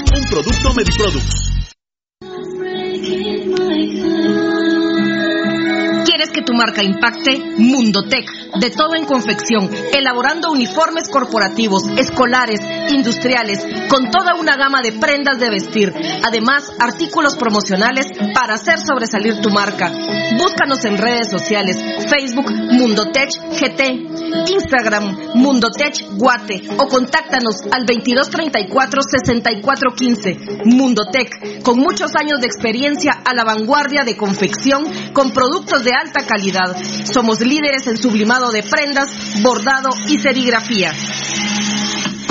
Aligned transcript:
un 0.00 0.28
producto 0.28 0.74
Mediproducts. 0.74 1.52
¿Quieres 6.04 6.30
que 6.30 6.42
tu 6.42 6.52
marca 6.54 6.82
impacte? 6.82 7.38
Mundotech, 7.58 8.28
de 8.60 8.70
todo 8.70 8.94
en 8.94 9.04
confección, 9.04 9.70
elaborando 9.92 10.50
uniformes 10.50 11.08
corporativos, 11.08 11.84
escolares, 11.98 12.60
industriales, 12.90 13.64
con 13.88 14.10
toda 14.10 14.34
una 14.34 14.56
gama 14.56 14.80
de 14.82 14.92
prendas 14.92 15.38
de 15.38 15.48
vestir. 15.50 15.92
Además, 16.22 16.72
artículos 16.78 17.36
promocionales 17.36 18.06
para 18.34 18.54
hacer 18.54 18.78
sobresalir 18.78 19.40
tu 19.40 19.50
marca. 19.50 19.90
Búscanos 20.38 20.84
en 20.84 20.98
redes 20.98 21.30
sociales, 21.30 21.76
Facebook 22.08 22.50
Mundotech 22.50 23.30
GT, 23.58 23.80
Instagram 24.48 25.16
Mundotech 25.34 26.04
Guate 26.12 26.62
o 26.78 26.86
contáctanos 26.88 27.56
al 27.70 27.84
2234-6415. 27.86 30.64
Mundotech, 30.64 31.62
con 31.62 31.78
muchos 31.78 32.16
años 32.16 32.40
de 32.40 32.46
experiencia 32.46 33.12
a 33.24 33.34
la 33.34 33.44
vanguardia 33.44 34.04
de 34.04 34.16
confección 34.16 34.84
con 35.12 35.32
productos 35.32 35.84
de 35.84 35.92
alta 35.92 36.24
calidad. 36.26 36.76
Somos 37.04 37.40
líderes 37.40 37.86
en 37.86 37.96
sublimado 37.96 38.50
de 38.50 38.62
prendas, 38.62 39.42
bordado 39.42 39.90
y 40.08 40.18
serigrafía. 40.18 40.92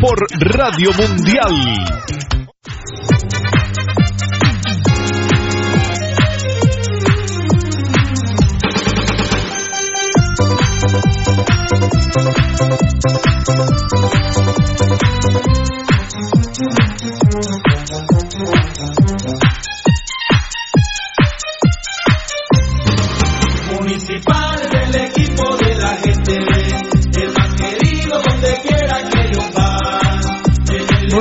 Por 0.00 0.16
Radio 0.40 0.92
Mundial. 0.94 2.00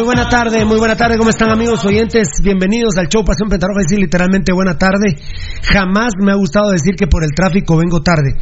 Buena 0.09 0.27
tarde, 0.27 0.65
muy 0.65 0.79
buena 0.79 0.95
tarde, 0.95 1.19
¿cómo 1.19 1.29
están 1.29 1.51
amigos 1.51 1.85
oyentes? 1.85 2.29
Bienvenidos 2.41 2.97
al 2.97 3.09
show 3.09 3.23
Pasión 3.23 3.47
Pentarroja, 3.47 3.81
decir 3.81 3.99
literalmente 3.99 4.51
buena 4.51 4.75
tarde. 4.75 5.15
Jamás 5.61 6.13
me 6.19 6.31
ha 6.31 6.35
gustado 6.35 6.71
decir 6.71 6.95
que 6.95 7.05
por 7.05 7.23
el 7.23 7.29
tráfico 7.29 7.77
vengo 7.77 8.01
tarde. 8.01 8.33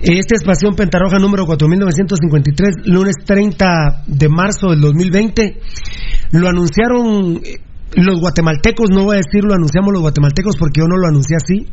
Este 0.00 0.34
es 0.34 0.42
Pasión 0.42 0.74
Pentarroja 0.74 1.20
número 1.20 1.46
4953, 1.46 2.86
lunes 2.86 3.14
30 3.24 4.02
de 4.08 4.28
marzo 4.28 4.70
del 4.70 4.80
2020. 4.80 5.60
Lo 6.32 6.48
anunciaron 6.48 7.42
eh, 7.44 7.60
los 7.94 8.18
guatemaltecos, 8.18 8.90
no 8.90 9.04
voy 9.04 9.18
a 9.18 9.20
decir 9.22 9.44
lo 9.44 9.54
anunciamos 9.54 9.92
los 9.92 10.02
guatemaltecos 10.02 10.56
porque 10.56 10.80
yo 10.80 10.88
no 10.88 10.96
lo 10.96 11.06
anuncié 11.06 11.36
así. 11.36 11.68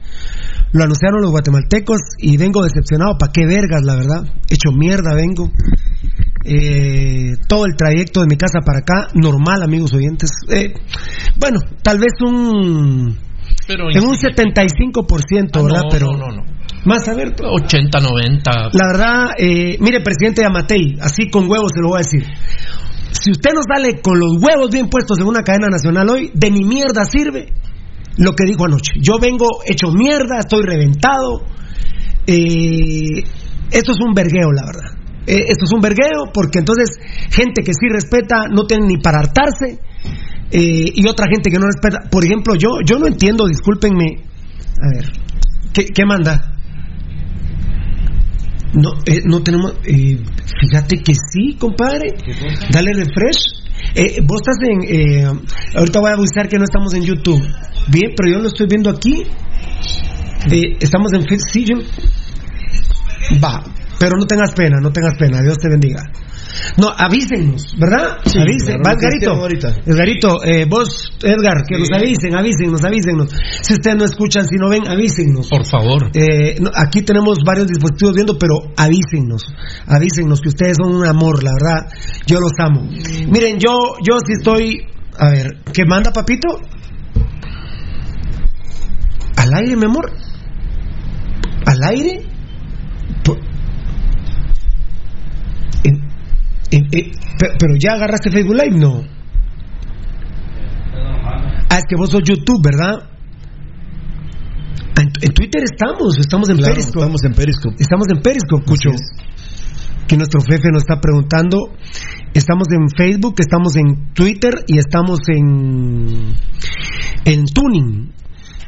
Lo 0.71 0.83
anunciaron 0.83 1.23
los 1.23 1.31
guatemaltecos 1.31 1.97
y 2.19 2.37
vengo 2.37 2.61
decepcionado. 2.61 3.17
¿Para 3.17 3.31
qué 3.31 3.47
vergas, 3.47 3.81
la 3.83 3.95
verdad? 3.95 4.21
Hecho 4.51 4.69
mierda 4.71 5.15
vengo. 5.15 5.49
Eh, 6.47 7.33
todo 7.47 7.65
el 7.65 7.75
trayecto 7.75 8.21
de 8.21 8.27
mi 8.29 8.37
casa 8.37 8.59
para 8.63 8.79
acá, 8.79 9.07
normal, 9.15 9.63
amigos 9.63 9.93
oyentes. 9.93 10.29
Eh, 10.49 10.73
bueno, 11.39 11.59
tal 11.81 11.97
vez 11.97 12.13
un. 12.21 13.17
Pero 13.67 13.89
en 13.91 14.03
un 14.03 14.15
75%, 14.15 15.59
Ah, 15.59 15.63
¿verdad? 15.63 15.81
no, 15.83 15.89
Pero. 15.89 16.11
no, 16.11 16.17
no, 16.17 16.31
no. 16.37 16.43
Más 16.85 17.07
a 17.07 17.15
ver. 17.15 17.33
80, 17.41 17.99
90. 17.99 18.51
La 18.73 18.87
verdad, 18.91 19.29
eh, 19.39 19.77
mire, 19.79 20.01
presidente 20.01 20.43
Yamatei, 20.43 20.97
así 21.01 21.29
con 21.31 21.49
huevos 21.49 21.71
se 21.73 21.81
lo 21.81 21.89
voy 21.89 21.97
a 21.97 22.03
decir. 22.03 22.23
Si 23.11 23.31
usted 23.31 23.49
nos 23.55 23.65
sale 23.65 24.01
con 24.01 24.19
los 24.19 24.33
huevos 24.39 24.69
bien 24.71 24.87
puestos 24.87 25.17
en 25.19 25.25
una 25.25 25.41
cadena 25.41 25.67
nacional 25.71 26.07
hoy, 26.09 26.29
de 26.35 26.51
mi 26.51 26.61
mierda 26.63 27.05
sirve 27.05 27.47
lo 28.17 28.33
que 28.33 28.45
dijo 28.45 28.65
anoche. 28.65 28.93
Yo 29.01 29.17
vengo 29.19 29.47
hecho 29.65 29.87
mierda, 29.91 30.37
estoy 30.39 30.63
reventado. 30.63 31.41
Eh, 32.27 33.23
esto 33.71 33.91
es 33.93 33.97
un 34.05 34.13
vergueo, 34.13 34.51
la 34.51 34.65
verdad. 34.65 35.04
Eh, 35.27 35.45
esto 35.47 35.65
es 35.65 35.71
un 35.73 35.81
vergueo 35.81 36.31
porque 36.33 36.59
entonces 36.59 36.89
gente 37.31 37.63
que 37.63 37.73
sí 37.73 37.87
respeta 37.89 38.47
no 38.51 38.65
tiene 38.65 38.85
ni 38.87 38.97
para 38.97 39.19
hartarse 39.19 39.79
eh, 40.51 40.91
y 40.93 41.07
otra 41.07 41.27
gente 41.27 41.49
que 41.49 41.57
no 41.57 41.65
respeta. 41.65 42.09
Por 42.09 42.23
ejemplo, 42.23 42.55
yo, 42.55 42.69
yo 42.85 42.99
no 42.99 43.07
entiendo, 43.07 43.47
discúlpenme. 43.47 44.23
A 44.81 44.89
ver, 44.95 45.11
¿qué, 45.73 45.85
qué 45.85 46.05
manda? 46.05 46.51
No, 48.73 48.91
eh, 49.05 49.21
no 49.25 49.41
tenemos. 49.41 49.73
eh, 49.85 50.19
fíjate 50.61 50.97
que 50.97 51.13
sí, 51.13 51.55
compadre. 51.57 52.13
Dale 52.71 52.91
refresh. 52.93 53.63
Eh, 53.95 54.19
vos 54.25 54.41
estás 54.41 54.57
en. 54.67 55.39
ahorita 55.75 55.99
voy 56.01 56.11
a 56.11 56.13
avisar 56.15 56.49
que 56.49 56.57
no 56.57 56.65
estamos 56.65 56.93
en 56.93 57.03
YouTube. 57.03 57.41
Bien, 57.87 58.11
pero 58.15 58.31
yo 58.31 58.39
lo 58.39 58.47
estoy 58.47 58.67
viendo 58.67 58.89
aquí. 58.89 59.23
Estamos 60.79 61.11
en 61.13 61.25
sí, 61.39 61.65
yo- 61.65 61.77
Va, 63.41 63.63
pero 63.99 64.17
no 64.17 64.25
tengas 64.25 64.51
pena, 64.53 64.77
no 64.81 64.91
tengas 64.91 65.17
pena. 65.17 65.41
Dios 65.41 65.57
te 65.57 65.69
bendiga. 65.69 66.01
No, 66.77 66.87
avísenos, 66.89 67.75
¿verdad? 67.77 68.17
Sí, 68.25 68.39
avisen, 68.39 68.79
claro, 68.79 68.83
va 68.85 68.93
Edgarito. 68.93 69.81
Edgarito, 69.85 70.43
eh, 70.45 70.65
vos, 70.65 71.11
Edgar, 71.21 71.63
que 71.67 71.77
nos 71.77 71.91
avisen, 71.91 72.35
avísenos, 72.35 72.83
avísenos. 72.83 73.29
Si 73.61 73.73
ustedes 73.73 73.97
no 73.97 74.05
escuchan, 74.05 74.45
si 74.45 74.55
no 74.55 74.69
ven, 74.69 74.87
avísenos. 74.87 75.49
Por 75.49 75.65
favor. 75.65 76.09
Eh, 76.13 76.55
no, 76.61 76.71
aquí 76.73 77.01
tenemos 77.01 77.39
varios 77.45 77.67
dispositivos 77.67 78.15
viendo, 78.15 78.37
pero 78.37 78.55
avísenos, 78.77 79.43
avísenos 79.87 80.39
que 80.41 80.49
ustedes 80.49 80.77
son 80.81 80.95
un 80.95 81.05
amor, 81.05 81.43
la 81.43 81.51
verdad, 81.53 81.91
yo 82.25 82.39
los 82.39 82.51
amo. 82.59 82.87
Miren, 83.27 83.59
yo, 83.59 83.93
yo 84.01 84.17
sí 84.25 84.33
estoy, 84.37 84.77
a 85.17 85.29
ver, 85.29 85.57
¿qué 85.73 85.83
manda 85.85 86.11
papito? 86.11 86.47
¿Al 89.37 89.53
aire, 89.53 89.75
mi 89.75 89.85
amor? 89.85 90.11
¿Al 91.65 91.83
aire? 91.83 92.21
Po- 93.23 93.37
En- 95.83 96.01
eh, 96.71 96.81
pe- 96.91 97.51
pero 97.59 97.75
ya 97.79 97.93
agarraste 97.93 98.31
Facebook 98.31 98.55
Live, 98.55 98.77
no. 98.77 99.03
Ah, 101.69 101.77
es 101.77 101.83
que 101.89 101.95
vos 101.97 102.09
sos 102.09 102.21
YouTube, 102.23 102.61
¿verdad? 102.63 103.09
En, 104.97 105.07
en 105.21 105.33
Twitter 105.33 105.63
estamos, 105.63 106.17
estamos 106.19 106.49
en 106.49 106.57
Claro, 106.57 106.73
Periscope. 106.73 106.99
estamos 106.99 107.23
en 107.25 107.33
Periscope. 107.33 107.75
Estamos 107.79 108.05
en 108.09 108.21
Periscope, 108.21 108.65
Cucho. 108.65 108.89
Que 110.07 110.17
nuestro 110.17 110.39
jefe 110.41 110.69
nos 110.71 110.83
está 110.83 111.01
preguntando. 111.01 111.73
Estamos 112.33 112.67
en 112.71 112.87
Facebook, 112.95 113.35
estamos 113.39 113.75
en 113.75 114.13
Twitter 114.13 114.53
y 114.67 114.77
estamos 114.77 115.19
en 115.27 116.33
en 117.25 117.45
Tuning. 117.45 118.13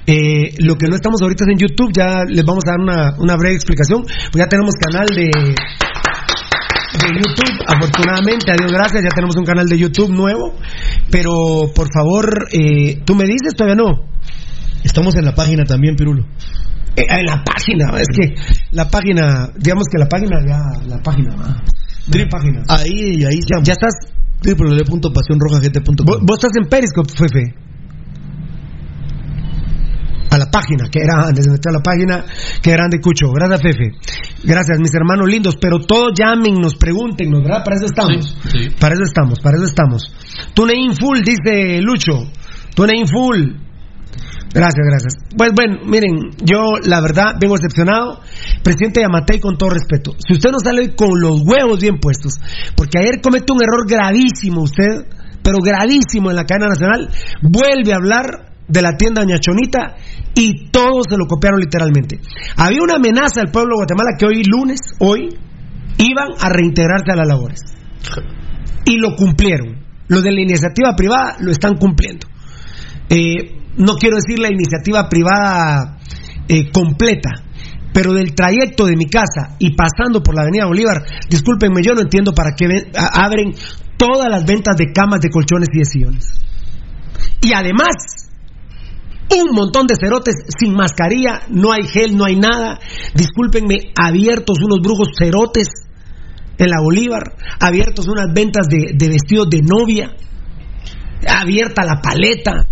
Eh, 0.07 0.55
lo 0.59 0.75
que 0.75 0.87
no 0.87 0.95
estamos 0.95 1.21
ahorita 1.21 1.43
es 1.45 1.51
en 1.51 1.57
YouTube, 1.67 1.91
ya 1.93 2.23
les 2.27 2.43
vamos 2.45 2.63
a 2.65 2.71
dar 2.71 2.79
una, 2.79 3.13
una 3.19 3.35
breve 3.35 3.55
explicación. 3.55 4.03
Pues 4.03 4.43
ya 4.43 4.47
tenemos 4.47 4.73
canal 4.75 5.05
de, 5.07 5.29
de 6.93 7.07
YouTube, 7.07 7.63
afortunadamente, 7.67 8.51
a 8.51 8.55
Dios 8.55 8.71
gracias, 8.71 9.03
ya 9.03 9.09
tenemos 9.09 9.35
un 9.35 9.45
canal 9.45 9.67
de 9.67 9.77
YouTube 9.77 10.09
nuevo. 10.09 10.55
Pero 11.11 11.71
por 11.75 11.87
favor, 11.91 12.47
eh, 12.51 13.01
¿tú 13.05 13.15
me 13.15 13.25
dices? 13.25 13.53
Todavía 13.55 13.75
no. 13.75 14.07
Estamos 14.83 15.15
en 15.15 15.25
la 15.25 15.35
página 15.35 15.63
también, 15.65 15.95
Pirulo. 15.95 16.23
Eh, 16.95 17.05
en 17.07 17.25
la 17.25 17.43
página, 17.43 17.99
es 17.99 18.07
que 18.07 18.35
la 18.71 18.89
página, 18.89 19.49
digamos 19.57 19.87
que 19.91 19.97
la 19.99 20.07
página 20.07 20.37
ya, 20.47 20.87
la 20.87 21.01
página, 21.01 21.35
¿va? 21.35 21.63
la 22.07 22.29
página. 22.29 22.63
Ahí, 22.69 23.23
ahí 23.25 23.41
ya. 23.41 23.61
Ya 23.61 23.73
estás, 23.73 23.93
www.pasionrojagt.com. 24.43 26.05
vos, 26.05 26.19
vos 26.21 26.37
estás 26.37 26.51
en 26.57 26.69
Periscope, 26.69 27.11
Fefe. 27.13 27.66
A 30.29 30.37
la 30.37 30.51
página, 30.51 30.89
que 30.89 30.99
era 30.99 31.27
antes 31.27 31.45
de 31.45 31.51
meter 31.51 31.69
a 31.69 31.77
la 31.77 31.83
página, 31.83 32.25
que 32.61 32.71
eran 32.71 32.89
de 32.89 32.99
Cucho. 32.99 33.31
Gracias, 33.31 33.61
Fefe. 33.61 33.91
Gracias, 34.43 34.79
mis 34.79 34.93
hermanos 34.93 35.29
lindos. 35.29 35.55
Pero 35.59 35.79
todos 35.79 36.11
llamen, 36.17 36.55
nos 36.55 36.75
pregunten, 36.75 37.31
¿verdad? 37.31 37.63
Para 37.63 37.77
eso 37.77 37.85
estamos. 37.85 38.37
Para 38.79 38.95
eso 38.95 39.03
estamos, 39.03 39.39
para 39.39 39.57
eso 39.57 39.65
estamos. 39.65 40.03
TuneIn 40.53 40.95
full, 40.95 41.19
dice 41.23 41.81
Lucho. 41.81 42.29
TuneIn 42.75 43.07
full. 43.07 43.67
Gracias, 44.53 44.85
gracias. 44.87 45.13
Pues 45.37 45.51
bueno, 45.53 45.81
miren, 45.85 46.31
yo 46.43 46.79
la 46.83 47.01
verdad 47.01 47.35
vengo 47.39 47.55
decepcionado. 47.55 48.21
Presidente 48.63 49.01
Yamatei, 49.01 49.39
con 49.39 49.57
todo 49.57 49.69
respeto, 49.69 50.15
si 50.17 50.33
usted 50.33 50.51
no 50.51 50.59
sale 50.59 50.95
con 50.95 51.09
los 51.19 51.41
huevos 51.45 51.79
bien 51.79 51.99
puestos, 51.99 52.33
porque 52.75 52.99
ayer 52.99 53.21
comete 53.21 53.53
un 53.53 53.61
error 53.61 53.87
gravísimo 53.87 54.63
usted, 54.63 55.05
pero 55.43 55.57
gravísimo 55.59 56.29
en 56.29 56.35
la 56.35 56.45
cadena 56.45 56.69
nacional, 56.69 57.09
vuelve 57.41 57.93
a 57.93 57.97
hablar 57.97 58.56
de 58.67 58.81
la 58.81 58.97
tienda 58.97 59.23
Ñachonita 59.23 59.95
y 60.35 60.69
todos 60.69 61.05
se 61.09 61.17
lo 61.17 61.25
copiaron 61.25 61.59
literalmente. 61.59 62.19
Había 62.57 62.81
una 62.81 62.95
amenaza 62.95 63.41
al 63.41 63.51
pueblo 63.51 63.75
de 63.75 63.85
Guatemala 63.85 64.11
que 64.17 64.25
hoy 64.25 64.43
lunes, 64.43 64.79
hoy, 64.99 65.29
iban 65.97 66.29
a 66.39 66.49
reintegrarse 66.49 67.11
a 67.11 67.15
las 67.15 67.27
labores. 67.27 67.61
Y 68.85 68.97
lo 68.99 69.15
cumplieron. 69.15 69.85
Los 70.07 70.23
de 70.23 70.31
la 70.31 70.41
iniciativa 70.41 70.95
privada 70.95 71.35
lo 71.39 71.51
están 71.51 71.75
cumpliendo. 71.77 72.27
Eh, 73.09 73.57
no 73.77 73.95
quiero 73.95 74.17
decir 74.17 74.39
la 74.39 74.51
iniciativa 74.51 75.07
privada 75.09 75.97
eh, 76.47 76.71
completa, 76.71 77.43
pero 77.93 78.13
del 78.13 78.33
trayecto 78.33 78.85
de 78.85 78.95
mi 78.95 79.05
casa 79.05 79.55
y 79.59 79.75
pasando 79.75 80.21
por 80.21 80.35
la 80.35 80.43
Avenida 80.43 80.65
Bolívar, 80.65 81.03
discúlpenme, 81.29 81.81
yo 81.83 81.93
no 81.93 82.01
entiendo 82.01 82.33
para 82.33 82.51
qué 82.55 82.67
abren 83.13 83.53
todas 83.97 84.29
las 84.29 84.45
ventas 84.45 84.75
de 84.77 84.91
camas, 84.93 85.19
de 85.21 85.29
colchones 85.29 85.69
y 85.73 85.79
de 85.79 85.85
sillones. 85.85 86.39
Y 87.41 87.53
además, 87.53 88.27
un 89.29 89.53
montón 89.53 89.87
de 89.87 89.95
cerotes 89.95 90.35
sin 90.57 90.73
mascarilla, 90.73 91.41
no 91.49 91.71
hay 91.71 91.83
gel, 91.83 92.15
no 92.15 92.25
hay 92.25 92.35
nada. 92.35 92.79
Discúlpenme, 93.13 93.91
abiertos 94.01 94.57
unos 94.63 94.79
brujos 94.81 95.09
cerotes 95.17 95.67
en 96.57 96.69
la 96.69 96.81
Bolívar, 96.81 97.35
abiertos 97.59 98.07
unas 98.07 98.33
ventas 98.33 98.67
de, 98.67 98.93
de 98.95 99.07
vestidos 99.09 99.49
de 99.49 99.61
novia, 99.61 100.15
abierta 101.27 101.83
la 101.85 102.01
paleta. 102.01 102.67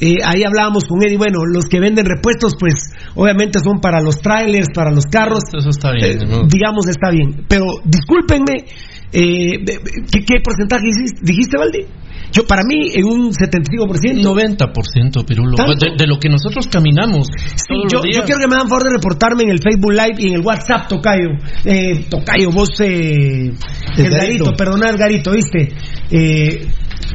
Eh, 0.00 0.16
ahí 0.24 0.42
hablábamos 0.42 0.84
con 0.88 1.00
Eddie, 1.04 1.16
bueno, 1.16 1.44
los 1.46 1.66
que 1.66 1.78
venden 1.78 2.04
repuestos, 2.04 2.56
pues 2.58 2.90
obviamente 3.14 3.60
son 3.60 3.80
para 3.80 4.00
los 4.00 4.20
trailers, 4.20 4.68
para 4.74 4.90
los 4.90 5.06
carros. 5.06 5.44
Eso 5.56 5.68
está 5.70 5.92
bien, 5.92 6.22
Eh, 6.22 6.26
¿no? 6.26 6.46
Digamos, 6.48 6.88
está 6.88 7.10
bien. 7.10 7.44
Pero 7.48 7.66
discúlpenme, 7.84 8.64
eh, 9.12 9.58
de- 9.64 9.78
¿qué, 10.10 10.20
qué 10.24 10.40
porcentaje 10.42 10.84
dijiste, 11.22 11.56
Valdi? 11.58 11.86
Yo, 12.32 12.46
para 12.46 12.62
mí, 12.66 12.88
en 12.94 13.04
un 13.04 13.30
75%. 13.32 14.22
90%, 14.22 15.24
Pirulo. 15.26 15.56
De, 15.78 15.96
de 15.98 16.06
lo 16.06 16.18
que 16.18 16.30
nosotros 16.30 16.66
caminamos. 16.66 17.26
Sí, 17.56 17.74
yo, 17.92 18.00
yo 18.10 18.24
quiero 18.24 18.40
que 18.40 18.48
me 18.48 18.56
dan 18.56 18.68
favor 18.68 18.84
de 18.84 18.90
reportarme 18.96 19.42
en 19.42 19.50
el 19.50 19.58
Facebook 19.62 19.92
Live 19.92 20.14
y 20.18 20.28
en 20.28 20.34
el 20.36 20.40
WhatsApp, 20.40 20.88
Tocayo. 20.88 21.28
Eh, 21.64 22.06
tocayo, 22.08 22.50
vos, 22.50 22.70
eh, 22.80 23.52
Edgarito, 23.98 24.52
perdona, 24.56 24.88
Edgarito, 24.90 25.32
¿viste? 25.32 25.68
Eh, 26.10 26.66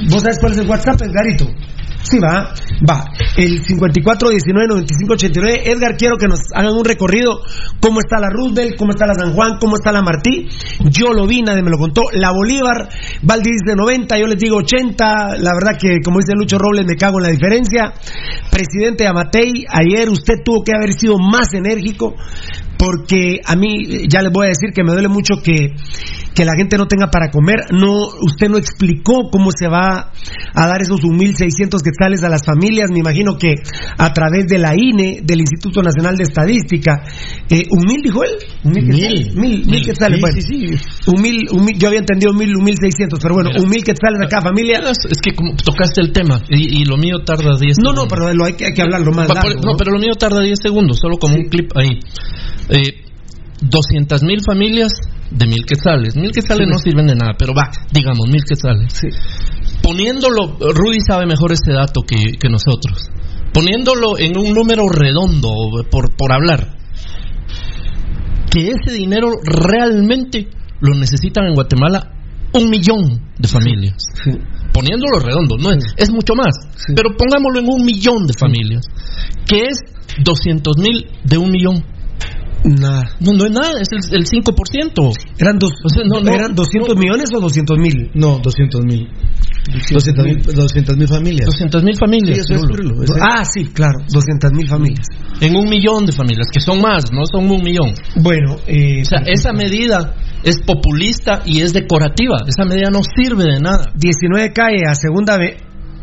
¿Vos 0.10 0.22
sabes 0.22 0.38
cuál 0.39 0.51
es 0.54 0.60
el 0.60 0.68
WhatsApp, 0.70 1.01
Edgarito? 1.01 1.48
Sí, 2.10 2.20
va, 2.20 2.54
va. 2.90 3.04
El 3.36 3.62
54199589. 3.66 5.62
Edgar, 5.66 5.98
quiero 5.98 6.16
que 6.16 6.28
nos 6.28 6.40
hagan 6.54 6.72
un 6.72 6.86
recorrido. 6.86 7.42
¿Cómo 7.82 8.00
está 8.00 8.18
la 8.18 8.30
Roosevelt? 8.30 8.78
¿Cómo 8.78 8.92
está 8.92 9.06
la 9.06 9.14
San 9.14 9.34
Juan? 9.34 9.58
¿Cómo 9.60 9.76
está 9.76 9.92
la 9.92 10.02
Martí? 10.02 10.48
Yo 10.90 11.12
lo 11.12 11.28
vi, 11.28 11.42
nadie 11.42 11.64
me 11.64 11.70
lo 11.70 11.78
contó. 11.78 12.04
La 12.14 12.32
Bolívar, 12.32 12.88
Valdi 13.24 13.52
dice 13.52 13.76
90, 13.76 14.18
yo 14.20 14.28
les 14.28 14.38
digo 14.38 14.56
80. 14.56 15.36
La 15.40 15.52
verdad 15.54 15.78
que, 15.78 15.98
como 16.02 16.20
dice 16.20 16.32
Lucho 16.34 16.58
Robles, 16.58 16.86
me 16.86 16.96
cago 16.96 17.20
en 17.20 17.24
la 17.24 17.30
diferencia. 17.30 17.94
Presidente 18.50 19.06
Amatei, 19.06 19.66
ayer 19.68 20.10
usted 20.10 20.36
tuvo 20.46 20.64
que 20.64 20.72
haber 20.74 20.94
sido 20.94 21.18
más 21.18 21.54
enérgico 21.54 22.16
porque 22.78 23.40
a 23.46 23.56
mí 23.56 24.08
ya 24.10 24.22
les 24.22 24.32
voy 24.32 24.46
a 24.48 24.50
decir 24.50 24.72
que 24.74 24.84
me 24.84 24.92
duele 24.94 25.08
mucho 25.08 25.36
que, 25.44 25.74
que 26.34 26.46
la 26.46 26.54
gente 26.58 26.78
no 26.78 26.88
tenga 26.88 27.08
para 27.10 27.30
comer. 27.32 27.66
No, 27.72 28.08
usted 28.22 28.50
no 28.50 28.58
explicó 28.58 29.30
cómo 29.32 29.50
se 29.52 29.68
va 29.68 30.12
a 30.54 30.68
dar 30.68 30.82
esos 30.82 31.02
1.600 31.02 31.82
quetzales 31.84 32.24
a 32.24 32.30
las 32.30 32.46
familias. 32.46 32.90
Me 32.92 33.00
imagino 33.00 33.38
que 33.38 33.56
a 33.98 34.14
través 34.14 34.46
de 34.48 34.58
la 34.60 34.74
INE, 34.76 35.22
del 35.24 35.40
Instituto 35.42 35.82
Nacional 35.82 36.16
de 36.18 36.24
Estadística, 36.24 37.04
eh, 37.50 37.64
¿un 37.72 37.86
mil 37.86 38.02
dijo 38.04 38.24
él? 38.24 38.32
¿Un 38.64 38.72
mil 38.72 38.86
quetzales? 38.90 39.36
Mil, 39.36 39.66
mil 39.66 39.86
quetzales, 39.86 40.22
bueno. 40.22 40.38
Un 41.08 41.22
mil, 41.22 41.48
un 41.52 41.66
mil- 41.66 41.78
yo 41.78 41.88
había 41.88 42.00
entendido 42.00 42.34
mil, 42.34 42.56
un 42.56 42.64
mil 42.64 42.76
seiscientos, 42.80 43.20
pero 43.22 43.36
bueno, 43.36 43.50
un 43.58 43.70
mil 43.70 43.84
quetzales 43.84 44.20
a 44.24 44.28
cada 44.28 44.42
familia. 44.44 44.80
Es 44.90 45.20
que 45.22 45.34
como 45.34 45.56
tocaste 45.56 46.02
el 46.02 46.12
tema 46.12 46.42
y, 46.50 46.82
y 46.82 46.86
lo 46.86 46.98
mío 46.98 47.20
tarda 47.26 47.58
10 47.60 47.78
No, 47.84 47.94
no, 47.94 48.08
pero 48.08 48.32
lo 48.34 48.46
hay 48.46 48.54
que, 48.54 48.66
hay 48.66 48.74
que 48.74 48.82
hablarlo 48.82 49.12
más 49.12 49.28
largo, 49.34 49.50
no, 49.62 49.72
¿no? 49.72 49.78
pero 49.78 49.92
lo 49.92 50.00
mío 50.00 50.14
tarda 50.20 50.42
10 50.42 50.60
segundos, 50.62 50.98
solo 51.02 51.18
como 51.18 51.36
un 51.36 51.46
clip 51.50 51.72
ahí. 51.76 52.00
Eh, 52.70 53.04
200 53.62 54.24
mil 54.24 54.40
familias 54.46 54.94
de 55.32 55.48
mil 55.48 55.66
quetzales. 55.66 56.16
Mil 56.16 56.32
quetzales 56.32 56.68
Sí. 56.68 56.72
no 56.72 56.80
sirven 56.80 57.08
de 57.08 57.16
nada, 57.16 57.34
pero 57.38 57.54
va, 57.54 57.72
digamos, 57.92 58.28
mil 58.30 58.44
quetzales. 58.44 58.94
Poniéndolo, 59.82 60.58
Rudy 60.60 61.00
sabe 61.06 61.26
mejor 61.26 61.52
ese 61.54 61.74
dato 61.74 62.02
que, 62.02 62.38
que 62.40 62.50
nosotros. 62.50 63.10
Poniéndolo 63.54 64.18
en 64.20 64.38
un 64.38 64.54
número 64.54 64.84
redondo, 64.90 65.50
por, 65.90 66.16
por 66.16 66.32
hablar, 66.32 66.78
que 68.52 68.70
ese 68.70 68.96
dinero 68.96 69.30
realmente 69.44 70.48
lo 70.82 70.96
necesitan 70.96 71.46
en 71.46 71.56
Guatemala 71.56 72.12
un 72.54 72.70
millón 72.70 73.32
de 73.38 73.48
familias. 73.48 73.96
Poniéndolo 74.74 75.20
redondo, 75.20 75.58
no 75.58 75.72
es, 75.72 75.84
es 75.98 76.12
mucho 76.12 76.34
más, 76.36 76.56
pero 76.96 77.10
pongámoslo 77.18 77.60
en 77.60 77.66
un 77.68 77.84
millón 77.84 78.28
de 78.28 78.34
familias, 78.34 78.86
que 79.48 79.62
es 79.62 79.80
200 80.24 80.78
mil 80.78 81.08
de 81.24 81.38
un 81.38 81.50
millón. 81.50 81.84
Nada. 82.68 83.04
No, 83.20 83.32
no 83.34 83.46
es 83.46 83.52
nada, 83.52 83.80
es 83.82 83.88
el, 83.92 84.00
el 84.20 84.26
5%. 84.26 85.14
¿Eran, 85.40 85.58
dos, 85.58 85.72
O 85.84 85.90
sea, 85.90 86.04
no, 86.06 86.20
no, 86.20 86.32
¿Eran 86.34 86.54
200 86.54 86.96
millones 86.98 87.30
o 87.34 87.40
200 87.40 87.78
mil? 87.78 88.12
No, 88.14 88.40
200 88.40 88.82
mil. 88.84 89.08
200 89.68 90.98
mil 90.98 91.08
familias. 91.08 91.46
200 91.46 91.84
mil 91.84 91.96
familias. 91.98 92.46
Sí, 92.48 92.54
eso 92.54 92.66
es, 92.66 92.72
eso 93.04 93.16
es. 93.16 93.22
Ah, 93.22 93.44
sí, 93.46 93.66
claro, 93.74 94.00
200 94.12 94.52
mil 94.54 94.68
familias. 94.68 95.06
En 95.42 95.56
un 95.56 95.70
millón 95.70 96.06
de 96.06 96.12
familias, 96.12 96.48
que 96.52 96.60
son 96.60 96.82
más, 96.82 97.12
no 97.12 97.24
son 97.26 97.50
un 97.50 97.64
millón. 97.64 97.94
Bueno, 98.16 98.58
eh, 98.68 99.02
O 99.02 99.06
sea, 99.06 99.20
esa 99.26 99.54
medida 99.54 100.16
es 100.44 100.62
populista 100.62 101.42
y 101.46 101.62
es 101.62 101.74
decorativa. 101.74 102.38
Esa 102.48 102.66
medida 102.66 102.90
no 102.92 103.00
sirve 103.16 103.44
de 103.46 103.60
nada. 103.60 103.92
19 103.96 104.52
calle 104.54 104.84
a 104.90 104.96
segunda 104.96 105.36
ave- 105.36 105.58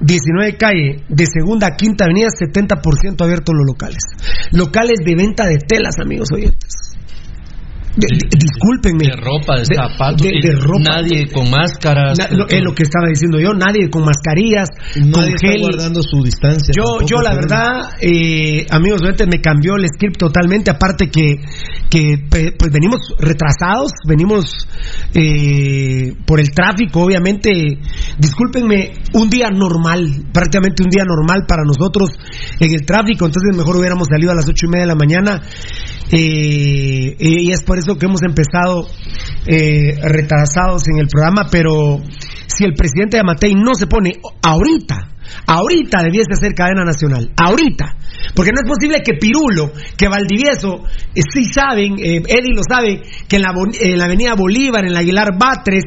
19 0.04 0.56
calle 0.58 1.04
de 1.08 1.24
segunda 1.26 1.68
a 1.68 1.76
quinta 1.76 2.04
avenida 2.04 2.28
70% 2.28 3.22
abiertos 3.22 3.54
los 3.54 3.66
locales. 3.66 4.02
Locales 4.52 5.00
de 5.04 5.14
venta 5.14 5.46
de 5.46 5.56
telas, 5.56 5.98
amigos 5.98 6.28
oyentes. 6.32 6.93
De- 7.96 8.08
de- 8.10 8.28
discúlpenme. 8.38 9.06
De 9.06 9.16
ropa, 9.16 9.54
de, 9.54 9.60
De- 9.68 9.74
zapatos, 9.76 10.26
ropa. 10.64 10.80
nadie 10.82 11.28
con 11.30 11.48
máscaras. 11.50 12.18
Na- 12.18 12.28
lo- 12.30 12.48
es 12.48 12.60
lo 12.62 12.74
que 12.74 12.82
estaba 12.82 13.06
diciendo 13.08 13.38
yo, 13.38 13.54
nadie 13.54 13.88
con 13.88 14.04
mascarillas, 14.04 14.68
Nadie 14.96 15.12
con 15.12 15.24
está 15.24 15.48
gel. 15.48 15.60
guardando 15.60 16.00
su 16.02 16.22
distancia. 16.24 16.74
Yo, 16.76 16.82
tampoco, 16.84 17.06
yo 17.06 17.16
la 17.22 17.34
verdad, 17.34 17.82
eh, 18.00 18.66
amigos, 18.70 19.00
me 19.02 19.40
cambió 19.40 19.76
el 19.76 19.86
script 19.86 20.16
totalmente. 20.18 20.70
Aparte 20.72 21.08
que, 21.08 21.36
que 21.88 22.18
pues 22.28 22.72
venimos 22.72 22.98
retrasados, 23.18 23.92
venimos 24.08 24.66
eh, 25.14 26.14
por 26.26 26.40
el 26.40 26.50
tráfico, 26.50 27.00
obviamente. 27.02 27.78
Discúlpenme, 28.18 28.92
un 29.12 29.30
día 29.30 29.50
normal, 29.50 30.24
prácticamente 30.32 30.82
un 30.82 30.90
día 30.90 31.04
normal 31.04 31.44
para 31.46 31.62
nosotros 31.64 32.10
en 32.58 32.72
el 32.74 32.84
tráfico. 32.84 33.26
Entonces 33.26 33.56
mejor 33.56 33.76
hubiéramos 33.76 34.08
salido 34.08 34.32
a 34.32 34.34
las 34.34 34.48
ocho 34.48 34.66
y 34.66 34.70
media 34.70 34.82
de 34.82 34.88
la 34.88 34.96
mañana. 34.96 35.42
Eh, 36.10 37.16
y 37.18 37.50
es 37.50 37.62
por 37.62 37.78
eso 37.78 37.96
que 37.96 38.06
hemos 38.06 38.22
empezado 38.22 38.86
eh, 39.46 39.98
retrasados 40.02 40.88
en 40.88 40.98
el 40.98 41.08
programa. 41.08 41.48
Pero 41.50 42.00
si 42.46 42.64
el 42.64 42.74
presidente 42.74 43.16
de 43.16 43.20
Amatei 43.20 43.54
no 43.54 43.74
se 43.74 43.86
pone 43.86 44.12
ahorita 44.42 45.14
Ahorita 45.46 46.02
debiese 46.02 46.32
hacer 46.32 46.54
cadena 46.54 46.84
nacional. 46.84 47.30
Ahorita. 47.36 47.96
Porque 48.34 48.52
no 48.52 48.60
es 48.62 48.68
posible 48.68 49.02
que 49.04 49.18
Pirulo, 49.18 49.72
que 49.96 50.08
Valdivieso, 50.08 50.84
eh, 51.14 51.20
sí 51.32 51.44
saben, 51.44 51.94
eh, 51.98 52.22
Eddie 52.26 52.54
lo 52.54 52.62
sabe, 52.68 53.02
que 53.28 53.36
en 53.36 53.42
la, 53.42 53.52
en 53.80 53.98
la 53.98 54.04
avenida 54.04 54.34
Bolívar, 54.34 54.84
en 54.84 54.94
la 54.94 55.00
Aguilar 55.00 55.38
Batres, 55.38 55.84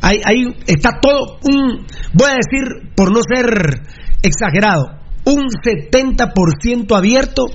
ahí, 0.00 0.20
ahí 0.24 0.44
está 0.66 1.00
todo 1.00 1.38
un, 1.42 1.86
voy 2.12 2.30
a 2.30 2.36
decir, 2.36 2.92
por 2.94 3.12
no 3.12 3.20
ser 3.22 3.82
exagerado, 4.22 5.00
un 5.24 5.48
70% 5.48 6.96
abierto 6.96 7.46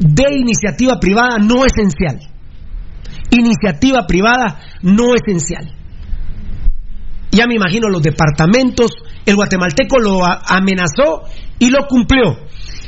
de 0.00 0.34
iniciativa 0.34 0.98
privada 0.98 1.38
no 1.38 1.64
esencial. 1.64 2.18
Iniciativa 3.30 4.06
privada 4.06 4.58
no 4.82 5.14
esencial. 5.14 5.76
Ya 7.30 7.46
me 7.46 7.54
imagino 7.54 7.88
los 7.88 8.02
departamentos, 8.02 8.90
el 9.24 9.36
guatemalteco 9.36 10.00
lo 10.00 10.24
amenazó 10.24 11.22
y 11.58 11.70
lo 11.70 11.86
cumplió. 11.86 12.38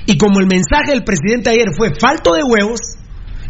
Y 0.07 0.19
como 0.19 0.40
el 0.40 0.47
mensaje 0.47 0.90
del 0.90 1.04
presidente 1.04 1.50
ayer 1.50 1.69
fue 1.76 1.95
falto 1.95 2.35
de 2.35 2.42
huevos, 2.42 2.81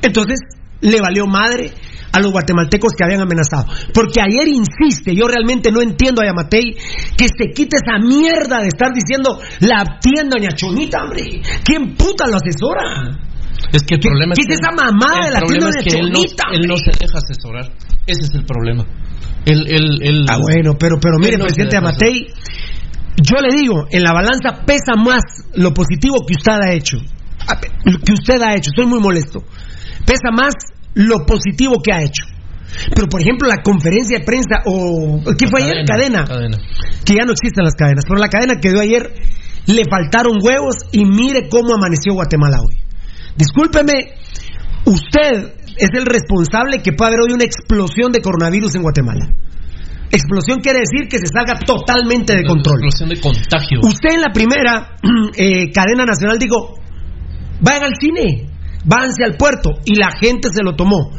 entonces 0.02 0.38
le 0.82 1.00
valió 1.00 1.26
madre 1.26 1.70
a 2.12 2.20
los 2.20 2.30
guatemaltecos 2.30 2.92
que 2.92 3.04
habían 3.04 3.22
amenazado. 3.22 3.64
Porque 3.94 4.20
ayer 4.20 4.48
insiste, 4.48 5.14
yo 5.14 5.26
realmente 5.28 5.72
no 5.72 5.80
entiendo 5.80 6.20
a 6.20 6.26
Yamatei 6.26 6.76
que 7.16 7.26
se 7.28 7.52
quite 7.54 7.76
esa 7.76 7.98
mierda 7.98 8.60
de 8.60 8.68
estar 8.68 8.92
diciendo 8.92 9.40
la 9.60 9.98
tienda 9.98 10.36
ñachonita, 10.38 11.04
hombre. 11.04 11.40
¿Quién 11.64 11.94
puta 11.94 12.26
lo 12.26 12.36
asesora? 12.36 13.31
Es 13.70 13.82
que 13.82 13.94
el 13.94 14.00
problema 14.00 14.34
¿Qué 14.34 14.42
es 14.42 14.46
que, 14.46 14.54
es 14.54 14.60
esa 14.60 14.72
mamada 14.74 15.26
de 15.26 15.32
la 15.32 15.40
tienda 15.40 15.68
es 15.68 15.84
que 15.84 15.98
él 15.98 16.10
no, 16.10 16.20
él 16.20 16.66
no 16.66 16.76
se 16.76 16.90
deja 16.98 17.18
asesorar. 17.18 17.72
Ese 18.06 18.22
es 18.22 18.34
el 18.34 18.44
problema. 18.44 18.84
El, 19.44 19.66
el, 19.68 20.02
el, 20.02 20.26
Ah, 20.28 20.38
bueno, 20.40 20.74
pero, 20.78 20.96
pero 21.00 21.18
mire, 21.18 21.36
no 21.36 21.44
presidente 21.44 21.76
Amatei, 21.76 22.26
yo 23.16 23.36
le 23.40 23.56
digo, 23.56 23.86
en 23.90 24.02
la 24.02 24.12
balanza 24.12 24.64
pesa 24.64 24.94
más 24.96 25.22
lo 25.54 25.72
positivo 25.72 26.24
que 26.26 26.34
usted 26.36 26.52
ha 26.52 26.72
hecho. 26.72 26.98
Lo 27.84 27.98
que 27.98 28.12
usted 28.12 28.40
ha 28.42 28.54
hecho, 28.54 28.70
estoy 28.70 28.86
muy 28.86 29.00
molesto. 29.00 29.42
Pesa 30.06 30.30
más 30.32 30.54
lo 30.94 31.24
positivo 31.26 31.80
que 31.82 31.92
ha 31.92 32.02
hecho. 32.02 32.24
Pero, 32.94 33.08
por 33.08 33.20
ejemplo, 33.20 33.48
la 33.48 33.62
conferencia 33.62 34.18
de 34.18 34.24
prensa, 34.24 34.62
o. 34.64 35.20
¿Qué 35.38 35.46
fue 35.46 35.62
ayer? 35.62 35.84
Cadena. 35.86 36.24
cadena. 36.24 36.58
Que 37.04 37.14
ya 37.14 37.24
no 37.24 37.32
existen 37.32 37.64
las 37.64 37.74
cadenas. 37.74 38.04
Pero 38.06 38.18
la 38.18 38.28
cadena 38.28 38.60
que 38.60 38.70
dio 38.70 38.80
ayer, 38.80 39.12
le 39.66 39.82
faltaron 39.90 40.38
huevos 40.42 40.76
y 40.90 41.04
mire 41.04 41.48
cómo 41.48 41.74
amaneció 41.74 42.14
Guatemala 42.14 42.58
hoy. 42.60 42.76
Discúlpeme, 43.36 44.14
usted 44.84 45.54
es 45.76 45.90
el 45.94 46.06
responsable 46.06 46.82
que 46.82 46.92
puede 46.92 47.12
haber 47.12 47.20
hoy 47.26 47.32
una 47.32 47.44
explosión 47.44 48.12
de 48.12 48.20
coronavirus 48.20 48.74
en 48.76 48.82
Guatemala. 48.82 49.26
Explosión 50.10 50.60
quiere 50.60 50.80
decir 50.80 51.08
que 51.08 51.18
se 51.18 51.32
salga 51.32 51.58
totalmente 51.58 52.36
de 52.36 52.44
control. 52.44 52.84
Explosión 52.84 53.08
de 53.08 53.20
contagio. 53.20 53.80
Usted 53.82 54.14
en 54.14 54.20
la 54.20 54.32
primera 54.32 54.96
eh, 55.36 55.70
cadena 55.72 56.04
nacional 56.04 56.38
dijo, 56.38 56.74
vayan 57.60 57.84
al 57.84 57.94
cine, 57.98 58.50
váyanse 58.84 59.24
al 59.24 59.36
puerto, 59.36 59.70
y 59.84 59.94
la 59.96 60.10
gente 60.20 60.48
se 60.52 60.62
lo 60.62 60.76
tomó, 60.76 61.12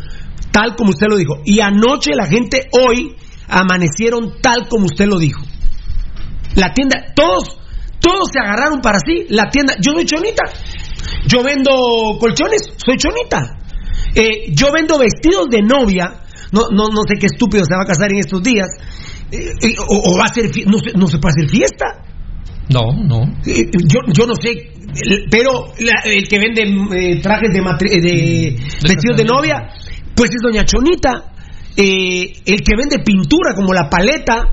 tal 0.52 0.76
como 0.76 0.92
usted 0.92 1.08
lo 1.10 1.18
dijo. 1.18 1.42
Y 1.44 1.60
anoche 1.62 2.12
la 2.14 2.28
gente, 2.28 2.70
hoy, 2.72 3.16
amanecieron 3.48 4.36
tal 4.42 4.68
como 4.70 4.86
usted 4.86 5.08
lo 5.08 5.18
dijo. 5.18 5.42
La 6.56 6.72
tienda, 6.74 7.14
todos, 7.16 7.58
todos 8.00 8.30
se 8.32 8.40
agarraron 8.40 8.82
para 8.82 9.00
sí. 9.00 9.26
La 9.30 9.50
tienda, 9.50 9.74
yo 9.82 9.94
soy 9.94 10.06
chonita, 10.06 10.44
yo 11.28 11.44
vendo 11.44 11.72
colchones, 12.20 12.74
soy 12.78 12.98
chonita. 12.98 13.58
Eh, 14.16 14.52
yo 14.54 14.72
vendo 14.72 14.98
vestidos 15.00 15.48
de 15.50 15.62
novia, 15.62 16.22
no, 16.52 16.62
no, 16.72 16.90
no 16.90 17.02
sé 17.08 17.16
qué 17.20 17.26
estúpido 17.28 17.64
se 17.66 17.76
va 17.76 17.82
a 17.84 17.86
casar 17.86 18.12
en 18.12 18.20
estos 18.20 18.44
días, 18.44 18.68
eh, 19.32 19.38
eh, 19.62 19.74
o, 19.88 20.12
o 20.14 20.18
va 20.18 20.26
a 20.26 20.34
ser, 20.34 20.50
no, 20.68 20.78
no 20.96 21.08
se 21.08 21.18
puede 21.18 21.34
hacer 21.38 21.50
fiesta. 21.50 21.86
No, 22.70 22.82
no. 22.94 23.24
Eh, 23.46 23.66
Yo, 23.88 24.00
yo 24.14 24.26
no 24.28 24.36
sé, 24.36 24.72
pero 25.30 25.74
la- 25.80 26.02
el 26.06 26.28
que 26.28 26.40
vende 26.40 27.20
trajes 27.22 27.50
de, 27.52 27.62
matri- 27.62 27.92
eh, 27.92 28.02
de 28.02 28.56
vestidos 28.88 29.18
de 29.18 29.26
novia, 29.26 29.56
pues 30.16 30.30
es 30.30 30.38
Doña 30.42 30.64
Chonita. 30.66 31.32
El 31.76 32.62
que 32.62 32.76
vende 32.78 33.00
pintura 33.04 33.56
como 33.56 33.74
la 33.74 33.90
paleta, 33.90 34.44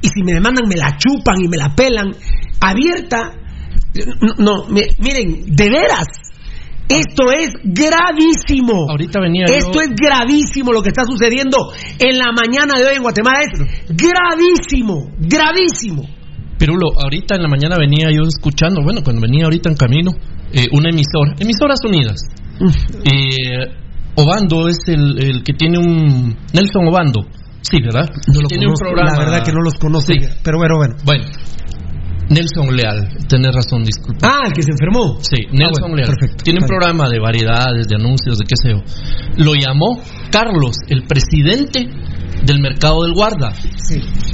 y 0.00 0.08
si 0.08 0.22
me 0.24 0.32
demandan 0.32 0.66
me 0.66 0.76
la 0.76 0.96
chupan 0.96 1.36
y 1.44 1.46
me 1.48 1.58
la 1.58 1.74
pelan, 1.74 2.10
abierta. 2.60 3.32
No, 4.20 4.34
no, 4.38 4.66
mi- 4.68 4.86
miren, 4.98 5.44
de 5.46 5.68
veras, 5.70 6.06
esto 6.88 7.30
es 7.32 7.50
gravísimo. 7.64 8.86
Ahorita 8.90 9.20
venía 9.20 9.46
yo- 9.48 9.54
Esto 9.54 9.80
es 9.80 9.88
gravísimo 9.96 10.72
lo 10.72 10.82
que 10.82 10.88
está 10.90 11.04
sucediendo 11.04 11.72
en 11.98 12.18
la 12.18 12.32
mañana 12.32 12.78
de 12.78 12.86
hoy 12.86 12.96
en 12.96 13.02
Guatemala. 13.02 13.38
Es 13.42 13.60
gravísimo, 13.88 15.10
gravísimo. 15.18 16.02
Pirulo, 16.58 16.88
ahorita 17.02 17.36
en 17.36 17.42
la 17.42 17.48
mañana 17.48 17.76
venía 17.78 18.10
yo 18.10 18.22
escuchando, 18.28 18.82
bueno, 18.82 19.00
cuando 19.02 19.22
venía 19.22 19.44
ahorita 19.44 19.70
en 19.70 19.76
camino, 19.76 20.10
eh, 20.52 20.66
una 20.72 20.90
emisora, 20.90 21.34
emisoras 21.38 21.80
unidas. 21.84 22.20
Eh, 23.04 23.76
Obando 24.16 24.68
es 24.68 24.76
el, 24.88 25.18
el 25.22 25.42
que 25.44 25.52
tiene 25.54 25.78
un. 25.78 26.36
Nelson 26.52 26.88
Obando. 26.88 27.20
Sí, 27.62 27.80
¿verdad? 27.80 28.08
No 28.34 28.40
lo 28.42 28.48
tiene 28.48 28.64
conozco, 28.66 28.88
un 28.88 28.92
programa. 28.94 29.12
la 29.12 29.24
verdad 29.24 29.44
que 29.44 29.52
no 29.52 29.60
los 29.62 29.74
conozco, 29.74 30.12
Sí. 30.12 30.18
pero 30.42 30.58
bueno, 30.58 30.74
bueno. 30.76 30.96
Bueno, 31.04 31.24
Nelson 32.30 32.76
Leal, 32.76 33.08
tenés 33.28 33.52
razón, 33.52 33.82
disculpa. 33.82 34.28
Ah, 34.28 34.46
el 34.46 34.52
que 34.52 34.62
se 34.62 34.70
enfermó. 34.70 35.18
Sí, 35.20 35.46
Nelson 35.50 35.90
bueno, 35.90 35.96
Leal. 35.96 36.08
perfecto. 36.10 36.44
Tiene 36.44 36.60
un 36.62 36.66
programa 36.68 37.08
de 37.08 37.18
variedades, 37.18 37.88
de 37.88 37.96
anuncios, 37.96 38.38
de 38.38 38.44
qué 38.44 38.54
sé 38.54 38.70
yo. 38.70 39.44
Lo 39.44 39.54
llamó 39.54 40.00
Carlos, 40.30 40.76
el 40.88 41.02
presidente 41.02 41.88
del 42.44 42.60
mercado 42.60 43.02
del 43.02 43.14
guarda, 43.14 43.52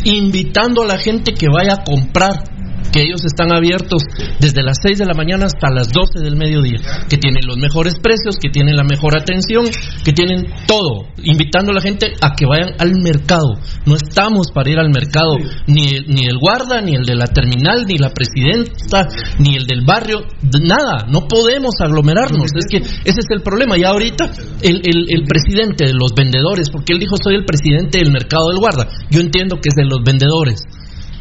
invitando 0.05 0.83
a 0.83 0.87
la 0.87 0.99
gente 0.99 1.33
que 1.33 1.47
vaya 1.49 1.75
a 1.75 1.85
comprar, 1.85 2.45
que 2.93 3.03
ellos 3.03 3.25
están 3.25 3.53
abiertos 3.53 4.03
desde 4.41 4.63
las 4.63 4.79
6 4.83 4.99
de 4.99 5.07
la 5.07 5.15
mañana 5.15 5.47
hasta 5.47 5.71
las 5.71 5.89
12 5.93 6.21
del 6.23 6.37
mediodía, 6.37 6.79
que 7.09 7.19
tienen 7.19 7.43
los 7.47 7.57
mejores 7.59 7.95
precios, 8.03 8.37
que 8.41 8.49
tienen 8.49 8.77
la 8.77 8.85
mejor 8.85 9.17
atención, 9.19 9.67
que 10.05 10.13
tienen 10.13 10.47
todo, 10.67 11.07
invitando 11.23 11.73
a 11.73 11.75
la 11.75 11.81
gente 11.81 12.13
a 12.21 12.35
que 12.35 12.47
vayan 12.47 12.75
al 12.79 12.93
mercado. 13.03 13.59
No 13.85 13.97
estamos 13.97 14.49
para 14.55 14.71
ir 14.71 14.79
al 14.79 14.91
mercado, 14.91 15.37
ni 15.67 15.85
el, 15.95 16.07
ni 16.09 16.27
el 16.27 16.39
guarda, 16.39 16.81
ni 16.81 16.95
el 16.95 17.05
de 17.05 17.15
la 17.17 17.27
terminal, 17.27 17.85
ni 17.87 17.99
la 17.99 18.11
presidenta, 18.11 19.09
ni 19.39 19.57
el 19.57 19.67
del 19.67 19.85
barrio, 19.85 20.21
nada, 20.63 21.07
no 21.09 21.27
podemos 21.29 21.75
aglomerarnos, 21.81 22.51
es 22.55 22.67
que 22.71 22.79
ese 22.79 23.21
es 23.21 23.27
el 23.31 23.43
problema. 23.43 23.77
Y 23.77 23.85
ahorita 23.85 24.31
el, 24.63 24.81
el- 24.85 25.07
el 25.09 25.25
presidente 25.25 25.85
de 25.87 25.93
los 25.95 26.15
vendedores, 26.15 26.71
porque 26.71 26.93
él 26.93 26.99
dijo 27.01 27.17
soy 27.23 27.35
el 27.37 27.45
presidente 27.45 27.99
del 27.99 28.13
mercado 28.13 28.49
del 28.49 28.59
guarda, 28.59 28.89
yo 29.11 29.21
entiendo 29.21 29.57
que 29.57 29.69
es 29.69 29.75
de 29.77 29.85
los 29.85 30.01
vendedores. 30.05 30.63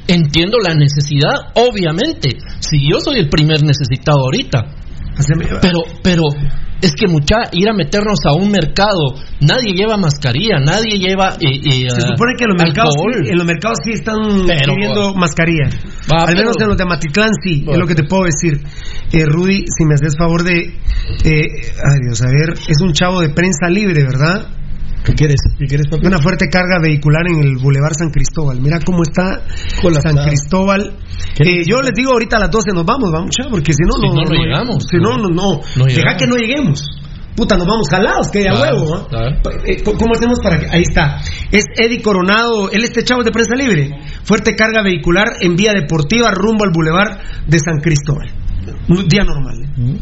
Entiendo 0.08 0.58
la 0.60 0.74
necesidad, 0.76 1.52
obviamente. 1.56 2.30
Si 2.60 2.78
yo 2.89 3.00
soy 3.00 3.20
el 3.20 3.30
primer 3.30 3.63
necesitado 3.63 4.20
ahorita. 4.26 4.60
Pero, 5.62 5.80
pero, 6.04 6.24
es 6.82 6.91
que 6.94 7.08
mucha, 7.08 7.38
ir 7.54 7.70
a 7.70 7.74
meternos 7.74 8.20
a 8.28 8.34
un 8.34 8.52
mercado, 8.52 9.15
nadie 9.39 9.72
lleva 9.74 9.96
mascarilla, 9.98 10.60
nadie 10.60 11.00
lleva. 11.00 11.30
eh, 11.39 11.56
eh, 11.63 11.89
Se 11.89 12.02
supone 12.02 12.34
que 12.38 12.44
en 12.44 12.50
los 12.52 12.62
mercados, 12.62 12.94
sí, 12.96 13.30
en 13.32 13.38
los 13.38 13.48
mercados 13.48 13.78
sí 13.84 13.91
están 13.94 14.18
Pero, 14.46 14.76
pidiendo 14.76 15.02
bueno. 15.06 15.15
mascarilla. 15.15 15.70
Va, 16.12 16.18
Al 16.20 16.26
pero- 16.28 16.38
menos 16.39 16.56
en 16.60 16.68
los 16.68 16.78
de 16.78 16.86
Matitlán 16.86 17.30
sí, 17.41 17.65
es 17.68 17.78
lo 17.78 17.88
que 17.88 17.96
te 17.96 18.04
puedo 18.04 18.26
decir. 18.26 18.62
Eh, 19.13 19.26
Rudy, 19.26 19.63
si 19.76 19.86
me 19.86 19.94
haces 19.96 20.15
favor 20.18 20.44
de... 20.44 20.58
eh, 20.60 21.48
ay 21.82 22.00
Dios, 22.06 22.22
a 22.22 22.28
ver, 22.28 22.54
es 22.68 22.82
un 22.82 22.91
chavo 22.91 23.22
de 23.22 23.30
prensa 23.30 23.70
libre, 23.70 24.04
¿verdad? 24.04 24.48
¿Qué 25.06 25.13
quieres? 25.13 25.41
¿Qué 25.58 25.65
quieres, 25.65 25.88
papi? 25.88 26.08
Una 26.08 26.18
fuerte 26.18 26.48
carga 26.50 26.80
vehicular 26.82 27.22
en 27.28 27.44
el 27.44 27.58
Boulevard 27.58 27.94
San 27.94 28.10
Cristóbal. 28.10 28.60
Mira 28.60 28.80
cómo 28.84 29.04
está 29.04 29.41
San 30.02 30.15
Cristóbal. 30.26 30.94
Eh, 31.39 31.63
yo 31.65 31.82
les 31.82 31.94
digo 31.94 32.12
ahorita 32.12 32.38
a 32.38 32.39
las 32.39 32.52
12 32.52 32.72
nos 32.74 32.86
vamos, 32.86 33.12
vamos, 33.12 33.30
chavo, 33.32 33.52
porque 33.52 33.74
si 33.74 33.84
no, 33.86 33.94
Si 33.94 34.08
no, 34.08 34.15
no, 34.15 34.24
no 34.24 34.44
llegamos. 34.44 34.86
Si 34.89 34.98
no, 34.98 35.18
no, 35.18 35.30
no. 35.30 35.62
No 35.76 35.86
Deja 35.86 35.98
llegamos. 35.98 36.20
que 36.20 36.28
no 36.28 36.36
lleguemos. 36.36 36.84
Puta, 37.36 37.58
nos 37.58 37.68
vamos 37.68 37.89
jalados, 37.89 38.30
que 38.30 38.39
de 38.39 38.50
a 38.50 38.54
Claro, 38.54 38.82
huevo. 38.82 39.08
Eh, 39.65 39.84
¿Cómo 39.84 40.13
hacemos 40.13 40.39
para 40.41 40.58
que.? 40.58 40.68
Ahí 40.72 40.84
está. 40.84 41.18
Es 41.52 41.65
Eddie 41.76 42.02
Coronado. 42.02 42.72
Él 42.72 42.84
este 42.84 43.04
chavo 43.04 43.24
de 43.24 43.32
prensa 43.32 43.56
libre. 43.56 43.91
Fuerte 44.24 44.56
carga 44.56 44.82
vehicular 44.82 45.28
en 45.41 45.56
vía 45.56 45.74
deportiva 45.74 46.32
rumbo 46.32 46.63
al 46.63 46.72
Boulevard 46.72 47.20
de 47.46 47.60
San 47.60 47.80
Cristóbal. 47.82 48.32
Un 48.88 49.08
Día 49.08 49.24
normal. 49.24 49.58
¿eh? 49.63 50.00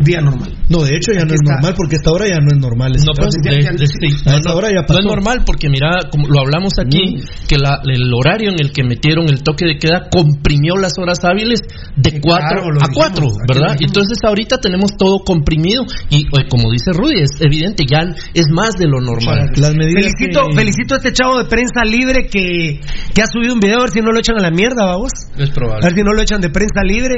Día 0.00 0.20
normal. 0.20 0.52
No, 0.68 0.82
de 0.82 0.96
hecho 0.96 1.12
ya 1.12 1.24
no 1.24 1.34
es 1.34 1.40
está. 1.40 1.54
normal 1.54 1.74
porque 1.76 1.96
esta 1.96 2.10
hora 2.10 2.26
ya 2.26 2.38
no 2.40 2.48
es 2.50 2.58
normal. 2.58 2.92
No, 2.98 3.12
pues, 3.16 3.30
de- 3.42 3.62
ya- 3.62 3.70
de- 3.72 3.86
sí. 3.86 4.08
A 4.26 4.40
No, 4.40 4.54
hora 4.54 4.68
ya 4.70 4.82
no 4.88 4.98
es 4.98 5.04
normal 5.04 5.42
porque 5.46 5.68
mira, 5.68 5.98
como 6.10 6.26
lo 6.28 6.40
hablamos 6.40 6.72
aquí, 6.78 7.22
que 7.48 7.58
la- 7.58 7.80
el 7.84 8.12
horario 8.12 8.50
en 8.50 8.56
el 8.60 8.72
que 8.72 8.82
metieron 8.82 9.28
el 9.28 9.42
toque 9.42 9.66
de 9.66 9.78
queda 9.78 10.08
comprimió 10.10 10.74
las 10.76 10.92
horas 10.98 11.18
hábiles 11.24 11.60
de 11.96 12.10
Sí, 12.10 12.18
4 12.20 12.48
claro, 12.48 12.70
lo 12.72 12.80
a 12.82 12.88
dijimos, 12.88 12.96
4, 12.96 13.24
aquí 13.26 13.38
lo 13.38 13.54
¿verdad? 13.54 13.76
Entonces 13.80 14.18
ahorita 14.26 14.58
tenemos 14.58 14.96
todo 14.98 15.18
comprimido 15.20 15.84
y 16.10 16.22
eh, 16.26 16.48
como 16.48 16.72
dice 16.72 16.90
Rudy, 16.92 17.22
es 17.22 17.30
evidente, 17.40 17.84
ya 17.88 18.00
es 18.34 18.46
más 18.50 18.74
de 18.74 18.86
lo 18.86 19.00
normal. 19.00 19.50
Las 19.56 19.70
Felicito, 19.74 20.48
que- 20.48 20.54
felicito 20.56 20.94
a 20.94 20.96
este 20.98 21.12
chavo 21.12 21.38
de 21.38 21.44
prensa 21.44 21.84
libre 21.84 22.26
que, 22.26 22.80
que 23.14 23.22
ha 23.22 23.26
subido 23.26 23.54
un 23.54 23.60
video, 23.60 23.78
a 23.78 23.82
ver 23.82 23.90
si 23.90 24.00
no 24.00 24.10
lo 24.12 24.18
echan 24.18 24.38
a 24.38 24.42
la 24.42 24.50
mierda, 24.50 24.84
vamos. 24.86 25.12
Es 25.38 25.50
A 25.50 25.52
probable. 25.54 25.86
ver 25.86 25.94
si 25.94 26.02
no 26.02 26.12
lo 26.12 26.20
echan 26.22 26.40
de 26.40 26.50
prensa 26.50 26.82
libre. 26.82 27.14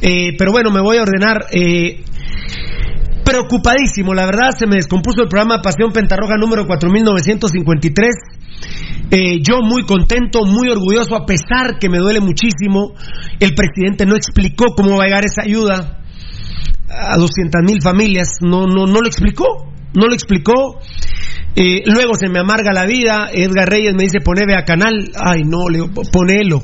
Eh, 0.00 0.34
pero 0.38 0.52
bueno, 0.52 0.70
me 0.70 0.80
voy 0.80 0.98
a 0.98 1.02
ordenar. 1.02 1.46
eh, 1.52 2.02
preocupadísimo, 3.32 4.12
la 4.12 4.26
verdad, 4.26 4.50
se 4.58 4.66
me 4.66 4.76
descompuso 4.76 5.22
el 5.22 5.28
programa 5.28 5.62
Pasión 5.62 5.90
Pentarroja 5.90 6.36
número 6.36 6.66
4953. 6.66 8.10
Eh, 9.10 9.40
yo 9.42 9.60
muy 9.62 9.84
contento, 9.84 10.44
muy 10.44 10.68
orgulloso, 10.68 11.16
a 11.16 11.24
pesar 11.24 11.78
que 11.80 11.88
me 11.88 11.98
duele 11.98 12.20
muchísimo. 12.20 12.92
El 13.40 13.54
presidente 13.54 14.04
no 14.04 14.16
explicó 14.16 14.74
cómo 14.76 14.98
va 14.98 15.04
a 15.04 15.06
llegar 15.06 15.24
esa 15.24 15.42
ayuda 15.42 16.02
a 16.90 17.16
200 17.16 17.62
mil 17.66 17.80
familias. 17.82 18.28
No, 18.42 18.66
no, 18.66 18.86
no 18.86 19.00
lo 19.00 19.06
explicó. 19.06 19.72
No 19.94 20.06
lo 20.06 20.12
explicó. 20.12 20.80
Eh, 21.56 21.82
luego 21.86 22.14
se 22.14 22.28
me 22.28 22.38
amarga 22.38 22.72
la 22.72 22.84
vida. 22.84 23.30
Edgar 23.32 23.68
Reyes 23.68 23.94
me 23.94 24.02
dice 24.02 24.20
poneme 24.20 24.54
a 24.56 24.64
canal. 24.64 25.10
Ay, 25.18 25.42
no, 25.44 25.68
le 25.70 25.78
digo, 25.78 25.90
ponelo. 26.12 26.62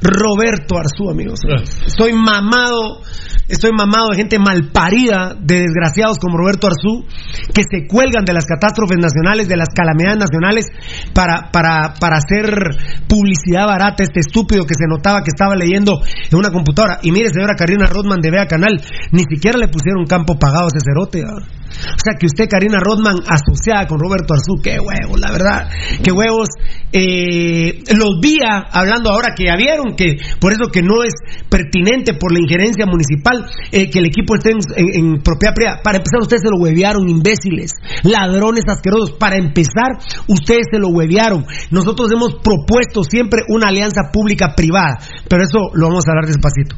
Roberto 0.00 0.78
Arzú, 0.78 1.10
amigos. 1.10 1.40
Estoy 1.86 2.12
mamado, 2.12 3.02
estoy 3.48 3.70
mamado 3.72 4.10
de 4.10 4.16
gente 4.16 4.38
malparida, 4.38 5.34
de 5.38 5.62
desgraciados 5.62 6.18
como 6.18 6.36
Roberto 6.36 6.66
Arzú, 6.66 7.06
que 7.54 7.62
se 7.62 7.86
cuelgan 7.86 8.24
de 8.24 8.32
las 8.32 8.44
catástrofes 8.44 8.98
nacionales, 8.98 9.48
de 9.48 9.56
las 9.56 9.68
calamidades 9.74 10.18
nacionales, 10.18 10.66
para, 11.14 11.50
para, 11.52 11.94
para 12.00 12.18
hacer 12.18 13.04
publicidad 13.08 13.66
barata. 13.66 14.02
Este 14.02 14.20
estúpido 14.20 14.66
que 14.66 14.74
se 14.74 14.86
notaba 14.88 15.22
que 15.22 15.30
estaba 15.34 15.54
leyendo 15.54 16.00
en 16.30 16.38
una 16.38 16.50
computadora. 16.50 16.98
Y 17.02 17.12
mire, 17.12 17.30
señora 17.30 17.54
Karina 17.56 17.86
Rodman 17.86 18.20
de 18.20 18.30
Vea 18.30 18.46
Canal, 18.46 18.80
ni 19.12 19.22
siquiera 19.28 19.58
le 19.58 19.68
pusieron 19.68 20.06
campo 20.06 20.38
pagado 20.38 20.64
a 20.64 20.68
ese 20.68 20.80
cerote. 20.84 21.22
¿ah? 21.22 21.65
O 21.76 21.98
sea, 22.02 22.14
que 22.18 22.26
usted, 22.26 22.48
Karina 22.48 22.78
Rodman, 22.80 23.16
asociada 23.26 23.86
con 23.86 23.98
Roberto 23.98 24.34
Arzú, 24.34 24.60
qué 24.62 24.78
huevos, 24.80 25.20
la 25.20 25.30
verdad, 25.32 25.68
qué 26.02 26.12
huevos. 26.12 26.48
Eh, 26.92 27.82
los 27.94 28.20
vía 28.22 28.64
hablando 28.72 29.10
ahora 29.10 29.34
que 29.36 29.44
ya 29.44 29.56
vieron 29.56 29.96
que 29.96 30.16
por 30.40 30.52
eso 30.52 30.70
que 30.72 30.80
no 30.82 31.02
es 31.02 31.12
pertinente 31.50 32.14
por 32.14 32.32
la 32.32 32.38
injerencia 32.38 32.86
municipal 32.86 33.44
eh, 33.70 33.90
que 33.90 33.98
el 33.98 34.06
equipo 34.06 34.36
esté 34.36 34.52
en, 34.52 34.58
en- 34.76 35.04
en 35.16 35.22
propiedad 35.22 35.54
privada. 35.54 35.80
Para 35.82 35.98
empezar, 35.98 36.20
ustedes 36.22 36.42
se 36.42 36.48
lo 36.48 36.56
huevearon, 36.62 37.06
imbéciles, 37.08 37.72
ladrones 38.02 38.64
asquerosos. 38.68 39.12
Para 39.18 39.36
empezar, 39.36 39.98
ustedes 40.28 40.66
se 40.70 40.78
lo 40.78 40.88
huevearon. 40.88 41.44
Nosotros 41.70 42.10
hemos 42.12 42.36
propuesto 42.42 43.02
siempre 43.02 43.42
una 43.48 43.68
alianza 43.68 44.10
pública-privada, 44.12 44.98
pero 45.28 45.42
eso 45.42 45.58
lo 45.74 45.88
vamos 45.88 46.04
a 46.06 46.12
hablar 46.12 46.26
despacito. 46.26 46.76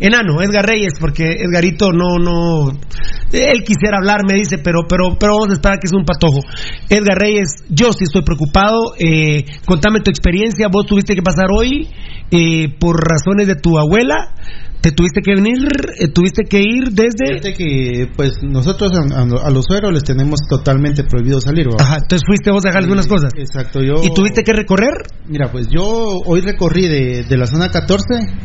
Enano, 0.00 0.40
Edgar 0.42 0.64
Reyes, 0.66 0.94
porque 0.98 1.24
Edgarito 1.44 1.92
no, 1.92 2.18
no, 2.18 2.70
él 3.32 3.62
quisiera 3.64 3.98
hablar, 3.98 4.22
me 4.26 4.34
dice, 4.40 4.58
pero, 4.58 4.80
pero, 4.88 5.16
pero 5.18 5.34
vamos 5.34 5.50
a 5.50 5.54
esperar 5.54 5.78
que 5.78 5.86
es 5.86 5.92
un 5.92 6.04
patojo. 6.04 6.40
Edgar 6.88 7.18
Reyes, 7.18 7.64
yo 7.68 7.92
sí 7.92 8.04
estoy 8.04 8.22
preocupado. 8.22 8.94
Eh, 8.98 9.44
contame 9.64 10.00
tu 10.00 10.10
experiencia. 10.10 10.68
Vos 10.70 10.86
tuviste 10.86 11.14
que 11.14 11.22
pasar 11.22 11.46
hoy 11.56 11.88
eh, 12.30 12.68
por 12.78 12.96
razones 12.96 13.46
de 13.46 13.54
tu 13.56 13.78
abuela. 13.78 14.34
Te 14.80 14.92
tuviste 14.92 15.20
que 15.22 15.34
venir, 15.34 15.58
eh, 15.98 16.08
tuviste 16.08 16.44
que 16.44 16.60
ir 16.60 16.90
desde. 16.92 17.26
Fíjate 17.40 17.54
que, 17.54 18.08
pues, 18.16 18.32
nosotros 18.42 18.90
a, 18.94 19.00
a- 19.20 19.46
a 19.46 19.50
los 19.50 19.66
sueros 19.66 19.92
les 19.92 20.04
tenemos 20.04 20.40
totalmente 20.48 21.04
prohibido 21.04 21.40
salir. 21.40 21.66
Ajá, 21.78 21.96
entonces 22.02 22.22
fuiste 22.26 22.50
vos 22.50 22.64
a 22.64 22.68
dejar 22.68 22.82
algunas 22.84 23.06
cosas. 23.06 23.30
Exacto, 23.36 23.82
yo... 23.82 23.96
¿Y 24.02 24.14
tuviste 24.14 24.42
que 24.42 24.52
recorrer? 24.54 24.94
Mira, 25.26 25.50
pues 25.52 25.68
yo 25.68 25.84
hoy 25.84 26.40
recorrí 26.40 26.88
de, 26.88 27.24
de 27.24 27.36
la 27.36 27.46
zona 27.46 27.70
14, 27.70 28.04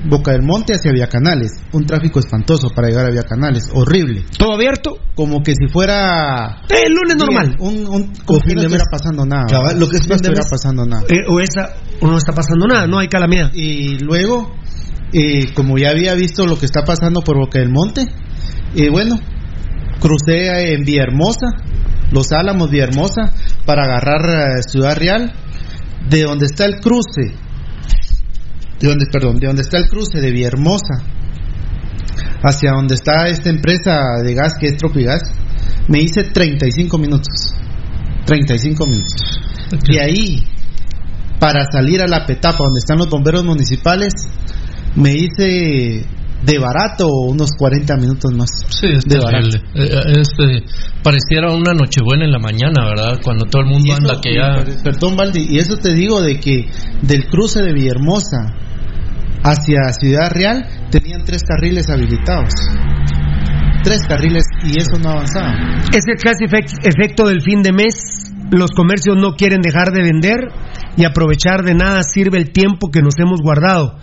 Boca 0.10 0.34
del 0.34 0.42
Monte 0.44 0.74
hacia 0.74 0.92
Vía 0.92 1.08
Canales. 1.08 1.52
Un 1.72 1.86
tráfico 1.86 2.20
espantoso 2.20 2.68
para 2.76 2.90
llegar 2.90 3.06
a 3.06 3.12
Vía 3.12 3.24
Canales, 3.24 3.70
horrible. 3.74 4.26
¿Todo 4.38 4.54
abierto? 4.54 4.98
Como 5.16 5.42
que 5.42 5.54
si 5.56 5.68
fuera... 5.72 6.62
El 6.70 6.94
lunes 6.94 7.16
normal. 7.18 7.56
Un, 7.60 7.86
un, 7.88 8.14
como 8.26 8.40
fin 8.42 8.56
no 8.56 8.62
estuviera 8.62 8.84
pasando 8.92 9.26
nada. 9.26 9.46
Cabal, 9.50 9.80
lo 9.80 9.88
que 9.88 9.98
es 9.98 10.08
no 10.10 10.16
estuviera 10.16 10.44
pasando 10.50 10.86
nada. 10.86 11.04
Eh, 11.08 11.20
o 11.30 11.40
esa, 11.40 11.76
o 12.02 12.08
no 12.08 12.18
está 12.18 12.34
pasando 12.34 12.68
nada, 12.68 12.88
no 12.88 13.00
hay 13.00 13.08
calamidad. 13.08 13.52
Y 13.54 14.00
luego, 14.00 14.54
eh, 15.14 15.54
como 15.54 15.78
ya 15.78 15.90
había 15.90 16.14
visto 16.16 16.46
lo 16.46 16.58
que 16.58 16.66
está 16.66 16.84
pasando 16.84 17.22
por 17.22 17.38
Boca 17.38 17.60
del 17.60 17.70
Monte, 17.70 18.06
y 18.76 18.90
bueno, 18.90 19.18
crucé 20.00 20.74
en 20.74 20.84
Villahermosa, 20.84 21.48
Los 22.12 22.32
Álamos, 22.32 22.70
Villahermosa, 22.70 23.34
para 23.66 23.84
agarrar 23.84 24.30
eh, 24.30 24.62
Ciudad 24.68 24.96
Real, 24.98 25.34
de 26.10 26.24
donde 26.24 26.46
está 26.46 26.66
el 26.66 26.80
cruce, 26.80 27.34
de 28.80 28.88
donde, 28.88 29.06
perdón, 29.12 29.40
de 29.40 29.48
donde 29.48 29.62
está 29.62 29.78
el 29.78 29.88
cruce 29.88 30.20
de 30.20 30.32
Villahermosa, 30.32 31.04
hacia 32.44 32.72
donde 32.72 32.96
está 32.96 33.28
esta 33.28 33.50
empresa 33.50 34.00
de 34.24 34.34
gas 34.34 34.54
que 34.60 34.68
es 34.68 34.78
Tropigas, 34.78 35.22
me 35.88 36.02
hice 36.02 36.24
35 36.24 36.98
minutos. 36.98 37.56
35 38.26 38.86
minutos. 38.88 39.40
De 39.88 40.02
ahí, 40.02 40.44
para 41.40 41.66
salir 41.72 42.02
a 42.02 42.08
la 42.08 42.26
petapa 42.26 42.64
donde 42.64 42.80
están 42.80 42.98
los 42.98 43.10
bomberos 43.10 43.44
municipales, 43.44 44.14
me 44.96 45.14
hice 45.14 46.06
de 46.46 46.60
barato 46.60 47.08
unos 47.08 47.52
40 47.58 47.96
minutos 47.98 48.32
más. 48.34 48.50
Sí, 48.70 48.88
es 48.94 49.04
de 49.06 49.18
terrible. 49.20 49.60
barato. 49.74 50.10
Eh, 50.14 50.22
Este, 50.22 50.64
pareciera 51.04 51.52
una 51.52 51.74
nochebuena 51.74 52.26
en 52.26 52.32
la 52.32 52.40
mañana, 52.40 52.86
¿verdad? 52.90 53.20
Cuando 53.24 53.46
todo 53.46 53.64
el 53.64 53.70
mundo 53.70 53.94
eso- 53.94 53.98
anda 53.98 54.22
que 54.22 54.36
ya... 54.36 54.62
y, 54.62 54.84
Perdón, 54.84 55.16
Valdi, 55.18 55.48
y 55.50 55.58
eso 55.58 55.78
te 55.78 55.94
digo 55.94 56.22
de 56.22 56.40
que 56.40 56.68
del 57.02 57.26
cruce 57.28 57.62
de 57.64 57.74
Villahermosa 57.74 58.54
hacia 59.44 59.92
Ciudad 60.00 60.32
Real 60.32 60.66
tenían 60.92 61.24
tres 61.26 61.44
carriles 61.48 61.90
habilitados. 61.90 62.54
Tres 63.84 64.02
carriles 64.08 64.44
y 64.64 64.80
eso 64.80 64.98
no 65.02 65.12
avanzaba. 65.12 65.54
Es 65.94 66.04
el 66.08 66.18
casi 66.18 66.46
efec- 66.46 66.80
efecto 66.84 67.28
del 67.28 67.42
fin 67.42 67.62
de 67.62 67.72
mes. 67.72 68.32
Los 68.52 68.72
comercios 68.72 69.16
no 69.20 69.34
quieren 69.36 69.62
dejar 69.62 69.92
de 69.92 70.02
vender 70.02 70.38
y 70.98 71.06
aprovechar 71.06 71.64
de 71.64 71.74
nada 71.76 72.02
sirve 72.04 72.38
el 72.40 72.52
tiempo 72.52 72.90
que 72.92 73.02
nos 73.02 73.18
hemos 73.20 73.42
guardado. 73.42 73.98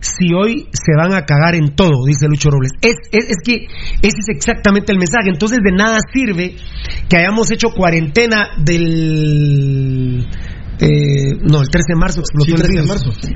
Si 0.00 0.32
hoy 0.34 0.68
se 0.72 0.92
van 0.96 1.14
a 1.14 1.24
cagar 1.24 1.54
en 1.56 1.74
todo, 1.74 2.04
dice 2.06 2.26
Lucho 2.28 2.50
Robles. 2.50 2.72
Es, 2.80 2.94
es, 3.12 3.30
es 3.30 3.36
que 3.44 3.54
ese 4.02 4.18
es 4.20 4.28
exactamente 4.28 4.92
el 4.92 4.98
mensaje. 4.98 5.28
Entonces 5.32 5.58
de 5.64 5.72
nada 5.72 5.98
sirve 6.12 6.54
que 7.08 7.16
hayamos 7.16 7.50
hecho 7.50 7.68
cuarentena 7.70 8.50
del... 8.58 10.26
eh, 10.78 11.32
no, 11.50 11.62
el 11.62 11.68
13 11.70 11.94
de 11.94 11.96
marzo 11.98 12.20
explotó 12.20 12.50
el 12.56 12.62
virus. 12.84 12.88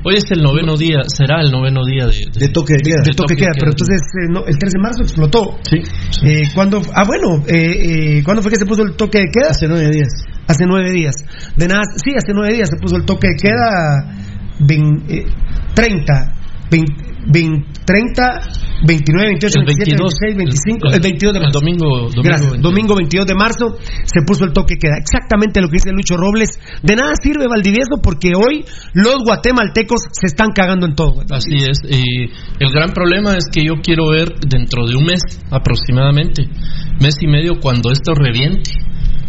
Hoy 0.05 0.15
es 0.15 0.31
el 0.31 0.41
noveno 0.43 0.77
día, 0.77 0.99
será 1.07 1.41
el 1.41 1.51
noveno 1.51 1.81
día 1.85 2.05
de, 2.05 2.13
de, 2.39 2.47
toque 2.53 2.73
de 2.73 2.79
queda. 2.83 3.01
De 3.03 3.13
toque 3.13 3.33
de 3.35 3.39
queda, 3.41 3.51
pero 3.59 3.71
entonces 3.71 3.99
eh, 3.99 4.27
no, 4.31 4.45
el 4.45 4.57
13 4.57 4.77
de 4.77 4.81
marzo 4.81 5.01
explotó. 5.03 5.57
Sí. 5.67 5.77
Eh, 6.23 6.43
¿cuándo, 6.53 6.81
ah, 6.93 7.03
bueno, 7.05 7.43
eh, 7.47 8.19
eh, 8.19 8.23
¿cuándo 8.23 8.41
fue 8.43 8.51
que 8.51 8.57
se 8.57 8.65
puso 8.65 8.83
el 8.83 8.95
toque 8.95 9.19
de 9.19 9.25
queda? 9.33 9.49
Hace 9.51 9.67
nueve 9.67 9.89
días. 9.91 10.09
Hace 10.47 10.65
nueve 10.67 10.91
días. 10.91 11.15
De 11.57 11.67
nada, 11.67 11.81
sí, 11.97 12.11
hace 12.15 12.33
nueve 12.33 12.53
días 12.53 12.69
se 12.69 12.77
puso 12.77 12.95
el 12.97 13.05
toque 13.05 13.27
de 13.29 13.35
queda 13.35 14.15
vein- 14.59 15.03
eh, 15.09 15.25
30, 15.73 16.33
20, 16.71 16.93
20, 17.27 17.67
30, 17.85 18.23
29, 18.87 19.27
28, 19.37 19.59
El 19.59 19.65
27, 19.65 19.91
22, 19.91 20.13
26, 20.15 20.37
25, 20.37 20.87
el- 20.87 20.93
el 20.95 21.01
22 21.01 21.33
de 21.33 21.37
el 21.39 21.43
marzo. 21.43 21.59
domingo- 21.59 21.99
domingo 22.09 22.23
Gracias. 22.23 22.51
22. 22.51 22.71
domingo 22.71 22.95
22 22.95 23.25
de 23.27 23.35
marzo 23.35 23.65
se 24.07 24.19
puso 24.25 24.45
el 24.45 24.53
toque 24.53 24.75
queda. 24.79 24.95
Exactamente 24.97 25.59
lo 25.61 25.67
que 25.67 25.77
dice 25.83 25.91
Lucho 25.91 26.15
Robles. 26.17 26.49
De 26.81 26.95
nada 26.95 27.13
sirve 27.21 27.45
Valdivieso 27.47 27.99
porque 28.01 28.31
hoy 28.33 28.63
los 28.93 29.21
guatemaltecos 29.23 30.01
se 30.13 30.27
están 30.27 30.49
cagando 30.55 30.87
en 30.87 30.95
todo. 30.95 31.21
Así 31.29 31.55
es. 31.61 31.77
Y 31.85 32.31
el 32.63 32.71
gran 32.71 32.91
problema 32.93 33.35
es 33.37 33.45
que 33.51 33.63
yo 33.65 33.75
quiero 33.83 34.09
ver 34.09 34.33
dentro 34.47 34.87
de 34.87 34.95
un 34.95 35.03
mes 35.05 35.21
aproximadamente, 35.51 36.47
mes 36.99 37.15
y 37.21 37.27
medio, 37.27 37.59
cuando 37.61 37.91
esto 37.91 38.13
reviente, 38.15 38.71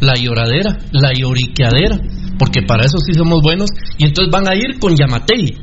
la 0.00 0.14
lloradera, 0.14 0.78
la 0.92 1.12
lloriqueadera, 1.12 1.98
porque 2.38 2.62
para 2.62 2.84
eso 2.84 2.98
sí 2.98 3.12
somos 3.14 3.40
buenos, 3.42 3.68
y 3.98 4.06
entonces 4.06 4.32
van 4.32 4.48
a 4.48 4.54
ir 4.54 4.78
con 4.80 4.96
Yamatei. 4.96 5.56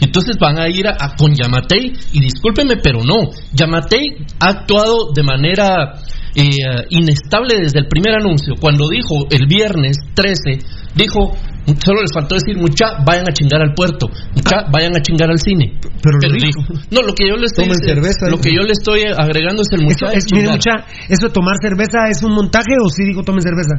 Y 0.00 0.04
Entonces 0.04 0.36
van 0.40 0.58
a 0.58 0.68
ir 0.68 0.86
a, 0.86 0.92
a- 0.98 1.16
con 1.16 1.34
Yamatei, 1.34 1.92
y 2.12 2.20
discúlpeme, 2.20 2.76
pero 2.82 3.00
no. 3.02 3.30
Yamatei 3.52 4.16
ha 4.40 4.48
actuado 4.50 5.12
de 5.14 5.22
manera 5.22 5.94
eh, 6.34 6.50
inestable 6.90 7.56
desde 7.60 7.80
el 7.80 7.88
primer 7.88 8.14
anuncio. 8.14 8.54
Cuando 8.60 8.88
dijo 8.88 9.26
el 9.30 9.46
viernes 9.48 9.96
13, 10.14 10.58
dijo, 10.94 11.34
solo 11.84 12.02
les 12.02 12.12
faltó 12.14 12.36
decir, 12.36 12.56
mucha, 12.56 13.02
vayan 13.04 13.24
a 13.28 13.32
chingar 13.32 13.60
al 13.60 13.74
puerto, 13.74 14.06
mucha, 14.34 14.64
vayan 14.70 14.96
a 14.96 15.00
chingar 15.02 15.30
al 15.30 15.38
cine. 15.40 15.74
Pero 16.00 16.18
lo 16.22 16.30
dijo. 16.30 16.60
No, 16.90 17.02
lo 17.02 17.12
que 17.14 17.28
yo 17.28 17.36
le 17.36 17.46
estoy 17.46 17.64
Tomen 17.64 17.78
diciendo- 17.80 18.02
cerveza, 18.06 18.30
lo 18.30 18.38
que 18.38 18.54
yo 18.54 18.62
le 18.62 18.72
estoy 18.72 19.00
agregando 19.16 19.62
es 19.62 19.68
el 19.72 19.80
Eso, 19.80 19.88
muchacho. 20.06 20.16
es, 20.16 20.24
mire, 20.32 20.48
mucha, 20.50 20.70
¿eso 21.08 21.26
de 21.26 21.32
tomar 21.32 21.54
cerveza 21.60 22.06
es 22.10 22.22
un 22.22 22.32
montaje 22.34 22.74
o 22.84 22.88
sí 22.88 23.02
digo 23.04 23.22
tomen 23.24 23.42
cerveza? 23.42 23.74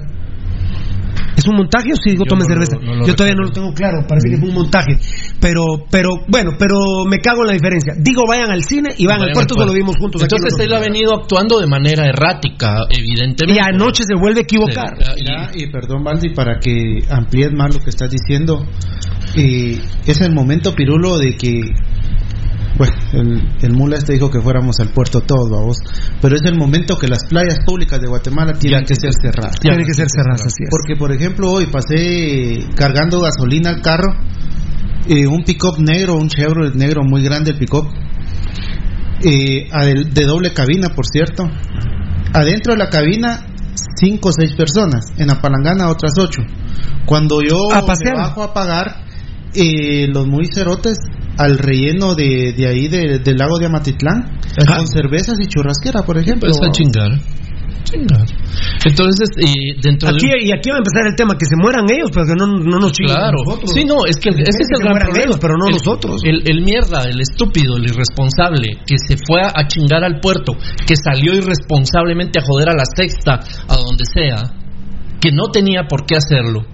¿Es 1.35 1.47
un 1.47 1.55
montaje 1.55 1.91
o 1.93 1.95
sí 1.95 2.11
digo 2.11 2.25
Yo 2.25 2.29
tomen 2.29 2.47
no 2.47 2.55
lo- 2.55 2.65
cerveza? 2.65 2.85
no 2.85 2.95
lo 2.95 3.05
Yo 3.07 3.15
todavía 3.15 3.35
no 3.35 3.43
lo 3.47 3.51
tengo 3.51 3.73
claro, 3.73 4.05
parece 4.07 4.29
que 4.29 4.37
fue 4.37 4.49
un 4.49 4.55
montaje. 4.55 4.97
Pero, 5.39 5.63
pero, 5.89 6.09
bueno, 6.27 6.51
pero 6.59 6.77
me 7.07 7.19
cago 7.19 7.41
en 7.41 7.47
la 7.47 7.53
diferencia. 7.53 7.93
Digo 7.97 8.23
vayan 8.27 8.51
al 8.51 8.63
cine 8.63 8.89
y 8.97 9.05
van 9.05 9.21
al 9.21 9.31
puerto, 9.31 9.55
eso 9.55 9.65
lo 9.65 9.73
vimos 9.73 9.95
juntos. 9.97 10.21
Entonces 10.21 10.53
él 10.59 10.73
ha 10.73 10.79
venido 10.79 11.13
actuando 11.15 11.59
de 11.59 11.67
manera 11.67 12.05
errática, 12.07 12.85
evidentemente. 12.89 13.53
Y 13.53 13.59
anoche 13.59 14.03
se 14.03 14.15
vuelve 14.15 14.39
a 14.39 14.43
equivocar. 14.43 14.95
Sí, 14.99 15.23
Mira, 15.23 15.51
y 15.55 15.67
perdón, 15.71 16.03
Valdi, 16.03 16.29
para 16.33 16.59
que 16.59 16.99
amplíes 17.09 17.51
más 17.53 17.73
lo 17.73 17.79
que 17.81 17.89
estás 17.89 18.09
diciendo, 18.09 18.65
eh, 19.35 19.79
es 20.05 20.21
el 20.21 20.33
momento, 20.33 20.73
Pirulo, 20.75 21.17
de 21.17 21.35
que, 21.35 21.61
bueno, 22.79 22.95
el, 23.11 23.57
el 23.61 23.73
mula 23.73 23.97
este 23.97 24.13
dijo 24.13 24.31
que 24.31 24.39
fuéramos 24.39 24.79
al 24.79 24.93
puerto 24.93 25.19
todos, 25.19 25.49
vamos, 25.49 25.77
pero 26.21 26.37
es 26.37 26.41
el 26.45 26.57
momento 26.57 26.97
que 26.97 27.09
las 27.09 27.25
playas 27.25 27.57
públicas 27.65 27.99
de 27.99 28.07
Guatemala 28.07 28.53
tienen 28.53 28.85
que 28.85 28.95
ser 28.95 29.11
cerradas. 29.21 29.59
Tienen 29.59 29.85
que 29.85 29.93
ser 29.93 30.07
cerradas, 30.09 30.45
así 30.45 30.63
es. 30.63 30.69
Porque, 30.69 30.95
por 30.95 31.11
ejemplo, 31.11 31.51
hoy 31.51 31.65
pasé 31.65 32.57
cargando 32.77 33.19
gasolina 33.19 33.71
al 33.71 33.81
carro, 33.81 34.15
eh, 35.09 35.27
un 35.27 35.43
pick-up 35.43 35.77
negro, 35.79 36.15
un 36.15 36.29
Chevrolet 36.29 36.73
negro 36.73 37.03
muy 37.03 37.21
grande, 37.21 37.51
el 37.51 37.57
pick-up, 37.57 37.85
eh, 39.25 39.67
de 40.13 40.25
doble 40.25 40.53
cabina, 40.53 40.87
por 40.95 41.05
cierto. 41.05 41.43
Adentro 42.31 42.73
de 42.73 42.79
la 42.79 42.89
cabina, 42.89 43.45
cinco 43.99 44.29
o 44.29 44.31
seis 44.31 44.53
personas. 44.55 45.03
En 45.17 45.27
la 45.27 45.41
palangana, 45.41 45.89
otras 45.89 46.13
ocho. 46.17 46.41
Cuando 47.05 47.41
yo 47.41 47.57
me 47.73 48.13
bajo 48.15 48.41
a 48.41 48.53
pagar, 48.53 49.03
eh, 49.53 50.07
los 50.07 50.27
muy 50.27 50.45
cerotes 50.45 50.97
al 51.39 51.57
relleno 51.57 52.13
de, 52.15 52.53
de 52.55 52.67
ahí 52.67 52.87
de- 52.87 53.19
del 53.19 53.37
lago 53.37 53.57
de 53.57 53.65
Amatitlán, 53.65 54.39
con 54.77 54.87
cervezas 54.87 55.35
y 55.41 55.47
churrasquera, 55.47 56.03
por 56.03 56.17
ejemplo. 56.17 56.49
Pues 56.51 56.59
a 56.61 56.71
chingar. 56.71 57.11
Chingar. 57.83 58.27
Entonces, 58.85 59.29
y 59.39 59.79
dentro 59.81 60.09
Aquí, 60.09 60.27
de. 60.27 60.45
y 60.45 60.51
aquí 60.51 60.69
va 60.69 60.75
a 60.77 60.83
empezar 60.83 61.07
el 61.07 61.15
tema, 61.15 61.33
que 61.39 61.45
se 61.45 61.55
mueran 61.55 61.85
ellos, 61.89 62.11
pero 62.13 62.25
que 62.27 62.35
no, 62.35 62.45
no 62.45 62.77
nos 62.79 62.91
chinguen 62.91 63.15
Claro, 63.15 63.37
nosotros. 63.45 63.71
sí, 63.73 63.85
no, 63.85 64.05
es 64.05 64.17
que 64.17 64.29
ese 64.29 64.41
es 64.45 64.55
Que 64.57 64.63
el 64.63 64.77
se 64.77 64.83
gran 64.83 64.91
mueran 64.93 65.07
problema. 65.09 65.25
ellos, 65.25 65.37
pero 65.41 65.53
no 65.57 65.65
el, 65.67 65.73
nosotros. 65.73 66.21
El, 66.23 66.43
el 66.45 66.61
mierda, 66.63 67.03
el 67.09 67.19
estúpido, 67.21 67.77
el 67.77 67.85
irresponsable 67.89 68.77
que 68.85 68.95
se 68.99 69.15
fue 69.25 69.41
a, 69.41 69.51
a 69.55 69.65
chingar 69.67 70.03
al 70.03 70.19
puerto, 70.19 70.53
que 70.85 70.95
salió 70.95 71.33
irresponsablemente 71.33 72.39
a 72.39 72.43
joder 72.45 72.69
a 72.69 72.73
la 72.75 72.85
sexta, 72.85 73.39
a 73.67 73.75
donde 73.77 74.03
sea, 74.05 74.53
que 75.21 75.31
no 75.31 75.47
tenía 75.49 75.87
por 75.89 76.05
qué 76.05 76.15
hacerlo. 76.17 76.65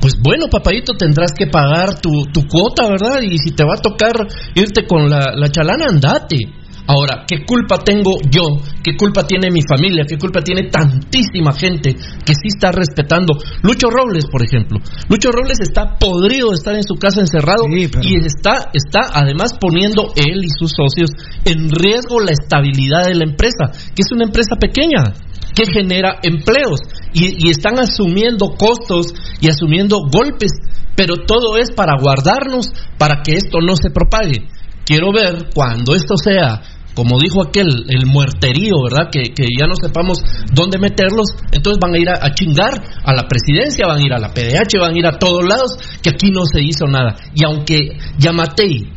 Pues 0.00 0.14
bueno, 0.20 0.48
papadito, 0.50 0.94
tendrás 0.94 1.32
que 1.32 1.46
pagar 1.46 2.00
tu, 2.00 2.24
tu 2.32 2.46
cuota, 2.46 2.88
¿verdad? 2.88 3.20
Y 3.22 3.38
si 3.38 3.52
te 3.52 3.64
va 3.64 3.74
a 3.74 3.82
tocar 3.82 4.14
irte 4.54 4.86
con 4.86 5.08
la, 5.08 5.34
la 5.34 5.48
chalana, 5.50 5.86
andate. 5.88 6.63
Ahora, 6.86 7.24
¿qué 7.26 7.46
culpa 7.46 7.78
tengo 7.78 8.12
yo? 8.30 8.60
¿Qué 8.82 8.94
culpa 8.96 9.26
tiene 9.26 9.50
mi 9.50 9.60
familia? 9.66 10.04
¿Qué 10.06 10.18
culpa 10.18 10.42
tiene 10.42 10.68
tantísima 10.68 11.52
gente 11.54 11.94
que 11.94 12.34
sí 12.34 12.48
está 12.48 12.72
respetando? 12.72 13.38
Lucho 13.62 13.88
Robles, 13.88 14.26
por 14.30 14.44
ejemplo. 14.44 14.78
Lucho 15.08 15.30
Robles 15.32 15.60
está 15.60 15.96
podrido 15.96 16.50
de 16.50 16.56
estar 16.56 16.74
en 16.74 16.84
su 16.84 16.96
casa 16.96 17.20
encerrado 17.20 17.64
y 17.70 18.16
está, 18.26 18.68
está 18.74 19.00
además 19.14 19.54
poniendo 19.58 20.12
él 20.14 20.44
y 20.44 20.50
sus 20.50 20.72
socios 20.76 21.10
en 21.46 21.70
riesgo 21.70 22.20
la 22.20 22.32
estabilidad 22.32 23.06
de 23.06 23.14
la 23.14 23.24
empresa, 23.24 23.72
que 23.94 24.02
es 24.02 24.12
una 24.12 24.24
empresa 24.24 24.56
pequeña 24.60 25.14
que 25.54 25.64
genera 25.72 26.18
empleos 26.22 26.80
y, 27.14 27.46
y 27.46 27.50
están 27.50 27.78
asumiendo 27.78 28.56
costos 28.58 29.06
y 29.40 29.48
asumiendo 29.48 30.00
golpes, 30.12 30.52
pero 30.94 31.14
todo 31.26 31.56
es 31.56 31.70
para 31.70 31.96
guardarnos, 31.98 32.66
para 32.98 33.22
que 33.22 33.36
esto 33.36 33.60
no 33.62 33.74
se 33.74 33.88
propague. 33.88 34.48
Quiero 34.84 35.12
ver 35.12 35.48
cuando 35.54 35.94
esto 35.94 36.14
sea 36.22 36.60
como 36.94 37.18
dijo 37.18 37.42
aquel, 37.42 37.66
el 37.88 38.06
muerterío, 38.06 38.74
¿verdad? 38.84 39.10
Que, 39.10 39.34
que, 39.34 39.46
ya 39.58 39.66
no 39.66 39.74
sepamos 39.74 40.18
dónde 40.52 40.78
meterlos, 40.78 41.26
entonces 41.50 41.78
van 41.80 41.94
a 41.94 41.98
ir 41.98 42.08
a, 42.08 42.32
chingar 42.34 42.72
a 43.04 43.12
la 43.12 43.26
presidencia, 43.28 43.86
van 43.86 43.98
a 43.98 44.06
ir 44.06 44.12
a 44.12 44.18
la 44.18 44.32
PDH, 44.32 44.78
van 44.80 44.94
a 44.94 44.98
ir 44.98 45.06
a 45.06 45.18
todos 45.18 45.44
lados, 45.44 45.76
que 46.02 46.10
aquí 46.10 46.30
no 46.30 46.44
se 46.44 46.62
hizo 46.62 46.86
nada. 46.86 47.16
Y 47.34 47.44
aunque 47.44 47.98
Yamatei, 48.18 48.92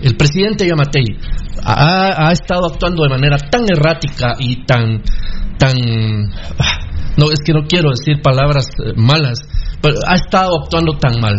el 0.00 0.16
presidente 0.16 0.66
Yamatei, 0.66 1.04
ha, 1.62 2.28
ha 2.28 2.32
estado 2.32 2.66
actuando 2.66 3.02
de 3.04 3.10
manera 3.10 3.36
tan 3.36 3.64
errática 3.70 4.32
y 4.38 4.64
tan, 4.64 5.02
tan, 5.58 5.76
no 7.16 7.30
es 7.30 7.40
que 7.44 7.52
no 7.52 7.66
quiero 7.68 7.90
decir 7.90 8.22
palabras 8.22 8.66
eh, 8.84 8.92
malas, 8.96 9.38
pero 9.80 9.96
ha 10.06 10.14
estado 10.14 10.62
actuando 10.62 10.96
tan 10.98 11.20
mal. 11.20 11.34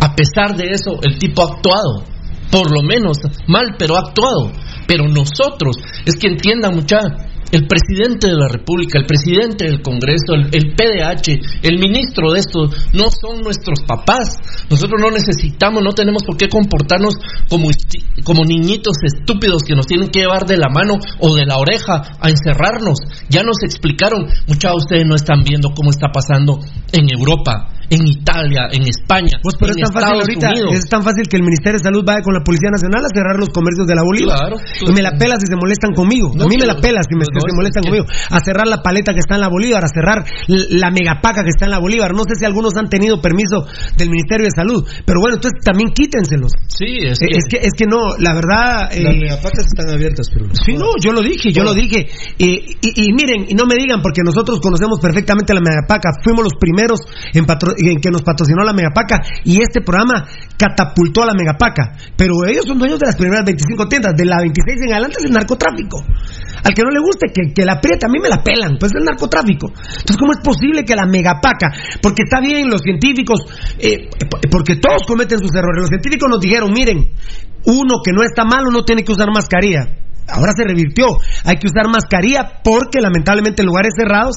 A 0.00 0.14
pesar 0.14 0.56
de 0.56 0.70
eso, 0.70 0.98
el 1.02 1.18
tipo 1.18 1.42
ha 1.42 1.54
actuado, 1.54 2.04
por 2.50 2.70
lo 2.72 2.82
menos 2.82 3.18
mal, 3.46 3.76
pero 3.78 3.96
ha 3.96 4.00
actuado. 4.00 4.52
Pero 4.88 5.06
nosotros, 5.06 5.76
es 6.06 6.16
que 6.16 6.28
entiendan 6.28 6.74
mucha, 6.74 6.98
el 7.52 7.66
presidente 7.66 8.28
de 8.28 8.34
la 8.34 8.48
República, 8.48 8.98
el 8.98 9.06
presidente 9.06 9.66
del 9.66 9.82
Congreso, 9.82 10.32
el, 10.34 10.74
PDH, 10.74 11.60
el 11.62 11.78
ministro 11.78 12.32
de 12.32 12.40
esto, 12.40 12.70
no 12.92 13.04
son 13.10 13.42
nuestros 13.42 13.80
papás. 13.86 14.36
Nosotros 14.70 15.00
no 15.00 15.10
necesitamos, 15.10 15.82
no 15.82 15.92
tenemos 15.92 16.22
por 16.24 16.36
qué 16.36 16.48
comportarnos 16.48 17.14
como, 17.48 17.68
como 18.24 18.44
niñitos 18.44 18.96
estúpidos 19.04 19.62
que 19.62 19.74
nos 19.74 19.86
tienen 19.86 20.08
que 20.08 20.20
llevar 20.20 20.46
de 20.46 20.56
la 20.56 20.68
mano 20.68 20.94
o 21.20 21.34
de 21.34 21.46
la 21.46 21.58
oreja 21.58 22.16
a 22.18 22.30
encerrarnos. 22.30 22.98
Ya 23.28 23.42
nos 23.42 23.62
explicaron, 23.62 24.26
muchos 24.46 24.70
de 24.70 24.76
ustedes 24.76 25.06
no 25.06 25.14
están 25.14 25.42
viendo 25.42 25.70
cómo 25.74 25.90
está 25.90 26.08
pasando 26.12 26.58
en 26.92 27.08
Europa 27.10 27.77
en 27.90 28.06
Italia, 28.06 28.68
en 28.70 28.82
España, 28.86 29.40
pues 29.42 29.56
pero 29.58 29.72
en 29.72 29.80
es 29.80 29.90
tan 29.90 29.92
fácil 29.92 30.20
ahorita, 30.20 30.48
Es 30.72 30.88
tan 30.88 31.02
fácil 31.02 31.24
que 31.28 31.36
el 31.36 31.42
Ministerio 31.42 31.78
de 31.78 31.84
Salud 31.84 32.04
vaya 32.04 32.20
con 32.22 32.34
la 32.34 32.44
Policía 32.44 32.70
Nacional 32.70 33.04
a 33.04 33.08
cerrar 33.08 33.36
los 33.38 33.48
comercios 33.48 33.86
de 33.86 33.94
la 33.94 34.02
Bolívar. 34.02 34.54
y 34.80 34.92
me 34.92 35.02
la 35.02 35.16
pelas 35.16 35.40
si 35.40 35.46
se 35.48 35.56
molestan 35.56 35.94
conmigo. 35.94 36.32
a 36.32 36.46
mí 36.46 36.56
me 36.58 36.66
la 36.66 36.76
pelas 36.76 37.06
si 37.08 37.16
me, 37.16 37.24
se 37.24 37.54
molestan 37.54 37.84
conmigo. 37.84 38.04
A 38.30 38.40
cerrar 38.40 38.66
la 38.66 38.82
paleta 38.82 39.12
que 39.12 39.20
está 39.20 39.36
en 39.36 39.40
la 39.40 39.48
Bolívar, 39.48 39.84
a 39.84 39.88
cerrar 39.88 40.24
la 40.48 40.90
megapaca 40.90 41.42
que 41.42 41.50
está 41.50 41.64
en 41.64 41.72
la 41.72 41.78
Bolívar. 41.78 42.12
No 42.12 42.24
sé 42.24 42.36
si 42.36 42.44
algunos 42.44 42.76
han 42.76 42.88
tenido 42.88 43.20
permiso 43.20 43.66
del 43.96 44.10
Ministerio 44.10 44.44
de 44.44 44.52
Salud. 44.52 44.84
Pero 45.04 45.20
bueno, 45.20 45.36
entonces 45.36 45.60
también 45.64 45.90
quítenselos. 45.90 46.52
Sí, 46.68 46.98
es 47.04 47.18
eh, 47.22 47.26
que... 47.48 47.58
Es 47.58 47.72
que, 47.76 47.86
no, 47.86 48.16
la 48.18 48.34
verdad... 48.34 48.92
Eh, 48.92 49.02
Las 49.02 49.16
megapacas 49.16 49.66
están 49.66 49.94
abiertas, 49.94 50.28
pero... 50.32 50.46
Sí, 50.52 50.74
no, 50.74 50.96
yo 51.00 51.12
lo 51.12 51.22
dije, 51.22 51.52
yo 51.52 51.64
lo 51.64 51.74
dije. 51.74 52.08
y, 52.38 52.76
y, 52.82 53.12
miren, 53.12 53.46
y 53.48 53.54
no 53.54 53.66
me 53.66 53.76
digan, 53.76 54.00
porque 54.02 54.22
nosotros 54.22 54.60
conocemos 54.60 55.00
perfectamente 55.00 55.54
la 55.54 55.60
megapaca. 55.60 56.10
Fuimos 56.22 56.44
los 56.44 56.54
primeros 56.54 57.00
en, 57.32 57.44
en 57.44 57.77
que 57.78 58.10
nos 58.10 58.22
patrocinó 58.22 58.64
la 58.64 58.72
Megapaca 58.72 59.20
y 59.44 59.62
este 59.62 59.80
programa 59.80 60.26
catapultó 60.56 61.22
a 61.22 61.26
la 61.26 61.34
Megapaca. 61.34 61.96
Pero 62.16 62.44
ellos 62.46 62.64
son 62.66 62.78
dueños 62.78 62.98
de 62.98 63.06
las 63.06 63.16
primeras 63.16 63.44
25 63.44 63.88
tiendas, 63.88 64.14
de 64.16 64.24
la 64.24 64.38
26 64.40 64.82
en 64.82 64.92
adelante 64.92 65.16
es 65.18 65.24
el 65.24 65.32
narcotráfico. 65.32 66.02
Al 66.64 66.74
que 66.74 66.82
no 66.82 66.90
le 66.90 67.00
guste, 67.00 67.30
que, 67.32 67.54
que 67.54 67.64
la 67.64 67.74
aprieta, 67.74 68.06
a 68.06 68.10
mí 68.10 68.18
me 68.20 68.28
la 68.28 68.42
pelan, 68.42 68.76
pues 68.78 68.92
es 68.92 68.98
el 68.98 69.04
narcotráfico. 69.04 69.68
Entonces, 69.70 70.16
¿cómo 70.18 70.32
es 70.32 70.40
posible 70.42 70.84
que 70.84 70.94
la 70.94 71.06
Megapaca, 71.06 71.70
porque 72.02 72.22
está 72.24 72.40
bien 72.40 72.68
los 72.68 72.82
científicos, 72.82 73.46
eh, 73.78 74.10
porque 74.50 74.76
todos 74.76 75.06
cometen 75.06 75.38
sus 75.38 75.54
errores, 75.54 75.82
los 75.82 75.88
científicos 75.88 76.28
nos 76.28 76.40
dijeron, 76.40 76.70
miren, 76.74 77.06
uno 77.64 78.00
que 78.04 78.12
no 78.12 78.22
está 78.22 78.44
malo 78.44 78.70
no 78.70 78.84
tiene 78.84 79.04
que 79.04 79.12
usar 79.12 79.28
mascarilla 79.32 79.86
ahora 80.28 80.52
se 80.56 80.64
revirtió. 80.64 81.06
Hay 81.44 81.56
que 81.56 81.66
usar 81.66 81.88
mascarilla 81.88 82.60
porque 82.62 83.00
lamentablemente 83.00 83.62
en 83.62 83.66
lugares 83.66 83.92
cerrados 83.96 84.36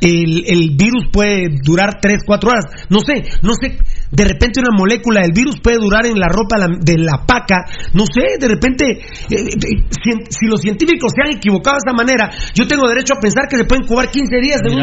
el, 0.00 0.44
el, 0.46 0.76
virus 0.76 1.06
puede 1.12 1.48
durar 1.62 1.98
3, 2.00 2.22
4 2.26 2.50
horas. 2.50 2.64
No 2.88 3.00
sé, 3.00 3.22
no 3.42 3.52
sé, 3.54 3.78
de 4.12 4.24
repente 4.24 4.60
una 4.60 4.76
molécula 4.76 5.22
del 5.22 5.32
virus 5.32 5.56
puede 5.60 5.78
durar 5.78 6.06
en 6.06 6.18
la 6.18 6.28
ropa 6.28 6.56
de 6.80 6.98
la 6.98 7.24
paca. 7.26 7.64
No 7.94 8.04
sé, 8.04 8.38
de 8.38 8.48
repente, 8.48 8.84
eh, 8.90 9.36
eh, 9.36 10.28
si, 10.28 10.46
los 10.46 10.60
científicos 10.60 11.12
se 11.14 11.22
han 11.24 11.36
equivocado 11.36 11.76
de 11.76 11.88
esta 11.88 11.96
manera, 11.96 12.30
yo 12.54 12.66
tengo 12.66 12.86
derecho 12.88 13.14
a 13.14 13.20
pensar 13.20 13.48
que 13.48 13.56
se 13.56 13.64
pueden 13.64 13.86
cubar 13.86 14.10
15 14.10 14.36
días 14.40 14.60
en, 14.64 14.74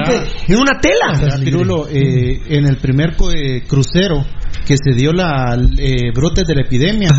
una 0.57 0.79
tela. 0.79 1.13
Eh, 1.91 2.41
en 2.49 2.65
el 2.65 2.77
primer 2.77 3.15
crucero 3.67 4.25
que 4.65 4.75
se 4.77 4.95
dio 4.95 5.13
la 5.13 5.55
brote 6.13 6.41
de 6.45 6.55
la 6.55 6.61
epidemia, 6.61 7.09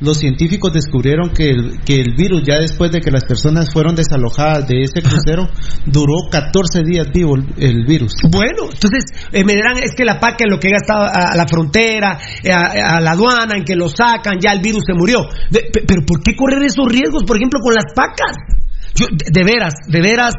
los 0.00 0.18
científicos 0.18 0.72
descubrieron 0.72 1.30
que 1.30 1.50
el, 1.50 1.80
que 1.84 2.00
el 2.00 2.14
virus, 2.16 2.42
ya 2.46 2.58
después 2.58 2.90
de 2.90 3.00
que 3.00 3.10
las 3.10 3.24
personas 3.24 3.72
fueron 3.72 3.94
desalojadas 3.94 4.66
de 4.66 4.82
ese 4.82 5.02
crucero, 5.02 5.48
duró 5.86 6.28
14 6.30 6.82
días 6.84 7.08
vivo 7.12 7.36
el, 7.36 7.84
virus. 7.84 8.14
Bueno, 8.30 8.64
entonces 8.72 9.04
eh, 9.32 9.44
me 9.44 9.54
dirán, 9.54 9.78
es 9.78 9.92
que 9.96 10.04
la 10.04 10.18
PACA 10.18 10.44
en 10.44 10.50
lo 10.50 10.58
que 10.58 10.68
llega 10.68 10.80
a, 10.88 11.32
a 11.32 11.36
la 11.36 11.46
frontera, 11.46 12.18
eh, 12.42 12.50
a, 12.52 13.00
la 13.00 13.12
aduana, 13.12 13.56
en 13.56 13.64
que 13.64 13.76
lo 13.76 13.88
sacan, 13.88 14.38
ya 14.40 14.52
el 14.52 14.60
virus 14.60 14.84
se 14.86 14.94
murió. 14.94 15.28
pero 15.50 16.02
¿por 16.06 16.22
qué 16.22 16.34
correr 16.34 16.62
esos 16.62 16.86
riesgos, 16.88 17.24
por 17.24 17.36
ejemplo, 17.36 17.60
con 17.60 17.74
las 17.74 17.92
PACAS? 17.94 18.36
Yo, 18.94 19.06
de, 19.10 19.44
veras, 19.44 19.74
de 19.86 20.00
veras, 20.00 20.34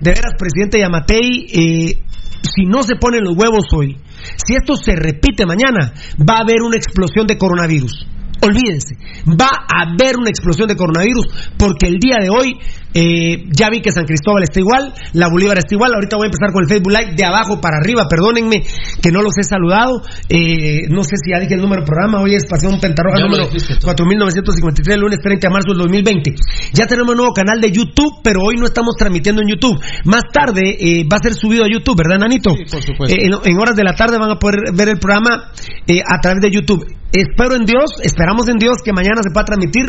de 0.00 0.10
veras, 0.10 0.32
presidente 0.38 0.78
Yamatei, 0.78 1.46
eh, 1.52 1.98
si 2.42 2.64
no 2.66 2.82
se 2.82 2.96
ponen 2.96 3.24
los 3.24 3.36
huevos 3.36 3.64
hoy, 3.74 3.96
si 4.36 4.54
esto 4.54 4.76
se 4.76 4.94
repite 4.94 5.46
mañana, 5.46 5.92
va 6.18 6.38
a 6.38 6.42
haber 6.42 6.62
una 6.62 6.76
explosión 6.76 7.26
de 7.26 7.38
coronavirus. 7.38 8.06
Olvídense, 8.42 8.96
va 9.28 9.50
a 9.66 9.86
haber 9.88 10.16
una 10.18 10.30
explosión 10.30 10.68
de 10.68 10.76
coronavirus 10.76 11.26
porque 11.56 11.86
el 11.86 11.98
día 11.98 12.16
de 12.20 12.28
hoy 12.30 12.58
eh, 12.98 13.44
ya 13.52 13.68
vi 13.68 13.82
que 13.82 13.92
San 13.92 14.06
Cristóbal 14.06 14.42
está 14.42 14.58
igual, 14.58 14.94
la 15.12 15.28
Bolívar 15.28 15.58
está 15.58 15.74
igual. 15.74 15.92
Ahorita 15.92 16.16
voy 16.16 16.26
a 16.26 16.30
empezar 16.32 16.50
con 16.50 16.64
el 16.64 16.68
Facebook 16.68 16.92
Live 16.92 17.12
de 17.14 17.26
abajo 17.26 17.60
para 17.60 17.76
arriba. 17.76 18.08
Perdónenme 18.08 18.64
que 19.02 19.12
no 19.12 19.20
los 19.20 19.36
he 19.36 19.44
saludado. 19.44 20.00
Eh, 20.30 20.88
no 20.88 21.04
sé 21.04 21.16
si 21.22 21.30
ya 21.30 21.38
dije 21.38 21.54
el 21.54 21.60
número 21.60 21.82
del 21.82 21.86
programa. 21.86 22.22
Hoy 22.22 22.34
es 22.34 22.46
Pasión 22.46 22.80
Pentarroja 22.80 23.20
número 23.20 23.48
4953, 23.48 24.94
el 24.94 25.00
lunes 25.00 25.18
30 25.20 25.46
de 25.46 25.52
marzo 25.52 25.68
del 25.76 25.78
2020. 25.78 26.34
Ya 26.72 26.86
tenemos 26.86 27.10
un 27.10 27.18
nuevo 27.18 27.34
canal 27.34 27.60
de 27.60 27.70
YouTube, 27.70 28.20
pero 28.24 28.40
hoy 28.40 28.56
no 28.56 28.64
estamos 28.64 28.96
transmitiendo 28.96 29.42
en 29.42 29.48
YouTube. 29.48 29.76
Más 30.04 30.22
tarde 30.32 30.76
eh, 30.80 31.04
va 31.04 31.18
a 31.18 31.22
ser 31.22 31.34
subido 31.34 31.64
a 31.64 31.68
YouTube, 31.68 31.98
¿verdad, 31.98 32.18
Nanito? 32.18 32.52
Sí, 32.56 32.64
por 32.64 32.82
supuesto. 32.82 33.14
En, 33.14 33.58
horas 33.58 33.76
de 33.76 33.84
la 33.84 33.94
tarde 33.94 34.16
van 34.16 34.30
a 34.30 34.38
poder 34.38 34.72
ver 34.72 34.88
el 34.88 34.98
programa 34.98 35.52
a 35.52 36.20
través 36.22 36.40
de 36.40 36.50
YouTube. 36.50 36.84
Espero 37.12 37.54
en 37.54 37.64
Dios, 37.64 37.90
esperamos 38.02 38.48
en 38.48 38.58
Dios 38.58 38.78
que 38.84 38.92
mañana 38.92 39.22
se 39.22 39.30
pueda 39.30 39.46
transmitir 39.46 39.86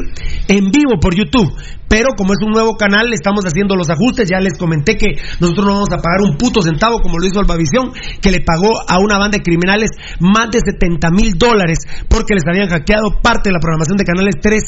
en 0.48 0.72
vivo 0.72 1.00
por 1.02 1.16
YouTube. 1.16 1.52
Pero 1.88 2.10
como 2.18 2.34
es 2.34 2.40
un 2.46 2.52
nuevo 2.52 2.76
canal, 2.76 3.12
estamos 3.14 3.46
haciendo 3.46 3.76
los 3.76 3.90
ajustes. 3.90 4.30
Ya 4.30 4.40
les 4.40 4.58
comenté 4.58 4.98
que 4.98 5.16
nosotros 5.40 5.66
no 5.66 5.74
vamos 5.74 5.92
a 5.92 6.02
pagar 6.02 6.22
un 6.22 6.38
puto 6.38 6.62
centavo 6.62 7.00
como 7.00 7.18
lo 7.18 7.26
hizo 7.26 7.40
Albavisión, 7.40 7.92
que 8.22 8.32
le 8.32 8.42
pagó 8.42 8.72
a 8.88 9.00
una 9.00 9.18
banda 9.18 9.38
de 9.38 9.44
criminales 9.44 9.90
más 10.20 10.52
de 10.52 10.60
70 10.60 11.12
mil 11.12 11.38
dólares 11.38 11.80
porque 12.10 12.36
les 12.36 12.44
habían 12.46 12.68
hackeado 12.70 13.22
parte 13.24 13.50
de 13.50 13.54
la 13.54 13.60
programación 13.60 13.98
de 13.98 14.04
canales 14.04 14.36
3, 14.42 14.64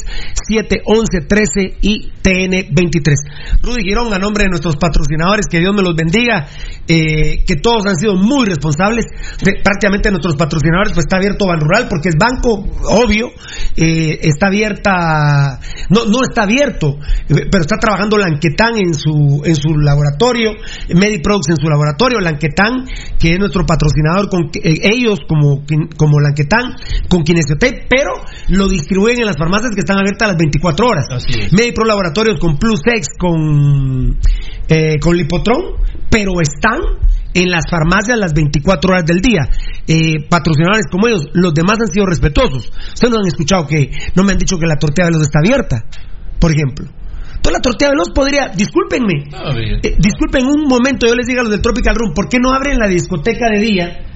7, 0.47 0.81
11, 0.85 1.21
13 1.27 1.77
y 1.81 2.11
TN 2.21 2.73
23. 2.73 3.19
Rudy 3.63 3.83
Girón, 3.83 4.13
a 4.13 4.19
nombre 4.19 4.45
de 4.45 4.49
nuestros 4.49 4.77
patrocinadores, 4.77 5.47
que 5.49 5.59
Dios 5.59 5.75
me 5.75 5.83
los 5.83 5.95
bendiga, 5.95 6.47
eh, 6.87 7.43
que 7.45 7.55
todos 7.57 7.85
han 7.85 7.97
sido 7.97 8.15
muy 8.15 8.45
responsables. 8.45 9.05
prácticamente 9.63 10.09
nuestros 10.09 10.35
patrocinadores, 10.35 10.93
pues 10.93 11.05
está 11.05 11.17
abierto 11.17 11.45
Ban 11.47 11.59
Rural 11.59 11.87
porque 11.89 12.09
es 12.09 12.15
banco, 12.17 12.38
obvio, 12.47 13.31
eh, 13.75 14.19
está 14.21 14.47
abierta, 14.47 15.59
no, 15.89 16.05
no 16.05 16.21
está 16.27 16.43
abierto 16.43 16.97
pero 17.27 17.61
está 17.61 17.77
trabajando 17.77 18.17
Lanquetán 18.17 18.75
en 18.77 18.93
su, 18.93 19.41
en 19.43 19.55
su 19.55 19.69
laboratorio, 19.77 20.51
Mediproducts 20.95 21.49
en 21.49 21.57
su 21.57 21.67
laboratorio, 21.69 22.19
Lanquetán, 22.19 22.85
que 23.19 23.33
es 23.33 23.39
nuestro 23.39 23.65
patrocinador, 23.65 24.29
con 24.29 24.49
eh, 24.53 24.79
ellos 24.81 25.19
como, 25.27 25.63
como 25.97 26.19
Lanquetán, 26.19 26.75
con 27.07 27.23
Kinesiotape, 27.23 27.87
pero 27.89 28.13
lo 28.49 28.67
distribuyen 28.67 29.21
en 29.21 29.25
las 29.27 29.37
farmacias 29.37 29.71
que 29.73 29.81
están 29.81 29.99
abiertas 29.99 30.29
las 30.29 30.37
24 30.37 30.87
horas. 30.87 31.05
Medipro 31.51 31.85
Laboratorios 31.85 32.39
con 32.39 32.57
PlusX, 32.57 33.07
con, 33.17 34.17
eh, 34.67 34.99
con 34.99 35.15
Lipotron, 35.15 35.75
pero 36.09 36.41
están 36.41 36.79
en 37.33 37.49
las 37.49 37.65
farmacias 37.69 38.17
las 38.17 38.33
24 38.33 38.91
horas 38.91 39.05
del 39.05 39.21
día. 39.21 39.49
Eh, 39.87 40.27
patrocinadores 40.29 40.85
como 40.91 41.07
ellos, 41.07 41.27
los 41.33 41.53
demás 41.53 41.77
han 41.79 41.87
sido 41.87 42.05
respetuosos. 42.05 42.69
Ustedes 42.93 43.11
no 43.13 43.19
han 43.19 43.27
escuchado 43.27 43.65
que, 43.67 43.91
no 44.15 44.23
me 44.23 44.33
han 44.33 44.37
dicho 44.37 44.57
que 44.57 44.67
la 44.67 44.75
tortilla 44.75 45.07
de 45.07 45.13
los 45.13 45.21
está 45.21 45.39
abierta, 45.39 45.85
por 46.39 46.51
ejemplo. 46.51 46.87
Toda 47.41 47.53
la 47.53 47.61
tortilla 47.61 47.91
veloz 47.91 48.11
podría, 48.13 48.49
discúlpenme, 48.49 49.29
eh, 49.81 49.95
disculpen 49.97 50.45
un 50.45 50.67
momento, 50.67 51.07
yo 51.07 51.15
les 51.15 51.25
digo 51.25 51.39
a 51.39 51.43
los 51.43 51.51
del 51.51 51.61
Tropical 51.61 51.95
Room, 51.95 52.13
¿por 52.13 52.27
qué 52.27 52.37
no 52.37 52.51
abren 52.51 52.77
la 52.77 52.87
discoteca 52.87 53.49
de 53.49 53.61
día? 53.61 54.08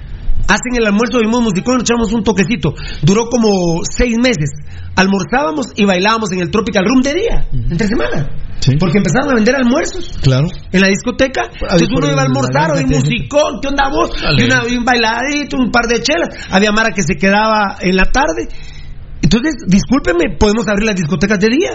Hacen 0.48 0.76
el 0.76 0.86
almuerzo, 0.86 1.18
vimos 1.20 1.42
musicón, 1.42 1.74
nos 1.78 1.82
echamos 1.84 2.12
un 2.12 2.22
toquecito. 2.24 2.74
Duró 3.02 3.28
como 3.28 3.80
seis 3.96 4.16
meses. 4.18 4.50
Almorzábamos 4.96 5.66
y 5.76 5.84
bailábamos 5.84 6.30
en 6.32 6.40
el 6.40 6.50
Tropical 6.50 6.84
Room 6.84 7.02
de 7.02 7.14
día, 7.14 7.48
entre 7.52 7.86
semana. 7.88 8.30
Porque 8.78 8.98
empezaron 8.98 9.30
a 9.30 9.34
vender 9.34 9.56
almuerzos 9.56 10.16
Claro. 10.22 10.46
en 10.72 10.80
la 10.80 10.86
discoteca. 10.88 11.50
Entonces 11.60 11.88
uno 11.94 12.10
iba 12.10 12.22
a 12.22 12.24
almorzar, 12.24 12.70
o 12.70 12.78
un 12.78 12.88
musicón, 12.88 13.58
¿qué 13.60 13.68
onda 13.68 13.88
vos? 13.90 14.10
Y, 14.38 14.44
una- 14.44 14.62
y 14.68 14.76
un 14.76 14.84
bailadito, 14.84 15.56
un 15.58 15.70
par 15.70 15.86
de 15.88 16.00
chelas. 16.00 16.28
Había 16.50 16.70
Mara 16.72 16.90
que 16.92 17.02
se 17.02 17.16
quedaba 17.16 17.76
en 17.80 17.96
la 17.96 18.04
tarde. 18.04 18.48
Entonces, 19.20 19.54
discúlpeme, 19.66 20.36
podemos 20.38 20.66
abrir 20.68 20.86
las 20.86 20.96
discotecas 20.96 21.38
de 21.40 21.48
día. 21.48 21.70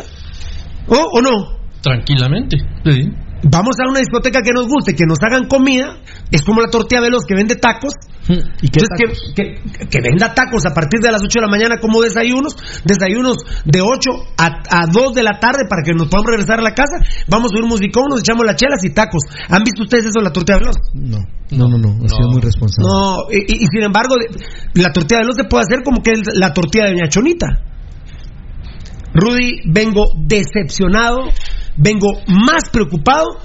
¿O, 0.88 0.96
o 0.96 1.22
no? 1.22 1.60
Tranquilamente. 1.82 2.58
Sí. 2.86 3.10
Vamos 3.44 3.78
a 3.80 3.90
una 3.90 4.00
discoteca 4.00 4.42
que 4.42 4.52
nos 4.54 4.68
guste, 4.68 4.94
que 4.96 5.06
nos 5.08 5.18
hagan 5.24 5.48
comida. 5.48 5.98
Es 6.32 6.42
como 6.44 6.62
la 6.62 6.70
tortilla 6.70 7.02
veloz 7.02 7.24
que 7.28 7.36
vende 7.36 7.56
tacos. 7.56 7.94
¿Y 8.28 8.68
qué 8.70 8.80
Entonces, 8.84 9.34
que, 9.34 9.44
que- 9.56 9.88
que 9.88 10.00
venda 10.04 10.34
tacos 10.36 10.66
a 10.70 10.74
partir 10.74 11.00
de 11.00 11.10
las 11.12 11.22
8 11.24 11.40
de 11.40 11.42
la 11.42 11.48
mañana 11.50 11.78
como 11.82 12.02
desayunos, 12.02 12.56
desayunos 12.86 13.38
de 13.66 13.82
8 13.82 14.12
a, 14.38 14.46
a 14.70 14.86
2 14.92 15.16
de 15.16 15.24
la 15.24 15.40
tarde 15.40 15.64
para 15.70 15.82
que 15.84 15.94
nos 15.94 16.08
podamos 16.10 16.30
regresar 16.32 16.60
a 16.60 16.62
la 16.62 16.76
casa. 16.76 17.00
Vamos 17.28 17.52
a 17.56 17.64
un 17.64 17.70
musicón, 17.70 18.04
nos 18.10 18.20
echamos 18.20 18.46
las 18.46 18.56
chelas 18.58 18.84
y 18.84 18.90
tacos. 18.94 19.22
¿Han 19.50 19.64
visto 19.64 19.84
ustedes 19.84 20.06
eso, 20.06 20.20
la 20.22 20.32
tortilla 20.32 20.60
veloz? 20.60 20.76
No, 20.94 21.18
no, 21.52 21.68
no, 21.70 21.78
no. 21.80 22.06
Ha 22.06 22.10
sido 22.10 22.30
muy 22.30 22.42
responsable. 22.42 22.88
No, 22.88 23.16
y, 23.32 23.38
y- 23.40 23.64
y 23.64 23.68
sin 23.72 23.84
embargo, 23.84 24.16
de- 24.20 24.82
la 24.84 24.92
tortilla 24.92 25.22
veloz 25.22 25.36
se 25.38 25.46
puede 25.46 25.64
hacer 25.64 25.82
como 25.84 26.04
que 26.04 26.12
es 26.12 26.20
la 26.36 26.54
tortilla 26.54 26.86
de 26.86 26.92
Doña 26.92 27.10
Chonita. 27.10 27.48
Rudy, 29.14 29.62
vengo 29.66 30.06
decepcionado, 30.18 31.32
vengo 31.80 32.08
más 32.28 32.70
preocupado 32.72 33.40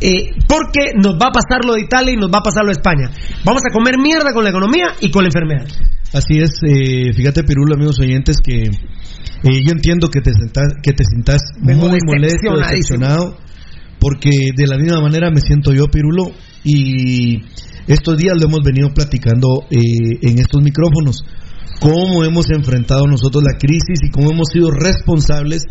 eh, 0.00 0.30
porque 0.48 0.92
nos 0.96 1.14
va 1.14 1.28
a 1.28 1.32
pasar 1.32 1.64
lo 1.64 1.74
de 1.74 1.82
Italia 1.82 2.12
y 2.12 2.16
nos 2.16 2.30
va 2.30 2.38
a 2.38 2.42
pasar 2.42 2.62
lo 2.64 2.68
de 2.68 2.78
España. 2.78 3.10
Vamos 3.44 3.62
a 3.68 3.72
comer 3.72 3.98
mierda 3.98 4.32
con 4.32 4.44
la 4.44 4.50
economía 4.50 4.94
y 5.00 5.10
con 5.10 5.22
la 5.22 5.28
enfermedad. 5.28 5.66
Así 6.12 6.38
es, 6.38 6.60
eh, 6.62 7.12
fíjate 7.14 7.42
Pirulo, 7.44 7.74
amigos 7.74 7.98
oyentes, 8.00 8.36
que 8.44 8.64
eh, 8.64 9.64
yo 9.64 9.72
entiendo 9.72 10.08
que 10.08 10.20
te 10.20 10.32
sientas, 10.32 10.74
que 10.82 10.92
te 10.92 11.04
sientas 11.04 11.40
muy 11.60 11.98
molesto, 12.04 12.56
decepcionado, 12.58 13.38
porque 13.98 14.50
de 14.54 14.66
la 14.66 14.76
misma 14.76 15.00
manera 15.00 15.30
me 15.30 15.40
siento 15.40 15.72
yo, 15.72 15.86
Pirulo, 15.86 16.32
y 16.64 17.40
estos 17.86 18.18
días 18.18 18.34
lo 18.38 18.46
hemos 18.46 18.60
venido 18.62 18.92
platicando 18.92 19.64
eh, 19.70 19.78
en 20.20 20.38
estos 20.38 20.62
micrófonos, 20.62 21.24
cómo 21.82 22.24
hemos 22.24 22.46
enfrentado 22.50 23.06
nosotros 23.08 23.42
la 23.42 23.58
crisis 23.58 23.98
y 24.04 24.10
cómo 24.10 24.30
hemos 24.30 24.48
sido 24.52 24.70
responsables 24.70 25.64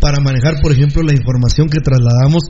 para 0.00 0.18
manejar, 0.18 0.62
por 0.62 0.72
ejemplo, 0.72 1.02
la 1.02 1.12
información 1.12 1.68
que 1.68 1.80
trasladamos 1.80 2.44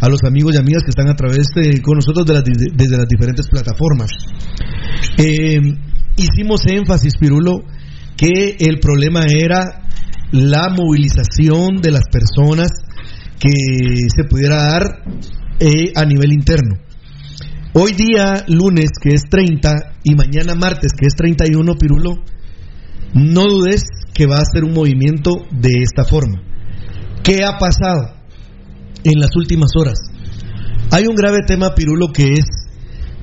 a 0.00 0.08
los 0.08 0.24
amigos 0.24 0.54
y 0.54 0.58
amigas 0.58 0.82
que 0.82 0.90
están 0.90 1.08
a 1.08 1.14
través 1.14 1.46
de, 1.54 1.80
con 1.80 1.98
nosotros 1.98 2.26
desde 2.26 2.96
las 2.96 3.06
diferentes 3.06 3.46
plataformas. 3.48 4.10
Eh, 5.16 5.60
hicimos 6.16 6.66
énfasis, 6.66 7.14
Pirulo, 7.16 7.62
que 8.16 8.56
el 8.58 8.80
problema 8.80 9.24
era 9.28 9.86
la 10.32 10.68
movilización 10.68 11.80
de 11.80 11.92
las 11.92 12.08
personas 12.10 12.70
que 13.38 13.52
se 14.08 14.24
pudiera 14.24 14.56
dar 14.56 14.82
eh, 15.60 15.92
a 15.94 16.04
nivel 16.04 16.32
interno. 16.32 16.78
Hoy 17.72 17.92
día, 17.92 18.44
lunes, 18.48 18.90
que 19.00 19.10
es 19.10 19.22
30, 19.30 19.94
y 20.02 20.14
mañana 20.16 20.54
martes, 20.54 20.92
que 20.92 21.06
es 21.06 21.14
31, 21.14 21.74
Pirulo, 21.76 22.16
no 23.14 23.44
dudes 23.46 23.84
que 24.12 24.26
va 24.26 24.36
a 24.36 24.44
ser 24.44 24.64
un 24.64 24.72
movimiento 24.72 25.30
de 25.50 25.82
esta 25.82 26.04
forma. 26.04 26.42
¿Qué 27.22 27.44
ha 27.44 27.58
pasado 27.58 28.16
en 29.02 29.20
las 29.20 29.34
últimas 29.36 29.70
horas? 29.76 29.98
Hay 30.90 31.06
un 31.06 31.14
grave 31.14 31.38
tema, 31.46 31.74
Pirulo, 31.74 32.08
que 32.12 32.34
es 32.34 32.44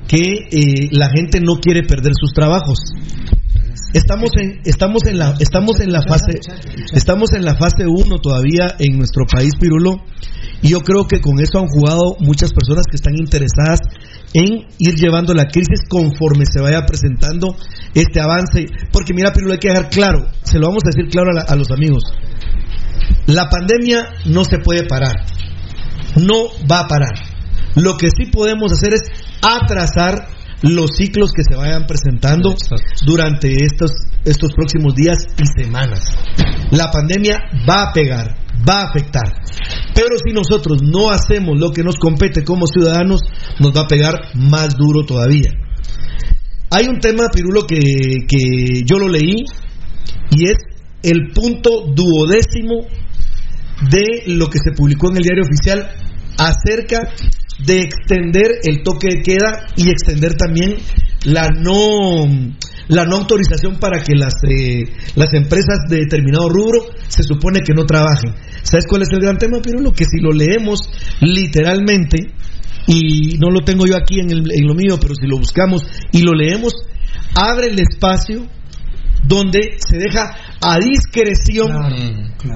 que 0.08 0.48
eh, 0.52 0.90
la 0.92 1.10
gente 1.10 1.40
no 1.40 1.56
quiere 1.62 1.84
perder 1.84 2.14
sus 2.20 2.34
trabajos. 2.34 2.80
Estamos 3.94 4.32
en 4.38 4.62
estamos 4.66 5.06
en 5.06 5.18
la 5.18 5.36
estamos 5.40 5.80
en 5.80 5.92
la 5.92 6.02
fase 6.02 6.40
estamos 6.94 7.34
en 7.34 7.44
la 7.44 7.56
fase 7.56 7.86
1 7.88 8.18
todavía 8.22 8.76
en 8.80 8.98
nuestro 8.98 9.26
país 9.26 9.54
Pirulo 9.60 9.98
y 10.62 10.70
yo 10.70 10.82
creo 10.82 11.08
que 11.08 11.22
con 11.22 11.40
eso 11.40 11.60
han 11.60 11.68
jugado 11.68 12.16
muchas 12.20 12.54
personas 12.54 12.86
que 12.90 12.96
están 12.96 13.16
interesadas 13.16 13.80
en 14.34 14.68
ir 14.78 14.96
llevando 14.96 15.34
la 15.34 15.48
crisis 15.48 15.82
conforme 15.90 16.46
se 16.46 16.62
vaya 16.62 16.86
presentando 16.86 17.56
este 17.94 18.22
avance. 18.22 18.68
Porque 18.92 19.14
mira 19.14 19.34
Pirulo 19.34 19.54
hay 19.54 19.60
que 19.60 19.70
dejar 19.70 19.90
claro 19.90 20.28
se 20.44 20.60
lo 20.60 20.68
vamos 20.68 20.84
a 20.86 20.90
decir 20.96 21.10
claro 21.10 21.32
a, 21.48 21.56
los 21.56 21.72
amigos 21.72 22.04
la 23.28 23.50
pandemia 23.50 24.08
no 24.26 24.44
se 24.44 24.60
puede 24.60 24.86
parar 24.86 25.16
no 26.16 26.48
va 26.70 26.82
a 26.82 26.88
parar. 26.88 27.14
Lo 27.76 27.96
que 27.98 28.10
sí 28.10 28.30
podemos 28.32 28.72
hacer 28.74 28.94
es 28.94 29.04
atrasar 29.42 30.28
los 30.62 30.92
ciclos 30.96 31.32
que 31.34 31.44
se 31.44 31.56
vayan 31.56 31.86
presentando 31.88 32.54
durante 33.06 33.52
estos, 33.64 33.92
estos 34.26 34.54
próximos 34.54 34.94
días 34.96 35.18
y 35.38 35.62
semanas. 35.62 36.02
La 36.72 36.92
pandemia 36.92 37.38
va 37.68 37.90
a 37.90 37.94
pegar, 37.94 38.36
va 38.68 38.82
a 38.82 38.90
afectar. 38.90 39.34
Pero 39.94 40.16
si 40.24 40.34
nosotros 40.34 40.82
no 40.84 41.10
hacemos 41.10 41.60
lo 41.60 41.72
que 41.72 41.84
nos 41.84 41.98
compete 41.98 42.44
como 42.44 42.68
ciudadanos, 42.68 43.22
nos 43.60 43.76
va 43.76 43.82
a 43.82 43.88
pegar 43.88 44.16
más 44.36 44.76
duro 44.76 45.06
todavía. 45.06 45.52
Hay 46.70 46.88
un 46.88 47.00
tema, 47.00 47.28
Pirulo, 47.34 47.68
que, 47.68 47.80
que 48.28 48.84
yo 48.86 48.98
lo 48.98 49.10
leí 49.10 49.44
y 50.32 50.46
es 50.46 50.56
el 51.04 51.32
punto 51.34 51.88
duodécimo 51.94 52.88
de 53.90 54.24
lo 54.28 54.48
que 54.48 54.60
se 54.60 54.72
publicó 54.72 55.10
en 55.10 55.18
el 55.18 55.24
diario 55.24 55.44
oficial 55.44 55.90
acerca 56.38 57.12
de 57.66 57.82
extender 57.82 58.48
el 58.64 58.84
toque 58.84 59.10
de 59.16 59.22
queda 59.22 59.68
y 59.76 59.90
extender 59.90 60.36
también 60.36 60.76
la 61.26 61.50
no 61.50 62.28
la 62.88 63.06
no 63.06 63.18
autorización 63.18 63.78
para 63.80 64.02
que 64.04 64.14
las 64.16 64.34
eh, 64.50 64.84
las 65.16 65.34
empresas 65.34 65.80
de 65.88 65.98
determinado 66.00 66.50
rubro 66.50 66.80
se 67.08 67.24
supone 67.24 67.62
que 67.62 67.74
no 67.74 67.86
trabajen. 67.86 68.34
¿Sabes 68.64 68.86
cuál 68.88 69.04
es 69.04 69.10
el 69.12 69.20
gran 69.22 69.38
tema, 69.38 69.62
Pirulo? 69.62 69.94
Que 69.94 70.04
si 70.06 70.20
lo 70.20 70.32
leemos 70.32 70.80
literalmente 71.22 72.34
y 72.88 73.38
no 73.40 73.50
lo 73.52 73.62
tengo 73.64 73.86
yo 73.86 73.96
aquí 73.96 74.20
en, 74.20 74.32
el- 74.32 74.52
en 74.52 74.68
lo 74.68 74.74
mío, 74.74 74.98
pero 75.00 75.14
si 75.16 75.28
lo 75.28 75.38
buscamos 75.38 75.84
y 76.12 76.22
lo 76.22 76.34
leemos, 76.34 76.74
abre 77.36 77.68
el 77.68 77.80
espacio 77.80 78.48
donde 79.24 79.78
se 79.78 79.98
deja 79.98 80.36
a 80.62 80.80
discreción 80.80 81.72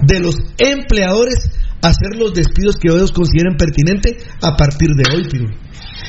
de 0.07 0.19
los 0.19 0.35
empleadores 0.57 1.51
hacer 1.87 2.17
los 2.17 2.33
despidos 2.33 2.75
que 2.75 2.89
ellos 2.89 3.11
consideren 3.11 3.57
pertinente 3.57 4.17
a 4.41 4.55
partir 4.55 4.89
de 4.89 5.03
hoy, 5.13 5.23
Pirulo. 5.29 5.55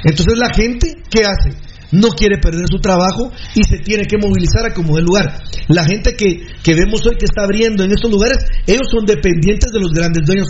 Entonces 0.04 0.38
la 0.38 0.52
gente, 0.52 0.96
¿qué 1.10 1.20
hace? 1.24 1.56
No 1.92 2.08
quiere 2.08 2.38
perder 2.38 2.66
su 2.68 2.78
trabajo 2.78 3.30
y 3.54 3.62
se 3.62 3.78
tiene 3.78 4.04
que 4.04 4.18
movilizar 4.18 4.66
a 4.66 4.74
como 4.74 4.98
el 4.98 5.04
lugar. 5.04 5.40
La 5.68 5.84
gente 5.84 6.14
que, 6.16 6.46
que 6.62 6.74
vemos 6.74 7.06
hoy 7.06 7.16
que 7.16 7.26
está 7.26 7.44
abriendo 7.44 7.84
en 7.84 7.92
estos 7.92 8.10
lugares, 8.10 8.38
ellos 8.66 8.88
son 8.90 9.06
dependientes 9.06 9.70
de 9.72 9.80
los 9.80 9.92
grandes 9.92 10.24
dueños. 10.26 10.48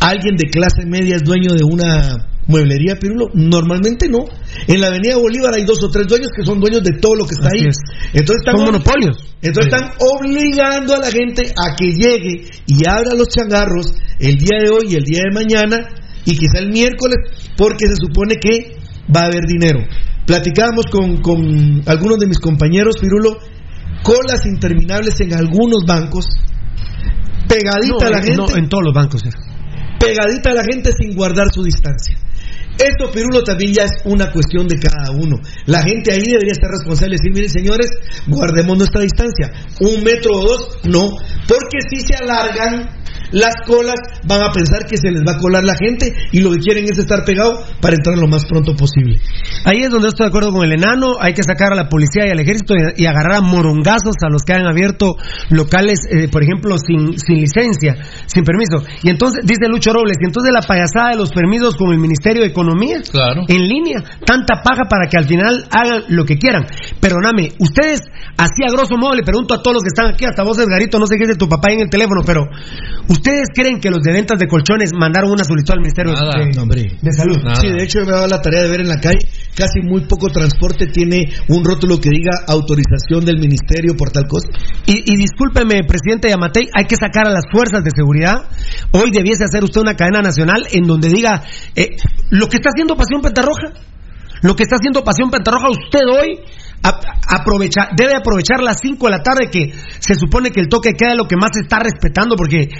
¿Alguien 0.00 0.36
de 0.36 0.48
clase 0.48 0.86
media 0.86 1.16
es 1.16 1.24
dueño 1.24 1.52
de 1.52 1.64
una 1.64 2.29
mueblería, 2.46 2.96
Pirulo? 2.96 3.26
Normalmente 3.34 4.08
no. 4.08 4.24
En 4.66 4.80
la 4.80 4.88
Avenida 4.88 5.16
Bolívar 5.16 5.54
hay 5.54 5.64
dos 5.64 5.82
o 5.82 5.90
tres 5.90 6.06
dueños 6.08 6.28
que 6.34 6.44
son 6.44 6.60
dueños 6.60 6.82
de 6.82 6.98
todo 6.98 7.14
lo 7.14 7.24
que 7.24 7.34
está 7.34 7.48
ahí. 7.54 7.66
es. 7.68 7.76
Entonces 8.12 8.42
están 8.44 8.56
Son 8.56 8.66
monopolios. 8.66 9.16
entonces 9.42 9.72
están 9.72 9.92
obligando 9.98 10.94
a 10.94 10.98
la 10.98 11.10
gente 11.10 11.52
a 11.56 11.76
que 11.76 11.92
llegue 11.92 12.46
y 12.66 12.88
abra 12.88 13.14
los 13.16 13.28
changarros 13.28 13.94
el 14.18 14.36
día 14.36 14.58
de 14.62 14.70
hoy 14.70 14.92
y 14.92 14.94
el 14.96 15.04
día 15.04 15.20
de 15.28 15.34
mañana 15.34 15.78
y 16.24 16.36
quizá 16.36 16.58
el 16.58 16.70
miércoles 16.70 17.16
porque 17.56 17.86
se 17.86 17.96
supone 17.96 18.36
que 18.36 18.76
va 19.14 19.22
a 19.22 19.26
haber 19.26 19.44
dinero. 19.46 19.80
Platicábamos 20.26 20.86
con, 20.86 21.16
con 21.22 21.82
algunos 21.86 22.18
de 22.18 22.26
mis 22.26 22.38
compañeros, 22.38 22.96
Pirulo, 23.00 23.38
colas 24.02 24.46
interminables 24.46 25.20
en 25.20 25.34
algunos 25.34 25.84
bancos, 25.86 26.26
pegadita 27.48 27.96
No, 28.00 28.06
a 28.06 28.10
la 28.10 28.22
gente 28.22 28.36
no, 28.36 28.56
en 28.56 28.68
todos 28.68 28.84
los 28.84 28.94
bancos. 28.94 29.22
Pegadita 30.00 30.50
a 30.50 30.54
la 30.54 30.64
gente 30.64 30.90
sin 30.98 31.14
guardar 31.14 31.52
su 31.52 31.62
distancia. 31.62 32.16
Esto, 32.78 33.10
Pirulo, 33.12 33.44
también 33.44 33.74
ya 33.74 33.84
es 33.84 33.92
una 34.04 34.32
cuestión 34.32 34.66
de 34.66 34.78
cada 34.78 35.10
uno. 35.10 35.36
La 35.66 35.82
gente 35.82 36.12
ahí 36.12 36.24
debería 36.24 36.52
estar 36.52 36.70
responsable 36.70 37.16
y 37.16 37.18
decir, 37.18 37.32
miren 37.34 37.50
señores, 37.50 37.90
guardemos 38.26 38.78
nuestra 38.78 39.02
distancia. 39.02 39.52
Un 39.80 40.02
metro 40.02 40.32
o 40.32 40.40
dos, 40.40 40.78
no. 40.84 41.10
Porque 41.46 41.78
si 41.90 42.00
se 42.00 42.16
alargan 42.16 42.88
las 43.32 43.54
colas, 43.66 43.96
van 44.24 44.42
a 44.42 44.52
pensar 44.52 44.86
que 44.86 44.96
se 44.96 45.10
les 45.10 45.22
va 45.26 45.32
a 45.32 45.38
colar 45.38 45.64
la 45.64 45.74
gente 45.74 46.12
y 46.32 46.40
lo 46.40 46.50
que 46.52 46.58
quieren 46.58 46.84
es 46.84 46.98
estar 46.98 47.24
pegado 47.24 47.62
para 47.80 47.96
entrar 47.96 48.16
lo 48.18 48.28
más 48.28 48.46
pronto 48.46 48.74
posible. 48.74 49.20
Ahí 49.64 49.82
es 49.82 49.90
donde 49.90 50.08
estoy 50.08 50.24
de 50.26 50.28
acuerdo 50.28 50.52
con 50.52 50.64
el 50.64 50.72
enano. 50.72 51.16
Hay 51.20 51.34
que 51.34 51.42
sacar 51.42 51.72
a 51.72 51.76
la 51.76 51.88
policía 51.88 52.26
y 52.26 52.30
al 52.30 52.40
ejército 52.40 52.74
y, 52.74 53.02
y 53.02 53.06
agarrar 53.06 53.36
a 53.36 53.40
morongazos 53.40 54.16
a 54.22 54.28
los 54.30 54.42
que 54.42 54.52
han 54.52 54.66
abierto 54.66 55.16
locales, 55.50 56.00
eh, 56.10 56.28
por 56.28 56.42
ejemplo, 56.42 56.76
sin, 56.78 57.18
sin 57.18 57.36
licencia, 57.40 57.96
sin 58.26 58.44
permiso. 58.44 58.84
Y 59.02 59.10
entonces, 59.10 59.44
dice 59.44 59.68
Lucho 59.68 59.92
Robles, 59.92 60.16
y 60.20 60.26
entonces 60.26 60.52
la 60.52 60.62
payasada 60.66 61.10
de 61.10 61.16
los 61.16 61.30
permisos 61.30 61.76
con 61.76 61.92
el 61.92 61.98
Ministerio 61.98 62.42
de 62.42 62.48
Economía 62.48 63.00
Claro. 63.10 63.42
en 63.48 63.68
línea, 63.68 64.02
tanta 64.24 64.62
paja 64.62 64.84
para 64.88 65.08
que 65.08 65.16
al 65.18 65.26
final 65.26 65.64
hagan 65.70 66.02
lo 66.08 66.24
que 66.24 66.36
quieran. 66.36 66.66
Perdóname, 67.00 67.52
ustedes, 67.58 68.00
así 68.36 68.62
a 68.66 68.72
grosso 68.72 68.96
modo, 68.96 69.14
le 69.14 69.22
pregunto 69.22 69.54
a 69.54 69.62
todos 69.62 69.74
los 69.74 69.82
que 69.82 69.88
están 69.88 70.12
aquí, 70.12 70.24
hasta 70.24 70.42
vos, 70.42 70.58
Edgarito, 70.58 70.98
no 70.98 71.06
sé 71.06 71.16
qué 71.16 71.24
es 71.24 71.30
de 71.30 71.36
tu 71.36 71.48
papá 71.48 71.68
ahí 71.68 71.74
en 71.76 71.82
el 71.82 71.90
teléfono, 71.90 72.22
pero 72.24 72.46
¿Ustedes 73.20 73.48
creen 73.54 73.80
que 73.80 73.90
los 73.90 74.00
de 74.02 74.12
ventas 74.12 74.38
de 74.38 74.48
colchones 74.48 74.92
mandaron 74.98 75.30
una 75.30 75.44
solicitud 75.44 75.74
al 75.74 75.80
Ministerio 75.80 76.12
de, 76.12 76.56
No, 76.56 76.62
hombre. 76.62 76.96
de 77.02 77.12
Salud? 77.12 77.36
Sí, 77.60 77.68
de 77.68 77.84
hecho 77.84 78.00
me 78.00 78.12
ha 78.12 78.16
dado 78.16 78.28
la 78.28 78.40
tarea 78.40 78.62
de 78.62 78.70
ver 78.70 78.80
en 78.80 78.88
la 78.88 78.98
calle, 78.98 79.18
casi 79.54 79.80
muy 79.82 80.06
poco 80.06 80.28
transporte 80.28 80.86
tiene 80.86 81.28
un 81.48 81.62
rótulo 81.62 82.00
que 82.00 82.08
diga 82.08 82.32
autorización 82.48 83.24
del 83.26 83.38
ministerio 83.38 83.94
por 83.94 84.10
tal 84.10 84.26
cosa. 84.26 84.48
Y, 84.86 85.12
y 85.12 85.16
discúlpeme, 85.16 85.84
presidente 85.84 86.30
Yamatei, 86.30 86.68
hay 86.74 86.86
que 86.86 86.96
sacar 86.96 87.26
a 87.28 87.30
las 87.30 87.44
fuerzas 87.52 87.84
de 87.84 87.90
seguridad. 87.94 88.48
Hoy 88.92 89.10
debiese 89.12 89.44
hacer 89.44 89.62
usted 89.64 89.82
una 89.82 89.94
cadena 89.96 90.22
nacional 90.22 90.66
en 90.72 90.84
donde 90.86 91.08
diga 91.10 91.42
eh, 91.76 91.90
lo 92.30 92.48
que 92.48 92.56
está 92.56 92.70
haciendo 92.70 92.96
Pasión 92.96 93.20
Pentarroja. 93.20 93.74
Lo 94.42 94.56
que 94.56 94.62
está 94.62 94.76
haciendo 94.76 95.04
Pasión 95.04 95.30
Pentarroja 95.30 95.68
usted 95.68 96.00
hoy 96.08 96.40
a- 96.82 96.98
aprovecha, 97.36 97.88
debe 97.94 98.14
aprovechar 98.16 98.62
las 98.62 98.78
5 98.80 99.04
de 99.06 99.10
la 99.10 99.22
tarde 99.22 99.50
que 99.52 99.74
se 99.98 100.14
supone 100.14 100.50
que 100.50 100.60
el 100.60 100.68
toque 100.68 100.94
queda 100.94 101.14
lo 101.14 101.28
que 101.28 101.36
más 101.36 101.50
se 101.52 101.60
está 101.60 101.78
respetando 101.80 102.36
porque 102.36 102.70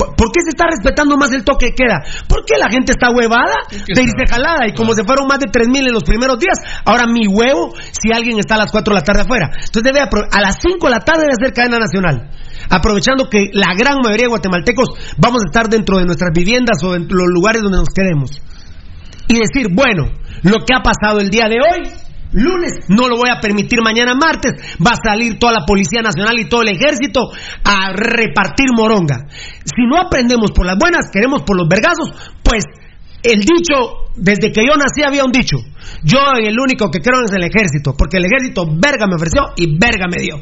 ¿por 0.00 0.30
por 0.30 0.32
qué 0.32 0.40
se 0.42 0.50
está 0.50 0.66
respetando 0.70 1.16
más 1.16 1.32
el 1.32 1.44
toque 1.44 1.66
de 1.66 1.74
queda? 1.74 2.00
Porque 2.28 2.56
la 2.58 2.70
gente 2.70 2.92
está 2.92 3.10
huevada 3.10 3.56
de 3.70 4.02
irse 4.02 4.24
jalada 4.28 4.66
y 4.68 4.74
como 4.74 4.94
se 4.94 5.04
fueron 5.04 5.26
más 5.26 5.40
de 5.40 5.46
3000 5.50 5.88
en 5.88 5.92
los 5.92 6.04
primeros 6.04 6.38
días, 6.38 6.58
ahora 6.84 7.06
mi 7.06 7.26
huevo 7.26 7.74
si 7.76 8.12
alguien 8.12 8.38
está 8.38 8.54
a 8.54 8.58
las 8.58 8.70
4 8.70 8.94
de 8.94 9.00
la 9.00 9.04
tarde 9.04 9.22
afuera. 9.22 9.50
Entonces 9.52 9.82
debe 9.82 10.00
a 10.00 10.40
las 10.40 10.56
5 10.60 10.86
de 10.86 10.90
la 10.90 11.00
tarde 11.00 11.22
debe 11.22 11.34
hacer 11.38 11.52
cadena 11.52 11.78
nacional. 11.78 12.30
Aprovechando 12.70 13.28
que 13.28 13.50
la 13.52 13.74
gran 13.74 13.98
mayoría 14.02 14.26
de 14.26 14.30
guatemaltecos 14.30 14.88
vamos 15.18 15.42
a 15.42 15.48
estar 15.48 15.68
dentro 15.68 15.98
de 15.98 16.04
nuestras 16.04 16.30
viviendas 16.32 16.82
o 16.84 16.94
en 16.94 17.08
los 17.08 17.28
lugares 17.28 17.62
donde 17.62 17.78
nos 17.78 17.88
quedemos 17.94 18.40
y 19.30 19.38
decir, 19.38 19.68
bueno, 19.72 20.10
lo 20.42 20.64
que 20.66 20.74
ha 20.74 20.82
pasado 20.82 21.20
el 21.20 21.30
día 21.30 21.46
de 21.48 21.58
hoy, 21.60 21.88
lunes, 22.32 22.72
no 22.88 23.08
lo 23.08 23.16
voy 23.16 23.30
a 23.30 23.40
permitir 23.40 23.80
mañana 23.82 24.14
martes, 24.14 24.52
va 24.78 24.92
a 24.92 25.10
salir 25.10 25.38
toda 25.38 25.52
la 25.52 25.66
Policía 25.66 26.02
Nacional 26.02 26.38
y 26.38 26.48
todo 26.48 26.62
el 26.62 26.68
ejército 26.68 27.30
a 27.64 27.92
repartir 27.92 28.66
moronga. 28.74 29.26
Si 29.64 29.82
no 29.88 29.98
aprendemos 29.98 30.50
por 30.52 30.66
las 30.66 30.76
buenas, 30.78 31.10
queremos 31.12 31.42
por 31.42 31.56
los 31.56 31.68
vergazos, 31.68 32.10
pues 32.42 32.64
el 33.22 33.40
dicho, 33.40 34.08
desde 34.16 34.50
que 34.52 34.62
yo 34.64 34.74
nací 34.76 35.02
había 35.04 35.24
un 35.24 35.32
dicho, 35.32 35.58
yo 36.02 36.18
el 36.38 36.58
único 36.58 36.90
que 36.90 37.00
creo 37.00 37.22
es 37.24 37.32
el 37.32 37.44
ejército, 37.44 37.94
porque 37.96 38.16
el 38.16 38.24
ejército 38.24 38.64
verga 38.66 39.06
me 39.06 39.16
ofreció 39.16 39.52
y 39.56 39.78
verga 39.78 40.06
me 40.10 40.20
dio. 40.22 40.36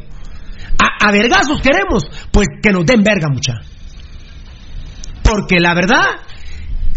A, 0.80 1.10
vergazos 1.10 1.60
queremos, 1.60 2.04
pues 2.30 2.46
que 2.62 2.70
nos 2.70 2.86
den 2.86 3.02
verga 3.02 3.28
mucha. 3.28 3.54
Porque 5.24 5.58
la 5.58 5.74
verdad, 5.74 6.04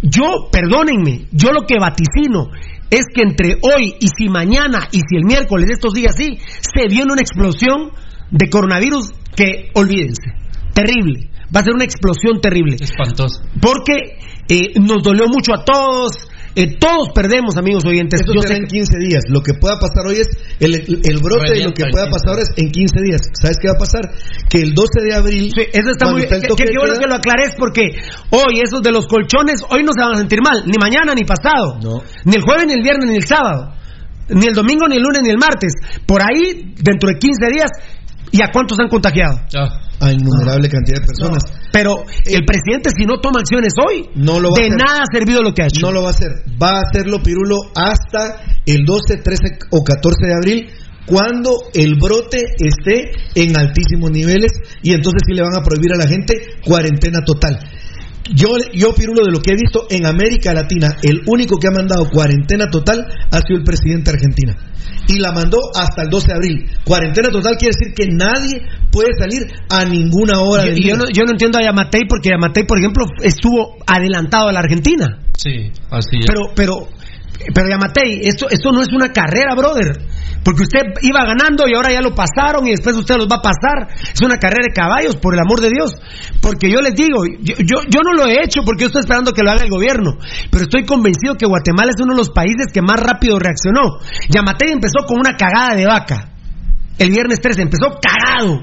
yo, 0.04 0.50
perdónenme, 0.52 1.28
yo 1.32 1.52
lo 1.52 1.66
que 1.66 1.80
vaticino 1.80 2.50
es 2.92 3.06
que 3.14 3.22
entre 3.22 3.56
hoy 3.62 3.96
y 4.00 4.08
si 4.10 4.30
mañana 4.30 4.90
y 4.92 5.00
si 5.00 5.16
el 5.16 5.24
miércoles 5.24 5.68
de 5.68 5.74
estos 5.74 5.94
días 5.94 6.14
sí, 6.16 6.38
se 6.60 6.88
viene 6.88 7.14
una 7.14 7.22
explosión 7.22 7.92
de 8.30 8.50
coronavirus 8.50 9.12
que, 9.36 9.72
olvídense, 9.74 10.34
terrible. 10.74 11.30
Va 11.56 11.62
a 11.62 11.64
ser 11.64 11.74
una 11.74 11.86
explosión 11.86 12.40
terrible. 12.42 12.76
Espantoso. 12.80 13.42
Porque 13.60 14.20
eh, 14.48 14.80
nos 14.80 15.04
dolió 15.04 15.28
mucho 15.28 15.54
a 15.54 15.64
todos. 15.64 16.30
Eh, 16.56 16.78
todos 16.78 17.10
perdemos, 17.16 17.56
amigos 17.58 17.86
oyentes. 17.86 18.22
Eso 18.22 18.34
Yo 18.34 18.42
será 18.42 18.56
sé 18.56 18.62
en 18.62 18.68
15 18.68 18.98
días. 19.00 19.24
Lo 19.30 19.42
que 19.42 19.54
pueda 19.54 19.80
pasar 19.80 20.06
hoy 20.06 20.18
es 20.20 20.28
el, 20.60 21.20
brote 21.24 21.54
de 21.54 21.64
lo 21.64 21.72
que 21.72 21.86
pueda 21.90 22.10
pasar 22.10 22.36
ahora 22.36 22.44
es 22.44 22.52
en 22.58 22.72
15 22.72 23.02
días. 23.04 23.22
¿Sabes 23.34 23.58
qué 23.62 23.68
va 23.70 23.76
a 23.76 23.80
pasar? 23.80 24.12
Que 24.50 24.62
el 24.62 24.74
12 24.74 25.02
de 25.02 25.14
abril. 25.16 25.52
Sí, 25.56 25.62
eso 25.72 25.92
está 25.92 26.12
muy 26.12 26.24
está 26.24 26.36
de 26.36 26.48
bueno 26.50 26.96
que 27.00 27.08
lo 27.08 27.16
aclares 27.16 27.56
porque 27.58 27.84
hoy 28.32 28.60
esos 28.64 28.82
de 28.82 28.92
los 28.92 29.08
colchones, 29.08 29.64
hoy 29.70 29.84
no 29.84 29.94
se 29.94 30.02
van 30.04 30.14
a 30.14 30.18
sentir 30.18 30.40
mal, 30.42 30.64
ni 30.66 30.78
mañana 30.78 31.16
ni 31.16 31.24
pasado. 31.24 31.80
No. 31.82 32.04
Ni 32.26 32.36
el 32.36 32.42
jueves, 32.42 32.68
ni 32.68 32.74
el 32.74 32.84
viernes, 32.84 33.10
ni 33.10 33.16
el 33.16 33.26
sábado. 33.26 33.74
Ni 34.30 34.48
el 34.48 34.54
domingo, 34.54 34.88
ni 34.88 34.98
el 34.98 35.04
lunes, 35.04 35.22
ni 35.24 35.30
el 35.30 35.38
martes. 35.38 35.74
Por 36.06 36.22
ahí, 36.22 36.74
dentro 36.78 37.10
de 37.10 37.20
15 37.20 37.48
días, 37.52 37.72
¿y 38.32 38.42
a 38.42 38.50
cuántos 38.52 38.80
han 38.80 38.88
contagiado? 38.90 39.38
a 40.00 40.12
innumerable 40.12 40.68
cantidad 40.68 41.00
de 41.00 41.06
personas. 41.06 41.44
Pero 41.72 42.04
el 42.26 42.44
presidente, 42.44 42.90
si 42.98 43.06
no 43.06 43.20
toma 43.20 43.40
acciones 43.42 43.74
hoy, 43.78 44.10
No 44.16 44.40
lo 44.40 44.50
va 44.50 44.56
a 44.58 44.62
de 44.62 44.68
hacer. 44.68 44.78
nada 44.78 45.02
ha 45.04 45.18
servido 45.18 45.42
lo 45.42 45.54
que 45.54 45.62
ha 45.62 45.66
hecho. 45.66 45.86
No 45.86 45.92
lo 45.92 46.02
va 46.02 46.08
a 46.08 46.12
hacer. 46.12 46.32
Va 46.62 46.78
a 46.78 46.82
hacerlo 46.82 47.22
Pirulo 47.22 47.58
hasta 47.76 48.42
el 48.66 48.84
12, 48.84 49.18
13 49.18 49.44
o 49.72 49.84
14 49.84 50.26
de 50.26 50.34
abril 50.34 50.70
cuando 51.06 51.52
el 51.74 51.96
brote 51.96 52.38
esté 52.58 53.12
en 53.36 53.58
altísimos 53.58 54.12
niveles 54.12 54.52
y 54.82 54.94
entonces 54.94 55.22
sí 55.28 55.34
le 55.34 55.42
van 55.42 55.56
a 55.56 55.64
prohibir 55.64 55.92
a 55.94 55.98
la 55.98 56.08
gente 56.08 56.34
cuarentena 56.66 57.20
total. 57.26 57.60
Yo, 58.34 58.50
yo, 58.74 58.94
Pirulo, 58.94 59.26
de 59.26 59.32
lo 59.32 59.40
que 59.40 59.52
he 59.52 59.56
visto 59.56 59.88
en 59.90 60.06
América 60.06 60.54
Latina, 60.54 60.96
el 61.02 61.22
único 61.26 61.58
que 61.58 61.68
ha 61.68 61.72
mandado 61.72 62.10
cuarentena 62.10 62.68
total 62.70 63.06
ha 63.32 63.40
sido 63.40 63.58
el 63.58 63.64
presidente 63.64 64.12
de 64.12 64.18
Argentina. 64.18 64.56
Y 65.08 65.20
la 65.20 65.32
mandó 65.32 65.58
hasta 65.76 66.04
el 66.04 66.10
12 66.10 66.28
de 66.28 66.34
abril. 66.34 66.70
Cuarentena 66.86 67.30
total 67.30 67.58
quiere 67.58 67.74
decir 67.78 67.94
que 67.94 68.08
nadie 68.12 68.62
puede 68.92 69.10
salir 69.18 69.48
a 69.70 69.84
ninguna 69.86 70.40
hora 70.40 70.64
del 70.64 70.78
y 70.78 70.84
día. 70.84 70.92
yo 70.92 70.98
no, 70.98 71.06
yo 71.12 71.24
no 71.24 71.32
entiendo 71.32 71.58
a 71.58 71.64
Yamatei 71.64 72.02
porque 72.08 72.30
Yamatei, 72.30 72.66
por 72.66 72.78
ejemplo, 72.78 73.06
estuvo 73.24 73.78
adelantado 73.86 74.50
a 74.50 74.54
la 74.54 74.60
Argentina. 74.60 75.20
Sí, 75.36 75.72
así 75.90 76.18
es. 76.20 76.26
Pero, 76.28 76.42
pero, 76.56 76.88
pero 77.54 77.70
Yamatei, 77.70 78.22
esto, 78.24 78.48
esto 78.50 78.72
no 78.72 78.82
es 78.82 78.90
una 78.94 79.10
carrera, 79.10 79.56
brother. 79.56 79.98
Porque 80.44 80.64
usted 80.64 80.82
iba 81.02 81.24
ganando 81.24 81.68
y 81.68 81.76
ahora 81.76 81.92
ya 81.92 82.02
lo 82.02 82.16
pasaron 82.16 82.66
y 82.66 82.72
después 82.72 82.96
usted 82.96 83.16
los 83.18 83.28
va 83.28 83.38
a 83.38 83.42
pasar. 83.42 83.94
Es 84.14 84.22
una 84.22 84.38
carrera 84.38 84.66
de 84.68 84.74
caballos, 84.74 85.16
por 85.18 85.34
el 85.34 85.40
amor 85.40 85.62
de 85.62 85.70
Dios. 85.70 85.96
Porque 86.42 86.72
yo 86.72 86.82
les 86.82 86.96
digo, 86.96 87.24
yo, 87.42 87.56
yo, 87.62 88.00
no 88.04 88.14
lo 88.14 88.26
he 88.26 88.42
hecho 88.44 88.62
porque 88.66 88.82
yo 88.82 88.88
estoy 88.88 89.02
esperando 89.02 89.34
que 89.34 89.44
lo 89.44 89.52
haga 89.52 89.64
el 89.64 89.70
gobierno. 89.70 90.18
Pero 90.50 90.64
estoy 90.64 90.86
convencido 90.86 91.36
que 91.38 91.46
Guatemala 91.46 91.92
es 91.96 92.02
uno 92.02 92.14
de 92.14 92.18
los 92.18 92.30
países 92.30 92.68
que 92.74 92.82
más 92.82 93.00
rápido 93.00 93.38
reaccionó. 93.38 94.00
Yamatei 94.30 94.72
empezó 94.72 95.06
con 95.06 95.20
una 95.20 95.36
cagada 95.38 95.76
de 95.76 95.86
vaca. 95.86 96.30
El 96.98 97.10
viernes 97.12 97.40
13 97.40 97.62
empezó 97.62 98.00
cagado. 98.02 98.62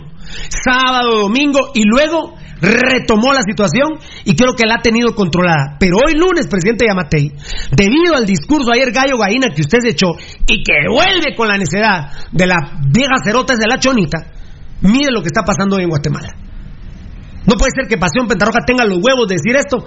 Sábado, 0.48 1.22
domingo 1.22 1.70
y 1.74 1.82
luego 1.84 2.34
retomó 2.60 3.32
la 3.32 3.42
situación 3.42 3.98
y 4.24 4.34
creo 4.34 4.54
que 4.54 4.66
la 4.66 4.76
ha 4.76 4.82
tenido 4.82 5.14
controlada. 5.14 5.76
Pero 5.78 5.98
hoy 5.98 6.14
lunes, 6.14 6.48
presidente 6.48 6.86
Yamatei, 6.86 7.32
debido 7.72 8.16
al 8.16 8.26
discurso 8.26 8.72
ayer 8.72 8.90
gallo 8.92 9.18
gallina 9.18 9.48
que 9.54 9.62
usted 9.62 9.78
se 9.80 9.90
echó 9.90 10.08
y 10.46 10.62
que 10.62 10.88
vuelve 10.90 11.34
con 11.36 11.48
la 11.48 11.56
necedad 11.56 12.10
de 12.32 12.46
las 12.46 12.58
viejas 12.92 13.20
cerotas 13.24 13.58
de 13.58 13.66
la 13.68 13.78
chonita, 13.78 14.18
mire 14.82 15.10
lo 15.10 15.22
que 15.22 15.28
está 15.28 15.42
pasando 15.42 15.76
hoy 15.76 15.84
en 15.84 15.90
Guatemala. 15.90 16.34
No 17.46 17.54
puede 17.56 17.72
ser 17.74 17.88
que 17.88 17.96
Pasión 17.96 18.26
Pentarroja 18.26 18.60
tenga 18.66 18.84
los 18.84 18.98
huevos 18.98 19.26
de 19.26 19.36
decir 19.36 19.56
esto. 19.56 19.86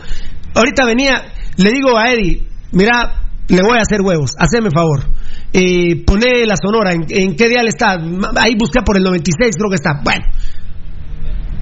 Ahorita 0.56 0.86
venía, 0.86 1.26
le 1.58 1.72
digo 1.72 1.98
a 1.98 2.12
Eddie, 2.12 2.48
mira, 2.72 3.22
le 3.48 3.62
voy 3.62 3.78
a 3.78 3.82
hacer 3.82 4.02
huevos, 4.02 4.32
haceme 4.40 4.70
favor. 4.74 5.04
Eh, 5.54 6.04
pone 6.06 6.46
la 6.46 6.56
sonora, 6.56 6.94
¿en, 6.94 7.06
en 7.10 7.36
qué 7.36 7.50
dial 7.50 7.68
está? 7.68 7.98
Ahí 8.38 8.56
busca 8.58 8.82
por 8.82 8.98
el 8.98 9.04
96, 9.04 9.56
creo 9.58 9.70
que 9.70 9.76
está. 9.76 10.02
Bueno, 10.04 10.26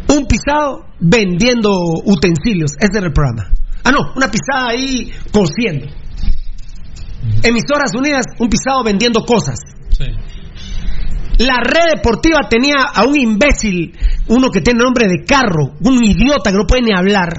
un 0.10 0.26
pisado 0.26 0.86
vendiendo 1.00 1.72
utensilios, 2.06 2.72
ese 2.80 2.98
era 2.98 3.08
el 3.08 3.14
programa. 3.14 3.50
Ah, 3.84 3.92
no, 3.92 4.14
una 4.16 4.30
pisada 4.30 4.70
ahí 4.70 5.12
cosiendo. 5.32 5.88
Emisoras 7.44 7.94
Unidas, 7.96 8.26
un 8.40 8.50
pisado 8.50 8.84
vendiendo 8.84 9.24
cosas. 9.24 9.60
Sí. 9.92 10.06
La 11.40 11.62
red 11.62 11.96
deportiva 11.96 12.50
tenía 12.50 12.84
a 12.94 13.04
un 13.06 13.16
imbécil, 13.16 13.96
uno 14.28 14.50
que 14.50 14.62
tiene 14.62 14.84
nombre 14.84 15.08
de 15.08 15.24
carro, 15.26 15.74
un 15.82 16.04
idiota 16.04 16.52
que 16.52 16.58
no 16.58 16.68
puede 16.68 16.82
ni 16.82 16.92
hablar, 16.94 17.30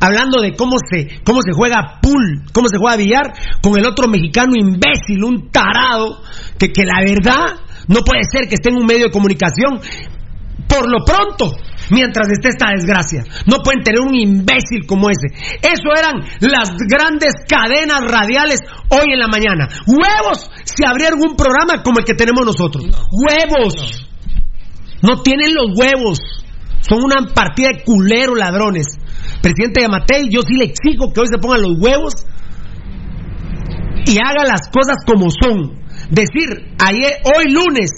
hablando 0.00 0.40
de 0.40 0.54
cómo 0.54 0.76
se, 0.78 1.20
cómo 1.24 1.40
se 1.42 1.52
juega 1.52 2.00
pool, 2.02 2.44
cómo 2.52 2.68
se 2.68 2.78
juega 2.78 2.96
billar, 2.96 3.32
con 3.62 3.78
el 3.78 3.86
otro 3.86 4.08
mexicano 4.08 4.54
imbécil, 4.56 5.22
un 5.24 5.50
tarado, 5.50 6.20
que, 6.58 6.72
que 6.72 6.84
la 6.84 7.00
verdad 7.00 7.60
no 7.86 8.00
puede 8.00 8.22
ser 8.30 8.48
que 8.48 8.56
esté 8.56 8.70
en 8.70 8.76
un 8.76 8.86
medio 8.86 9.06
de 9.06 9.12
comunicación. 9.12 9.80
Por 10.66 10.90
lo 10.90 11.04
pronto, 11.04 11.56
mientras 11.90 12.28
esté 12.30 12.48
esta 12.48 12.70
desgracia, 12.74 13.24
no 13.46 13.58
pueden 13.62 13.82
tener 13.82 14.00
un 14.00 14.14
imbécil 14.14 14.86
como 14.86 15.08
ese. 15.10 15.28
Eso 15.62 15.88
eran 15.96 16.22
las 16.40 16.70
grandes 16.88 17.34
cadenas 17.48 18.00
radiales 18.06 18.60
hoy 18.90 19.12
en 19.12 19.18
la 19.18 19.28
mañana. 19.28 19.68
Huevos 19.86 20.50
si 20.64 20.84
habría 20.86 21.08
algún 21.08 21.36
programa 21.36 21.82
como 21.82 21.98
el 22.00 22.04
que 22.04 22.14
tenemos 22.14 22.44
nosotros. 22.44 22.84
Huevos. 23.12 24.06
No 25.02 25.22
tienen 25.22 25.54
los 25.54 25.78
huevos. 25.78 26.18
Son 26.80 26.98
una 27.04 27.32
partida 27.34 27.68
de 27.68 27.84
culeros 27.84 28.38
ladrones. 28.38 28.86
Presidente 29.42 29.82
Yamatei, 29.82 30.28
yo 30.30 30.42
sí 30.42 30.54
le 30.54 30.64
exijo 30.64 31.12
que 31.12 31.20
hoy 31.20 31.26
se 31.30 31.38
pongan 31.38 31.62
los 31.62 31.78
huevos 31.78 32.14
y 34.06 34.16
haga 34.18 34.44
las 34.46 34.68
cosas 34.70 35.04
como 35.06 35.28
son. 35.30 35.78
Decir, 36.10 36.74
ayer, 36.78 37.20
hoy 37.24 37.52
lunes, 37.52 37.90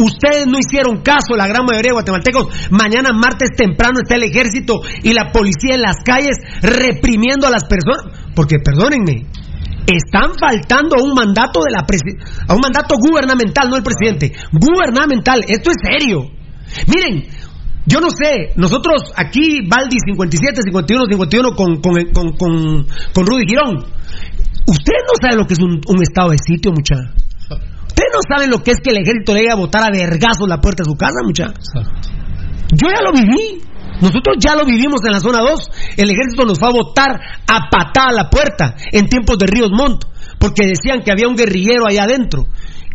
ustedes 0.00 0.46
no 0.46 0.58
hicieron 0.58 1.02
caso, 1.02 1.36
la 1.36 1.46
gran 1.46 1.64
mayoría 1.64 1.90
de 1.90 2.00
guatemaltecos, 2.00 2.70
mañana 2.70 3.12
martes 3.12 3.50
temprano 3.56 4.00
está 4.02 4.16
el 4.16 4.24
ejército 4.24 4.80
y 5.02 5.12
la 5.12 5.30
policía 5.32 5.74
en 5.74 5.82
las 5.82 5.96
calles 6.04 6.36
reprimiendo 6.62 7.46
a 7.46 7.50
las 7.50 7.64
personas, 7.64 8.06
porque 8.34 8.56
perdónenme, 8.58 9.26
están 9.86 10.32
faltando 10.38 10.96
a 10.96 11.02
un 11.02 11.14
mandato 11.14 11.60
de 11.64 11.72
la 11.72 11.84
a 12.48 12.54
un 12.54 12.60
mandato 12.60 12.96
gubernamental, 12.98 13.68
no 13.68 13.76
el 13.76 13.82
presidente, 13.82 14.32
gubernamental, 14.52 15.40
esto 15.46 15.70
es 15.70 15.76
serio. 15.82 16.30
Miren, 16.86 17.26
yo 17.86 18.00
no 18.00 18.10
sé, 18.10 18.52
nosotros 18.56 19.12
aquí, 19.16 19.66
Valdi 19.66 19.96
57, 19.98 20.62
51, 20.62 21.04
51 21.10 21.56
con, 21.56 21.80
con, 21.80 21.94
con, 22.12 22.36
con, 22.36 22.86
con 23.12 23.26
Rudy 23.26 23.46
Girón, 23.46 23.84
ustedes 24.66 25.02
no 25.06 25.14
saben 25.20 25.38
lo 25.38 25.46
que 25.46 25.54
es 25.54 25.60
un, 25.60 25.80
un 25.88 26.02
estado 26.02 26.30
de 26.30 26.38
sitio, 26.38 26.72
muchacha. 26.72 27.19
Ustedes 28.00 28.16
no 28.16 28.34
saben 28.34 28.50
lo 28.50 28.62
que 28.62 28.70
es 28.70 28.78
que 28.82 28.90
el 28.90 28.96
ejército 28.96 29.34
le 29.34 29.40
llegue 29.40 29.52
a 29.52 29.56
botar 29.56 29.84
a 29.84 29.90
vergazos 29.90 30.48
la 30.48 30.58
puerta 30.58 30.82
de 30.82 30.88
su 30.88 30.96
casa, 30.96 31.20
muchacha. 31.22 31.52
Yo 32.72 32.88
ya 32.88 33.02
lo 33.04 33.12
viví. 33.12 33.60
Nosotros 34.00 34.36
ya 34.40 34.54
lo 34.54 34.64
vivimos 34.64 35.04
en 35.04 35.12
la 35.12 35.20
zona 35.20 35.40
2. 35.40 35.70
El 35.98 36.10
ejército 36.10 36.46
nos 36.46 36.58
fue 36.58 36.68
a 36.68 36.72
votar 36.72 37.20
a 37.46 37.68
patada 37.68 38.08
a 38.08 38.12
la 38.12 38.30
puerta 38.30 38.74
en 38.90 39.06
tiempos 39.06 39.36
de 39.36 39.46
Ríos 39.46 39.70
Montt, 39.70 40.04
porque 40.38 40.66
decían 40.66 41.02
que 41.04 41.12
había 41.12 41.28
un 41.28 41.36
guerrillero 41.36 41.84
allá 41.86 42.04
adentro. 42.04 42.46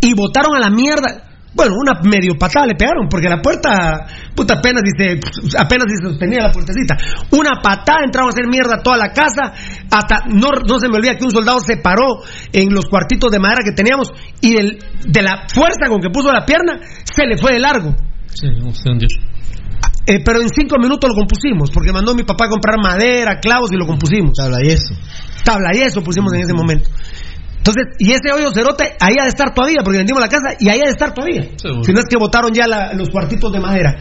Y 0.01 0.15
votaron 0.15 0.55
a 0.55 0.59
la 0.59 0.71
mierda. 0.71 1.34
Bueno, 1.55 1.75
una 1.79 2.01
medio 2.03 2.35
patada 2.37 2.67
le 2.67 2.75
pegaron, 2.75 3.07
porque 3.09 3.29
la 3.29 3.41
puerta, 3.41 4.05
puta, 4.35 4.55
apenas 4.55 4.83
dice, 4.83 5.21
apenas 5.57 5.85
se 5.87 6.05
sostenía 6.05 6.39
la 6.43 6.51
puertecita. 6.51 6.97
Una 7.31 7.61
patada, 7.63 8.03
entraron 8.03 8.29
a 8.29 8.33
hacer 8.33 8.45
mierda 8.47 8.83
toda 8.83 8.97
la 8.97 9.13
casa, 9.13 9.53
hasta, 9.89 10.27
no, 10.27 10.51
no 10.67 10.79
se 10.79 10.89
me 10.89 10.97
olvida 10.97 11.15
que 11.15 11.23
un 11.23 11.31
soldado 11.31 11.61
se 11.61 11.77
paró 11.77 12.19
en 12.51 12.73
los 12.73 12.87
cuartitos 12.87 13.31
de 13.31 13.39
madera 13.39 13.61
que 13.63 13.71
teníamos 13.71 14.11
y 14.41 14.53
del, 14.53 14.83
de 15.07 15.21
la 15.21 15.47
fuerza 15.47 15.87
con 15.87 16.01
que 16.01 16.09
puso 16.09 16.29
la 16.31 16.45
pierna, 16.45 16.77
se 17.05 17.25
le 17.25 17.37
fue 17.37 17.53
de 17.53 17.59
largo. 17.59 17.95
Sí, 18.33 18.47
hundió. 18.85 19.07
Eh, 20.07 20.21
pero 20.23 20.41
en 20.41 20.49
cinco 20.49 20.77
minutos 20.77 21.09
lo 21.09 21.15
compusimos, 21.15 21.71
porque 21.71 21.91
mandó 21.91 22.13
mi 22.13 22.23
papá 22.23 22.45
a 22.45 22.49
comprar 22.49 22.77
madera, 22.77 23.39
clavos 23.39 23.71
y 23.71 23.77
lo 23.77 23.87
compusimos. 23.87 24.33
Tabla 24.37 24.57
y 24.61 24.69
eso. 24.69 24.93
Tabla 25.43 25.71
y 25.73 25.81
eso 25.81 26.03
pusimos 26.03 26.33
en 26.33 26.41
ese 26.41 26.53
momento. 26.53 26.89
Entonces, 27.65 27.97
y 27.97 28.11
ese 28.13 28.29
hoyo 28.31 28.51
cerote, 28.53 28.93
ahí 29.01 29.15
ha 29.19 29.23
de 29.23 29.29
estar 29.33 29.51
todavía, 29.55 29.81
porque 29.83 29.97
vendimos 29.97 30.21
la 30.21 30.29
casa 30.29 30.53
y 30.59 30.69
ahí 30.69 30.77
ha 30.81 30.85
de 30.85 30.91
estar 30.93 31.15
todavía. 31.15 31.41
Seguro. 31.57 31.83
Si 31.83 31.91
no 31.93 31.99
es 31.99 32.05
que 32.05 32.17
botaron 32.17 32.53
ya 32.53 32.67
la- 32.67 32.93
los 32.93 33.09
cuartitos 33.09 33.51
de 33.51 33.59
madera. 33.59 33.97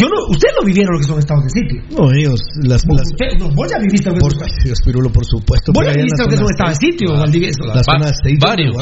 Yo 0.00 0.08
no, 0.08 0.16
ustedes 0.32 0.54
no 0.58 0.64
vivieron 0.64 0.94
lo 0.94 0.98
que 0.98 1.04
son 1.06 1.18
estados 1.18 1.44
de 1.44 1.50
sitio. 1.50 1.82
No, 1.92 2.08
ellos, 2.10 2.40
las. 2.64 2.80
las 2.88 3.04
Usted- 3.12 3.36
no, 3.38 3.50
vos 3.54 3.68
ya 3.70 3.76
viviste 3.78 4.08
lo 4.08 4.14
que 4.14 4.20
por, 4.20 4.32
son- 4.32 4.44
ay, 4.48 4.64
Dios, 4.64 4.78
Pirulo, 4.82 5.12
por 5.12 5.26
supuesto. 5.26 5.72
Vos 5.74 5.84
ya 5.84 5.92
viviste 5.92 6.22
lo 6.22 6.28
que 6.30 6.36
son 6.38 6.46
estados 6.50 6.78
de 6.78 6.86
sitio, 6.88 7.12
Valdivieso. 7.12 7.64
La 7.68 7.82
zona 7.84 8.06
Va- 8.06 8.12
6 8.24 8.38
varios. 8.40 8.76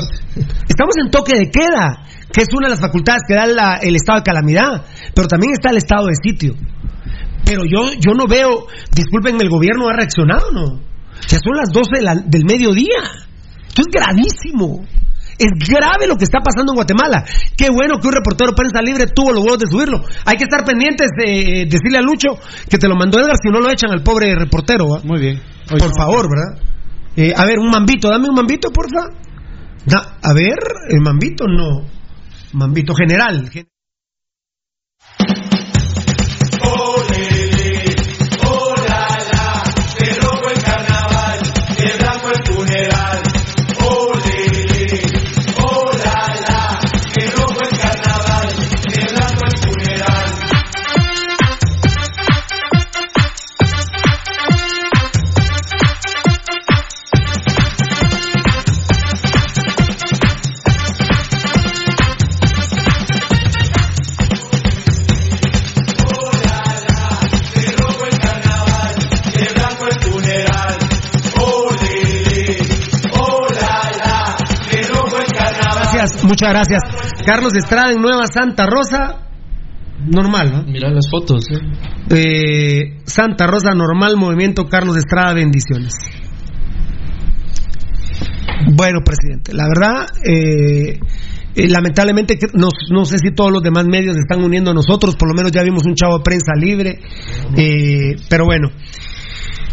Estamos 0.68 0.94
en 1.02 1.10
toque 1.10 1.36
de 1.36 1.50
queda, 1.50 2.06
que 2.32 2.42
es 2.42 2.48
una 2.56 2.68
de 2.68 2.70
las 2.70 2.80
facultades 2.80 3.22
que 3.26 3.34
da 3.34 3.46
la- 3.46 3.78
el 3.82 3.96
estado 3.96 4.20
de 4.20 4.22
calamidad, 4.22 4.84
pero 5.12 5.26
también 5.26 5.54
está 5.54 5.70
el 5.70 5.78
estado 5.78 6.06
de 6.06 6.14
sitio. 6.22 6.54
Pero 7.44 7.62
yo, 7.64 7.90
yo 7.98 8.14
no 8.14 8.28
veo, 8.28 8.66
discúlpenme, 8.94 9.42
el 9.42 9.50
gobierno 9.50 9.88
ha 9.88 9.92
reaccionado, 9.92 10.52
¿no? 10.52 10.78
Ya 11.26 11.38
son 11.42 11.56
las 11.56 11.70
12 11.72 11.96
de 11.98 12.02
la- 12.02 12.14
del 12.14 12.44
mediodía. 12.44 13.26
Esto 13.80 13.98
es 13.98 14.02
gravísimo. 14.04 14.84
Es 15.38 15.48
grave 15.68 16.06
lo 16.06 16.16
que 16.16 16.24
está 16.24 16.40
pasando 16.40 16.72
en 16.72 16.76
Guatemala. 16.76 17.24
Qué 17.56 17.68
bueno 17.72 17.98
que 17.98 18.08
un 18.08 18.12
reportero 18.12 18.52
prensa 18.54 18.82
libre 18.82 19.06
tuvo 19.06 19.32
los 19.32 19.42
huevos 19.42 19.58
de 19.58 19.66
subirlo. 19.70 20.02
Hay 20.26 20.36
que 20.36 20.44
estar 20.44 20.64
pendientes 20.66 21.08
de 21.16 21.64
decirle 21.66 21.96
a 21.96 22.02
Lucho 22.02 22.36
que 22.68 22.76
te 22.76 22.86
lo 22.88 22.94
mandó 22.94 23.18
Edgar 23.18 23.36
si 23.42 23.48
no 23.48 23.58
lo 23.60 23.70
echan 23.70 23.90
al 23.90 24.02
pobre 24.02 24.34
reportero. 24.34 24.84
¿va? 24.86 25.00
Muy 25.02 25.18
bien. 25.18 25.40
Por 25.66 25.96
favor, 25.96 26.28
¿verdad? 26.28 26.62
Eh, 27.16 27.32
a 27.34 27.44
ver, 27.46 27.58
un 27.58 27.70
mambito, 27.70 28.10
dame 28.10 28.28
un 28.28 28.34
mambito, 28.34 28.70
porfa. 28.70 29.08
Da- 29.86 30.18
a 30.22 30.32
ver, 30.34 30.58
el 30.90 31.00
mambito 31.00 31.46
no. 31.46 31.86
Mambito 32.52 32.94
general. 32.94 33.48
gen- 33.50 33.66
muchas 76.30 76.48
gracias. 76.50 76.82
Carlos 77.26 77.54
Estrada 77.56 77.90
en 77.90 78.00
Nueva 78.00 78.26
Santa 78.26 78.66
Rosa. 78.66 79.26
Normal, 80.06 80.50
¿no? 80.50 80.62
Mira 80.64 80.88
las 80.88 81.10
fotos. 81.10 81.44
¿eh? 81.50 81.58
Eh, 82.10 82.98
Santa 83.04 83.46
Rosa, 83.46 83.74
normal, 83.74 84.16
movimiento 84.16 84.66
Carlos 84.66 84.96
Estrada, 84.96 85.34
bendiciones. 85.34 85.92
Bueno, 88.72 89.00
presidente, 89.04 89.52
la 89.52 89.64
verdad, 89.66 90.06
eh, 90.24 90.98
eh, 91.54 91.68
lamentablemente, 91.68 92.38
no, 92.54 92.68
no 92.90 93.04
sé 93.04 93.18
si 93.18 93.32
todos 93.34 93.50
los 93.50 93.62
demás 93.62 93.86
medios 93.86 94.14
se 94.14 94.20
están 94.20 94.44
uniendo 94.44 94.70
a 94.70 94.74
nosotros, 94.74 95.16
por 95.16 95.28
lo 95.28 95.34
menos 95.34 95.50
ya 95.50 95.62
vimos 95.62 95.84
un 95.86 95.94
chavo 95.94 96.18
de 96.18 96.24
prensa 96.24 96.52
libre, 96.54 97.00
eh, 97.56 98.16
pero 98.28 98.44
bueno. 98.44 98.68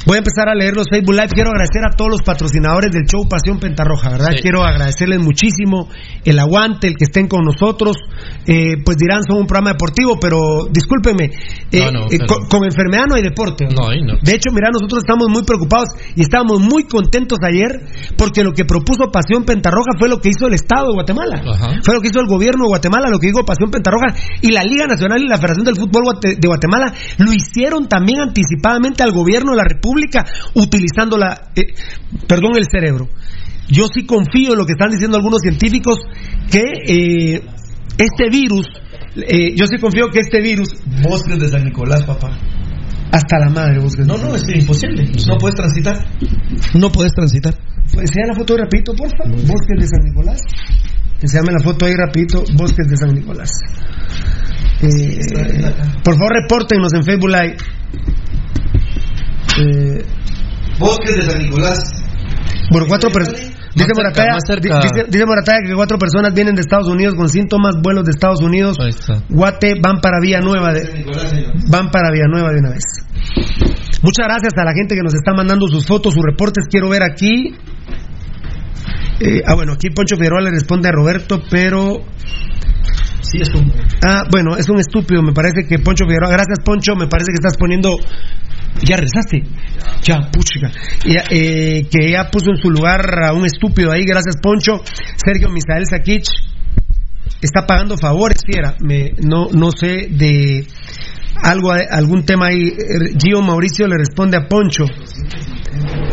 Voy 0.08 0.16
a 0.16 0.20
empezar 0.20 0.48
a 0.48 0.56
leer 0.56 0.74
los 0.74 0.88
Facebook 0.90 1.16
Live. 1.16 1.36
Quiero 1.36 1.50
agradecer 1.50 1.84
a 1.84 1.92
todos 1.92 2.10
los 2.10 2.22
patrocinadores 2.24 2.92
del 2.94 3.04
show 3.04 3.28
Pasión 3.28 3.60
Pentarroja, 3.60 4.10
¿verdad? 4.10 4.32
Sí. 4.38 4.42
Quiero 4.42 4.64
agradecerles 4.64 5.20
muchísimo 5.20 5.90
el 6.24 6.40
aguante, 6.40 6.88
el 6.88 6.96
que 6.96 7.04
estén 7.04 7.28
con 7.28 7.44
nosotros. 7.44 7.98
Eh, 8.48 8.76
pues 8.86 8.96
dirán, 8.96 9.20
son 9.28 9.40
un 9.44 9.48
programa 9.48 9.72
deportivo, 9.72 10.18
pero 10.18 10.64
discúlpenme, 10.72 11.26
eh, 11.74 11.80
No, 11.84 11.92
no, 11.92 12.00
eh, 12.06 12.20
pero- 12.24 12.28
con, 12.28 12.48
con 12.48 12.64
enfermedad 12.64 13.04
no 13.10 13.16
hay 13.16 13.22
deporte. 13.22 13.68
No. 13.68 13.90
De 14.24 14.32
hecho, 14.34 14.52
mira, 14.56 14.70
nosotros 14.72 15.04
estamos 15.04 15.28
muy 15.28 15.44
preocupados 15.44 15.90
y 16.16 16.22
estábamos 16.22 16.62
muy 16.62 16.86
contentos 16.86 17.40
ayer 17.44 17.68
porque 18.16 18.46
lo 18.46 18.54
que 18.54 18.64
propuso 18.64 19.12
Pasión 19.12 19.44
Pentarroja 19.44 19.92
fue 20.00 20.08
lo 20.08 20.20
que 20.22 20.30
hizo 20.30 20.48
el 20.48 20.54
Estado 20.54 20.88
de 20.88 20.94
Guatemala. 20.94 21.44
Ajá. 21.44 21.82
Fue 21.84 21.94
lo 21.94 22.00
que 22.00 22.08
hizo 22.08 22.22
el 22.22 22.28
gobierno 22.28 22.64
de 22.64 22.70
Guatemala, 22.70 23.10
lo 23.12 23.20
que 23.20 23.28
dijo 23.28 23.44
Pasión 23.44 23.72
Pentarroja 23.72 24.16
y 24.42 24.52
la 24.54 24.64
Liga 24.64 24.88
Nacional 24.88 25.22
y 25.22 25.28
la 25.28 25.36
Federación 25.36 25.66
del 25.66 25.76
Fútbol 25.76 26.16
de 26.22 26.48
Guatemala 26.48 26.94
lo 27.18 27.34
hicieron 27.34 27.90
también 27.90 28.22
anticipadamente 28.22 29.04
al 29.04 29.12
gobierno 29.12 29.52
de 29.52 29.58
la 29.58 29.64
República 29.68 29.97
utilizando 30.56 31.18
la, 31.18 31.52
eh, 31.56 31.74
perdón, 32.28 32.54
el 32.58 32.66
cerebro. 32.72 33.10
Yo 33.70 33.88
sí 33.94 34.06
confío 34.06 34.54
en 34.54 34.60
lo 34.60 34.66
que 34.66 34.74
están 34.74 34.92
diciendo 34.92 35.18
algunos 35.18 35.42
científicos 35.42 35.98
que 36.50 36.64
eh, 36.88 37.42
este 37.98 38.30
virus, 38.30 38.66
eh, 39.16 39.54
yo 39.56 39.66
sí 39.68 39.78
confío 39.80 40.08
que 40.12 40.20
este 40.20 40.42
virus, 40.42 40.70
Bosques 41.04 41.40
de 41.40 41.50
San 41.50 41.66
Nicolás, 41.66 42.04
papá. 42.04 42.30
hasta 43.12 43.40
la 43.40 43.50
madre, 43.50 43.80
bosques. 43.80 44.06
No, 44.06 44.18
no, 44.18 44.36
es 44.36 44.44
imposible. 44.54 45.10
No 45.28 45.38
puedes 45.38 45.56
transitar. 45.56 45.98
No 46.76 46.90
puedes 46.92 47.14
transitar. 47.14 47.56
Enseña 47.94 48.28
la 48.28 48.36
foto 48.36 48.54
ahí 48.54 48.60
rapidito, 48.60 48.94
por 48.94 49.10
favor. 49.18 49.36
Bosques 49.48 49.80
de 49.80 49.88
San 49.88 50.04
Nicolás. 50.04 50.42
Enséñame 51.22 51.52
la 51.54 51.64
foto 51.64 51.86
ahí 51.86 51.94
rapidito. 51.96 52.44
Bosques 52.56 52.88
de 52.88 52.98
San 52.98 53.14
Nicolás. 53.14 53.50
Eh, 54.82 55.18
por 56.04 56.14
favor, 56.16 56.34
repórtenos 56.42 56.94
en 56.94 57.04
Facebook 57.04 57.30
Live. 57.30 57.58
Eh, 59.60 60.06
Bosques 60.80 61.16
de 61.16 61.22
San 61.24 61.42
Nicolás. 61.42 61.80
bueno, 62.72 62.88
cuatro 62.88 63.10
personas. 63.10 63.58
Dice 63.74 63.92
Morataya, 63.96 64.32
más 64.34 64.44
cerca. 64.48 64.80
dice, 64.82 65.06
dice 65.08 65.26
Morataya 65.26 65.60
que 65.64 65.74
cuatro 65.76 65.98
personas 66.00 66.34
vienen 66.34 66.56
de 66.56 66.62
Estados 66.62 66.88
Unidos 66.88 67.14
con 67.16 67.30
síntomas, 67.30 67.76
vuelos 67.82 68.06
de 68.06 68.12
Estados 68.12 68.42
Unidos, 68.42 68.78
Ahí 68.80 68.90
está. 68.90 69.22
Guate, 69.30 69.76
van 69.80 70.02
para 70.02 70.20
Villanueva, 70.20 70.74
de, 70.74 71.06
van 71.70 71.92
para 71.92 72.10
Villanueva 72.12 72.50
de 72.54 72.60
una 72.60 72.70
vez. 72.72 72.84
Muchas 74.02 74.26
gracias 74.26 74.54
a 74.58 74.64
la 74.64 74.74
gente 74.74 74.96
que 74.96 75.02
nos 75.02 75.14
está 75.14 75.34
mandando 75.34 75.68
sus 75.68 75.86
fotos, 75.86 76.14
sus 76.14 76.24
reportes. 76.24 76.66
Quiero 76.70 76.90
ver 76.90 77.04
aquí. 77.04 77.54
Eh, 79.20 79.42
ah, 79.46 79.56
bueno, 79.56 79.74
aquí 79.74 79.90
Poncho 79.90 80.16
Figueroa 80.16 80.42
le 80.42 80.52
responde 80.52 80.90
a 80.90 80.92
Roberto, 80.92 81.42
pero. 81.50 82.04
Sí, 83.22 83.40
es 83.42 83.50
un. 83.54 83.72
Ah, 84.06 84.24
bueno, 84.32 84.56
es 84.58 84.70
un 84.70 84.80
estúpido. 84.80 85.22
Me 85.22 85.34
parece 85.34 85.68
que 85.68 85.80
Poncho 85.80 86.06
Figueroa. 86.06 86.30
Gracias, 86.30 86.60
Poncho. 86.64 86.96
Me 86.96 87.08
parece 87.08 87.32
que 87.32 87.36
estás 87.36 87.58
poniendo. 87.58 87.98
Ya 88.84 88.98
rezaste. 88.98 89.44
Ya, 90.04 90.30
puchica. 90.32 90.72
Ya, 91.06 91.24
eh, 91.30 91.88
que 91.90 92.12
ya 92.12 92.30
puso 92.30 92.52
en 92.52 92.58
su 92.58 92.70
lugar 92.70 93.24
a 93.24 93.34
un 93.34 93.46
estúpido 93.46 93.92
ahí. 93.92 94.06
Gracias, 94.06 94.36
Poncho. 94.42 94.82
Sergio 95.16 95.50
Misael 95.50 95.86
Sakich 95.90 96.30
está 97.42 97.66
pagando 97.66 97.98
favores, 97.98 98.42
fiera. 98.46 98.76
Me, 98.80 99.14
no, 99.18 99.48
no 99.52 99.72
sé 99.72 100.08
de 100.10 100.68
algo, 101.42 101.72
algún 101.72 102.24
tema 102.24 102.48
ahí. 102.48 102.72
Gio 103.18 103.42
Mauricio 103.42 103.88
le 103.88 103.98
responde 103.98 104.38
a 104.38 104.48
Poncho. 104.48 104.86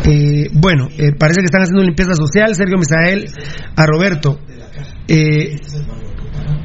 Eh, 0.05 0.49
bueno, 0.53 0.87
eh, 0.97 1.13
parece 1.17 1.41
que 1.41 1.45
están 1.45 1.61
haciendo 1.61 1.83
limpieza 1.83 2.13
social. 2.15 2.53
Sergio 2.55 2.77
Misael 2.77 3.31
a 3.75 3.85
Roberto. 3.85 4.39
Eh, 5.07 5.59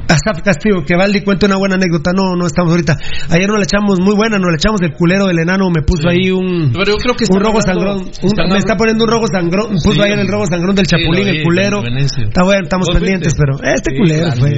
Asaf 0.07 0.41
Castillo, 0.43 0.83
que 0.85 0.95
Valdi 0.95 1.21
cuente 1.21 1.45
una 1.45 1.57
buena 1.57 1.75
anécdota. 1.75 2.11
No, 2.15 2.35
no 2.35 2.45
estamos 2.45 2.71
ahorita. 2.71 2.97
Ayer 3.29 3.47
nos 3.47 3.57
la 3.57 3.63
echamos 3.63 3.99
muy 3.99 4.15
buena, 4.15 4.37
nos 4.37 4.49
la 4.51 4.55
echamos 4.57 4.81
el 4.81 4.93
culero 4.93 5.27
del 5.27 5.39
enano. 5.39 5.69
Me 5.69 5.81
puso 5.83 6.09
ahí 6.09 6.29
un, 6.31 6.71
Pero 6.73 6.85
yo 6.85 6.97
creo 6.97 7.15
que 7.15 7.25
un 7.29 7.39
rojo 7.39 7.59
hablando- 7.59 8.03
sangrón. 8.05 8.11
Un- 8.23 8.51
me 8.51 8.57
está 8.57 8.75
poniendo 8.75 9.03
un 9.05 9.09
rojo 9.11 9.25
sangrón. 9.31 9.73
Puso 9.83 9.93
Sí, 9.93 10.01
ahí 10.01 10.11
en 10.13 10.19
el 10.19 10.27
rojo 10.27 10.45
sangrón 10.47 10.75
del 10.75 10.85
chapulín, 10.85 11.27
el 11.27 11.43
culero. 11.43 11.81
Está 11.85 12.43
bueno, 12.43 12.63
estamos 12.63 12.87
¿Vos 12.87 12.95
pendientes, 12.97 13.33
viste? 13.33 13.41
pero 13.41 13.73
este 13.73 13.97
culero 13.97 14.31
fue. 14.33 14.51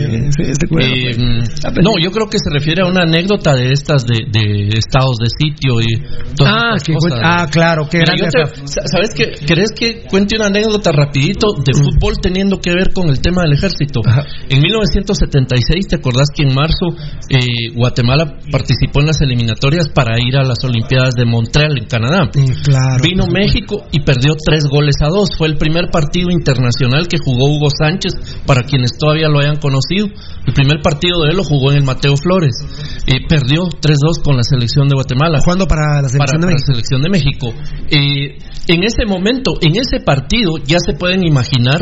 este 0.49 0.67
culero 0.67 0.93
Eh, 0.93 1.13
fue. 1.13 1.23
mm, 1.23 1.83
no, 1.83 1.91
yo 2.01 2.11
creo 2.11 2.27
que 2.29 2.37
se 2.39 2.49
refiere 2.51 2.81
a 2.83 2.89
una 2.89 3.03
anécdota 3.03 3.53
de 3.55 3.71
estas 3.71 4.05
de, 4.05 4.25
de 4.31 4.69
estados 4.77 5.17
de 5.17 5.27
sitio 5.29 5.79
y 5.81 6.01
todas 6.35 6.53
Ah, 6.53 6.75
que 6.83 6.93
cosas. 6.93 7.19
ah, 7.23 7.47
claro, 7.51 7.87
qué 7.89 7.99
Mira, 7.99 8.13
te- 8.29 8.67
¿Sabes 8.67 9.11
qué? 9.15 9.31
¿Querés 9.45 9.71
que 9.71 10.01
cuente 10.09 10.35
una 10.35 10.47
anécdota 10.47 10.91
rapidito 10.91 11.47
de 11.63 11.71
Mm. 11.73 11.83
fútbol 11.83 12.15
teniendo 12.21 12.59
que 12.59 12.71
ver 12.71 12.91
con 12.93 13.09
el 13.09 13.19
tema 13.21 13.43
del 13.43 13.53
ejército? 13.53 14.01
En 14.49 14.61
76, 15.13 15.87
¿te 15.87 15.95
acordás 15.97 16.29
que 16.35 16.43
en 16.43 16.53
marzo 16.53 16.87
eh, 17.29 17.73
Guatemala 17.75 18.37
participó 18.51 19.01
en 19.01 19.07
las 19.07 19.21
eliminatorias 19.21 19.89
para 19.89 20.19
ir 20.19 20.35
a 20.37 20.43
las 20.43 20.63
Olimpiadas 20.63 21.15
de 21.15 21.25
Montreal 21.25 21.77
en 21.77 21.85
Canadá? 21.85 22.29
claro. 22.63 23.03
Vino 23.03 23.27
México 23.27 23.85
y 23.91 24.01
perdió 24.01 24.33
tres 24.35 24.65
goles 24.65 24.95
a 25.01 25.07
dos. 25.07 25.29
Fue 25.37 25.47
el 25.47 25.57
primer 25.57 25.89
partido 25.91 26.29
internacional 26.31 27.07
que 27.07 27.17
jugó 27.17 27.49
Hugo 27.49 27.69
Sánchez, 27.69 28.13
para 28.45 28.63
quienes 28.63 28.97
todavía 28.97 29.27
lo 29.29 29.39
hayan 29.39 29.57
conocido. 29.57 30.07
El 30.45 30.53
primer 30.53 30.81
partido 30.81 31.23
de 31.23 31.31
él 31.31 31.37
lo 31.37 31.43
jugó 31.43 31.71
en 31.71 31.77
el 31.77 31.83
Mateo 31.83 32.15
Flores. 32.17 32.55
Eh, 33.07 33.25
perdió 33.27 33.63
3-2 33.63 34.23
con 34.23 34.37
la 34.37 34.43
selección 34.43 34.87
de 34.89 34.95
Guatemala. 34.95 35.39
Jugando 35.43 35.67
para 35.67 36.01
la 36.01 36.09
selección 36.09 36.41
para, 36.41 36.47
de 36.47 36.53
México. 36.53 36.59
la 36.59 36.73
selección 36.73 37.01
de 37.01 37.09
México. 37.09 37.53
Eh, 37.89 38.37
en 38.67 38.83
ese 38.83 39.05
momento, 39.05 39.53
en 39.61 39.75
ese 39.75 39.99
partido, 40.03 40.57
ya 40.65 40.77
se 40.79 40.93
pueden 40.93 41.25
imaginar 41.25 41.81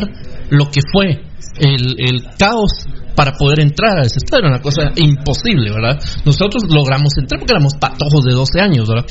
lo 0.49 0.69
que 0.69 0.82
fue 0.91 1.30
el, 1.59 1.95
el 1.97 2.23
caos 2.37 2.85
para 3.15 3.33
poder 3.33 3.59
entrar 3.59 3.99
a 3.99 4.01
ese 4.01 4.17
estadio. 4.17 4.45
Era 4.45 4.55
una 4.55 4.61
cosa 4.61 4.91
imposible, 4.95 5.71
¿verdad? 5.71 5.99
Nosotros 6.25 6.63
logramos 6.69 7.11
entrar 7.19 7.39
porque 7.39 7.53
éramos 7.53 7.73
patojos 7.75 8.23
de 8.25 8.33
12 8.33 8.61
años, 8.61 8.87
¿verdad? 8.87 9.05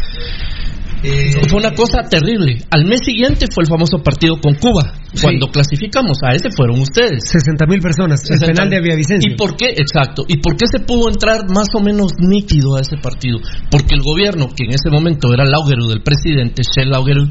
fue 1.48 1.58
una 1.58 1.72
cosa 1.72 2.02
terrible. 2.08 2.58
Al 2.70 2.84
mes 2.84 3.00
siguiente 3.02 3.46
fue 3.52 3.64
el 3.64 3.68
famoso 3.68 3.98
partido 4.02 4.36
con 4.40 4.54
Cuba. 4.54 4.92
Cuando 5.20 5.48
clasificamos 5.48 6.18
a 6.22 6.34
ese 6.34 6.50
fueron 6.50 6.78
ustedes. 6.80 7.24
60 7.24 7.66
mil 7.66 7.80
personas. 7.80 8.20
El 8.22 8.38
60. 8.38 8.46
penal 8.46 8.70
de 8.70 8.80
Villavicencio. 8.80 9.32
¿Y 9.32 9.36
por 9.36 9.56
qué? 9.56 9.70
Exacto. 9.76 10.24
¿Y 10.28 10.38
por 10.38 10.56
qué 10.56 10.66
se 10.66 10.80
pudo 10.80 11.08
entrar 11.08 11.48
más 11.48 11.68
o 11.74 11.80
menos 11.80 12.12
nítido 12.18 12.76
a 12.76 12.80
ese 12.80 12.96
partido? 12.98 13.38
Porque 13.70 13.94
el 13.94 14.02
gobierno, 14.02 14.48
que 14.54 14.64
en 14.64 14.74
ese 14.74 14.90
momento 14.90 15.32
era 15.32 15.44
Laugeru 15.44 15.88
del 15.88 16.02
presidente, 16.02 16.62
Shell 16.62 16.90
Laugeru, 16.90 17.28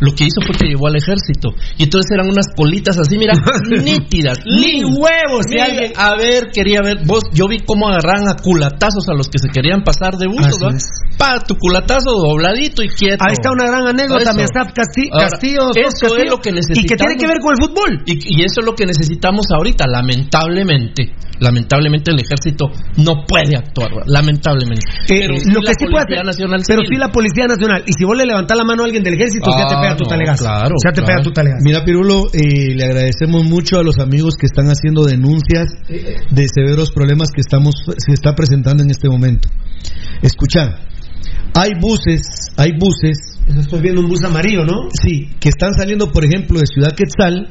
lo 0.00 0.12
que 0.14 0.24
hizo 0.24 0.40
fue 0.46 0.54
que 0.56 0.66
llevó 0.68 0.86
al 0.88 0.96
ejército. 0.96 1.50
Y 1.76 1.84
entonces 1.84 2.10
eran 2.12 2.28
unas 2.30 2.46
colitas 2.56 2.98
así, 2.98 3.18
mira, 3.18 3.34
nítidas. 3.82 4.38
Ni 4.46 4.84
huevos, 4.84 5.44
si 5.48 5.54
Mira, 5.54 5.64
alguien- 5.66 5.92
A 5.96 6.16
ver, 6.16 6.50
quería 6.52 6.80
ver. 6.82 6.98
Vos, 7.04 7.24
yo 7.32 7.46
vi 7.48 7.58
cómo 7.66 7.88
agarraban 7.88 8.28
a 8.28 8.36
culatazos 8.36 9.08
a 9.08 9.14
los 9.14 9.28
que 9.28 9.38
se 9.38 9.48
querían 9.48 9.82
pasar 9.82 10.14
de 10.16 10.26
¿verdad? 10.28 10.74
es. 10.76 10.86
Pa, 11.18 11.40
tu 11.40 11.56
culatazo 11.56 12.10
dobladito 12.12 12.82
y 12.82 12.88
quieto. 12.88 13.24
Ahí 13.26 13.32
está 13.32 13.50
una 13.50 13.66
gran 13.66 13.86
anécdota, 13.88 14.30
Casti- 14.74 15.08
Ahora, 15.10 15.28
Castillo. 15.30 15.70
Eso 15.74 15.88
Castillo, 16.06 16.22
es 16.24 16.30
lo 16.30 16.38
que 16.38 16.50
Y 16.50 16.52
necesitamos. 16.52 16.86
que 16.88 16.96
tiene 16.96 17.16
que 17.16 17.26
ver 17.26 17.38
con 17.42 17.50
el 17.52 17.58
fútbol. 17.58 18.02
Y, 18.06 18.12
y 18.38 18.44
eso 18.44 18.60
es 18.60 18.66
lo 18.66 18.74
que 18.74 18.86
necesitamos 18.86 19.46
ahorita. 19.52 19.84
Lamentablemente, 19.88 21.10
lamentablemente 21.40 22.10
el 22.12 22.20
ejército 22.20 22.66
no 22.96 23.24
puede 23.26 23.56
actuar, 23.56 23.90
lamentablemente. 24.06 24.82
Eh, 25.08 25.26
pero 25.26 25.34
lo 25.34 25.38
sí 25.40 25.50
que 25.50 25.66
la 25.66 25.72
sí 25.72 25.86
puede 25.86 26.04
Policía 26.04 26.20
hacer, 26.22 26.26
Nacional 26.26 26.60
pero 26.66 26.80
sí 26.88 26.96
la 26.96 27.08
Policía 27.10 27.46
Nacional. 27.46 27.82
Y 27.86 27.92
si 27.92 28.04
vos 28.04 28.16
le 28.16 28.26
levantás 28.26 28.56
la 28.56 28.64
mano 28.64 28.82
a 28.82 28.86
alguien 28.86 29.02
del 29.02 29.14
ejército, 29.14 29.50
ya 29.50 29.66
te 29.66 29.74
Ah, 29.74 29.80
pega 29.88 29.96
tu 29.96 30.04
no, 30.04 30.10
talegazo. 30.10 30.44
claro, 30.44 30.74
ya 30.84 30.90
te 30.92 31.00
claro. 31.00 31.06
pega 31.06 31.22
tu 31.22 31.30
talegazo. 31.32 31.64
Mira, 31.64 31.84
Pirulo, 31.84 32.26
eh, 32.32 32.74
le 32.74 32.84
agradecemos 32.84 33.44
mucho 33.44 33.78
a 33.78 33.82
los 33.82 33.98
amigos 33.98 34.34
que 34.38 34.46
están 34.46 34.66
haciendo 34.68 35.02
denuncias 35.04 35.66
de 35.88 36.46
severos 36.48 36.92
problemas 36.92 37.28
que 37.34 37.40
estamos 37.40 37.74
se 37.86 38.12
está 38.12 38.34
presentando 38.34 38.82
en 38.82 38.90
este 38.90 39.08
momento. 39.08 39.48
Escucha, 40.22 40.80
hay 41.54 41.72
buses, 41.80 42.22
hay 42.56 42.72
buses. 42.78 43.18
Estoy 43.58 43.80
viendo 43.80 44.00
un 44.00 44.08
bus 44.08 44.22
amarillo, 44.24 44.64
¿no? 44.64 44.88
Sí, 44.92 45.30
que 45.40 45.48
están 45.48 45.72
saliendo, 45.74 46.10
por 46.12 46.24
ejemplo, 46.24 46.58
de 46.60 46.66
Ciudad 46.66 46.92
Quetzal, 46.94 47.48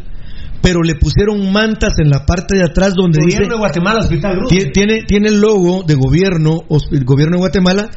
pero 0.61 0.81
le 0.83 0.95
pusieron 0.95 1.51
mantas 1.51 1.93
en 1.99 2.09
la 2.09 2.25
parte 2.25 2.57
de 2.57 2.63
atrás 2.63 2.93
donde 2.95 3.19
dice 3.23 3.37
Gobierno 3.37 3.55
de 3.55 3.59
Guatemala, 3.59 3.99
Hospital. 4.01 4.39
Tie- 4.49 4.71
tiene, 4.71 5.03
tiene 5.07 5.29
el 5.29 5.39
logo 5.39 5.83
de 5.83 5.95
gobierno, 5.95 6.61
el 6.91 7.03
gobierno 7.05 7.35
de 7.37 7.39
Guatemala, 7.39 7.89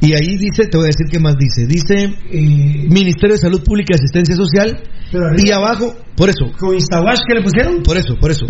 y 0.00 0.12
ahí 0.12 0.36
dice, 0.38 0.66
te 0.70 0.76
voy 0.76 0.84
a 0.86 0.92
decir 0.94 1.06
qué 1.10 1.18
más 1.18 1.34
dice, 1.36 1.66
dice 1.66 2.14
Ministerio 2.30 3.34
de 3.34 3.38
Salud 3.38 3.62
Pública 3.64 3.94
y 3.94 3.98
Asistencia 3.98 4.34
Social, 4.36 4.80
Pero 5.10 5.26
arriba- 5.26 5.42
y 5.48 5.50
abajo, 5.52 5.94
por 6.16 6.28
eso, 6.28 6.52
¿Con 6.58 6.74
Instawash 6.74 7.18
que 7.26 7.34
le 7.34 7.42
pusieron? 7.42 7.82
por 7.82 7.96
eso, 7.96 8.14
por 8.20 8.30
eso, 8.30 8.46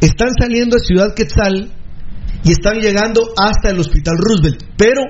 están 0.00 0.28
saliendo 0.38 0.76
de 0.76 0.84
Ciudad 0.84 1.14
Quetzal 1.14 1.70
y 2.44 2.50
están 2.50 2.78
llegando 2.80 3.22
hasta 3.38 3.70
el 3.70 3.78
Hospital 3.78 4.16
Roosevelt, 4.18 4.62
pero 4.76 5.00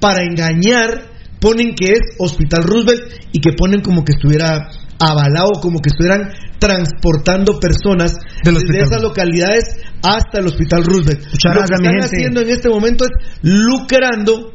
para 0.00 0.22
engañar 0.22 1.10
ponen 1.40 1.74
que 1.74 1.92
es 1.92 2.00
Hospital 2.18 2.64
Roosevelt 2.64 3.02
y 3.32 3.40
que 3.40 3.52
ponen 3.56 3.80
como 3.82 4.04
que 4.04 4.12
estuviera 4.12 4.68
avalado, 4.98 5.52
como 5.62 5.80
que 5.80 5.88
estuvieran 5.90 6.30
transportando 6.58 7.58
personas 7.58 8.12
Del 8.44 8.54
desde 8.54 8.80
esas 8.82 9.02
localidades 9.02 9.64
hasta 10.02 10.40
el 10.40 10.46
Hospital 10.46 10.84
Roosevelt. 10.84 11.20
Lo 11.24 11.52
que 11.66 11.74
están 11.74 12.00
haciendo 12.04 12.40
en 12.42 12.50
este 12.50 12.68
momento 12.68 13.04
es 13.04 13.10
lucrando 13.42 14.52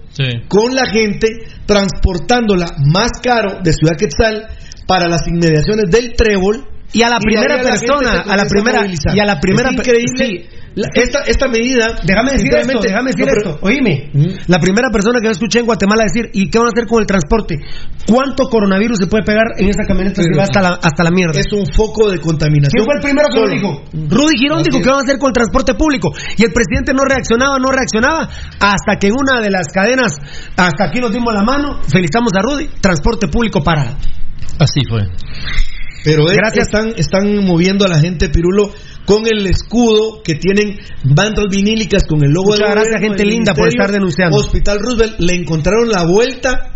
Con 0.48 0.74
la 0.74 0.90
gente, 0.92 1.28
transportándola 1.66 2.68
más 2.92 3.12
caro 3.22 3.60
de 3.62 3.74
Ciudad 3.74 3.98
Quetzal 3.98 4.48
para 4.88 5.10
las 5.10 5.28
inmediaciones 5.28 5.86
del 5.92 6.14
Trébol. 6.16 6.75
Y 6.96 7.04
a 7.04 7.10
la 7.10 7.20
primera 7.20 7.58
persona, 7.62 8.22
a 8.22 8.38
la 8.38 8.46
primera, 8.46 8.80
movilizar. 8.80 9.14
y 9.16 9.20
a 9.20 9.26
la 9.26 9.40
primera 9.40 9.70
Es 9.70 9.76
per- 9.76 9.86
increíble. 9.86 10.26
sí. 10.48 10.60
La- 10.76 10.90
esta, 10.94 11.20
esta 11.28 11.48
medida. 11.48 11.88
Déjame 12.04 12.34
decir 12.34 12.52
esto, 12.54 12.80
déjame 12.84 13.12
decir 13.12 13.26
no, 13.26 13.32
pero- 13.32 13.50
esto. 13.56 13.60
Oíme, 13.66 14.12
la 14.48 14.60
primera 14.60 14.90
persona 14.92 15.20
que 15.22 15.28
yo 15.28 15.32
escuché 15.32 15.60
en 15.60 15.66
Guatemala 15.66 16.04
decir, 16.04 16.30
¿y 16.34 16.50
qué 16.50 16.58
van 16.60 16.68
a 16.68 16.72
hacer 16.76 16.86
con 16.86 17.00
el 17.00 17.08
transporte? 17.08 17.56
¿Cuánto 18.08 18.50
coronavirus 18.50 18.98
se 19.00 19.08
puede 19.08 19.24
pegar 19.24 19.56
en 19.58 19.70
esa 19.70 19.84
camioneta 19.88 20.22
Pero- 20.22 20.36
va 20.38 20.44
hasta 20.44 20.62
la, 20.62 20.70
hasta 20.82 21.04
la 21.04 21.12
mierda? 21.12 21.40
Es 21.40 21.48
un 21.54 21.66
foco 21.68 22.12
de 22.12 22.20
contaminación. 22.20 22.76
¿Quién 22.76 22.86
fue 22.86 22.96
el 22.96 23.02
primero 23.04 23.28
que 23.32 23.40
lo 23.40 23.48
dijo? 23.48 23.84
Rudy 23.92 24.36
Girón 24.38 24.64
dijo 24.64 24.80
que 24.84 24.90
van 24.90 25.00
a 25.00 25.04
hacer 25.04 25.18
con 25.18 25.30
el 25.30 25.34
transporte 25.34 25.76
público. 25.76 26.12
Y 26.38 26.44
el 26.44 26.52
presidente 26.52 26.94
no 26.94 27.04
reaccionaba, 27.08 27.58
no 27.60 27.72
reaccionaba, 27.72 28.28
hasta 28.60 29.00
que 29.00 29.08
en 29.08 29.14
una 29.16 29.40
de 29.40 29.52
las 29.52 29.68
cadenas, 29.68 30.16
hasta 30.58 30.86
aquí 30.92 31.00
nos 31.00 31.12
dimos 31.14 31.34
la 31.34 31.44
mano, 31.44 31.80
felicitamos 31.88 32.32
a 32.36 32.42
Rudy, 32.42 32.68
transporte 32.82 33.28
público 33.30 33.64
para. 33.64 33.96
Así 34.60 34.82
fue. 34.90 35.04
Pero 36.06 36.30
es- 36.30 36.38
Gracias. 36.38 36.68
están, 36.68 36.94
están 36.96 37.44
moviendo 37.44 37.84
a 37.84 37.90
la 37.90 38.00
gente, 38.00 38.30
Pirulo, 38.30 38.72
con 39.06 39.28
el 39.28 39.46
escudo 39.48 40.22
que 40.24 40.36
tienen 40.36 40.78
bandas 41.04 41.46
vinílicas 41.50 42.04
con 42.08 42.24
el 42.24 42.32
logo 42.32 42.52
Muchas 42.52 42.68
del 42.68 42.72
gracias, 42.72 43.02
gente 43.02 43.26
linda, 43.26 43.54
por 43.54 43.68
estar 43.68 43.92
denunciando. 43.92 44.38
Hospital 44.38 44.80
Roosevelt 44.80 45.20
le 45.20 45.36
encontraron 45.36 45.90
la 45.90 46.04
vuelta 46.04 46.72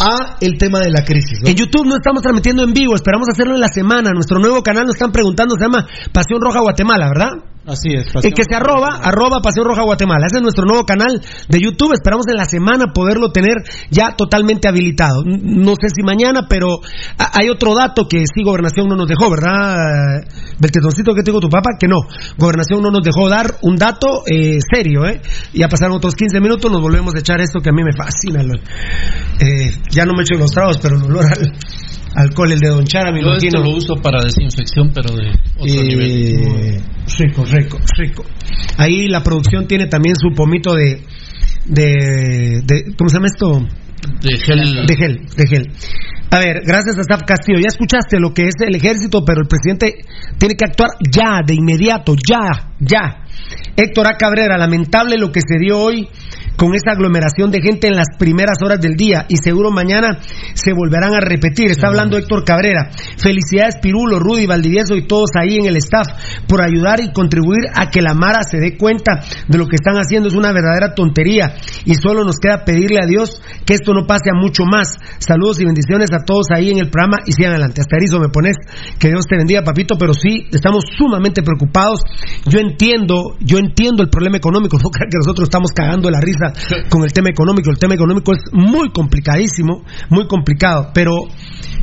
a 0.00 0.36
el 0.40 0.58
tema 0.58 0.80
de 0.80 0.90
la 0.90 1.04
crisis. 1.04 1.40
¿no? 1.42 1.48
En 1.48 1.54
YouTube 1.54 1.86
no 1.86 1.96
estamos 1.96 2.22
transmitiendo 2.22 2.62
en 2.62 2.72
vivo, 2.72 2.94
esperamos 2.94 3.28
hacerlo 3.30 3.54
en 3.54 3.60
la 3.60 3.68
semana. 3.68 4.10
Nuestro 4.12 4.38
nuevo 4.38 4.62
canal 4.62 4.86
nos 4.86 4.96
están 4.96 5.12
preguntando, 5.12 5.56
se 5.56 5.64
llama 5.64 5.86
Pasión 6.12 6.40
Roja 6.40 6.60
Guatemala, 6.60 7.08
¿verdad? 7.08 7.54
Así 7.66 7.94
es. 7.94 8.06
El 8.22 8.34
que 8.34 8.44
se 8.44 8.54
arroba, 8.54 9.00
arroba 9.02 9.40
Pasión 9.40 9.64
Roja 9.64 9.82
Guatemala. 9.82 10.26
Ese 10.26 10.36
es 10.36 10.42
nuestro 10.42 10.66
nuevo 10.66 10.84
canal 10.84 11.22
de 11.48 11.60
YouTube. 11.60 11.94
Esperamos 11.94 12.26
en 12.28 12.36
la 12.36 12.44
semana 12.44 12.92
poderlo 12.92 13.32
tener 13.32 13.56
ya 13.90 14.14
totalmente 14.16 14.68
habilitado. 14.68 15.22
No 15.24 15.72
sé 15.80 15.88
si 15.94 16.02
mañana, 16.02 16.46
pero 16.48 16.80
hay 17.16 17.48
otro 17.48 17.74
dato 17.74 18.06
que 18.06 18.18
sí 18.18 18.42
Gobernación 18.44 18.88
no 18.88 18.96
nos 18.96 19.08
dejó, 19.08 19.30
¿verdad? 19.30 20.24
Beltetoncito 20.58 21.14
que 21.14 21.22
te 21.22 21.30
digo 21.30 21.40
tu 21.40 21.48
papá, 21.48 21.70
que 21.78 21.88
no. 21.88 21.96
Gobernación 22.38 22.82
no 22.82 22.90
nos 22.90 23.02
dejó 23.02 23.28
dar 23.28 23.56
un 23.62 23.76
dato 23.76 24.22
eh, 24.26 24.58
serio, 24.74 25.06
¿eh? 25.06 25.20
Ya 25.52 25.68
pasaron 25.68 25.96
otros 25.96 26.14
15 26.14 26.40
minutos, 26.40 26.70
nos 26.70 26.80
volvemos 26.80 27.14
a 27.14 27.18
echar 27.18 27.40
esto 27.40 27.60
que 27.60 27.70
a 27.70 27.72
mí 27.72 27.82
me 27.82 27.92
fascina. 27.92 28.42
eh, 29.40 29.72
ya 29.90 30.04
no 30.04 30.12
me 30.14 30.22
echo 30.22 30.34
los 30.38 30.50
tragos, 30.50 30.78
pero 30.80 30.96
el 30.96 31.02
olor 31.04 31.24
al 31.26 31.52
alcohol, 32.16 32.52
el 32.52 32.60
de 32.60 32.68
Don 32.68 32.84
Chara, 32.84 33.10
mi 33.12 33.20
Yo 33.22 33.32
esto 33.32 33.46
imagino. 33.46 33.70
lo 33.70 33.76
uso 33.76 33.96
para 33.96 34.22
desinfección, 34.22 34.90
pero 34.94 35.14
de 35.16 35.30
otro 35.58 35.66
Eh, 35.66 35.84
nivel. 35.84 36.80
Rico, 37.18 37.44
rico, 37.44 37.78
rico. 37.98 38.24
Ahí 38.78 39.08
la 39.08 39.22
producción 39.22 39.66
tiene 39.66 39.86
también 39.88 40.14
su 40.16 40.30
pomito 40.34 40.74
de, 40.74 41.02
de, 41.66 42.62
de- 42.64 42.94
¿cómo 42.96 43.08
se 43.10 43.16
llama 43.16 43.26
esto? 43.26 43.66
De 44.22 44.36
gel. 44.38 44.86
De 44.86 44.96
gel, 44.96 45.20
de 45.36 45.46
gel. 45.48 45.72
A 46.30 46.38
ver, 46.38 46.62
gracias 46.64 46.98
a 46.98 47.02
Staff 47.02 47.22
Castillo. 47.26 47.58
Ya 47.60 47.68
escuchaste 47.68 48.18
lo 48.18 48.32
que 48.32 48.48
es 48.48 48.54
el 48.60 48.74
ejército, 48.74 49.24
pero 49.24 49.42
el 49.42 49.48
presidente 49.48 50.04
tiene 50.38 50.56
que 50.56 50.64
actuar 50.64 50.90
ya, 51.00 51.40
de 51.46 51.54
inmediato, 51.54 52.14
ya, 52.14 52.72
ya. 52.80 53.24
Héctor 53.76 54.06
A. 54.06 54.16
Cabrera, 54.16 54.56
lamentable 54.56 55.16
lo 55.16 55.30
que 55.30 55.40
se 55.40 55.58
dio 55.58 55.78
hoy 55.78 56.08
con 56.56 56.74
esa 56.74 56.92
aglomeración 56.92 57.50
de 57.50 57.60
gente 57.60 57.88
en 57.88 57.96
las 57.96 58.16
primeras 58.18 58.58
horas 58.64 58.80
del 58.80 58.96
día 58.96 59.26
y 59.28 59.36
seguro 59.36 59.70
mañana 59.70 60.18
se 60.54 60.72
volverán 60.72 61.14
a 61.14 61.20
repetir. 61.20 61.70
Está 61.70 61.88
hablando 61.88 62.16
Héctor 62.16 62.44
Cabrera. 62.44 62.90
Felicidades 63.18 63.76
Pirulo, 63.82 64.18
Rudy, 64.18 64.46
Valdivieso 64.46 64.94
y 64.94 65.06
todos 65.06 65.30
ahí 65.40 65.56
en 65.56 65.66
el 65.66 65.76
staff 65.76 66.06
por 66.46 66.62
ayudar 66.62 67.00
y 67.00 67.12
contribuir 67.12 67.64
a 67.74 67.90
que 67.90 68.02
la 68.02 68.14
Mara 68.14 68.42
se 68.42 68.58
dé 68.58 68.76
cuenta 68.76 69.20
de 69.48 69.58
lo 69.58 69.66
que 69.66 69.76
están 69.76 69.96
haciendo. 69.96 70.28
Es 70.28 70.34
una 70.34 70.52
verdadera 70.52 70.94
tontería 70.94 71.56
y 71.84 71.94
solo 71.94 72.24
nos 72.24 72.36
queda 72.36 72.64
pedirle 72.64 73.00
a 73.02 73.06
Dios 73.06 73.42
que 73.66 73.74
esto 73.74 73.92
no 73.92 74.06
pase 74.06 74.30
a 74.30 74.38
mucho 74.38 74.64
más. 74.64 74.88
Saludos 75.18 75.60
y 75.60 75.64
bendiciones 75.64 76.10
a 76.12 76.24
todos 76.24 76.46
ahí 76.54 76.70
en 76.70 76.78
el 76.78 76.90
programa 76.90 77.18
y 77.26 77.32
sigan 77.32 77.52
adelante. 77.52 77.80
Hasta 77.80 77.96
erizo 77.96 78.20
me 78.20 78.28
pones. 78.28 78.56
Que 78.98 79.08
Dios 79.08 79.26
te 79.28 79.36
bendiga, 79.36 79.62
papito, 79.62 79.96
pero 79.98 80.14
sí, 80.14 80.46
estamos 80.52 80.84
sumamente 80.96 81.42
preocupados. 81.42 82.00
Yo 82.46 82.58
entiendo, 82.60 83.36
yo 83.40 83.58
entiendo 83.58 84.02
el 84.02 84.10
problema 84.10 84.36
económico. 84.36 84.78
No 84.84 84.90
crean 84.90 85.08
que 85.08 85.16
nosotros 85.16 85.48
estamos 85.48 85.72
cagando 85.72 86.10
la 86.10 86.20
risa 86.20 86.43
con 86.88 87.02
el 87.04 87.12
tema 87.12 87.30
económico. 87.30 87.70
El 87.70 87.78
tema 87.78 87.94
económico 87.94 88.32
es 88.32 88.40
muy 88.52 88.90
complicadísimo, 88.92 89.84
muy 90.10 90.26
complicado, 90.26 90.90
pero 90.94 91.12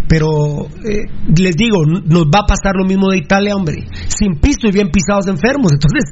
pero 0.07 0.67
eh, 0.83 1.07
les 1.37 1.55
digo, 1.55 1.85
nos 1.85 2.23
va 2.23 2.39
a 2.39 2.45
pasar 2.45 2.73
lo 2.75 2.83
mismo 2.85 3.09
de 3.11 3.17
Italia, 3.19 3.55
hombre, 3.55 3.87
sin 4.09 4.41
pisto 4.41 4.67
y 4.67 4.71
bien 4.73 4.89
pisados 4.91 5.27
enfermos. 5.27 5.71
Entonces, 5.71 6.03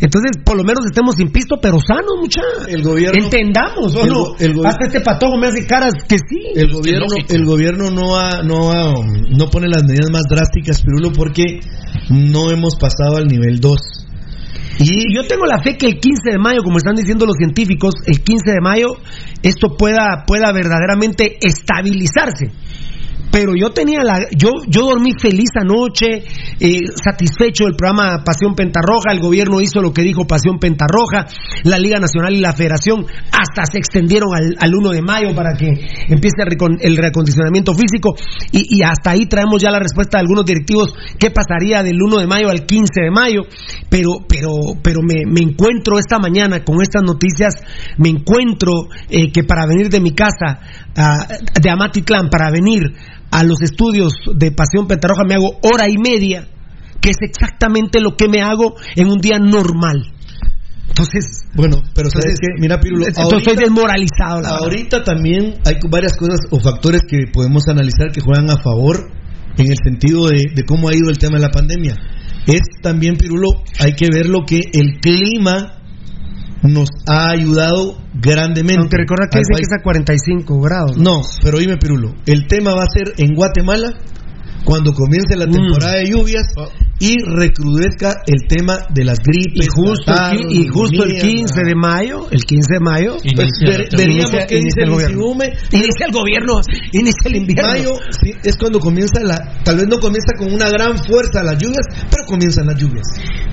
entonces 0.00 0.30
por 0.44 0.56
lo 0.56 0.62
menos 0.62 0.86
estemos 0.86 1.16
sin 1.16 1.32
pisto, 1.32 1.56
pero 1.60 1.78
sanos, 1.80 2.12
mucha. 2.20 2.40
El 2.68 2.82
gobierno- 2.84 3.24
entendamos, 3.24 3.96
¿o 3.96 4.04
el 4.04 4.10
no? 4.10 4.62
Hasta 4.64 4.84
este 4.86 5.00
patojo 5.00 5.36
me 5.38 5.48
hace 5.48 5.66
caras 5.66 5.92
que 6.08 6.18
sí. 6.18 6.52
El 6.54 6.72
gobierno, 6.72 7.06
el 7.28 7.44
gobierno 7.44 7.90
no 7.90 8.16
ha, 8.16 8.42
no 8.44 8.70
ha, 8.70 8.94
no 9.36 9.46
pone 9.50 9.66
las 9.66 9.82
medidas 9.82 10.10
más 10.12 10.22
drásticas, 10.30 10.80
Pirulo, 10.82 11.10
porque 11.12 11.58
no 12.10 12.50
hemos 12.52 12.76
pasado 12.76 13.16
al 13.16 13.26
nivel 13.26 13.58
2. 13.58 13.76
Y 14.78 15.14
yo 15.14 15.26
tengo 15.26 15.44
la 15.44 15.60
fe 15.60 15.76
que 15.76 15.86
el 15.86 15.98
15 15.98 16.30
de 16.30 16.38
mayo, 16.38 16.62
como 16.62 16.78
están 16.78 16.94
diciendo 16.94 17.26
los 17.26 17.36
científicos, 17.36 17.94
el 18.06 18.22
15 18.22 18.52
de 18.52 18.60
mayo 18.60 18.88
esto 19.42 19.76
pueda, 19.76 20.24
pueda 20.26 20.52
verdaderamente 20.52 21.38
estabilizarse 21.40 22.52
pero 23.30 23.52
yo 23.54 23.70
tenía 23.70 24.02
la 24.02 24.20
yo 24.36 24.50
yo 24.68 24.86
dormí 24.86 25.10
feliz 25.20 25.50
anoche 25.60 26.24
eh, 26.60 26.80
satisfecho 27.02 27.64
del 27.64 27.74
programa 27.76 28.22
Pasión 28.24 28.54
Pentarroja. 28.54 29.12
El 29.12 29.20
gobierno 29.20 29.60
hizo 29.60 29.80
lo 29.80 29.92
que 29.92 30.02
dijo 30.02 30.26
Pasión 30.26 30.58
Pentarroja. 30.58 31.26
La 31.64 31.78
Liga 31.78 31.98
Nacional 31.98 32.34
y 32.34 32.40
la 32.40 32.52
Federación 32.52 33.04
hasta 33.32 33.66
se 33.70 33.78
extendieron 33.78 34.30
al, 34.34 34.56
al 34.58 34.74
1 34.74 34.90
de 34.90 35.02
mayo 35.02 35.34
para 35.34 35.56
que 35.56 35.66
empiece 36.08 36.36
el, 36.44 36.48
recon- 36.58 36.78
reacondicionamiento 36.96 37.74
físico. 37.74 38.14
Y, 38.52 38.78
y 38.78 38.82
hasta 38.82 39.10
ahí 39.10 39.26
traemos 39.26 39.62
ya 39.62 39.70
la 39.70 39.78
respuesta 39.78 40.18
de 40.18 40.22
algunos 40.22 40.44
directivos. 40.44 40.94
Qué 41.18 41.30
pasaría 41.30 41.82
del 41.82 42.00
1 42.02 42.18
de 42.18 42.26
mayo 42.26 42.48
al 42.48 42.64
15 42.66 42.86
de 43.02 43.10
mayo 43.10 43.42
pero 43.90 44.10
pero 44.28 44.50
pero 44.82 45.00
me, 45.02 45.24
me 45.26 45.40
encuentro 45.40 45.98
esta 45.98 46.18
mañana 46.18 46.64
con 46.64 46.80
estas 46.82 47.02
noticias. 47.02 47.54
Me 47.98 48.08
encuentro 48.08 48.72
eh, 49.10 49.30
que 49.32 49.44
para 49.44 49.66
venir 49.66 49.88
de 49.88 50.00
mi 50.00 50.12
casa 50.14 50.60
ah, 50.98 51.26
de 51.60 51.70
Amatitlán 51.70 52.28
para 52.28 52.50
venir 52.50 52.82
a 53.30 53.44
los 53.44 53.60
estudios 53.62 54.12
de 54.34 54.52
Pasión 54.52 54.86
Pentarroja 54.86 55.22
me 55.26 55.34
hago 55.34 55.58
hora 55.62 55.88
y 55.88 55.96
media, 55.98 56.46
que 57.00 57.10
es 57.10 57.16
exactamente 57.20 58.00
lo 58.00 58.16
que 58.16 58.28
me 58.28 58.42
hago 58.42 58.74
en 58.96 59.08
un 59.08 59.18
día 59.18 59.38
normal. 59.38 60.12
Entonces, 60.88 61.44
bueno, 61.54 61.76
pero 61.94 62.10
sabes 62.10 62.34
entonces, 62.34 62.40
que, 62.40 62.60
mira, 62.60 62.80
Pirulo, 62.80 63.06
entonces 63.06 63.38
estoy 63.38 63.56
desmoralizado. 63.56 64.40
La 64.40 64.52
verdad. 64.52 64.58
ahorita 64.64 65.04
también 65.04 65.54
hay 65.64 65.76
varias 65.88 66.16
cosas 66.16 66.40
o 66.50 66.58
factores 66.58 67.02
que 67.08 67.26
podemos 67.32 67.68
analizar 67.68 68.10
que 68.12 68.20
juegan 68.20 68.50
a 68.50 68.56
favor 68.60 68.96
en 69.56 69.70
el 69.70 69.76
sentido 69.82 70.26
de, 70.28 70.46
de 70.54 70.62
cómo 70.64 70.88
ha 70.88 70.94
ido 70.94 71.10
el 71.10 71.18
tema 71.18 71.36
de 71.36 71.42
la 71.42 71.50
pandemia. 71.50 71.94
Es 72.46 72.62
también, 72.82 73.16
Pirulo, 73.16 73.48
hay 73.78 73.92
que 73.94 74.08
ver 74.12 74.26
lo 74.26 74.44
que 74.46 74.60
el 74.72 74.98
clima 75.00 75.77
nos 76.62 76.88
ha 77.06 77.30
ayudado 77.30 77.96
grandemente. 78.14 78.80
Aunque 78.80 78.96
recuerda 78.96 79.28
que 79.30 79.38
dice 79.38 79.50
que 79.50 79.62
país. 79.62 79.68
es 79.70 79.78
a 79.78 79.82
45 79.82 80.60
grados. 80.60 80.96
No, 80.96 81.20
pero 81.42 81.58
dime, 81.58 81.76
Pirulo, 81.76 82.14
el 82.26 82.46
tema 82.46 82.74
va 82.74 82.82
a 82.84 82.90
ser 82.92 83.14
en 83.18 83.34
Guatemala 83.34 83.92
cuando 84.64 84.92
comience 84.92 85.36
Mm. 85.36 85.38
la 85.38 85.46
temporada 85.46 85.94
de 85.96 86.06
lluvias 86.10 86.46
y 87.00 87.14
recrudezca 87.24 88.14
el 88.26 88.46
tema 88.48 88.78
de 88.92 89.04
las 89.04 89.18
gripes. 89.20 89.66
Y 89.66 89.68
justo, 89.68 90.12
el, 90.32 90.52
y 90.52 90.66
justo 90.68 91.04
el 91.04 91.12
neumonías, 91.12 91.22
15 91.52 91.60
de 91.64 91.74
mayo, 91.74 92.26
el 92.30 92.42
15 92.44 92.74
de 92.74 92.80
mayo, 92.80 93.16
Pues 93.36 93.48
veríamos 93.96 94.30
inicia- 94.50 94.82
el 94.84 94.90
gobierno. 94.90 95.24
Inicia 95.72 96.06
el 96.06 96.12
gobierno, 96.12 96.60
inicia 96.92 97.26
el 97.26 97.36
invierno. 97.36 97.68
Mayo 97.72 97.94
sí, 98.22 98.32
es 98.42 98.56
cuando 98.56 98.80
comienza 98.80 99.20
la. 99.22 99.60
Tal 99.64 99.76
vez 99.76 99.86
no 99.88 99.98
comienza 100.00 100.32
con 100.38 100.52
una 100.52 100.68
gran 100.70 100.96
fuerza 101.04 101.42
las 101.42 101.56
lluvias, 101.58 101.86
pero 102.10 102.24
comienzan 102.26 102.66
las 102.66 102.80
lluvias. 102.80 103.06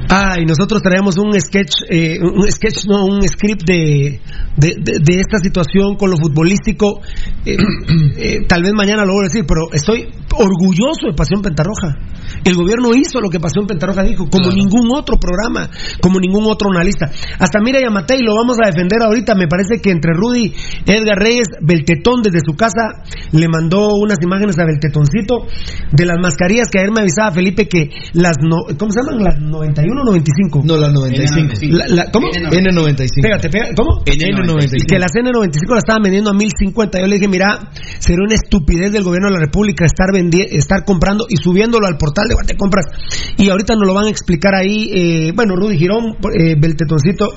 Ah, 0.09 0.35
y 0.39 0.45
nosotros 0.45 0.81
traemos 0.81 1.17
un 1.17 1.33
sketch, 1.39 1.71
eh, 1.89 2.17
un 2.21 2.49
sketch, 2.51 2.85
no, 2.87 3.05
un 3.05 3.21
script 3.27 3.63
de, 3.65 4.21
de, 4.57 4.75
de- 4.79 4.99
de 4.99 5.19
esta 5.19 5.39
situación 5.39 5.95
con 5.97 6.09
lo 6.11 6.17
futbolístico. 6.17 7.01
Eh, 7.45 7.57
eh, 8.17 8.37
tal 8.47 8.63
vez 8.63 8.73
mañana 8.73 9.05
lo 9.05 9.13
voy 9.13 9.25
a 9.25 9.27
decir, 9.27 9.45
pero 9.47 9.71
estoy 9.73 10.07
orgulloso 10.37 11.07
de 11.07 11.13
Pasión 11.15 11.41
Pentarroja. 11.41 11.95
El 12.43 12.55
gobierno 12.55 12.93
hizo 12.93 13.19
lo 13.21 13.29
que 13.29 13.34
Pasión 13.39 13.67
Pentarroja 13.67 14.03
dijo, 14.03 14.27
como 14.29 14.49
ningún 14.51 14.89
otro 14.95 15.17
programa, 15.17 15.69
como 16.01 16.19
ningún 16.19 16.45
otro 16.45 16.69
analista. 16.71 17.11
Hasta 17.39 17.59
mira 17.61 17.79
Yamatei, 17.81 18.21
lo 18.21 18.35
vamos 18.35 18.57
a 18.63 18.67
defender 18.67 19.01
ahorita. 19.03 19.35
Me 19.35 19.47
parece 19.47 19.79
que 19.81 19.91
entre 19.91 20.13
Rudy, 20.13 20.53
Edgar 20.85 21.19
Reyes, 21.19 21.47
Beltetón 21.61 22.21
desde 22.23 22.39
su 22.45 22.55
casa 22.55 23.03
le 23.31 23.47
mandó 23.47 23.89
unas 23.95 24.17
imágenes 24.23 24.57
a 24.59 24.65
Beltetoncito 24.65 25.45
de 25.91 26.05
las 26.05 26.17
mascarillas 26.19 26.67
que 26.71 26.79
ayer 26.79 26.91
me 26.91 27.01
avisaba 27.01 27.31
Felipe 27.31 27.67
que 27.67 27.89
las, 28.13 28.37
no, 28.41 28.57
¿cómo 28.77 28.91
se 28.91 29.01
llaman? 29.01 29.23
Las 29.23 29.39
91 29.39 30.01
o 30.01 30.05
95. 30.05 30.61
No, 30.65 30.77
las 30.77 30.91
95. 30.93 31.53
La- 31.77 31.87
la- 31.87 32.11
¿Cómo? 32.11 32.27
N95. 32.27 33.21
Pégate, 33.21 33.49
pégate. 33.49 33.75
¿Cómo? 33.75 34.01
N95. 34.05 34.85
Que 34.87 34.99
las 34.99 35.11
N95 35.13 35.69
la 35.71 35.77
estaban 35.77 36.01
vendiendo 36.03 36.31
a 36.31 36.33
1050. 36.33 36.99
Yo 36.99 37.05
le 37.07 37.15
dije, 37.15 37.27
mira, 37.27 37.59
sería 37.99 38.23
una 38.25 38.35
estupidez 38.35 38.91
del 38.91 39.03
gobierno 39.03 39.27
de 39.29 39.33
la 39.35 39.39
República 39.45 39.85
estar 39.85 40.05
estar 40.51 40.85
comprando 40.85 41.25
y 41.29 41.37
subiéndolo 41.37 41.87
al 41.87 41.97
portal 41.97 42.27
de 42.27 42.35
Guatecompras. 42.35 42.85
Y 43.37 43.49
ahorita 43.49 43.75
nos 43.75 43.87
lo 43.87 43.93
van 43.93 44.05
a 44.05 44.09
explicar 44.09 44.55
ahí, 44.55 44.89
eh, 44.93 45.31
bueno, 45.35 45.55
Rudy 45.55 45.77
Girón, 45.77 46.17
eh, 46.33 46.55
Beltetoncito 46.57 47.33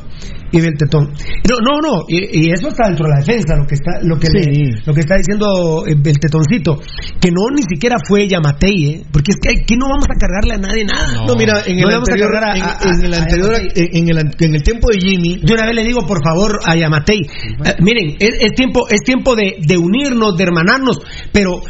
y 0.50 0.60
Beltetón. 0.60 1.12
No, 1.48 1.56
no, 1.60 1.80
no, 1.80 2.04
y, 2.08 2.46
y 2.48 2.50
eso 2.52 2.68
está 2.68 2.88
dentro 2.88 3.06
de 3.06 3.12
la 3.14 3.20
defensa, 3.20 3.54
lo 3.56 3.66
que 3.66 3.74
está, 3.74 3.92
lo 4.02 4.18
que, 4.18 4.28
le- 4.32 4.80
lo 4.86 4.94
que 4.94 5.00
está 5.00 5.16
diciendo 5.16 5.84
eh, 5.86 5.94
Beltetoncito, 5.96 6.80
que 7.20 7.30
no 7.30 7.42
ni 7.54 7.62
siquiera 7.62 7.96
fue 8.06 8.26
Yamatei, 8.28 8.86
¿eh? 8.86 9.02
porque 9.12 9.32
es 9.32 9.36
que 9.40 9.50
aquí 9.60 9.76
no 9.76 9.86
vamos 9.88 10.06
a 10.08 10.18
cargarle 10.18 10.54
a 10.54 10.58
nadie 10.58 10.84
nada. 10.84 11.24
No, 11.26 11.34
mira, 11.36 11.62
en 11.66 11.76
No 11.78 11.82
el 11.82 11.88
le 11.88 11.94
vamos 11.94 12.08
a 12.08 12.12
anterior, 12.12 12.32
cargar 12.32 12.44
a- 12.50 12.56
en, 12.56 12.62
a- 12.64 12.78
en 12.98 13.04
el 13.04 13.14
anterior, 13.14 13.54
en 13.74 14.08
el, 14.08 14.18
an- 14.18 14.34
en 14.38 14.54
el 14.54 14.62
tiempo 14.62 14.88
de 14.90 14.98
Jimmy, 15.00 15.40
De 15.42 15.52
una 15.54 15.66
vez 15.66 15.74
le 15.74 15.84
digo, 15.84 16.06
por 16.06 16.22
favor, 16.24 16.58
a 16.64 16.74
Yamatei, 16.76 17.20
eh, 17.20 17.74
miren, 17.80 18.16
es, 18.18 18.30
es 18.40 18.52
tiempo, 18.54 18.88
es 18.88 19.00
tiempo 19.02 19.36
de, 19.36 19.56
de 19.60 19.76
unirnos, 19.78 20.36
de 20.36 20.44
hermanarnos, 20.44 20.98
pero 21.32 21.60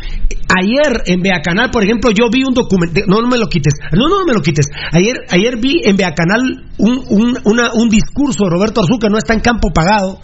ayer 0.48 1.02
en 1.06 1.20
Beacanal, 1.20 1.70
por 1.70 1.84
ejemplo, 1.84 2.10
yo 2.10 2.28
vi 2.32 2.42
un 2.44 2.54
documento, 2.54 3.00
no, 3.06 3.20
no 3.20 3.28
me 3.28 3.38
lo 3.38 3.46
quites, 3.48 3.74
no, 3.92 4.08
no 4.08 4.24
me 4.26 4.32
lo 4.32 4.40
quites, 4.40 4.66
ayer, 4.92 5.16
ayer 5.30 5.56
vi 5.58 5.80
en 5.84 5.96
Beacanal 5.96 6.64
un, 6.78 7.02
un, 7.10 7.38
una- 7.44 7.70
un 7.74 7.88
discurso 7.88 8.44
de 8.44 8.50
Roberto 8.50 8.67
Arzú, 8.76 8.98
que 9.00 9.08
no 9.08 9.18
está 9.18 9.34
en 9.34 9.40
campo 9.40 9.70
pagado, 9.72 10.20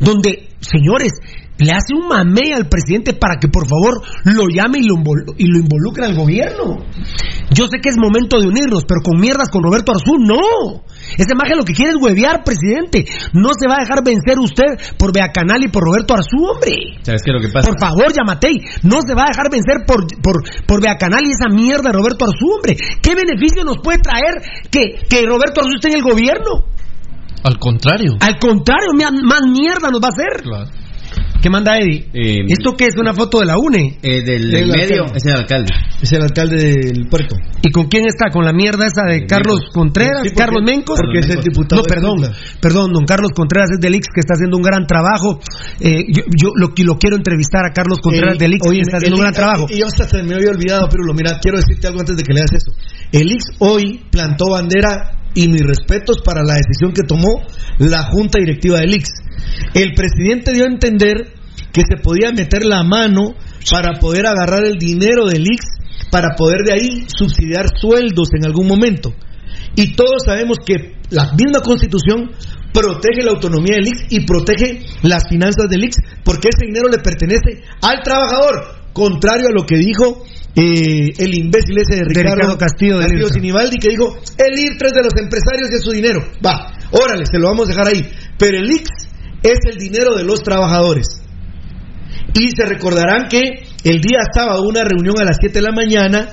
donde, 0.00 0.48
señores, 0.60 1.12
le 1.58 1.70
hace 1.70 1.94
un 1.94 2.08
mamey 2.08 2.52
al 2.52 2.68
presidente 2.68 3.14
para 3.14 3.36
que 3.40 3.48
por 3.48 3.68
favor 3.68 4.02
lo 4.24 4.48
llame 4.48 4.78
y 4.78 4.88
lo, 4.88 4.96
y 5.38 5.46
lo 5.46 5.58
involucre 5.60 6.04
al 6.04 6.16
gobierno. 6.16 6.82
Yo 7.50 7.66
sé 7.68 7.78
que 7.80 7.90
es 7.90 7.96
momento 7.96 8.40
de 8.40 8.48
unirnos, 8.48 8.84
pero 8.84 9.02
con 9.04 9.20
mierdas 9.20 9.48
con 9.50 9.62
Roberto 9.62 9.92
Arzú, 9.92 10.18
no. 10.18 10.82
Ese 11.16 11.34
maje 11.38 11.54
lo 11.54 11.62
que 11.62 11.74
quiere 11.74 11.92
es 11.92 11.96
huevear, 12.00 12.42
presidente. 12.42 13.04
No 13.32 13.50
se 13.54 13.68
va 13.68 13.76
a 13.76 13.84
dejar 13.84 14.02
vencer 14.02 14.38
usted 14.38 14.96
por 14.98 15.12
Beacanal 15.12 15.62
y 15.62 15.68
por 15.68 15.84
Roberto 15.84 16.14
Arzú, 16.14 16.42
hombre. 16.42 16.98
¿Sabes 17.02 17.22
qué 17.22 17.30
es 17.30 17.34
lo 17.34 17.40
que 17.40 17.52
pasa? 17.52 17.70
Por 17.70 17.78
favor, 17.78 18.10
Yamatei, 18.10 18.58
no 18.82 18.98
se 19.06 19.14
va 19.14 19.22
a 19.22 19.30
dejar 19.30 19.50
vencer 19.50 19.86
por, 19.86 20.06
por, 20.22 20.42
por 20.66 20.82
Beacanal 20.82 21.22
y 21.22 21.30
esa 21.30 21.48
mierda 21.54 21.90
de 21.90 21.96
Roberto 21.96 22.24
Arzú, 22.24 22.50
hombre. 22.50 22.76
¿Qué 23.00 23.14
beneficio 23.14 23.62
nos 23.62 23.78
puede 23.78 23.98
traer 23.98 24.42
que, 24.70 25.06
que 25.08 25.22
Roberto 25.22 25.60
Arzú 25.60 25.76
esté 25.76 25.88
en 25.88 25.98
el 25.98 26.02
gobierno? 26.02 26.74
Al 27.44 27.58
contrario. 27.58 28.16
Al 28.20 28.38
contrario, 28.38 28.88
más 29.22 29.42
mierda 29.50 29.90
nos 29.90 30.00
va 30.00 30.08
a 30.08 30.14
hacer. 30.16 30.42
¿Qué 31.40 31.50
manda 31.50 31.76
Eddie? 31.78 32.08
Eh, 32.14 32.46
¿Esto 32.48 32.72
qué 32.74 32.86
es? 32.86 32.96
¿Una 32.98 33.12
foto 33.12 33.40
de 33.40 33.44
la 33.44 33.58
UNE? 33.58 33.98
Eh, 34.02 34.22
del, 34.24 34.44
El 34.44 34.50
del 34.50 34.68
medio 34.68 35.04
es 35.14 35.26
el 35.26 35.34
alcalde. 35.36 35.70
es 36.00 36.10
el 36.12 36.22
alcalde 36.22 36.56
del 36.56 37.06
puerto. 37.10 37.36
¿Y 37.62 37.70
con 37.70 37.86
quién 37.88 38.06
está? 38.06 38.30
¿Con 38.32 38.46
la 38.46 38.54
mierda 38.54 38.86
esa 38.86 39.02
de 39.06 39.26
Carlos 39.26 39.60
Contreras? 39.74 40.22
Sí, 40.22 40.30
porque- 40.30 40.38
¿Carlos 40.42 40.62
Mencos? 40.64 40.98
porque 40.98 41.18
es 41.18 41.28
el 41.28 41.42
diputado 41.42 41.82
No, 41.82 41.86
perdón. 41.86 42.32
Perdón, 42.62 42.92
don 42.94 43.04
Carlos 43.04 43.32
Contreras 43.36 43.68
es 43.74 43.78
del 43.80 43.94
Ix 43.94 44.06
que 44.14 44.20
está 44.20 44.32
haciendo 44.34 44.56
un 44.56 44.62
gran 44.62 44.86
trabajo. 44.86 45.38
Eh, 45.80 46.06
yo 46.08 46.22
yo 46.34 46.48
lo, 46.56 46.68
lo 46.74 46.98
quiero 46.98 47.16
entrevistar 47.16 47.66
a 47.66 47.72
Carlos 47.74 47.98
Contreras 48.00 48.32
El- 48.32 48.38
del 48.38 48.52
Ix 48.54 48.62
que 48.62 48.80
está 48.80 48.96
el 48.96 48.96
haciendo 48.96 49.16
un 49.16 49.22
gran 49.22 49.34
trabajo. 49.34 49.66
Y 49.68 49.78
yo 49.80 49.86
hasta 49.86 50.08
se 50.08 50.22
me 50.22 50.34
había 50.36 50.48
olvidado, 50.50 50.88
pero 50.90 51.04
lo 51.04 51.12
mira, 51.12 51.38
quiero 51.42 51.58
decirte 51.58 51.86
algo 51.88 52.00
antes 52.00 52.16
de 52.16 52.22
que 52.22 52.32
leas 52.32 52.50
eso. 52.54 52.72
El 53.12 53.30
Ix 53.30 53.44
hoy 53.58 54.00
plantó 54.10 54.48
bandera 54.48 55.10
y 55.34 55.48
mis 55.48 55.62
respetos 55.62 56.18
para 56.24 56.42
la 56.42 56.54
decisión 56.54 56.92
que 56.92 57.02
tomó 57.06 57.42
la 57.78 58.04
junta 58.04 58.38
directiva 58.38 58.78
del 58.78 58.94
Ix. 58.94 59.10
El 59.74 59.94
presidente 59.94 60.52
dio 60.52 60.64
a 60.64 60.72
entender 60.72 61.34
que 61.72 61.82
se 61.82 62.00
podía 62.02 62.30
meter 62.32 62.64
la 62.64 62.84
mano 62.84 63.34
para 63.70 63.98
poder 63.98 64.26
agarrar 64.26 64.64
el 64.64 64.78
dinero 64.78 65.26
del 65.26 65.46
Ix 65.46 65.64
para 66.10 66.36
poder 66.36 66.60
de 66.64 66.72
ahí 66.72 67.06
subsidiar 67.08 67.66
sueldos 67.76 68.28
en 68.38 68.46
algún 68.46 68.68
momento. 68.68 69.12
Y 69.76 69.94
todos 69.94 70.22
sabemos 70.24 70.58
que 70.64 70.94
la 71.10 71.32
misma 71.32 71.60
constitución 71.60 72.30
protege 72.72 73.22
la 73.22 73.32
autonomía 73.32 73.76
del 73.76 73.88
IX 73.88 74.06
y 74.10 74.26
protege 74.26 74.80
las 75.02 75.28
finanzas 75.28 75.68
del 75.68 75.84
IX 75.84 75.96
porque 76.24 76.48
ese 76.48 76.66
dinero 76.66 76.88
le 76.88 76.98
pertenece 76.98 77.62
al 77.80 78.02
trabajador, 78.02 78.90
contrario 78.92 79.48
a 79.48 79.54
lo 79.54 79.64
que 79.64 79.76
dijo 79.76 80.24
eh, 80.56 81.12
el 81.18 81.34
imbécil 81.34 81.76
ese 81.78 81.96
de 81.96 82.04
Ricardo, 82.04 82.34
Ricardo 82.34 82.58
Castillo 82.58 82.98
del 82.98 83.12
IRTA. 83.18 83.34
Sinibaldi 83.34 83.76
que 83.78 83.90
dijo 83.90 84.16
el 84.38 84.58
IRTA 84.58 84.86
es 84.86 84.92
de 84.92 85.02
los 85.02 85.14
empresarios 85.18 85.68
y 85.70 85.74
es 85.74 85.82
su 85.82 85.90
dinero. 85.90 86.20
Va, 86.44 86.72
órale, 86.92 87.24
se 87.26 87.38
lo 87.38 87.48
vamos 87.48 87.66
a 87.66 87.72
dejar 87.72 87.88
ahí. 87.88 88.08
Pero 88.38 88.58
el 88.58 88.70
IX 88.70 88.84
es 89.42 89.58
el 89.66 89.76
dinero 89.78 90.14
de 90.14 90.24
los 90.24 90.42
trabajadores. 90.42 91.22
Y 92.34 92.50
se 92.50 92.66
recordarán 92.66 93.28
que 93.28 93.40
el 93.84 94.00
día 94.00 94.20
sábado 94.32 94.62
una 94.62 94.84
reunión 94.84 95.20
a 95.20 95.24
las 95.24 95.36
7 95.40 95.58
de 95.58 95.62
la 95.62 95.72
mañana, 95.72 96.28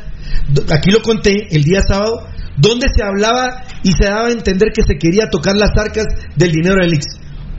aquí 0.72 0.92
lo 0.92 1.02
conté, 1.02 1.48
el 1.52 1.64
día 1.64 1.82
sábado, 1.82 2.28
donde 2.58 2.88
se 2.96 3.04
hablaba 3.04 3.64
y 3.84 3.92
se 3.92 4.06
daba 4.06 4.28
a 4.28 4.32
entender 4.32 4.70
que 4.74 4.84
se 4.84 4.98
quería 4.98 5.30
tocar 5.30 5.56
las 5.56 5.72
arcas 5.78 6.06
del 6.36 6.52
dinero 6.52 6.78
del 6.82 6.94
IX. 6.94 7.06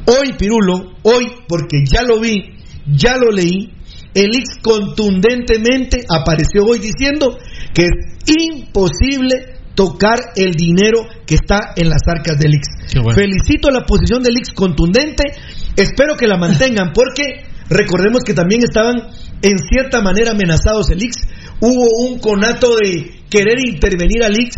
Hoy, 0.07 0.33
Pirulo, 0.39 0.97
hoy, 1.03 1.27
porque 1.49 1.85
ya 1.89 2.03
lo 2.03 2.21
vi, 2.21 2.43
ya 2.87 3.17
lo 3.17 3.31
leí, 3.31 3.73
el 4.15 4.31
IX 4.35 4.59
contundentemente 4.63 6.05
apareció 6.09 6.65
hoy 6.65 6.79
diciendo 6.79 7.39
que 7.75 7.85
es 7.85 7.91
imposible 8.27 9.61
tocar 9.75 10.19
el 10.37 10.53
dinero 10.53 11.07
que 11.27 11.35
está 11.35 11.73
en 11.77 11.89
las 11.89 12.03
arcas 12.07 12.39
del 12.39 12.55
IX. 12.55 12.95
Bueno. 13.03 13.15
Felicito 13.15 13.71
la 13.71 13.85
posición 13.85 14.23
del 14.23 14.37
IX 14.37 14.51
contundente, 14.53 15.25
espero 15.77 16.17
que 16.17 16.27
la 16.27 16.37
mantengan 16.37 16.93
porque 16.93 17.45
recordemos 17.71 18.23
que 18.25 18.35
también 18.35 18.63
estaban 18.63 18.97
en 19.41 19.59
cierta 19.59 20.03
manera 20.03 20.33
amenazados 20.33 20.91
el 20.91 21.03
IX, 21.03 21.17
hubo 21.61 22.07
un 22.07 22.19
conato 22.19 22.77
de 22.77 23.23
querer 23.31 23.59
intervenir 23.67 24.23
al 24.23 24.39
IX 24.39 24.57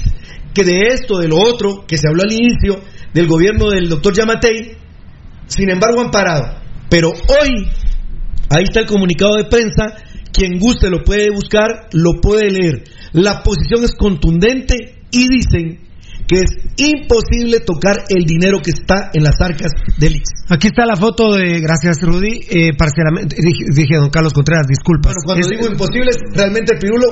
que 0.53 0.65
de 0.65 0.89
esto, 0.93 1.19
de 1.19 1.29
lo 1.29 1.37
otro, 1.37 1.85
que 1.87 1.99
se 1.99 2.09
habló 2.09 2.23
al 2.23 2.33
inicio, 2.33 2.81
del 3.13 3.27
gobierno 3.27 3.71
del 3.71 3.89
doctor 3.89 4.15
Yamatei, 4.15 4.77
sin 5.47 5.71
embargo 5.71 6.01
han 6.01 6.11
parado. 6.11 6.61
Pero 6.89 7.09
hoy, 7.11 7.69
ahí 8.51 8.65
está 8.65 8.81
el 8.81 8.87
comunicado 8.87 9.37
de 9.37 9.45
prensa, 9.45 9.97
quien 10.33 10.59
guste 10.59 10.91
lo 10.91 11.05
puede 11.05 11.31
buscar, 11.31 11.89
lo 11.93 12.21
puede 12.21 12.51
leer. 12.51 12.85
La 13.13 13.43
posición 13.43 13.85
es 13.85 13.95
contundente 13.95 14.75
y 15.11 15.29
dicen 15.29 15.81
que 16.27 16.41
es 16.41 16.51
imposible 16.77 17.61
tocar 17.61 18.05
el 18.09 18.25
dinero 18.25 18.59
que 18.61 18.71
está 18.71 19.11
en 19.13 19.25
las 19.25 19.41
arcas 19.41 19.73
del 19.99 20.17
IX. 20.17 20.25
Aquí 20.49 20.69
está 20.69 20.87
la 20.87 20.97
foto 20.97 21.35
de, 21.35 21.61
gracias 21.61 22.01
Rudy, 22.01 22.41
eh, 22.49 22.71
parcialmente, 22.77 23.37
dije, 23.39 23.65
dije, 23.75 23.97
don 23.97 24.11
Carlos 24.11 24.33
Contreras, 24.33 24.67
disculpa. 24.67 25.11
Bueno, 25.11 25.23
cuando 25.25 25.49
digo 25.49 25.73
imposible 25.73 26.11
es 26.11 26.19
realmente 26.35 26.77
pirulo 26.81 27.09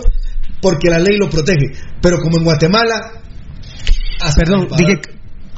porque 0.60 0.88
la 0.88 0.98
ley 0.98 1.18
lo 1.18 1.28
protege, 1.28 1.72
pero 2.00 2.18
como 2.18 2.38
en 2.38 2.44
Guatemala... 2.44 3.20
Perdón, 4.36 4.68
dije, 4.76 5.00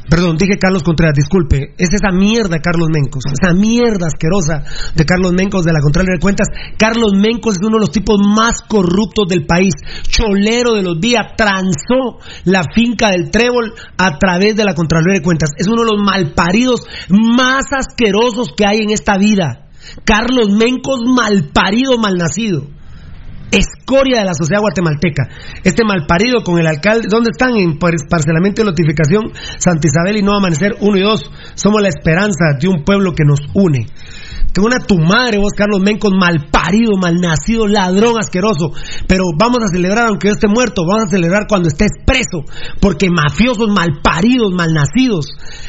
Perdón, 0.08 0.36
dije 0.36 0.58
Carlos 0.58 0.82
Contreras, 0.82 1.14
disculpe. 1.14 1.74
Es 1.78 1.88
esa 1.92 2.10
mierda, 2.12 2.58
Carlos 2.60 2.88
Mencos. 2.92 3.24
Esa 3.32 3.54
mierda 3.54 4.06
asquerosa 4.06 4.62
de 4.94 5.04
Carlos 5.04 5.32
Mencos 5.32 5.64
de 5.64 5.72
la 5.72 5.80
Contraloría 5.80 6.16
de 6.16 6.20
Cuentas. 6.20 6.48
Carlos 6.76 7.12
Mencos 7.14 7.56
es 7.56 7.62
uno 7.62 7.78
de 7.78 7.80
los 7.80 7.90
tipos 7.90 8.18
más 8.20 8.60
corruptos 8.62 9.28
del 9.28 9.46
país. 9.46 9.72
Cholero 10.08 10.74
de 10.74 10.82
los 10.82 11.00
días. 11.00 11.32
Transó 11.36 12.18
la 12.44 12.64
finca 12.74 13.10
del 13.10 13.30
Trébol 13.30 13.72
a 13.96 14.18
través 14.18 14.56
de 14.56 14.64
la 14.64 14.74
Contraloría 14.74 15.20
de 15.20 15.24
Cuentas. 15.24 15.50
Es 15.56 15.66
uno 15.68 15.84
de 15.84 15.92
los 15.92 16.02
malparidos 16.04 16.82
más 17.08 17.66
asquerosos 17.72 18.52
que 18.56 18.66
hay 18.66 18.80
en 18.80 18.90
esta 18.90 19.16
vida. 19.16 19.68
Carlos 20.04 20.50
Mencos 20.50 21.00
malparido, 21.06 21.98
malnacido 21.98 22.68
escoria 23.56 24.20
de 24.20 24.24
la 24.24 24.34
sociedad 24.34 24.60
guatemalteca. 24.60 25.28
Este 25.62 25.84
malparido 25.84 26.42
con 26.42 26.58
el 26.58 26.66
alcalde, 26.66 27.08
¿dónde 27.10 27.30
están? 27.32 27.56
En 27.56 27.78
parcelamiento 27.78 28.62
y 28.62 28.64
notificación 28.64 29.32
Santa 29.58 29.88
Isabel 29.88 30.18
y 30.18 30.22
No 30.22 30.36
Amanecer 30.36 30.76
1 30.80 30.96
y 30.96 31.00
2. 31.02 31.30
Somos 31.54 31.82
la 31.82 31.88
esperanza 31.88 32.56
de 32.58 32.68
un 32.68 32.84
pueblo 32.84 33.12
que 33.12 33.24
nos 33.24 33.40
une. 33.54 33.86
Que 34.54 34.60
una 34.60 34.78
tu 34.78 34.98
madre, 34.98 35.38
vos, 35.38 35.52
Carlos 35.52 35.80
Mencos, 35.80 36.12
malparido, 36.16 36.92
malnacido, 36.96 37.66
ladrón 37.66 38.18
asqueroso. 38.20 38.70
Pero 39.08 39.24
vamos 39.36 39.58
a 39.64 39.68
celebrar 39.68 40.06
aunque 40.06 40.28
yo 40.28 40.34
esté 40.34 40.46
muerto, 40.46 40.82
vamos 40.88 41.06
a 41.06 41.10
celebrar 41.10 41.46
cuando 41.48 41.68
estés 41.68 41.90
preso. 42.06 42.44
Porque 42.80 43.08
mafiosos, 43.10 43.66
malparidos, 43.74 44.52
malnacidos, 44.54 45.26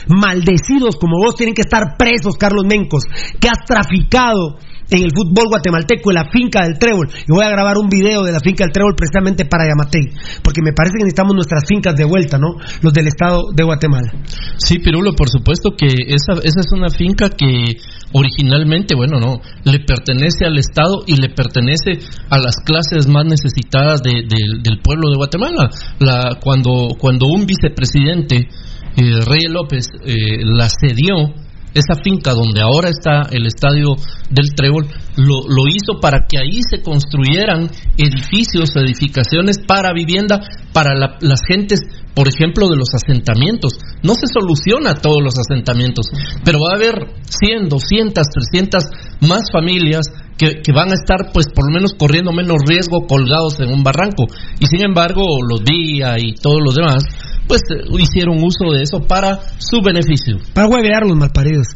maldecidos 0.07 0.97
como 0.97 1.17
vos 1.17 1.35
tienen 1.35 1.55
que 1.55 1.63
estar 1.63 1.97
presos, 1.97 2.37
Carlos 2.37 2.65
Mencos, 2.67 3.03
que 3.39 3.47
has 3.49 3.65
traficado 3.65 4.57
en 4.89 5.03
el 5.03 5.11
fútbol 5.11 5.49
guatemalteco, 5.49 6.11
en 6.11 6.15
la 6.15 6.29
finca 6.29 6.63
del 6.63 6.77
Trébol. 6.77 7.09
Y 7.27 7.31
voy 7.31 7.43
a 7.43 7.49
grabar 7.49 7.77
un 7.77 7.89
video 7.89 8.23
de 8.23 8.31
la 8.31 8.39
finca 8.39 8.63
del 8.63 8.73
Trébol 8.73 8.95
precisamente 8.95 9.45
para 9.45 9.67
Yamatei, 9.67 10.09
porque 10.43 10.61
me 10.61 10.73
parece 10.73 10.97
que 10.97 11.03
necesitamos 11.03 11.35
nuestras 11.35 11.63
fincas 11.67 11.95
de 11.95 12.05
vuelta, 12.05 12.37
¿no? 12.37 12.55
Los 12.81 12.93
del 12.93 13.07
estado 13.07 13.51
de 13.53 13.63
Guatemala. 13.63 14.11
Sí, 14.57 14.79
Pirulo, 14.79 15.13
por 15.15 15.29
supuesto 15.29 15.71
que 15.77 15.87
esa, 15.87 16.33
esa 16.43 16.59
es 16.59 16.71
una 16.71 16.89
finca 16.89 17.29
que 17.29 17.77
originalmente, 18.13 18.95
bueno, 18.95 19.19
no, 19.19 19.41
le 19.63 19.79
pertenece 19.79 20.45
al 20.45 20.57
estado 20.57 21.03
y 21.05 21.15
le 21.15 21.29
pertenece 21.29 21.99
a 22.29 22.37
las 22.37 22.57
clases 22.57 23.07
más 23.07 23.25
necesitadas 23.25 24.01
del 24.01 24.79
pueblo 24.81 25.09
de 25.09 25.17
Guatemala. 25.17 25.69
La, 25.99 26.37
cuando, 26.41 26.95
cuando 26.99 27.27
un 27.27 27.45
vicepresidente, 27.45 28.47
eh, 28.97 29.19
Rey 29.25 29.49
López, 29.49 29.87
eh, 30.05 30.43
la 30.43 30.69
cedió, 30.69 31.33
esa 31.75 32.01
finca 32.01 32.31
donde 32.31 32.61
ahora 32.61 32.89
está 32.89 33.27
el 33.31 33.45
estadio 33.45 33.95
del 34.29 34.55
Trébol, 34.55 34.87
lo, 35.17 35.67
hizo 35.67 35.99
para 36.01 36.25
que 36.25 36.39
ahí 36.39 36.61
se 36.63 36.81
construyeran 36.81 37.69
edificios, 37.97 38.75
edificaciones 38.75 39.59
para 39.59 39.93
vivienda, 39.93 40.39
para 40.71 40.95
las 40.95 41.39
gentes, 41.47 41.81
por 42.13 42.29
ejemplo, 42.29 42.69
de 42.69 42.77
los 42.77 42.87
asentamientos. 42.95 43.73
No 44.01 44.13
se 44.13 44.27
soluciona 44.31 44.95
todos 44.95 45.21
los 45.21 45.35
asentamientos, 45.37 46.07
pero 46.45 46.59
va 46.59 46.73
a 46.73 46.77
haber 46.77 46.95
100, 47.27 47.67
200, 47.67 48.23
300 48.51 48.83
más 49.27 49.51
familias 49.51 50.07
que, 50.37 50.61
que, 50.63 50.71
van 50.71 50.91
a 50.91 50.95
estar, 50.95 51.31
pues, 51.33 51.47
por 51.53 51.67
lo 51.67 51.73
menos 51.75 51.93
corriendo 51.97 52.31
menos 52.31 52.57
riesgo 52.65 53.05
colgados 53.05 53.59
en 53.59 53.73
un 53.73 53.83
barranco. 53.83 54.27
Y 54.59 54.67
sin 54.67 54.81
embargo, 54.81 55.23
los 55.47 55.63
días 55.63 56.17
y 56.23 56.35
todos 56.35 56.59
los 56.63 56.75
demás 56.75 57.03
pues 57.47 57.61
eh, 57.69 57.83
hicieron 57.99 58.37
uso 58.43 58.71
de 58.73 58.83
eso 58.83 59.01
para 59.07 59.39
su 59.57 59.81
beneficio. 59.81 60.37
Para 60.53 60.67
huevear 60.67 61.05
los 61.05 61.17
malparidos. 61.17 61.67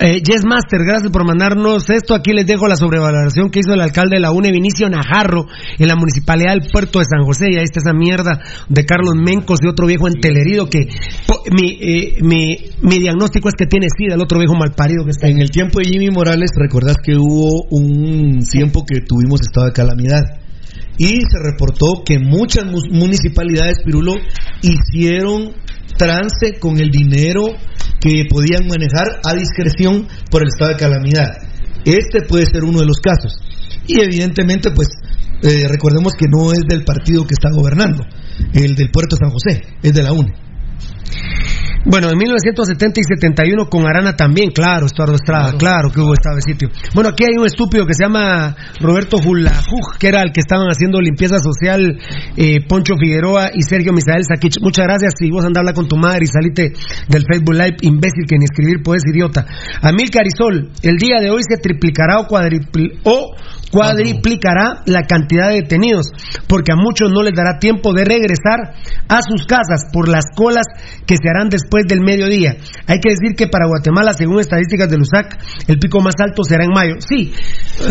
Eh, 0.00 0.22
yes 0.26 0.44
Master, 0.44 0.80
gracias 0.84 1.12
por 1.12 1.24
mandarnos 1.24 1.88
esto. 1.88 2.14
Aquí 2.14 2.32
les 2.32 2.46
dejo 2.46 2.66
la 2.66 2.74
sobrevaloración 2.74 3.50
que 3.50 3.60
hizo 3.60 3.74
el 3.74 3.80
alcalde 3.80 4.16
de 4.16 4.20
la 4.20 4.32
UNE, 4.32 4.50
Vinicio 4.50 4.90
Najarro, 4.90 5.46
en 5.78 5.86
la 5.86 5.94
municipalidad 5.94 6.54
del 6.54 6.68
puerto 6.68 6.98
de 6.98 7.04
San 7.04 7.24
José. 7.24 7.46
Y 7.52 7.56
ahí 7.58 7.62
está 7.62 7.78
esa 7.78 7.92
mierda 7.92 8.40
de 8.68 8.84
Carlos 8.84 9.14
Mencos 9.14 9.60
y 9.62 9.68
otro 9.68 9.86
viejo 9.86 10.08
entelerido 10.08 10.68
que 10.68 10.88
mi, 11.52 11.78
eh, 11.80 12.16
mi, 12.22 12.58
mi, 12.82 12.98
diagnóstico 12.98 13.48
es 13.48 13.54
que 13.54 13.66
tiene 13.66 13.86
sida, 13.96 14.16
el 14.16 14.20
otro 14.20 14.40
viejo 14.40 14.54
malparido 14.54 15.04
que 15.04 15.12
está. 15.12 15.28
En 15.28 15.40
el 15.40 15.50
tiempo 15.50 15.78
de 15.78 15.84
Jimmy 15.84 16.10
Morales, 16.10 16.50
recordás 16.56 16.96
que 16.96 17.16
hubo 17.16 17.64
un 17.70 18.40
tiempo 18.50 18.84
que 18.84 19.00
tuvimos 19.00 19.42
estado 19.42 19.66
de 19.66 19.72
calamidad 19.72 20.43
y 20.98 21.22
se 21.22 21.38
reportó 21.42 22.02
que 22.04 22.18
muchas 22.18 22.64
municipalidades, 22.64 23.78
Pirulo, 23.84 24.14
hicieron 24.62 25.54
trance 25.96 26.58
con 26.60 26.78
el 26.78 26.90
dinero 26.90 27.42
que 28.00 28.26
podían 28.28 28.66
manejar 28.66 29.20
a 29.24 29.34
discreción 29.34 30.06
por 30.30 30.42
el 30.42 30.48
estado 30.48 30.72
de 30.72 30.76
calamidad. 30.76 31.28
Este 31.84 32.22
puede 32.26 32.46
ser 32.46 32.64
uno 32.64 32.80
de 32.80 32.86
los 32.86 32.98
casos. 32.98 33.32
Y 33.86 34.00
evidentemente, 34.00 34.70
pues, 34.70 34.88
eh, 35.42 35.66
recordemos 35.68 36.14
que 36.14 36.26
no 36.28 36.52
es 36.52 36.62
del 36.68 36.84
partido 36.84 37.26
que 37.26 37.34
está 37.34 37.50
gobernando, 37.52 38.04
el 38.54 38.74
del 38.74 38.90
Puerto 38.90 39.16
San 39.16 39.30
José, 39.30 39.62
es 39.82 39.92
de 39.92 40.02
la 40.02 40.12
UNE. 40.12 40.32
Bueno, 41.86 42.08
en 42.10 42.16
1970 42.16 43.00
y 43.00 43.04
71 43.04 43.68
con 43.68 43.86
Arana 43.86 44.16
también, 44.16 44.50
claro, 44.50 44.86
Estuardo 44.86 45.16
Estrada, 45.16 45.52
claro, 45.58 45.90
que 45.90 46.00
hubo 46.00 46.14
estado 46.14 46.40
sitio. 46.40 46.70
Bueno, 46.94 47.10
aquí 47.10 47.24
hay 47.24 47.36
un 47.38 47.44
estúpido 47.44 47.84
que 47.84 47.92
se 47.92 48.04
llama 48.04 48.56
Roberto 48.80 49.18
Julajuj, 49.18 49.98
que 49.98 50.08
era 50.08 50.22
el 50.22 50.32
que 50.32 50.40
estaban 50.40 50.68
haciendo 50.68 50.98
limpieza 50.98 51.38
social, 51.38 51.98
eh, 52.36 52.66
Poncho 52.66 52.94
Figueroa 52.98 53.50
y 53.52 53.62
Sergio 53.62 53.92
Misael 53.92 54.24
Saquich. 54.24 54.60
Muchas 54.62 54.86
gracias, 54.86 55.12
si 55.18 55.30
vos 55.30 55.44
andás 55.44 55.64
con 55.74 55.86
tu 55.86 55.96
madre 55.96 56.24
y 56.24 56.26
salite 56.26 56.72
del 57.08 57.24
Facebook 57.30 57.54
Live, 57.54 57.76
imbécil 57.82 58.24
que 58.26 58.38
ni 58.38 58.44
escribir 58.44 58.82
puedes, 58.82 59.02
idiota. 59.06 59.46
Amil 59.82 60.10
Carizol, 60.10 60.70
el 60.82 60.96
día 60.96 61.20
de 61.20 61.30
hoy 61.30 61.42
se 61.46 61.58
triplicará 61.58 62.20
o, 62.20 62.26
o 63.04 63.34
cuadriplicará 63.74 64.82
la 64.86 65.02
cantidad 65.02 65.48
de 65.48 65.66
detenidos, 65.66 66.06
porque 66.46 66.70
a 66.70 66.76
muchos 66.76 67.10
no 67.10 67.22
les 67.22 67.34
dará 67.34 67.58
tiempo 67.58 67.92
de 67.92 68.04
regresar 68.04 68.78
a 69.08 69.20
sus 69.20 69.46
casas 69.46 69.90
por 69.92 70.08
las 70.08 70.26
colas 70.36 70.66
que 71.06 71.16
se 71.16 71.28
harán 71.28 71.48
después 71.48 71.84
del 71.88 72.00
mediodía. 72.00 72.54
Hay 72.86 73.00
que 73.00 73.10
decir 73.10 73.34
que 73.36 73.48
para 73.48 73.66
Guatemala, 73.66 74.12
según 74.14 74.38
estadísticas 74.38 74.88
del 74.88 75.00
USAC, 75.00 75.42
el 75.66 75.80
pico 75.80 76.00
más 76.00 76.14
alto 76.22 76.44
será 76.44 76.64
en 76.64 76.70
mayo. 76.70 76.94
Sí, 77.00 77.32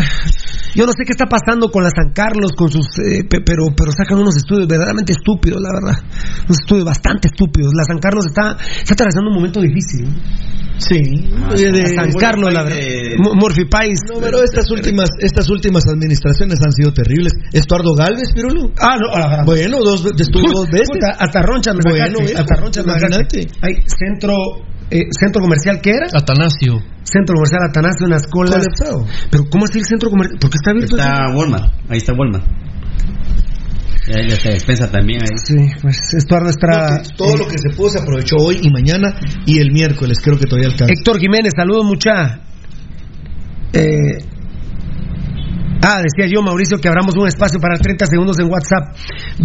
yo 0.75 0.85
no 0.85 0.93
sé 0.93 1.03
qué 1.05 1.11
está 1.11 1.25
pasando 1.25 1.69
con 1.69 1.83
la 1.83 1.89
San 1.89 2.13
Carlos, 2.13 2.53
con 2.55 2.69
sus, 2.69 2.87
eh, 2.99 3.27
pero, 3.27 3.65
pero 3.75 3.91
sacan 3.91 4.19
unos 4.19 4.37
estudios 4.37 4.67
verdaderamente 4.69 5.11
estúpidos, 5.11 5.61
la 5.61 5.69
verdad. 5.73 5.99
Unos 6.47 6.59
estudios 6.63 6.85
bastante 6.85 7.27
estúpidos. 7.27 7.73
La 7.75 7.83
San 7.83 7.99
Carlos 7.99 8.25
está, 8.25 8.55
está 8.79 8.93
atravesando 8.93 9.29
un 9.29 9.35
momento 9.35 9.59
difícil. 9.59 10.07
Sí, 10.89 11.71
de, 11.71 11.87
San 11.95 12.11
Carlos, 12.13 12.53
la 12.53 12.63
verdad. 12.63 12.79
Morphy 13.35 13.65
Pais. 13.65 13.99
No, 14.11 14.19
pero 14.19 14.43
estas 14.43 14.69
últimas, 14.71 15.09
estas 15.19 15.49
últimas 15.49 15.87
administraciones 15.87 16.59
han 16.63 16.71
sido 16.71 16.93
terribles. 16.93 17.33
Estuardo 17.51 17.93
Galvez, 17.95 18.33
Pirulo. 18.33 18.71
Ah, 18.79 18.97
no, 18.97 19.07
ah, 19.13 19.43
bueno, 19.45 19.79
dos, 19.79 20.05
estuvo 20.17 20.51
dos 20.51 20.69
veces. 20.69 20.99
hasta 21.17 21.41
Roncha 21.41 21.73
me 21.73 21.81
bueno, 21.83 22.19
hasta 22.35 22.55
Roncha 22.55 22.83
me 22.83 22.93
Hay 22.93 23.75
centro, 23.87 24.35
eh, 24.89 25.05
centro 25.17 25.41
comercial, 25.41 25.79
¿qué 25.81 25.91
era? 25.91 26.07
Atanasio. 26.13 26.81
Centro 27.03 27.35
comercial 27.35 27.61
Atanasio, 27.69 28.07
unas 28.07 28.27
colas. 28.27 28.65
Pero 29.29 29.43
¿cómo 29.49 29.65
así 29.65 29.79
el 29.79 29.85
centro 29.85 30.09
comercial? 30.09 30.39
¿Por 30.39 30.49
qué 30.49 30.57
está 30.57 30.71
abierto? 30.71 30.97
Está 30.97 31.35
Walmart, 31.35 31.73
ahí 31.89 31.97
está 31.97 32.13
Walmart. 32.13 32.45
Y 34.07 34.17
ahí 34.17 34.27
despensa 34.27 34.91
también 34.91 35.21
ahí. 35.21 35.37
Sí, 35.43 35.75
pues 35.81 36.13
Estuardo 36.17 36.49
Estrada. 36.49 37.01
todo 37.15 37.37
lo 37.37 37.47
que 37.47 37.57
se 37.57 37.75
pudo 37.75 37.89
se 37.89 37.99
aprovechó 37.99 38.35
hoy 38.37 38.59
y 38.61 38.69
mañana 38.69 39.15
y 39.45 39.59
el 39.59 39.71
miércoles, 39.71 40.19
creo 40.21 40.37
que 40.37 40.45
todavía 40.45 40.69
alcanza. 40.69 40.93
Héctor 40.93 41.19
Jiménez, 41.19 41.53
saludos 41.55 41.85
mucha. 41.85 42.41
Eh, 43.71 44.33
Ah, 45.85 45.99
decía 45.99 46.31
yo, 46.33 46.41
Mauricio, 46.41 46.77
que 46.79 46.87
abramos 46.87 47.13
un 47.17 47.27
espacio 47.27 47.59
para 47.59 47.75
30 47.75 48.05
segundos 48.05 48.39
en 48.39 48.49
WhatsApp. 48.49 48.95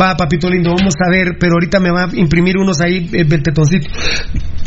Va, 0.00 0.14
papito 0.14 0.48
lindo, 0.48 0.70
vamos 0.70 0.94
a 1.04 1.10
ver, 1.10 1.34
pero 1.36 1.54
ahorita 1.54 1.80
me 1.80 1.90
va 1.90 2.04
a 2.04 2.08
imprimir 2.14 2.56
unos 2.56 2.80
ahí, 2.80 3.10
el 3.12 3.26
eh, 3.26 3.38
tetoncito. 3.42 3.88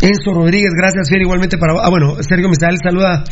Enzo 0.02 0.34
Rodríguez, 0.34 0.72
gracias, 0.76 1.08
fiel, 1.08 1.22
igualmente 1.22 1.58
para. 1.58 1.72
Ah, 1.82 1.90
bueno, 1.90 2.18
Sergio 2.28 2.50
Misael 2.50 2.76
saluda 2.84 3.24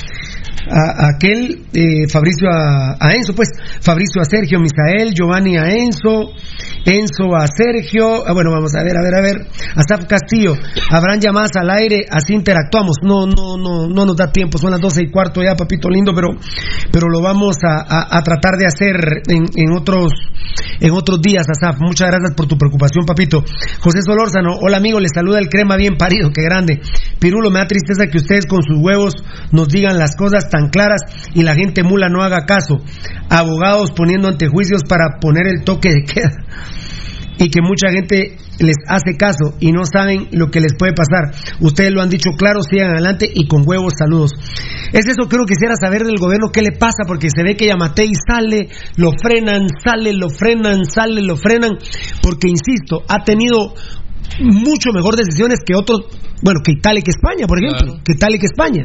a, 0.69 1.05
a 1.05 1.09
aquel, 1.15 1.65
eh, 1.73 2.07
Fabricio 2.11 2.47
a, 2.51 2.95
a 2.99 3.15
Enzo, 3.15 3.33
pues, 3.35 3.49
Fabricio 3.81 4.21
a 4.21 4.25
Sergio, 4.25 4.59
Misael, 4.59 5.13
Giovanni 5.13 5.57
a 5.57 5.69
Enzo, 5.69 6.31
Enzo 6.85 7.35
a 7.35 7.45
Sergio, 7.47 8.25
ah, 8.27 8.33
bueno, 8.33 8.51
vamos 8.51 8.71
a 8.75 8.83
ver, 8.83 8.97
a 8.97 9.01
ver, 9.03 9.15
a 9.15 9.21
ver, 9.21 9.47
Asaf 9.75 10.05
Castillo, 10.07 10.53
habrán 10.91 11.19
llamadas 11.19 11.51
al 11.55 11.69
aire, 11.69 12.05
así 12.09 12.33
interactuamos, 12.33 12.97
no, 13.03 13.25
no, 13.25 13.57
no, 13.57 13.87
no 13.87 14.05
nos 14.05 14.15
da 14.15 14.31
tiempo, 14.31 14.57
son 14.57 14.71
las 14.71 14.79
doce 14.81 15.03
y 15.03 15.11
cuarto 15.11 15.41
ya, 15.43 15.55
papito 15.55 15.89
lindo, 15.89 16.13
pero, 16.13 16.29
pero 16.91 17.07
lo 17.09 17.21
vamos 17.21 17.57
a, 17.67 17.81
a- 17.81 18.17
a 18.17 18.21
tratar 18.21 18.55
de 18.57 18.65
hacer 18.67 18.95
en, 19.27 19.45
en 19.55 19.77
otros, 19.77 20.11
en 20.79 20.91
otros 20.91 21.21
días, 21.21 21.45
Asaf, 21.49 21.79
muchas 21.79 22.07
gracias 22.09 22.33
por 22.35 22.47
tu 22.47 22.57
preocupación, 22.57 23.05
papito. 23.05 23.43
José 23.79 24.01
Solórzano, 24.01 24.55
hola 24.61 24.77
amigo, 24.77 24.99
les 24.99 25.11
saluda 25.13 25.39
el 25.39 25.49
crema 25.49 25.75
bien 25.77 25.97
parido, 25.97 26.31
qué 26.33 26.41
grande. 26.43 26.79
Pirulo, 27.19 27.51
me 27.51 27.59
da 27.59 27.67
tristeza 27.67 28.07
que 28.07 28.17
ustedes 28.17 28.45
con 28.45 28.61
sus 28.63 28.77
huevos 28.81 29.13
nos 29.51 29.67
digan 29.67 29.97
las 29.99 30.15
cosas 30.15 30.28
tan 30.49 30.69
claras 30.69 31.01
y 31.33 31.43
la 31.43 31.55
gente 31.55 31.83
mula 31.83 32.09
no 32.09 32.23
haga 32.23 32.45
caso. 32.45 32.77
Abogados 33.29 33.91
poniendo 33.91 34.27
antejuicios 34.27 34.83
para 34.83 35.19
poner 35.19 35.47
el 35.47 35.63
toque 35.63 35.89
de 35.89 36.03
queda. 36.03 36.31
Y 37.37 37.49
que 37.49 37.61
mucha 37.61 37.89
gente 37.89 38.37
les 38.59 38.75
hace 38.87 39.15
caso 39.17 39.55
y 39.59 39.71
no 39.71 39.85
saben 39.85 40.27
lo 40.31 40.51
que 40.51 40.59
les 40.59 40.75
puede 40.77 40.93
pasar. 40.93 41.33
Ustedes 41.61 41.91
lo 41.91 42.01
han 42.01 42.09
dicho 42.09 42.31
claro, 42.37 42.61
sigan 42.61 42.91
adelante 42.91 43.29
y 43.33 43.47
con 43.47 43.63
huevos 43.65 43.93
saludos. 43.97 44.31
Es 44.91 45.07
eso 45.07 45.29
creo 45.29 45.45
quisiera 45.45 45.75
saber 45.79 46.03
del 46.03 46.17
gobierno 46.17 46.51
qué 46.51 46.61
le 46.61 46.77
pasa, 46.77 47.03
porque 47.07 47.29
se 47.29 47.43
ve 47.43 47.55
que 47.55 47.67
Yamatei 47.67 48.11
sale, 48.27 48.69
lo 48.97 49.11
frenan, 49.21 49.67
sale, 49.83 50.13
lo 50.13 50.29
frenan, 50.29 50.83
sale, 50.83 51.21
lo 51.21 51.37
frenan, 51.37 51.77
porque 52.21 52.49
insisto, 52.49 53.03
ha 53.07 53.23
tenido 53.23 53.73
mucho 54.39 54.91
mejor 54.93 55.15
decisiones 55.15 55.59
que 55.65 55.75
otros, 55.75 56.01
bueno, 56.41 56.61
que 56.63 56.71
Italia 56.73 56.99
y 56.99 57.03
que 57.03 57.11
España, 57.11 57.47
por 57.47 57.59
ejemplo, 57.63 57.99
que 58.03 58.13
Italia 58.13 58.37
y 58.37 58.39
que 58.39 58.45
España. 58.45 58.83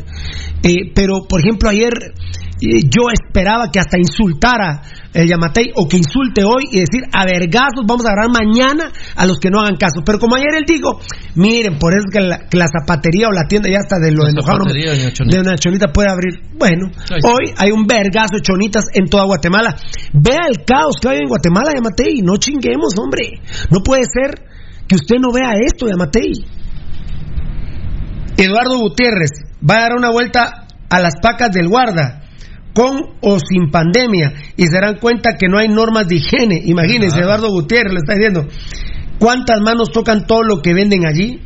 Eh, 0.62 0.93
pero, 0.95 1.26
por 1.28 1.41
ejemplo, 1.41 1.68
ayer 1.68 1.93
eh, 2.64 2.87
yo 2.89 3.11
esperaba 3.12 3.70
que 3.70 3.80
hasta 3.80 3.99
insultara 3.99 4.80
el 5.12 5.28
Yamatei 5.28 5.72
o 5.74 5.87
que 5.87 5.97
insulte 5.97 6.45
hoy 6.45 6.64
y 6.70 6.80
decir 6.80 7.03
a 7.12 7.24
vergazos 7.24 7.85
vamos 7.87 8.07
a 8.07 8.11
agarrar 8.11 8.30
mañana 8.30 8.91
a 9.16 9.26
los 9.26 9.39
que 9.39 9.51
no 9.51 9.61
hagan 9.61 9.76
caso. 9.76 10.03
Pero 10.05 10.18
como 10.18 10.37
ayer 10.37 10.55
él 10.57 10.64
dijo, 10.66 11.01
miren, 11.35 11.78
por 11.78 11.93
eso 11.93 12.07
es 12.09 12.12
que 12.12 12.20
la, 12.20 12.49
que 12.49 12.57
la 12.57 12.66
zapatería 12.66 13.28
o 13.28 13.32
la 13.32 13.47
tienda 13.47 13.68
ya 13.68 13.78
está 13.78 13.99
de 13.99 14.12
lo 14.12 14.24
La 14.24 14.30
enojado 14.30 14.64
de 14.64 15.41
una 15.41 15.57
chonita 15.57 15.93
puede 15.93 16.11
abrir. 16.11 16.41
Bueno, 16.57 16.91
hoy 17.11 17.53
hay 17.57 17.70
un 17.70 17.87
vergazo 17.87 18.37
de 18.37 18.43
chonitas 18.43 18.85
en 18.95 19.07
toda 19.07 19.24
Guatemala. 19.24 19.76
Vea 20.12 20.47
el 20.49 20.64
caos 20.64 20.97
que 21.01 21.09
hay 21.09 21.18
en 21.18 21.28
Guatemala, 21.28 21.70
Yamatei. 21.74 22.22
No 22.22 22.37
chinguemos, 22.37 22.95
hombre. 22.99 23.43
No 23.70 23.80
puede 23.82 24.03
ser 24.09 24.54
que 24.89 24.97
usted 24.97 25.16
no 25.20 25.32
vea 25.32 25.53
esto, 25.64 25.89
Yamatei. 25.89 26.32
Eduardo 28.37 28.78
Gutiérrez 28.78 29.30
va 29.68 29.76
a 29.76 29.82
dar 29.82 29.93
una 29.97 30.11
vuelta 30.11 30.66
a 30.91 31.01
las 31.01 31.14
pacas 31.22 31.51
del 31.53 31.68
guarda. 31.68 32.20
Con 32.74 33.14
o 33.20 33.39
sin 33.39 33.70
pandemia, 33.70 34.32
y 34.57 34.66
se 34.66 34.72
darán 34.72 34.99
cuenta 34.99 35.37
que 35.39 35.47
no 35.47 35.59
hay 35.59 35.68
normas 35.68 36.09
de 36.09 36.16
higiene. 36.16 36.61
Imagínense. 36.64 37.20
Eduardo 37.20 37.49
Gutiérrez 37.49 37.93
le 37.93 38.01
está 38.01 38.14
diciendo: 38.14 38.49
¿Cuántas 39.20 39.61
manos 39.61 39.93
tocan 39.93 40.26
todo 40.26 40.43
lo 40.43 40.61
que 40.61 40.74
venden 40.74 41.07
allí? 41.07 41.41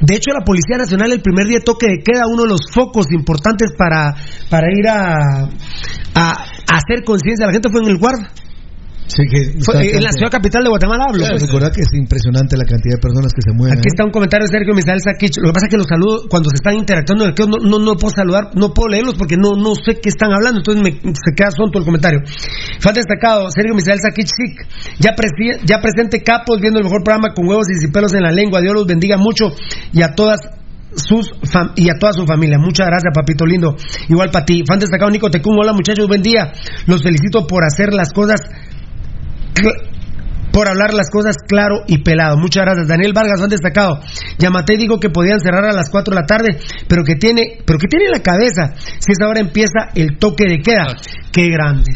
De 0.00 0.14
hecho, 0.14 0.30
la 0.32 0.44
Policía 0.46 0.78
Nacional 0.78 1.12
el 1.12 1.20
primer 1.20 1.46
día 1.46 1.58
de 1.58 1.64
toque 1.64 1.88
de 1.88 2.02
queda, 2.02 2.22
uno 2.26 2.44
de 2.44 2.48
los 2.48 2.62
focos 2.72 3.06
importantes 3.12 3.72
para, 3.76 4.14
para 4.48 4.68
ir 4.72 4.88
a, 4.88 5.44
a, 6.14 6.30
a 6.30 6.76
hacer 6.76 7.04
conciencia 7.04 7.44
a 7.44 7.48
la 7.48 7.52
gente 7.52 7.68
fue 7.70 7.82
en 7.82 7.88
el 7.88 7.98
guarda. 7.98 8.30
Sí, 9.06 9.24
que 9.28 9.60
Fue 9.60 9.82
en 9.96 10.02
la 10.04 10.12
ciudad 10.12 10.30
capital 10.30 10.62
de 10.64 10.70
Guatemala 10.70 11.04
hablo. 11.08 11.26
pues. 11.28 11.42
Recuerda 11.42 11.70
que 11.70 11.82
es 11.82 11.92
impresionante 11.92 12.56
la 12.56 12.64
cantidad 12.64 12.96
de 12.96 13.02
personas 13.02 13.32
que 13.34 13.42
se 13.42 13.52
mueven. 13.52 13.76
Aquí 13.76 13.88
ahí. 13.88 13.92
está 13.92 14.04
un 14.04 14.10
comentario 14.10 14.46
de 14.46 14.52
Sergio 14.56 14.72
Misael 14.74 15.00
Saquich. 15.04 15.36
Lo 15.36 15.50
que 15.50 15.52
pasa 15.52 15.66
es 15.66 15.70
que 15.70 15.76
los 15.76 15.86
saludo 15.86 16.24
cuando 16.30 16.48
se 16.48 16.56
están 16.56 16.74
interactuando 16.80 17.24
en 17.24 17.30
el 17.30 17.34
que 17.36 17.44
no, 17.44 17.58
no, 17.60 17.78
no 17.78 17.92
puedo 18.00 18.14
saludar, 18.14 18.50
no 18.54 18.72
puedo 18.72 18.88
leerlos 18.88 19.14
porque 19.18 19.36
no, 19.36 19.52
no 19.56 19.74
sé 19.74 20.00
qué 20.00 20.08
están 20.08 20.32
hablando, 20.32 20.60
entonces 20.64 20.80
me, 20.80 20.92
se 21.12 21.30
queda 21.36 21.50
sonto 21.50 21.78
el 21.78 21.84
comentario. 21.84 22.20
Falta 22.80 23.00
destacado, 23.04 23.50
Sergio 23.50 23.74
Misael 23.74 24.00
Saquich 24.00 24.30
Sic, 24.32 24.64
ya, 24.98 25.12
presi- 25.12 25.60
ya 25.66 25.80
presente 25.82 26.22
Capos 26.22 26.60
viendo 26.60 26.78
el 26.78 26.84
mejor 26.84 27.02
programa 27.04 27.34
con 27.34 27.46
huevos 27.46 27.66
y 27.68 27.90
pelos 27.92 28.14
en 28.14 28.22
la 28.22 28.30
lengua. 28.32 28.60
Dios 28.62 28.72
los 28.72 28.86
bendiga 28.86 29.16
mucho 29.18 29.52
y 29.92 30.00
a 30.02 30.14
todas 30.14 30.40
sus 30.94 31.30
fam- 31.42 31.72
y 31.76 31.90
a 31.90 31.98
toda 31.98 32.12
su 32.12 32.24
familia. 32.24 32.58
Muchas 32.58 32.86
gracias, 32.86 33.12
papito 33.14 33.44
lindo. 33.44 33.76
Igual 34.08 34.30
para 34.30 34.44
ti. 34.44 34.62
Fan 34.66 34.78
destacado 34.78 35.10
Nico 35.10 35.30
Tecún, 35.30 35.56
hola 35.58 35.72
muchachos, 35.72 36.06
buen 36.08 36.22
día. 36.22 36.52
Los 36.86 37.02
felicito 37.02 37.46
por 37.46 37.64
hacer 37.64 37.92
las 37.92 38.12
cosas 38.12 38.40
por 40.52 40.68
hablar 40.68 40.92
las 40.92 41.10
cosas 41.10 41.36
claro 41.48 41.82
y 41.86 42.02
pelado. 42.02 42.36
Muchas 42.36 42.64
gracias. 42.64 42.88
Daniel 42.88 43.12
Vargas, 43.14 43.40
han 43.40 43.48
destacado. 43.48 44.00
Yamate 44.38 44.76
dijo 44.76 45.00
que 45.00 45.08
podían 45.08 45.40
cerrar 45.40 45.64
a 45.64 45.72
las 45.72 45.88
4 45.90 46.14
de 46.14 46.20
la 46.20 46.26
tarde, 46.26 46.58
pero 46.88 47.02
que 47.04 47.16
tiene, 47.16 47.58
pero 47.64 47.78
que 47.78 47.88
tiene 47.88 48.06
en 48.06 48.12
la 48.12 48.22
cabeza 48.22 48.74
si 48.76 49.12
esa 49.12 49.28
hora 49.28 49.40
empieza 49.40 49.88
el 49.94 50.18
toque 50.18 50.44
de 50.48 50.60
queda. 50.60 50.86
Qué 51.32 51.48
grande. 51.48 51.92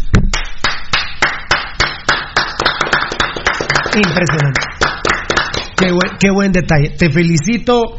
Impresionante. 3.94 4.61
Qué 5.76 5.90
buen, 5.90 6.11
qué 6.18 6.30
buen 6.30 6.52
detalle. 6.52 6.90
Te 6.98 7.11
felicito. 7.11 7.98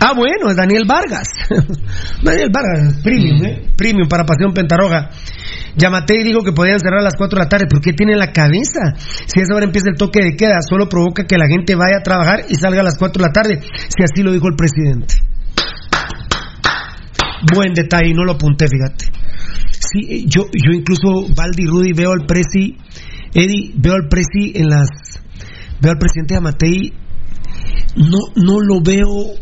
Ah, 0.00 0.12
bueno, 0.14 0.50
es 0.50 0.56
Daniel 0.56 0.84
Vargas. 0.86 1.26
Daniel 2.22 2.50
Vargas, 2.52 3.00
premium, 3.02 3.44
¿eh? 3.44 3.62
Premium 3.76 4.08
para 4.08 4.24
Pasión 4.24 4.52
Pentaroga. 4.52 5.10
Yamatei 5.76 6.22
dijo 6.22 6.40
que 6.42 6.52
podían 6.52 6.78
cerrar 6.78 7.00
a 7.00 7.04
las 7.04 7.14
4 7.16 7.36
de 7.36 7.44
la 7.44 7.48
tarde, 7.48 7.66
pero 7.68 7.80
¿qué 7.80 7.92
tiene 7.92 8.12
en 8.12 8.18
la 8.18 8.32
cabeza? 8.32 8.94
Si 9.26 9.40
a 9.40 9.42
esa 9.42 9.54
hora 9.54 9.64
empieza 9.64 9.90
el 9.90 9.96
toque 9.96 10.22
de 10.22 10.36
queda, 10.36 10.62
solo 10.62 10.88
provoca 10.88 11.24
que 11.24 11.36
la 11.36 11.48
gente 11.48 11.74
vaya 11.74 11.98
a 11.98 12.02
trabajar 12.02 12.46
y 12.48 12.54
salga 12.54 12.80
a 12.80 12.84
las 12.84 12.96
4 12.96 13.20
de 13.20 13.26
la 13.26 13.32
tarde, 13.32 13.60
si 13.60 14.02
así 14.02 14.22
lo 14.22 14.32
dijo 14.32 14.46
el 14.48 14.56
presidente. 14.56 15.14
Buen 17.54 17.74
detalle, 17.74 18.14
no 18.14 18.24
lo 18.24 18.32
apunté, 18.32 18.66
fíjate. 18.68 19.06
Sí, 19.72 20.00
eh, 20.08 20.24
yo, 20.26 20.46
yo 20.52 20.72
incluso, 20.72 21.26
Valdi 21.34 21.66
Rudy, 21.66 21.92
veo 21.92 22.12
al 22.12 22.26
presi, 22.26 22.76
Eddie, 23.34 23.72
veo 23.76 23.94
al 23.94 24.08
presi 24.08 24.52
en 24.54 24.68
las, 24.68 24.88
veo 25.80 25.92
al 25.92 25.98
presidente 25.98 26.34
Yamatei, 26.34 26.92
no, 27.96 28.18
no 28.36 28.60
lo 28.60 28.80
veo 28.80 29.34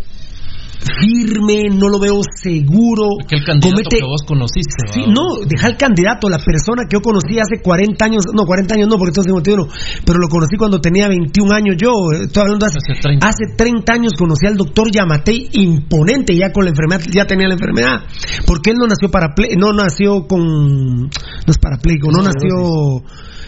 firme, 0.83 1.69
no 1.71 1.89
lo 1.89 1.99
veo 2.01 2.21
seguro. 2.35 3.07
Aquel 3.25 3.45
candidato 3.45 3.77
comete- 3.83 3.99
que 3.99 4.05
vos 4.05 4.23
conociste. 4.27 5.07
No, 5.09 5.45
deja 5.47 5.69
el 5.69 5.77
candidato, 5.77 6.29
la 6.29 6.39
persona 6.39 6.83
que 6.89 6.97
yo 6.97 7.01
conocí 7.01 7.39
hace 7.39 7.63
40 7.63 8.05
años, 8.05 8.25
no, 8.35 8.45
40 8.45 8.75
años 8.75 8.89
no, 8.89 8.97
porque 8.99 9.11
entonces 9.11 9.31
51, 9.31 9.69
pero 10.05 10.19
lo 10.19 10.29
conocí 10.29 10.57
cuando 10.57 10.81
tenía 10.81 11.09
21 11.09 11.53
años 11.55 11.77
yo, 11.79 11.93
estoy 12.13 12.43
hablando 12.43 12.67
hace, 12.67 12.79
Hace 12.79 13.01
30. 13.01 13.27
hace 13.29 13.45
30 13.57 13.93
años 13.93 14.13
conocí 14.19 14.47
al 14.47 14.57
doctor 14.57 14.91
Yamatei, 14.91 15.49
imponente 15.53 16.35
ya 16.37 16.51
con 16.53 16.65
la 16.65 16.71
enfermedad, 16.71 17.03
ya 17.13 17.27
tenía 17.27 17.47
la 17.49 17.55
enfermedad, 17.55 18.01
porque 18.47 18.71
él 18.71 18.77
no 18.79 18.87
nació 18.87 19.11
paraple 19.11 19.51
no 19.57 19.73
nació 19.73 20.27
con, 20.27 21.03
no 21.05 21.11
es 21.51 21.59
parapléjico, 21.59 22.11
no 22.11 22.23
nació 22.23 23.03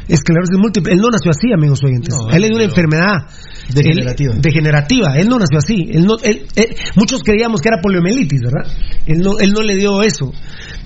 esclerosis 0.07 0.59
múltiple, 0.59 0.93
él 0.93 0.99
no 1.01 1.09
nació 1.11 1.31
así, 1.31 1.51
amigos 1.53 1.81
oyentes, 1.83 2.15
No, 2.15 2.31
él 2.31 2.43
le 2.43 2.49
dio 2.49 2.57
una 2.57 2.65
enfermedad 2.65 3.27
Degenerativa. 3.73 4.35
él- 4.35 4.43
degenerativa, 4.43 5.17
él 5.17 5.29
no 5.29 5.39
nació 5.39 5.59
así, 5.59 5.89
él 5.91 6.05
no, 6.05 6.17
él- 6.23 6.47
él- 6.57 6.77
muchos 6.97 7.23
creíamos 7.25 7.61
que 7.61 7.69
era 7.69 7.81
poliomielitis, 7.83 8.41
¿verdad? 8.43 8.71
Él 9.07 9.19
no, 9.21 9.39
él 9.41 9.51
no 9.53 9.63
le 9.63 9.75
dio 9.77 10.03
eso. 10.03 10.33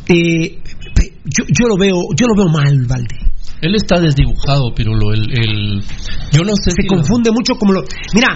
Eh, 0.09 0.59
yo, 1.24 1.45
yo 1.49 1.68
lo 1.68 1.76
veo, 1.76 1.97
yo 2.16 2.26
lo 2.26 2.34
veo 2.34 2.49
mal, 2.53 2.86
Valde. 2.86 3.16
Él 3.61 3.74
está 3.74 4.01
desdibujado, 4.01 4.72
Pirulo. 4.74 5.12
El, 5.12 5.30
el- 5.32 5.80
Yo 6.32 6.45
no 6.45 6.53
sé 6.57 6.70
Se 6.70 6.82
si 6.82 6.89
lo- 6.89 6.95
confunde 6.97 7.30
mucho 7.32 7.55
como 7.59 7.72
lo. 7.72 7.82
Mira, 8.14 8.28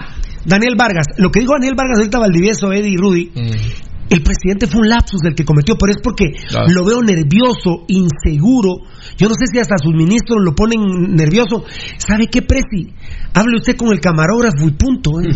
Daniel 0.44 0.74
Vargas, 0.76 1.07
lo 1.18 1.30
que 1.30 1.40
dijo 1.40 1.53
Daniel 1.55 1.74
Vargas 1.76 1.98
ahorita 1.98 2.18
Valdivieso, 2.18 2.72
Eddie 2.72 2.90
y 2.92 2.96
Rudy, 2.96 3.30
Mm. 3.34 4.11
el 4.11 4.22
presidente 4.22 4.66
fue 4.66 4.80
un 4.80 4.88
lapsus 4.88 5.20
del 5.22 5.34
que 5.36 5.44
cometió, 5.44 5.76
pero 5.78 5.92
es 5.92 5.98
porque 6.03 6.32
Claro. 6.48 6.66
lo 6.74 6.84
veo 6.84 7.00
nervioso, 7.03 7.84
inseguro. 7.88 8.78
Yo 9.16 9.28
no 9.28 9.34
sé 9.34 9.46
si 9.53 9.59
hasta 9.61 9.76
sus 9.78 9.94
ministros 9.94 10.38
lo 10.42 10.55
ponen 10.55 10.80
nervioso. 11.14 11.64
¿Sabe 11.98 12.26
qué, 12.26 12.42
Presi? 12.42 12.92
Hable 13.32 13.57
usted 13.59 13.76
con 13.76 13.92
el 13.92 14.00
camarógrafo 14.00 14.66
y 14.66 14.72
punto. 14.72 15.20
¿eh? 15.20 15.30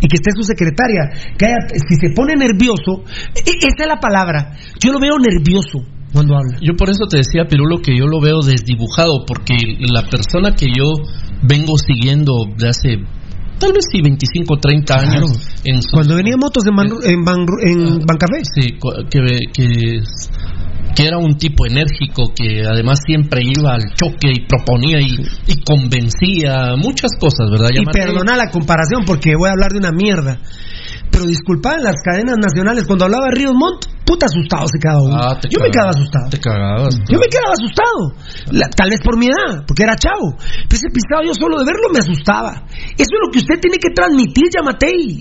Y 0.00 0.08
que 0.08 0.16
esté 0.16 0.30
su 0.34 0.42
secretaria. 0.42 1.10
Que 1.36 1.46
haya- 1.46 1.68
si 1.68 1.96
se 1.96 2.14
pone 2.14 2.34
nervioso, 2.36 3.04
e- 3.34 3.66
esa 3.66 3.82
es 3.82 3.86
la 3.88 4.00
palabra. 4.00 4.52
Yo 4.82 4.92
lo 4.92 4.98
veo 5.00 5.18
nervioso 5.18 5.80
cuando 6.12 6.34
habla. 6.36 6.58
Yo 6.62 6.74
por 6.76 6.88
eso 6.90 7.04
te 7.08 7.18
decía, 7.18 7.44
Pirulo, 7.48 7.80
que 7.82 7.96
yo 7.96 8.06
lo 8.06 8.20
veo 8.20 8.40
desdibujado, 8.40 9.24
porque 9.26 9.54
la 9.78 10.08
persona 10.08 10.54
que 10.54 10.66
yo 10.66 10.84
vengo 11.42 11.76
siguiendo 11.78 12.32
de 12.56 12.68
hace 12.68 12.96
tal 13.58 13.72
vez 13.74 13.84
sí 13.92 14.00
25 14.00 14.54
o 14.54 14.56
30 14.56 14.94
años 14.98 15.46
en 15.64 15.82
su- 15.82 15.90
Cuando 15.92 16.16
venía 16.16 16.34
motos 16.38 16.64
en, 16.66 16.74
Ban- 16.74 16.96
en, 17.04 17.22
Ban- 17.24 17.46
en 17.62 17.98
Bancafé. 18.06 18.40
Sí, 18.54 18.78
que, 19.10 19.20
que, 19.52 20.00
que 20.94 21.06
era 21.06 21.18
un 21.18 21.36
tipo 21.38 21.66
enérgico 21.66 22.32
que 22.34 22.64
además 22.66 23.00
siempre 23.04 23.42
iba 23.44 23.74
al 23.74 23.94
choque 23.94 24.30
y 24.34 24.46
proponía 24.46 25.00
y, 25.00 25.16
y 25.46 25.62
convencía 25.62 26.74
muchas 26.76 27.12
cosas, 27.18 27.50
¿verdad? 27.50 27.70
Y 27.74 27.84
perdona 28.06 28.36
la 28.36 28.50
comparación 28.50 29.02
porque 29.06 29.34
voy 29.36 29.48
a 29.48 29.52
hablar 29.52 29.72
de 29.72 29.78
una 29.78 29.92
mierda. 29.92 30.38
Pero 31.10 31.24
disculpa, 31.26 31.74
en 31.74 31.82
las 31.82 31.96
cadenas 32.04 32.36
nacionales, 32.40 32.84
cuando 32.86 33.04
hablaba 33.04 33.26
de 33.26 33.34
Ríos 33.34 33.52
Montt, 33.54 33.86
puta 34.06 34.26
asustado 34.26 34.66
se 34.68 34.78
quedaba 34.78 35.02
uno. 35.02 35.16
Ah, 35.18 35.38
Yo 35.50 35.58
me 35.60 35.70
quedaba 35.70 35.90
asustado. 35.90 36.30
Te 36.30 36.38
cagabas. 36.38 36.94
Yo 37.10 37.18
me 37.18 37.26
quedaba 37.26 37.52
asustado. 37.52 38.00
La- 38.52 38.70
tal 38.70 38.90
vez 38.90 39.00
por 39.02 39.18
mi 39.18 39.26
edad, 39.26 39.64
porque 39.66 39.82
era 39.82 39.96
chavo. 39.96 40.36
Pero 40.38 40.76
ese 40.78 40.86
pisado 40.94 41.22
yo 41.26 41.34
solo 41.34 41.58
de 41.58 41.64
verlo 41.66 41.88
me 41.92 41.98
asustaba. 41.98 42.62
Eso 42.94 43.10
es 43.10 43.20
lo 43.26 43.30
que 43.32 43.38
usted 43.40 43.58
tiene 43.60 43.78
que 43.78 43.90
transmitir, 43.94 44.44
Yamatei. 44.54 45.20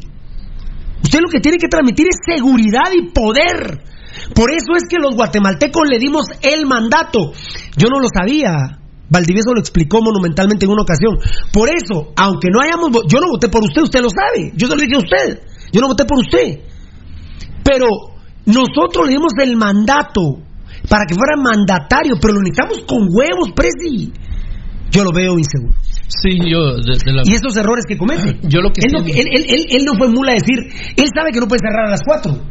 Usted 1.02 1.20
lo 1.22 1.30
que 1.30 1.40
tiene 1.40 1.58
que 1.58 1.68
transmitir 1.68 2.06
es 2.08 2.18
seguridad 2.38 2.92
y 2.94 3.10
poder. 3.10 3.82
Por 4.34 4.52
eso 4.52 4.76
es 4.76 4.84
que 4.90 4.98
los 5.02 5.16
guatemaltecos 5.16 5.84
le 5.90 6.00
dimos 6.00 6.26
el 6.42 6.66
mandato. 6.66 7.34
Yo 7.76 7.90
no 7.90 8.00
lo 8.00 8.08
sabía. 8.14 8.80
Valdivieso 9.10 9.54
lo 9.54 9.60
explicó 9.60 10.02
monumentalmente 10.02 10.66
en 10.66 10.72
una 10.72 10.84
ocasión. 10.84 11.18
Por 11.52 11.70
eso, 11.70 12.14
aunque 12.16 12.50
no 12.54 12.62
hayamos... 12.62 12.92
Yo 13.08 13.20
no 13.20 13.32
voté 13.32 13.50
por 13.50 13.64
usted, 13.64 13.82
usted 13.82 14.02
lo 14.02 14.10
sabe. 14.10 14.52
Yo 14.56 14.68
se 14.68 14.76
lo 14.76 14.82
dije 14.82 14.96
a 14.96 15.00
usted. 15.00 15.42
Yo 15.72 15.82
no 15.82 15.88
voté 15.88 16.06
por 16.06 16.20
usted. 16.20 16.62
Pero 17.64 17.88
nosotros 18.46 19.08
le 19.08 19.14
dimos 19.14 19.34
el 19.42 19.56
mandato 19.58 20.42
para 20.88 21.06
que 21.06 21.16
fuera 21.16 21.36
mandatario, 21.42 22.16
pero 22.22 22.36
lo 22.36 22.42
necesitamos 22.42 22.86
con 22.86 23.08
huevos, 23.10 23.52
Presi. 23.56 24.14
Yo 24.92 25.04
lo 25.04 25.12
veo 25.12 25.38
inseguro. 25.38 25.74
Sí, 26.08 26.38
yo. 26.50 26.78
Y 27.24 27.34
esos 27.34 27.56
errores 27.56 27.86
que 27.88 27.98
comete. 27.98 28.40
Yo 28.44 28.62
lo 28.62 28.72
que 28.72 28.82
él, 28.86 28.92
no, 28.92 29.00
él, 29.06 29.86
no 29.86 29.94
fue 29.96 30.10
mula 30.10 30.32
a 30.32 30.36
decir, 30.36 30.58
él 30.98 31.10
sabe 31.14 31.32
que 31.32 31.40
no 31.40 31.48
puede 31.48 31.62
cerrar 31.62 31.88
a 31.88 31.92
las 31.92 32.02
cuatro. 32.04 32.42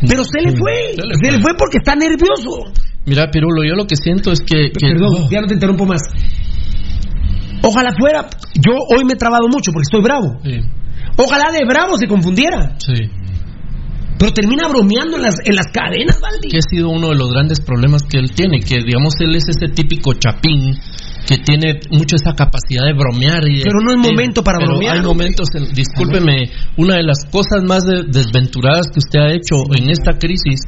Pero 0.00 0.24
se 0.24 0.40
le 0.40 0.56
fue. 0.56 0.94
Se 0.94 1.30
le 1.32 1.40
fue, 1.40 1.52
porque 1.56 1.78
está 1.78 1.94
nervioso. 1.94 2.72
Mira, 3.06 3.30
Pirulo, 3.30 3.62
yo 3.64 3.74
lo 3.74 3.86
que 3.86 3.96
siento 3.96 4.32
es 4.32 4.40
que. 4.40 4.70
Perdón, 4.78 5.28
ya 5.30 5.40
no 5.40 5.46
te 5.46 5.54
interrumpo 5.54 5.86
más. 5.86 6.02
Ojalá 7.62 7.90
fuera. 7.98 8.28
Yo 8.54 8.72
hoy 8.94 9.04
me 9.04 9.14
he 9.14 9.16
trabado 9.16 9.48
mucho 9.48 9.72
porque 9.72 9.86
estoy 9.88 10.02
bravo. 10.02 10.38
Ojalá 11.16 11.50
de 11.52 11.64
bravo 11.64 11.96
se 11.96 12.06
confundiera. 12.06 12.76
Sí. 12.78 12.94
Pero 14.18 14.32
termina 14.32 14.68
bromeando 14.68 15.16
en 15.16 15.22
las, 15.22 15.36
en 15.44 15.54
las 15.54 15.66
cadenas, 15.68 16.20
Valdi. 16.20 16.48
Que 16.48 16.58
ha 16.58 16.68
sido 16.68 16.88
uno 16.88 17.08
de 17.08 17.16
los 17.16 17.30
grandes 17.30 17.60
problemas 17.60 18.02
que 18.02 18.18
él 18.18 18.30
tiene, 18.32 18.60
que 18.60 18.76
digamos 18.84 19.14
él 19.20 19.34
es 19.36 19.44
ese 19.48 19.68
típico 19.68 20.14
chapín 20.14 20.78
que 21.26 21.38
tiene 21.38 21.80
mucho 21.90 22.16
esa 22.16 22.34
capacidad 22.34 22.84
de 22.84 22.94
bromear. 22.94 23.42
Y 23.48 23.62
pero 23.62 23.80
no 23.82 23.90
es 23.90 23.98
momento 23.98 24.42
para 24.42 24.58
bromear. 24.64 24.98
Hay 24.98 25.02
momentos, 25.02 25.48
discúlpeme, 25.74 26.50
una 26.76 26.96
de 26.96 27.02
las 27.02 27.24
cosas 27.30 27.62
más 27.66 27.82
desventuradas 27.84 28.86
que 28.92 29.00
usted 29.00 29.20
ha 29.20 29.32
hecho 29.32 29.56
en 29.76 29.90
esta 29.90 30.18
crisis, 30.18 30.60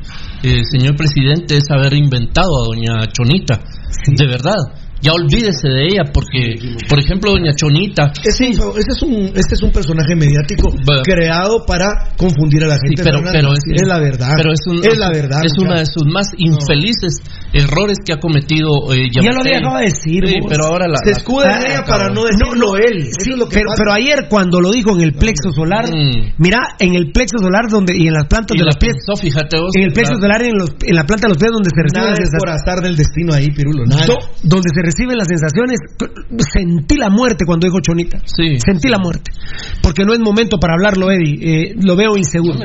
eh, 0.42 0.62
señor 0.70 0.96
presidente, 0.96 1.56
es 1.56 1.64
haber 1.70 1.94
inventado 1.94 2.50
a 2.58 2.74
doña 2.74 3.06
Chonita. 3.12 3.60
De 4.06 4.26
verdad 4.26 4.56
ya 5.00 5.12
olvídese 5.12 5.68
de 5.68 5.86
ella, 5.86 6.04
porque, 6.12 6.54
por 6.88 6.98
ejemplo, 6.98 7.32
Doña 7.32 7.54
Chonita. 7.54 8.12
Ese, 8.24 8.50
es, 8.50 9.02
un, 9.02 9.32
este 9.34 9.54
es 9.54 9.62
un 9.62 9.70
personaje 9.70 10.14
mediático 10.16 10.70
creado 11.04 11.64
para 11.66 12.14
confundir 12.16 12.64
a 12.64 12.68
la 12.68 12.76
gente. 12.82 13.02
pero, 13.02 13.20
pero 13.30 13.52
es, 13.52 13.86
la 13.86 13.98
verdad. 13.98 14.34
Pero 14.36 14.52
es, 14.52 14.98
la 14.98 15.10
verdad. 15.10 15.44
Es 15.44 15.52
una 15.58 15.80
de 15.80 15.86
sus 15.86 16.04
más 16.06 16.28
infelices 16.36 17.22
errores 17.52 17.98
que 18.04 18.12
ha 18.12 18.18
cometido. 18.18 18.92
Eh, 18.92 19.08
ya 19.12 19.32
lo 19.32 19.42
dejaba 19.42 19.80
de 19.80 19.86
decir. 19.86 20.24
pero 20.48 20.66
ahora 20.66 20.88
la, 20.88 20.98
Se 21.04 21.12
escuda 21.12 21.60
en 21.60 21.70
ella 21.70 21.84
para 21.86 22.08
no 22.08 22.24
decirlo 22.24 22.76
él. 22.76 23.08
pero, 23.50 23.70
pero, 23.76 23.92
ayer, 23.92 24.26
cuando 24.28 24.60
lo 24.60 24.72
dijo 24.72 24.94
en 24.96 25.02
el 25.02 25.12
plexo 25.12 25.52
solar, 25.52 25.86
mm. 25.86 26.34
mira, 26.38 26.76
en 26.78 26.94
el 26.94 27.12
plexo 27.12 27.38
solar 27.38 27.68
donde 27.70 27.96
y 27.96 28.06
en 28.06 28.14
las 28.14 28.26
plantas 28.26 28.56
de 28.56 28.64
los 28.64 28.76
pies. 28.76 28.96
fíjate 29.20 29.56
en 29.56 29.82
el 29.84 29.92
plexo 29.92 30.14
solar 30.20 30.42
en, 30.42 30.58
los, 30.58 30.70
en 30.82 30.94
la 30.94 31.04
planta 31.04 31.26
de 31.26 31.34
los 31.34 31.38
pies 31.38 31.50
donde 31.52 31.70
se 31.70 31.82
recibe. 31.82 31.98
Nada 31.98 32.14
es 32.18 32.30
por 32.38 32.50
azar 32.50 32.78
del 32.82 32.96
destino 32.96 33.34
ahí, 33.34 33.48
Pirulo. 33.50 33.84
donde 34.42 34.68
se 34.74 34.82
reciben 34.88 35.16
las 35.16 35.28
sensaciones. 35.28 35.78
Sentí 36.52 36.96
la 36.96 37.10
muerte 37.10 37.44
cuando 37.44 37.66
dijo 37.66 37.80
Chonita. 37.80 38.18
Sí. 38.24 38.58
Sentí 38.58 38.88
la 38.88 38.98
muerte. 38.98 39.30
Porque 39.82 40.04
no 40.04 40.12
es 40.12 40.20
momento 40.20 40.58
para 40.58 40.74
hablarlo, 40.74 41.10
Eddie. 41.10 41.36
Eh, 41.40 41.74
lo 41.80 41.96
veo 41.96 42.16
inseguro. 42.16 42.58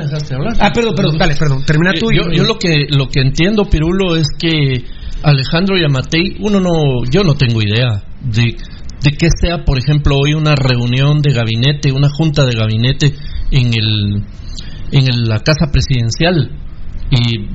Ah, 0.60 0.72
perdón, 0.74 0.96
perdón, 0.96 1.18
dale, 1.18 1.36
perdón. 1.36 1.64
Termina 1.66 1.94
tú. 1.94 2.12
yo, 2.12 2.32
yo 2.32 2.44
lo 2.44 2.58
que 2.58 2.88
lo 2.90 3.08
que 3.08 3.22
entiendo, 3.22 3.66
Pirulo, 3.66 4.16
es 4.16 4.28
que 4.40 4.84
Alejandro 5.24 5.78
y 5.78 5.84
Amatei, 5.84 6.38
uno 6.40 6.60
no, 6.60 7.04
yo 7.10 7.24
no 7.24 7.36
tengo 7.36 7.62
idea 7.62 8.04
de 8.22 8.56
de 9.04 9.12
que 9.12 9.28
sea, 9.38 9.66
por 9.66 9.78
ejemplo, 9.78 10.16
hoy 10.16 10.34
una 10.34 10.56
reunión 10.56 11.22
de 11.22 11.34
gabinete, 11.34 11.92
una 11.92 12.08
junta 12.10 12.46
de 12.46 12.56
gabinete 12.56 13.14
en 13.52 13.74
el 13.74 14.24
en 14.92 15.28
la 15.28 15.40
casa 15.40 15.72
presidencial 15.72 16.52
y 17.10 17.48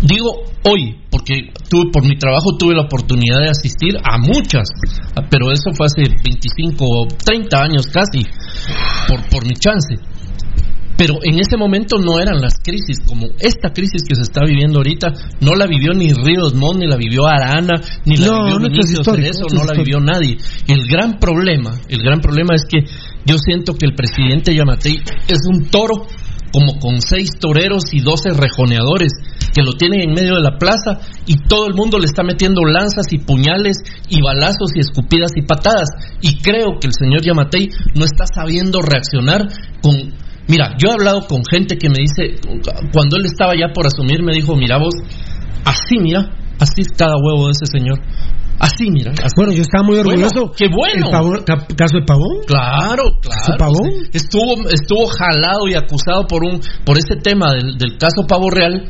Digo 0.00 0.44
hoy, 0.64 0.96
porque 1.10 1.50
tuve, 1.68 1.90
por 1.92 2.06
mi 2.06 2.16
trabajo 2.16 2.56
tuve 2.56 2.74
la 2.74 2.82
oportunidad 2.82 3.40
de 3.40 3.50
asistir 3.50 3.96
a 3.98 4.18
muchas, 4.18 4.68
pero 5.28 5.50
eso 5.50 5.72
fue 5.74 5.86
hace 5.86 6.02
25 6.02 6.84
o 6.84 7.06
30 7.08 7.62
años 7.62 7.86
casi, 7.88 8.24
por, 9.08 9.28
por 9.28 9.44
mi 9.44 9.54
chance. 9.54 9.96
Pero 10.96 11.14
en 11.22 11.38
ese 11.38 11.56
momento 11.56 11.96
no 11.98 12.18
eran 12.18 12.40
las 12.40 12.54
crisis, 12.60 12.98
como 13.06 13.26
esta 13.38 13.70
crisis 13.72 14.02
que 14.02 14.16
se 14.16 14.22
está 14.22 14.42
viviendo 14.44 14.78
ahorita, 14.78 15.12
no 15.40 15.54
la 15.54 15.66
vivió 15.66 15.92
ni 15.94 16.12
Ríos 16.12 16.54
Montt, 16.54 16.80
ni 16.80 16.88
la 16.88 16.96
vivió 16.96 17.26
Arana, 17.26 17.80
ni 18.04 18.16
la 18.16 18.32
vivió 18.32 18.58
Vinicio 18.58 19.04
Cerezo, 19.04 19.46
no 19.52 19.64
la 19.64 19.74
vivió 19.74 20.00
nadie. 20.00 20.38
El 20.66 20.88
gran 20.88 21.18
problema, 21.20 21.70
el 21.88 22.02
gran 22.02 22.20
problema 22.20 22.54
es 22.54 22.64
que 22.68 22.84
yo 23.24 23.36
siento 23.38 23.74
que 23.74 23.86
el 23.86 23.94
presidente 23.94 24.54
Yamatei 24.54 25.00
es 25.28 25.38
un 25.48 25.66
toro 25.66 26.06
como 26.52 26.78
con 26.80 27.00
seis 27.00 27.30
toreros 27.38 27.92
y 27.92 28.00
doce 28.00 28.30
rejoneadores 28.30 29.12
que 29.54 29.62
lo 29.62 29.72
tienen 29.72 30.00
en 30.00 30.14
medio 30.14 30.34
de 30.36 30.42
la 30.42 30.58
plaza 30.58 30.98
y 31.26 31.36
todo 31.48 31.66
el 31.66 31.74
mundo 31.74 31.98
le 31.98 32.06
está 32.06 32.22
metiendo 32.22 32.62
lanzas 32.64 33.06
y 33.12 33.18
puñales 33.18 33.76
y 34.08 34.20
balazos 34.20 34.70
y 34.74 34.80
escupidas 34.80 35.32
y 35.36 35.42
patadas. 35.42 35.88
Y 36.20 36.38
creo 36.38 36.78
que 36.80 36.88
el 36.88 36.94
señor 36.94 37.22
Yamatei 37.22 37.68
no 37.94 38.04
está 38.04 38.24
sabiendo 38.26 38.80
reaccionar 38.80 39.48
con... 39.82 39.94
Mira, 40.48 40.74
yo 40.78 40.88
he 40.88 40.92
hablado 40.92 41.26
con 41.26 41.42
gente 41.44 41.76
que 41.76 41.90
me 41.90 41.98
dice, 42.00 42.40
cuando 42.92 43.18
él 43.18 43.26
estaba 43.26 43.54
ya 43.54 43.72
por 43.74 43.86
asumir, 43.86 44.22
me 44.22 44.32
dijo, 44.32 44.56
mira 44.56 44.78
vos, 44.78 44.94
así 45.64 45.98
mira, 46.00 46.30
así 46.58 46.80
es 46.80 46.88
cada 46.96 47.16
huevo 47.16 47.48
de 47.48 47.52
ese 47.52 47.66
señor. 47.66 48.00
Así, 48.60 48.90
mira. 48.90 49.12
Bueno, 49.36 49.52
yo 49.52 49.62
estaba 49.62 49.84
muy 49.84 49.98
orgulloso. 49.98 50.50
qué 50.56 50.66
bueno. 50.68 51.10
¿El 51.46 51.76
caso 51.76 51.98
de 51.98 52.04
Pavón? 52.04 52.42
Claro, 52.46 53.04
claro. 53.22 53.56
Pavón? 53.56 53.90
Estuvo, 54.12 54.68
estuvo 54.68 55.06
jalado 55.06 55.68
y 55.68 55.74
acusado 55.74 56.26
por 56.26 56.42
un 56.42 56.60
por 56.84 56.98
ese 56.98 57.16
tema 57.22 57.52
del, 57.52 57.78
del 57.78 57.98
caso 57.98 58.26
Pavo 58.26 58.50
Real 58.50 58.88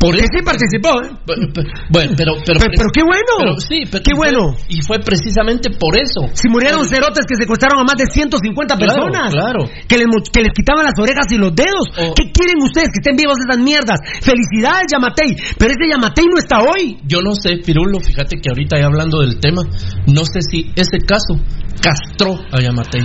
por 0.00 0.16
eso 0.16 0.32
sí 0.32 0.40
participó, 0.40 0.96
¿eh? 1.04 1.12
Bueno, 1.28 2.16
pero, 2.16 2.40
pero, 2.40 2.56
pero, 2.56 2.88
qué 2.88 3.04
bueno. 3.04 3.60
sí, 3.60 3.84
qué 3.84 4.14
bueno. 4.16 4.56
y 4.66 4.80
fue 4.80 4.98
precisamente 4.98 5.68
por 5.76 5.92
eso. 5.94 6.24
Si 6.32 6.48
murieron 6.48 6.88
cerotes 6.88 7.26
que 7.28 7.36
secuestraron 7.36 7.80
a 7.80 7.84
más 7.84 7.96
de 8.00 8.06
150 8.06 8.76
personas. 8.78 9.30
Claro. 9.30 9.68
Que 9.86 9.98
les, 9.98 10.08
que 10.32 10.40
les 10.40 10.52
quitaban 10.56 10.86
las 10.86 10.96
orejas 10.98 11.28
y 11.30 11.36
los 11.36 11.54
dedos. 11.54 11.92
¿Qué 12.16 12.32
quieren 12.32 12.64
ustedes 12.64 12.88
que 12.88 13.04
estén 13.04 13.14
vivos 13.14 13.36
esas 13.44 13.60
mierdas? 13.60 14.00
Felicidades, 14.24 14.88
Yamatei. 14.90 15.36
Pero 15.58 15.70
ese 15.70 15.84
Yamatei 15.92 16.24
no 16.24 16.38
está 16.38 16.62
hoy. 16.64 16.96
Yo 17.04 17.20
no 17.20 17.34
sé, 17.34 17.60
Pirulo, 17.60 18.00
fíjate 18.00 18.40
que 18.40 18.48
ahorita 18.48 18.80
ya 18.80 18.86
hablando 18.86 19.20
del 19.20 19.38
tema, 19.38 19.60
no 20.06 20.24
sé 20.24 20.40
si 20.40 20.72
ese 20.76 20.96
caso 21.04 21.36
castró 21.82 22.40
a 22.50 22.58
Yamatei. 22.58 23.04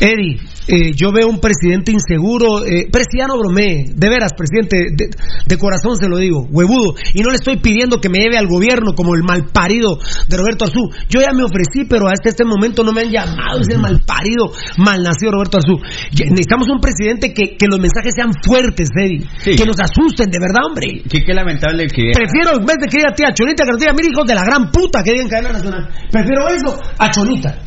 Eddie, 0.00 0.40
eh, 0.68 0.92
yo 0.94 1.12
veo 1.12 1.28
un 1.28 1.40
presidente 1.40 1.92
inseguro, 1.92 2.64
eh, 2.64 2.88
presiano 2.90 3.36
bromé, 3.38 3.86
de 3.88 4.08
veras, 4.08 4.32
presidente, 4.36 4.94
de, 4.94 5.58
corazón 5.58 5.96
se 5.96 6.08
lo 6.08 6.18
digo, 6.18 6.46
huevudo, 6.50 6.94
y 7.14 7.22
no 7.22 7.30
le 7.30 7.36
estoy 7.36 7.58
pidiendo 7.58 8.00
que 8.00 8.08
me 8.08 8.18
lleve 8.18 8.38
al 8.38 8.46
gobierno 8.46 8.94
como 8.94 9.14
el 9.14 9.22
malparido 9.22 9.98
de 10.28 10.36
Roberto 10.36 10.64
Arzú. 10.64 10.90
Yo 11.08 11.20
ya 11.20 11.32
me 11.32 11.44
ofrecí, 11.44 11.84
pero 11.88 12.06
hasta 12.08 12.28
este 12.28 12.44
momento 12.44 12.82
no 12.84 12.92
me 12.92 13.02
han 13.02 13.10
llamado, 13.10 13.60
es 13.60 13.68
el 13.68 13.78
malparido, 13.78 14.52
malnacido 14.78 15.32
Roberto 15.32 15.58
Arzú. 15.58 15.78
Necesitamos 16.12 16.68
un 16.68 16.80
presidente 16.80 17.32
que, 17.32 17.56
los 17.66 17.78
mensajes 17.78 18.12
sean 18.14 18.32
fuertes, 18.44 18.88
Eddie, 18.94 19.26
que 19.56 19.64
nos 19.64 19.76
asusten, 19.80 20.30
de 20.30 20.38
verdad, 20.38 20.66
hombre. 20.66 21.02
Qué, 21.08 21.24
qué 21.24 21.32
lamentable 21.32 21.86
que... 21.86 22.10
Prefiero, 22.12 22.58
en 22.58 22.66
vez 22.66 22.76
de 22.78 22.88
que 22.88 22.98
diga 22.98 23.14
tía 23.14 23.32
Chonita, 23.32 23.64
que 23.64 23.70
nos 23.70 23.80
diga, 23.80 23.92
mira, 23.92 24.08
hijos 24.12 24.26
de 24.26 24.34
la 24.34 24.44
gran 24.44 24.70
puta 24.70 25.02
que 25.02 25.12
digan 25.12 25.28
cadena 25.28 25.52
nacional. 25.52 25.88
Prefiero 26.10 26.48
eso 26.48 26.78
a 26.98 27.10
Chonita. 27.10 27.58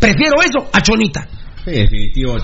Prefiero 0.00 0.36
eso 0.42 0.68
a 0.72 0.80
Chonita. 0.80 1.28
Sí, 1.64 1.70
definitivo. 1.70 2.36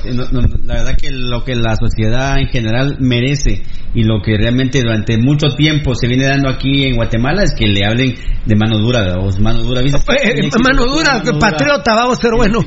la 0.65 0.75
verdad 0.77 0.97
que 0.97 1.11
lo 1.11 1.45
que 1.45 1.55
la 1.55 1.77
sociedad 1.77 2.39
en 2.39 2.49
general 2.49 2.97
merece 3.01 3.63
y 3.95 4.05
lo 4.05 4.23
que 4.23 4.37
realmente 4.37 4.83
durante 4.83 5.19
mucho 5.19 5.49
tiempo 5.57 5.95
se 5.95 6.07
viene 6.07 6.25
dando 6.25 6.49
aquí 6.49 6.85
en 6.85 6.97
Guatemala 6.97 7.43
es 7.43 7.55
que 7.55 7.67
le 7.67 7.85
hablen 7.85 8.15
de 8.47 8.57
mano 8.57 8.79
dura, 8.79 9.17
o 9.19 9.31
mano 9.41 9.63
dura. 9.63 9.81
Eh, 9.81 9.87
eh, 9.89 10.49
mano, 10.63 10.87
dura, 10.87 11.23
patriota, 11.39 11.95
vamos 11.95 12.19
ser 12.19 12.33
bueno. 12.37 12.65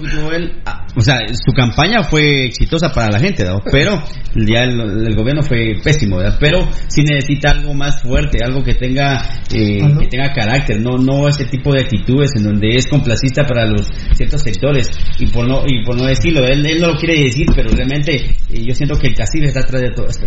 Ah, 0.66 0.86
o 0.96 1.02
sea, 1.02 1.20
su 1.30 1.52
campaña 1.54 2.04
fue 2.04 2.46
exitosa 2.46 2.92
para 2.92 3.10
la 3.10 3.20
gente, 3.20 3.46
pero 3.72 4.02
ya 4.36 4.64
el, 4.64 5.16
gobierno 5.16 5.42
fue 5.42 5.76
pésimo, 5.84 6.18
pero 6.40 6.68
sí 6.88 7.04
necesita 7.04 7.52
algo 7.52 7.74
más 7.74 8.02
fuerte, 8.02 8.40
algo 8.44 8.64
que 8.64 8.76
tenga 8.76 9.24
eh, 9.54 9.80
que 10.00 10.08
tenga 10.08 10.34
carácter, 10.34 10.82
no 10.82 10.98
no 10.98 11.28
ese 11.28 11.46
tipo 11.46 11.74
de 11.74 11.82
actitudes 11.82 12.32
en 12.36 12.44
donde 12.44 12.70
es 12.76 12.88
complacista 12.88 13.44
para 13.44 13.66
los 13.66 13.88
ciertos 14.14 14.42
sectores 14.42 14.90
y 15.20 15.28
por 15.28 15.48
no 15.48 15.64
y 15.66 15.84
por 15.86 15.96
no 15.98 16.06
decirlo 16.06 16.46
él, 16.46 16.64
no 16.80 16.88
lo 16.88 16.98
quiere 16.98 17.24
decir, 17.24 17.48
pero 17.56 17.70
realmente 17.72 18.16
eh, 18.16 18.66
yo 18.66 18.76
siento 18.76 18.98
que 19.00 19.08
el 19.08 19.16
cacique 19.16 19.46
está 19.46 19.62
atrás 19.62 19.82
de 19.82 19.92
todo 19.92 20.08
esto. 20.08 20.26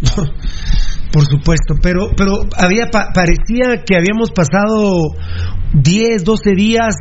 Por 1.12 1.24
supuesto, 1.24 1.74
pero 1.82 2.10
pero 2.16 2.32
había 2.58 2.90
parecía 2.90 3.84
que 3.86 3.96
habíamos 3.96 4.32
pasado 4.32 5.14
10, 5.72 6.24
12 6.24 6.50
días 6.54 6.94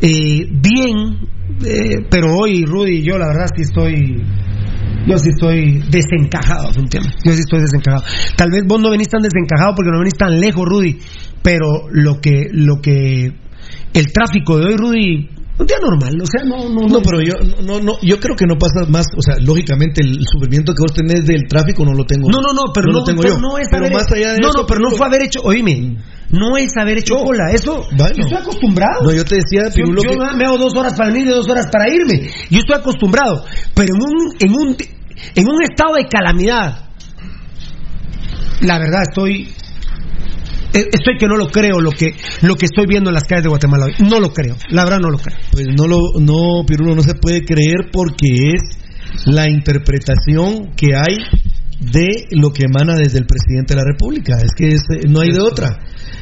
eh, 0.00 0.46
bien, 0.50 1.28
eh, 1.64 2.06
pero 2.10 2.34
hoy 2.36 2.64
Rudy 2.64 2.98
y 2.98 3.02
yo 3.02 3.18
la 3.18 3.26
verdad 3.26 3.46
sí 3.54 3.62
estoy 3.62 4.24
yo 5.06 5.18
sí 5.18 5.28
estoy 5.28 5.82
desencajado 5.90 6.70
tema. 6.88 7.06
Yo 7.24 7.32
sí 7.32 7.40
estoy 7.40 7.60
desencajado. 7.60 8.04
Tal 8.36 8.50
vez 8.50 8.62
vos 8.66 8.80
no 8.80 8.90
venís 8.90 9.08
tan 9.08 9.20
desencajado 9.20 9.74
porque 9.74 9.90
no 9.92 9.98
venís 9.98 10.16
tan 10.16 10.40
lejos, 10.40 10.64
Rudy, 10.64 10.98
pero 11.42 11.88
lo 11.90 12.20
que 12.20 12.46
lo 12.50 12.80
que 12.80 13.32
el 13.92 14.12
tráfico 14.12 14.58
de 14.58 14.66
hoy, 14.66 14.76
Rudy, 14.76 15.28
Un 15.56 15.66
día 15.66 15.76
normal, 15.80 16.18
o 16.20 16.26
sea, 16.26 16.42
no, 16.44 16.68
no, 16.68 16.88
no. 16.88 17.00
pero 17.00 17.22
yo, 17.22 17.34
no, 17.62 17.78
no, 17.78 17.92
yo 18.02 18.18
creo 18.18 18.34
que 18.34 18.44
no 18.44 18.56
pasa 18.58 18.90
más, 18.90 19.06
o 19.16 19.22
sea, 19.22 19.36
lógicamente 19.40 20.00
el 20.02 20.18
sufrimiento 20.26 20.74
que 20.74 20.82
vos 20.82 20.92
tenés 20.92 21.24
del 21.26 21.46
tráfico 21.48 21.84
no 21.84 21.92
lo 21.94 22.04
tengo. 22.04 22.28
No, 22.28 22.40
no, 22.42 22.52
no, 22.52 22.72
pero 22.74 22.88
no, 22.88 22.98
lo 22.98 23.04
tengo 23.04 23.22
yo. 23.22 23.38
no 23.38 23.56
es 23.58 23.68
pero 23.70 23.84
haber- 23.86 23.92
más 23.94 24.10
allá 24.10 24.32
de 24.32 24.40
no, 24.40 24.48
eso, 24.48 24.58
no, 24.62 24.66
pero 24.66 24.80
no 24.80 24.90
fue 24.90 25.06
haber 25.06 25.22
hecho, 25.22 25.40
oíme, 25.44 25.96
no 26.30 26.56
es 26.56 26.76
haber 26.76 26.98
hecho 26.98 27.14
cola, 27.14 27.52
eso, 27.52 27.86
Bueno. 27.96 28.14
yo 28.16 28.22
estoy 28.22 28.38
acostumbrado. 28.38 29.04
No, 29.04 29.12
yo 29.12 29.24
te 29.24 29.36
decía, 29.36 29.68
Yo, 29.68 29.74
Pirulo, 29.74 30.02
yo 30.02 30.10
que- 30.10 30.36
me 30.36 30.44
hago 30.44 30.58
dos 30.58 30.74
horas 30.76 30.94
para 30.94 31.10
venir 31.12 31.28
y 31.28 31.30
dos 31.30 31.48
horas 31.48 31.68
para 31.70 31.88
irme. 31.88 32.28
Yo 32.50 32.58
estoy 32.58 32.74
acostumbrado. 32.76 33.44
Pero 33.76 33.94
en 33.94 34.02
un, 34.02 34.34
en 34.40 34.52
un, 34.54 34.76
en 35.36 35.48
un 35.48 35.62
estado 35.62 35.94
de 35.94 36.08
calamidad, 36.08 36.88
la 38.60 38.78
verdad 38.80 39.02
estoy. 39.08 39.52
Eh, 40.74 40.88
Estoy 40.92 41.16
que 41.18 41.26
no 41.26 41.36
lo 41.36 41.46
creo 41.48 41.80
lo 41.80 41.90
que 41.90 42.14
lo 42.42 42.56
que 42.56 42.66
estoy 42.66 42.86
viendo 42.86 43.10
en 43.10 43.14
las 43.14 43.24
calles 43.24 43.44
de 43.44 43.48
Guatemala 43.48 43.86
hoy. 43.86 43.94
No 44.08 44.20
lo 44.20 44.32
creo. 44.32 44.56
La 44.70 44.84
verdad 44.84 45.00
no 45.00 45.10
lo 45.10 45.18
creo. 45.18 45.36
Pues 45.52 45.66
no 45.76 45.86
lo, 45.86 45.98
no, 46.20 46.64
Pirulo, 46.66 46.94
no 46.94 47.02
se 47.02 47.14
puede 47.14 47.44
creer 47.44 47.90
porque 47.92 48.26
es 48.54 48.60
la 49.26 49.48
interpretación 49.48 50.72
que 50.76 50.94
hay 50.96 51.16
de 51.80 52.06
lo 52.30 52.52
que 52.52 52.64
emana 52.64 52.94
desde 52.96 53.18
el 53.18 53.26
presidente 53.26 53.74
de 53.74 53.80
la 53.80 53.84
República. 53.84 54.36
Es 54.42 54.50
que 54.56 54.68
es- 54.68 54.82
no 55.08 55.20
hay 55.20 55.30
de 55.30 55.40
otra. 55.40 55.78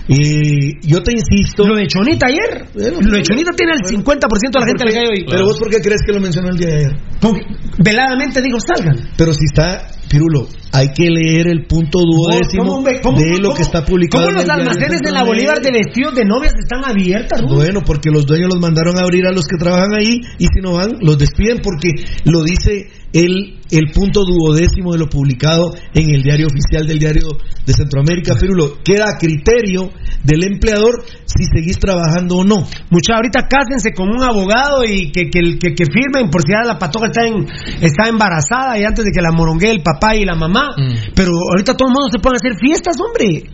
Y 0.09 0.87
yo 0.87 1.03
te 1.03 1.13
insisto. 1.13 1.65
Lo 1.67 1.77
de 1.77 1.87
Chonita 1.87 2.27
ayer. 2.27 2.67
lo 2.75 3.17
de 3.17 3.23
Chonita 3.23 3.53
tiene 3.53 3.73
el 3.75 3.85
50% 3.89 4.59
de 4.59 4.61
la 4.61 4.67
gente 4.67 4.85
le 4.85 4.93
cae 4.93 5.07
hoy. 5.09 5.27
Pero 5.31 5.45
vos, 5.45 5.59
¿por 5.59 5.71
qué 5.71 5.81
crees 5.81 6.01
que 6.05 6.13
lo 6.13 6.21
mencionó 6.21 6.49
el 6.51 6.57
día 6.57 6.69
de 6.69 6.77
ayer? 6.87 6.97
Porque 7.21 7.41
veladamente 7.79 8.43
digo, 8.43 8.59
salgan. 8.61 9.11
Pero 9.17 9.33
si 9.33 9.45
está, 9.45 9.87
Pirulo, 10.13 10.47
hay 10.73 10.89
que 10.93 11.09
leer 11.09 11.47
el 11.49 11.65
punto 11.65 12.01
duodécimo 12.01 12.65
¿Cómo, 12.65 12.85
cómo, 12.85 13.01
cómo, 13.03 13.19
de 13.19 13.39
lo 13.39 13.55
que 13.55 13.63
está 13.63 13.83
publicado. 13.83 14.27
¿Cómo 14.27 14.37
los 14.37 14.49
almacenes 14.51 15.01
en 15.07 15.15
la. 15.15 15.25
Bolívar 15.25 15.63
de 15.63 15.71
vestidos 15.73 16.15
de 16.15 16.27
novias 16.27 16.53
están 16.53 16.85
abiertas, 16.85 17.41
Rudy? 17.41 17.55
Bueno, 17.55 17.81
porque 17.81 18.11
los 18.11 18.27
dueños 18.27 18.51
los 18.53 18.61
mandaron 18.61 18.99
a 18.99 19.05
abrir 19.05 19.25
a 19.27 19.33
los 19.33 19.47
que 19.47 19.57
trabajan 19.57 19.95
ahí 19.95 20.21
y 20.39 20.45
si 20.53 20.61
no 20.61 20.75
van, 20.75 20.91
los 21.01 21.17
despiden 21.17 21.61
porque 21.63 21.89
lo 22.25 22.43
dice 22.43 22.91
el, 23.13 23.61
el 23.71 23.93
punto 23.93 24.21
duodécimo 24.25 24.93
de 24.93 24.99
lo 24.99 25.09
publicado 25.09 25.73
en 25.95 26.11
el 26.11 26.23
diario 26.23 26.47
oficial 26.47 26.87
del 26.87 26.99
diario 26.99 27.29
de 27.65 27.73
Centroamérica, 27.73 28.35
Pirulo. 28.35 28.83
Queda 28.83 29.05
a 29.15 29.19
criterio 29.19 29.91
del 30.25 30.45
empleador 30.45 31.05
si 31.25 31.45
seguís 31.45 31.79
trabajando 31.79 32.37
o 32.37 32.45
no. 32.45 32.67
Mucha, 32.91 33.15
ahorita 33.17 33.49
cásense 33.49 33.93
con 33.95 34.09
un 34.09 34.23
abogado 34.23 34.85
y 34.85 35.11
que, 35.13 35.31
que, 35.31 35.59
que, 35.59 35.75
que 35.75 35.85
firmen 35.87 36.31
por 36.31 36.43
si 36.43 36.53
ya 36.53 36.67
la 36.67 36.79
patoja 36.79 37.07
está, 37.07 37.27
en, 37.27 37.47
está 37.81 38.09
embarazada 38.09 38.79
y 38.79 38.85
antes 38.85 39.05
de 39.05 39.11
que 39.13 39.23
la 39.23 39.33
morongue 39.33 39.71
el 39.71 39.83
papá 39.83 40.02
y 40.15 40.25
la 40.25 40.35
mamá. 40.35 40.71
Pero 41.15 41.31
ahorita 41.51 41.77
todo 41.77 41.89
el 41.89 41.95
mundo 41.95 42.09
se 42.11 42.19
pueden 42.19 42.37
hacer 42.37 42.57
fiestas, 42.59 42.97
hombre. 43.01 43.45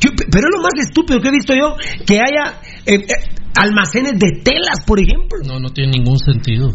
Yo- 0.00 0.10
pero 0.30 0.44
es 0.48 0.56
lo 0.56 0.62
más 0.62 0.74
estúpido 0.80 1.20
que 1.20 1.28
he 1.28 1.32
visto 1.32 1.54
yo, 1.54 1.76
que 2.06 2.16
haya 2.20 2.60
eh, 2.86 2.94
eh, 2.94 3.06
almacenes 3.56 4.12
de 4.18 4.42
telas, 4.44 4.84
por 4.86 5.00
ejemplo. 5.00 5.38
No, 5.46 5.58
no 5.58 5.70
tiene 5.70 5.92
ningún 5.92 6.18
sentido. 6.18 6.68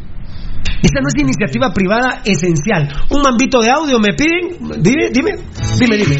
Esa 0.81 0.99
no 1.01 1.07
es 1.07 1.15
iniciativa 1.21 1.71
privada 1.73 2.21
esencial. 2.25 2.87
Un 3.09 3.21
mambito 3.21 3.61
de 3.61 3.69
audio 3.69 3.99
me 3.99 4.13
piden. 4.13 4.81
Dime, 4.81 5.09
dime, 5.11 5.31
dime, 5.79 5.97
dime. 5.97 6.15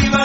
Viva 0.00 0.24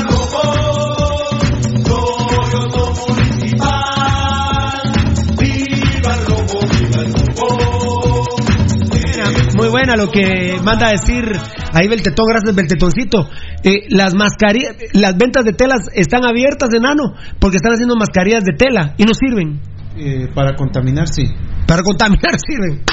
Muy 9.58 9.70
buena 9.70 9.96
lo 9.96 10.12
que 10.12 10.56
manda 10.64 10.88
a 10.90 10.92
decir 10.92 11.26
ahí 11.74 11.88
Beltetón, 11.88 12.28
gracias 12.30 12.56
Beltetoncito. 12.56 13.28
Eh, 13.64 13.88
las 13.90 14.14
mascarillas, 14.14 14.76
las 14.94 15.18
ventas 15.18 15.44
de 15.46 15.54
telas 15.54 15.90
están 15.96 16.24
abiertas, 16.26 16.70
enano, 16.76 17.16
porque 17.40 17.58
están 17.58 17.74
haciendo 17.74 17.96
mascarillas 17.96 18.44
de 18.44 18.54
tela 18.56 18.94
y 18.98 19.04
no 19.04 19.14
sirven. 19.16 19.60
Eh, 19.98 20.28
para 20.36 20.56
contaminar, 20.56 21.08
sí. 21.08 21.24
Para 21.68 21.82
contaminar 21.82 22.34
sirven. 22.48 22.84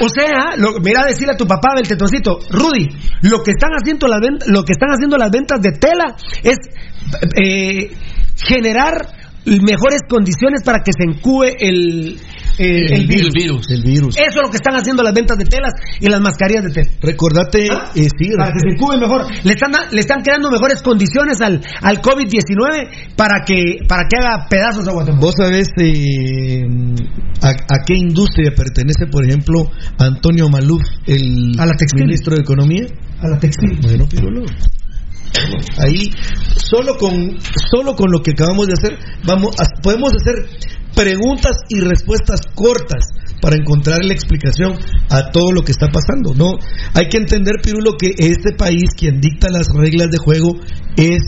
O 0.00 0.08
sea, 0.08 0.56
lo- 0.56 0.78
mira 0.80 1.02
a 1.02 1.06
decirle 1.06 1.32
a 1.32 1.36
tu 1.36 1.46
papá 1.48 1.70
Beltetoncito, 1.74 2.38
Rudy, 2.50 2.86
lo 3.22 3.42
que 3.42 3.50
están 3.50 3.70
haciendo 3.72 4.06
las 4.06 4.20
ventas, 4.20 4.46
lo 4.48 4.62
que 4.62 4.72
están 4.72 4.90
haciendo 4.90 5.16
las 5.18 5.30
ventas 5.32 5.60
de 5.60 5.72
tela 5.72 6.14
es 6.44 6.58
eh, 7.42 7.90
generar 8.36 9.08
mejores 9.46 10.02
condiciones 10.08 10.62
para 10.64 10.80
que 10.80 10.92
se 10.92 11.04
encue 11.04 11.56
el, 11.60 12.18
el, 12.58 12.92
el 12.92 13.06
virus. 13.06 13.70
El 13.70 13.82
virus. 13.82 14.16
Eso 14.16 14.40
es 14.40 14.42
lo 14.42 14.50
que 14.50 14.56
están 14.56 14.74
haciendo 14.74 15.02
las 15.02 15.14
ventas 15.14 15.36
de 15.38 15.44
telas 15.44 15.72
y 16.00 16.08
las 16.08 16.20
mascarillas 16.20 16.64
de 16.64 16.70
tela. 16.70 16.90
Recordate, 17.00 17.66
eh, 17.66 18.08
sí, 18.18 18.30
Para 18.36 18.52
que 18.52 18.60
se 18.60 18.68
incube 18.74 18.98
mejor. 18.98 19.26
Le 19.44 19.52
están, 19.52 19.72
le 19.90 20.00
están 20.00 20.22
creando 20.22 20.50
mejores 20.50 20.82
condiciones 20.82 21.40
al, 21.40 21.60
al 21.82 22.00
COVID-19 22.00 23.14
para 23.16 23.44
que, 23.44 23.84
para 23.88 24.04
que 24.08 24.16
haga 24.18 24.46
pedazos 24.48 24.88
a 24.88 24.92
Guatemala. 24.92 25.20
Vos 25.20 25.34
sabés 25.36 25.68
eh, 25.78 26.62
a, 27.42 27.48
a 27.50 27.84
qué 27.86 27.94
industria 27.94 28.52
pertenece, 28.56 29.06
por 29.06 29.24
ejemplo, 29.24 29.70
Antonio 29.98 30.48
Maluf, 30.48 30.82
el 31.06 31.52
A 31.58 31.66
la 31.66 31.72
textil. 31.72 32.04
ministro 32.04 32.34
de 32.34 32.42
Economía. 32.42 32.86
A 33.20 33.28
la 33.28 33.38
textil. 33.38 33.78
Bueno, 33.82 34.06
Pirulo. 34.08 34.44
Ahí, 35.78 36.10
solo 36.56 36.96
con, 36.96 37.36
solo 37.70 37.94
con 37.94 38.10
lo 38.10 38.22
que 38.22 38.30
acabamos 38.30 38.66
de 38.68 38.72
hacer, 38.72 38.98
vamos 39.24 39.54
podemos 39.82 40.12
hacer 40.14 40.48
preguntas 40.96 41.58
y 41.68 41.80
respuestas 41.80 42.40
cortas 42.54 43.04
para 43.40 43.56
encontrar 43.56 44.02
la 44.02 44.14
explicación 44.14 44.72
a 45.10 45.30
todo 45.30 45.52
lo 45.52 45.62
que 45.62 45.70
está 45.70 45.88
pasando. 45.88 46.34
No, 46.34 46.52
hay 46.94 47.08
que 47.08 47.18
entender, 47.18 47.56
Pirulo, 47.62 47.92
que 47.98 48.14
este 48.16 48.52
país 48.56 48.90
quien 48.96 49.20
dicta 49.20 49.48
las 49.50 49.68
reglas 49.68 50.10
de 50.10 50.18
juego 50.18 50.56
es 50.96 51.22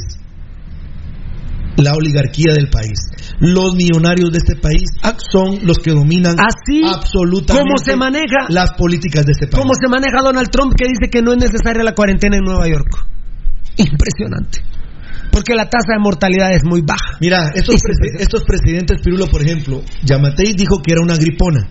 la 1.76 1.92
oligarquía 1.92 2.54
del 2.54 2.70
país. 2.70 2.98
Los 3.38 3.76
millonarios 3.76 4.32
de 4.32 4.38
este 4.38 4.56
país 4.56 4.90
son 5.30 5.60
los 5.64 5.78
que 5.78 5.92
dominan 5.92 6.34
Así 6.40 6.82
absolutamente 6.84 7.62
¿Cómo 7.62 7.78
se 7.78 7.94
maneja? 7.94 8.48
las 8.48 8.72
políticas 8.72 9.24
de 9.26 9.32
este 9.32 9.46
país. 9.46 9.60
¿Cómo 9.60 9.74
se 9.74 9.88
maneja 9.88 10.22
Donald 10.22 10.50
Trump 10.50 10.72
que 10.76 10.88
dice 10.88 11.10
que 11.10 11.22
no 11.22 11.32
es 11.32 11.38
necesaria 11.38 11.84
la 11.84 11.94
cuarentena 11.94 12.38
en 12.38 12.44
Nueva 12.44 12.66
York? 12.66 13.06
Impresionante. 13.76 14.64
Porque 15.30 15.54
la 15.54 15.68
tasa 15.68 15.94
de 15.94 15.98
mortalidad 16.00 16.52
es 16.52 16.64
muy 16.64 16.82
baja. 16.82 17.18
Mira, 17.20 17.50
estos, 17.54 17.80
estos 18.18 18.44
presidentes, 18.44 19.00
Pirulo, 19.02 19.26
por 19.28 19.42
ejemplo, 19.42 19.82
Yamatei 20.02 20.54
dijo 20.54 20.80
que 20.82 20.92
era 20.92 21.02
una 21.02 21.16
gripona. 21.16 21.68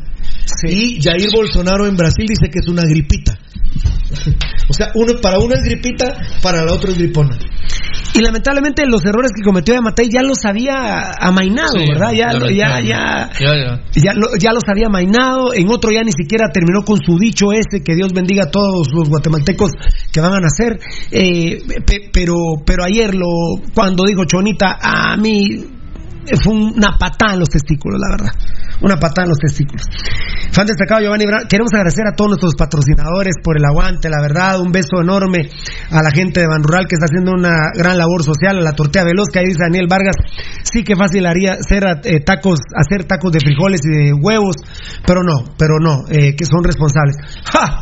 Y 0.63 1.01
Jair 1.01 1.29
Bolsonaro 1.33 1.87
en 1.87 1.95
Brasil 1.95 2.25
dice 2.27 2.49
que 2.49 2.59
es 2.59 2.67
una 2.67 2.83
gripita. 2.83 3.37
o 4.69 4.73
sea, 4.73 4.91
uno, 4.95 5.13
para 5.21 5.39
uno 5.39 5.53
es 5.55 5.63
gripita, 5.63 6.17
para 6.41 6.63
la 6.65 6.73
otra 6.73 6.91
es 6.91 6.97
gripona. 6.97 7.37
Y 8.13 8.21
lamentablemente 8.21 8.85
los 8.87 9.03
errores 9.05 9.31
que 9.35 9.43
cometió 9.43 9.75
Yamatei 9.75 10.09
ya 10.09 10.21
los 10.23 10.43
había 10.45 11.11
amainado, 11.19 11.73
Sí, 11.77 11.85
¿verdad? 11.89 12.11
Ya, 12.13 12.31
ya, 12.31 12.39
lo- 12.39 12.49
ya, 12.49 12.79
ya, 12.81 13.29
ya, 13.39 13.55
ya. 13.55 13.83
ya, 13.93 14.13
lo- 14.13 14.35
ya 14.39 14.53
los 14.53 14.63
había 14.67 14.87
amainado. 14.87 15.53
En 15.53 15.69
otro 15.69 15.91
ya 15.91 16.01
ni 16.03 16.11
siquiera 16.11 16.49
terminó 16.51 16.81
con 16.83 16.97
su 17.03 17.17
dicho 17.19 17.51
ese, 17.51 17.83
que 17.83 17.95
Dios 17.95 18.13
bendiga 18.13 18.45
a 18.45 18.51
todos 18.51 18.87
los 18.93 19.09
guatemaltecos 19.09 19.71
que 20.11 20.21
van 20.21 20.33
a 20.33 20.39
nacer. 20.39 20.79
Eh, 21.11 21.61
pe- 21.85 22.09
pero, 22.11 22.33
pero 22.65 22.83
ayer 22.85 23.13
lo, 23.13 23.27
cuando 23.73 24.03
dijo 24.05 24.25
Chonita, 24.25 24.77
a 24.81 25.15
mí 25.17 25.76
fue 26.35 26.53
una 26.53 26.97
patada 26.97 27.33
en 27.33 27.39
los 27.39 27.49
testículos, 27.49 27.99
la 27.99 28.09
verdad. 28.09 28.31
Una 28.81 28.97
patada 28.97 29.25
en 29.25 29.29
los 29.29 29.39
testículos. 29.39 29.85
Fan 30.51 30.67
destacado 30.67 31.01
Giovanni 31.01 31.25
Brown. 31.25 31.47
Queremos 31.47 31.73
agradecer 31.73 32.05
a 32.07 32.15
todos 32.15 32.29
nuestros 32.29 32.55
patrocinadores 32.55 33.35
por 33.43 33.57
el 33.57 33.65
aguante, 33.65 34.09
la 34.09 34.21
verdad. 34.21 34.59
Un 34.59 34.71
beso 34.71 35.01
enorme 35.01 35.49
a 35.91 36.01
la 36.01 36.11
gente 36.11 36.41
de 36.41 36.47
Ban 36.47 36.63
Rural 36.63 36.85
que 36.87 36.95
está 36.95 37.05
haciendo 37.05 37.31
una 37.31 37.71
gran 37.73 37.97
labor 37.97 38.23
social, 38.23 38.57
a 38.57 38.61
la 38.61 38.73
tortea 38.73 39.03
veloz 39.03 39.27
que 39.31 39.39
ahí 39.39 39.45
dice 39.45 39.59
Daniel 39.61 39.87
Vargas. 39.89 40.15
Sí 40.63 40.83
que 40.83 40.95
fácil 40.95 41.25
haría 41.25 41.53
hacer 41.53 41.83
eh, 42.03 42.19
tacos, 42.23 42.59
hacer 42.75 43.05
tacos 43.05 43.31
de 43.31 43.39
frijoles 43.39 43.81
y 43.83 43.89
de 43.89 44.13
huevos, 44.13 44.55
pero 45.05 45.21
no, 45.23 45.55
pero 45.57 45.79
no, 45.79 46.05
eh, 46.09 46.35
que 46.35 46.45
son 46.45 46.63
responsables. 46.63 47.17
¡Ja! 47.45 47.81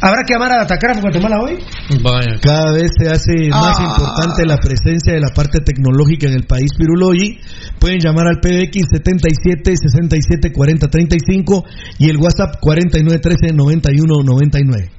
¿Habrá 0.00 0.22
que 0.26 0.34
amar 0.34 0.52
a 0.52 0.58
la 0.58 0.66
Tacrafa 0.66 1.00
Guatemala 1.00 1.40
hoy? 1.40 1.58
Vaya. 2.02 2.38
Cada 2.42 2.72
vez 2.72 2.90
se 2.98 3.08
hace 3.08 3.48
más 3.50 3.78
Ah. 3.80 3.84
importante 3.84 4.44
la 4.46 4.58
presencia 4.58 5.14
de 5.14 5.20
la 5.20 5.28
parte 5.34 5.60
tecnológica 5.60 6.26
en 6.26 6.34
el 6.34 6.44
país, 6.44 6.70
Pirulo, 6.76 7.14
y 7.14 7.40
pueden 7.78 7.98
llamar 8.00 8.26
al 8.28 8.40
PBX 8.40 8.88
77 8.92 9.72
67 9.76 10.52
40 10.52 10.88
35 10.88 11.64
y 11.98 12.10
el 12.10 12.18
WhatsApp 12.18 12.56
49 12.60 13.18
13 13.20 13.54
91 13.54 14.22
99. 14.24 14.90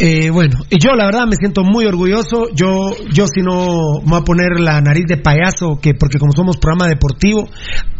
Eh, 0.00 0.30
bueno, 0.30 0.58
y 0.70 0.78
yo 0.78 0.94
la 0.94 1.06
verdad 1.06 1.26
me 1.26 1.34
siento 1.36 1.64
muy 1.64 1.84
orgulloso. 1.84 2.46
Yo, 2.54 2.90
yo 3.12 3.26
si 3.26 3.42
no 3.42 4.00
me 4.04 4.10
voy 4.10 4.20
a 4.20 4.24
poner 4.24 4.60
la 4.60 4.80
nariz 4.80 5.06
de 5.08 5.16
payaso, 5.16 5.80
que 5.82 5.94
porque 5.94 6.18
como 6.18 6.32
somos 6.32 6.56
programa 6.56 6.86
deportivo, 6.86 7.48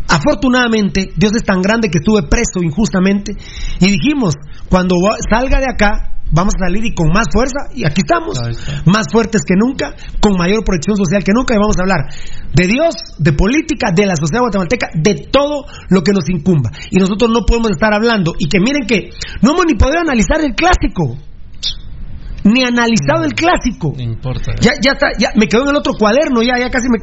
afortunadamente 0.08 1.10
Dios 1.16 1.32
es 1.34 1.44
tan 1.44 1.60
grande 1.60 1.90
que 1.90 1.98
estuve 1.98 2.22
preso 2.22 2.62
injustamente 2.62 3.32
y 3.80 3.90
dijimos 3.90 4.34
cuando 4.70 4.96
salga 5.28 5.58
de 5.58 5.66
acá 5.68 6.14
vamos 6.30 6.54
a 6.56 6.66
salir 6.66 6.84
y 6.84 6.94
con 6.94 7.08
más 7.08 7.26
fuerza 7.32 7.68
y 7.74 7.86
aquí 7.86 8.02
estamos, 8.02 8.38
más 8.84 9.06
fuertes 9.10 9.42
que 9.46 9.54
nunca, 9.56 9.94
con 10.20 10.36
mayor 10.36 10.62
protección 10.64 10.96
social 10.96 11.24
que 11.24 11.32
nunca 11.32 11.54
y 11.54 11.58
vamos 11.58 11.76
a 11.78 11.82
hablar 11.82 12.08
de 12.54 12.66
Dios, 12.66 12.94
de 13.18 13.32
política, 13.32 13.92
de 13.94 14.06
la 14.06 14.16
sociedad 14.16 14.42
guatemalteca, 14.42 14.88
de 14.94 15.28
todo 15.30 15.64
lo 15.88 16.02
que 16.02 16.12
nos 16.12 16.28
incumba 16.28 16.70
y 16.90 16.98
nosotros 16.98 17.30
no 17.30 17.44
podemos 17.46 17.70
estar 17.70 17.92
hablando 17.92 18.34
y 18.38 18.48
que 18.48 18.60
miren 18.60 18.86
que 18.86 19.10
no 19.42 19.52
hemos 19.52 19.66
ni 19.66 19.74
podido 19.74 20.00
analizar 20.00 20.40
el 20.40 20.54
clásico. 20.54 21.27
Ni 22.44 22.64
analizado 22.64 23.24
el 23.24 23.34
clásico. 23.34 23.92
No 23.96 24.02
importa. 24.02 24.52
Ya, 24.60 24.72
ya 24.80 24.92
está, 24.92 25.08
ya 25.18 25.30
me 25.34 25.46
quedó 25.48 25.62
en 25.62 25.70
el 25.70 25.76
otro 25.76 25.92
cuaderno, 25.98 26.42
ya, 26.42 26.58
ya 26.58 26.70
casi 26.70 26.88
me. 26.88 26.98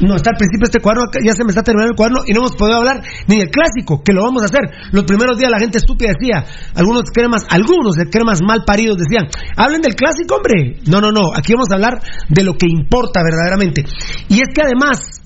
No, 0.00 0.16
está 0.16 0.30
al 0.30 0.36
principio 0.36 0.64
este 0.64 0.80
cuaderno, 0.80 1.10
ya 1.22 1.32
se 1.32 1.44
me 1.44 1.50
está 1.50 1.62
terminando 1.62 1.92
el 1.92 1.96
cuaderno 1.96 2.22
y 2.26 2.32
no 2.32 2.40
hemos 2.40 2.56
podido 2.56 2.78
hablar 2.78 3.02
ni 3.26 3.38
del 3.38 3.50
clásico, 3.50 4.02
que 4.02 4.12
lo 4.12 4.22
vamos 4.22 4.42
a 4.42 4.46
hacer. 4.46 4.62
Los 4.92 5.04
primeros 5.04 5.38
días 5.38 5.50
la 5.50 5.58
gente 5.58 5.78
estúpida 5.78 6.12
decía, 6.18 6.44
algunos 6.74 7.10
cremas, 7.12 7.46
algunos 7.48 7.94
de 7.96 8.08
cremas 8.08 8.40
mal 8.42 8.64
paridos 8.66 8.96
decían, 8.96 9.28
hablen 9.56 9.82
del 9.82 9.94
clásico, 9.94 10.36
hombre. 10.36 10.80
No, 10.86 11.00
no, 11.00 11.12
no, 11.12 11.32
aquí 11.34 11.52
vamos 11.52 11.68
a 11.70 11.74
hablar 11.74 12.00
de 12.28 12.44
lo 12.44 12.54
que 12.56 12.66
importa 12.66 13.22
verdaderamente. 13.22 13.84
Y 14.28 14.34
es 14.34 14.48
que 14.54 14.62
además, 14.62 15.20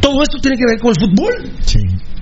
todo 0.00 0.22
esto 0.22 0.38
tiene 0.40 0.56
que 0.56 0.66
ver 0.66 0.78
con 0.78 0.90
el 0.90 1.00
fútbol. 1.00 1.32
Sí, 1.62 1.80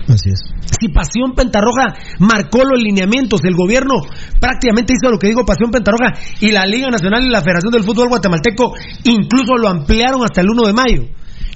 así 0.08 0.30
es. 0.30 0.40
Si 0.80 0.88
Pasión 0.88 1.34
Pentarroja 1.34 1.94
marcó 2.18 2.64
los 2.64 2.80
lineamientos, 2.82 3.40
el 3.44 3.54
gobierno 3.54 3.94
prácticamente 4.40 4.94
hizo 4.94 5.10
lo 5.10 5.18
que 5.18 5.28
dijo 5.28 5.44
Pasión 5.44 5.70
Pentarroja 5.70 6.12
y 6.40 6.50
la 6.50 6.66
Liga 6.66 6.88
Nacional 6.90 7.24
y 7.24 7.30
la 7.30 7.42
Federación 7.42 7.72
del 7.72 7.84
Fútbol 7.84 8.08
Guatemalteco 8.08 8.74
incluso 9.04 9.56
lo 9.56 9.68
ampliaron 9.68 10.22
hasta 10.22 10.40
el 10.40 10.50
1 10.50 10.66
de 10.66 10.72
mayo. 10.72 11.02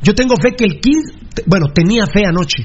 Yo 0.03 0.15
tengo 0.15 0.35
fe 0.41 0.55
que 0.57 0.65
el 0.65 0.81
15, 0.81 1.45
bueno, 1.47 1.67
tenía 1.75 2.07
fe 2.07 2.25
anoche, 2.25 2.65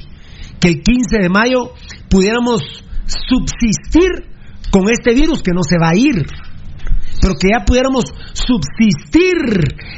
que 0.59 0.67
el 0.67 0.81
15 0.81 1.17
de 1.19 1.29
mayo 1.29 1.73
pudiéramos 2.09 2.61
subsistir 3.05 4.29
con 4.71 4.89
este 4.89 5.13
virus 5.13 5.41
que 5.41 5.51
no 5.53 5.63
se 5.63 5.77
va 5.77 5.89
a 5.89 5.97
ir 5.97 6.25
pero 7.23 7.35
que 7.39 7.47
ya 7.55 7.63
pudiéramos 7.63 8.03
subsistir 8.33 9.37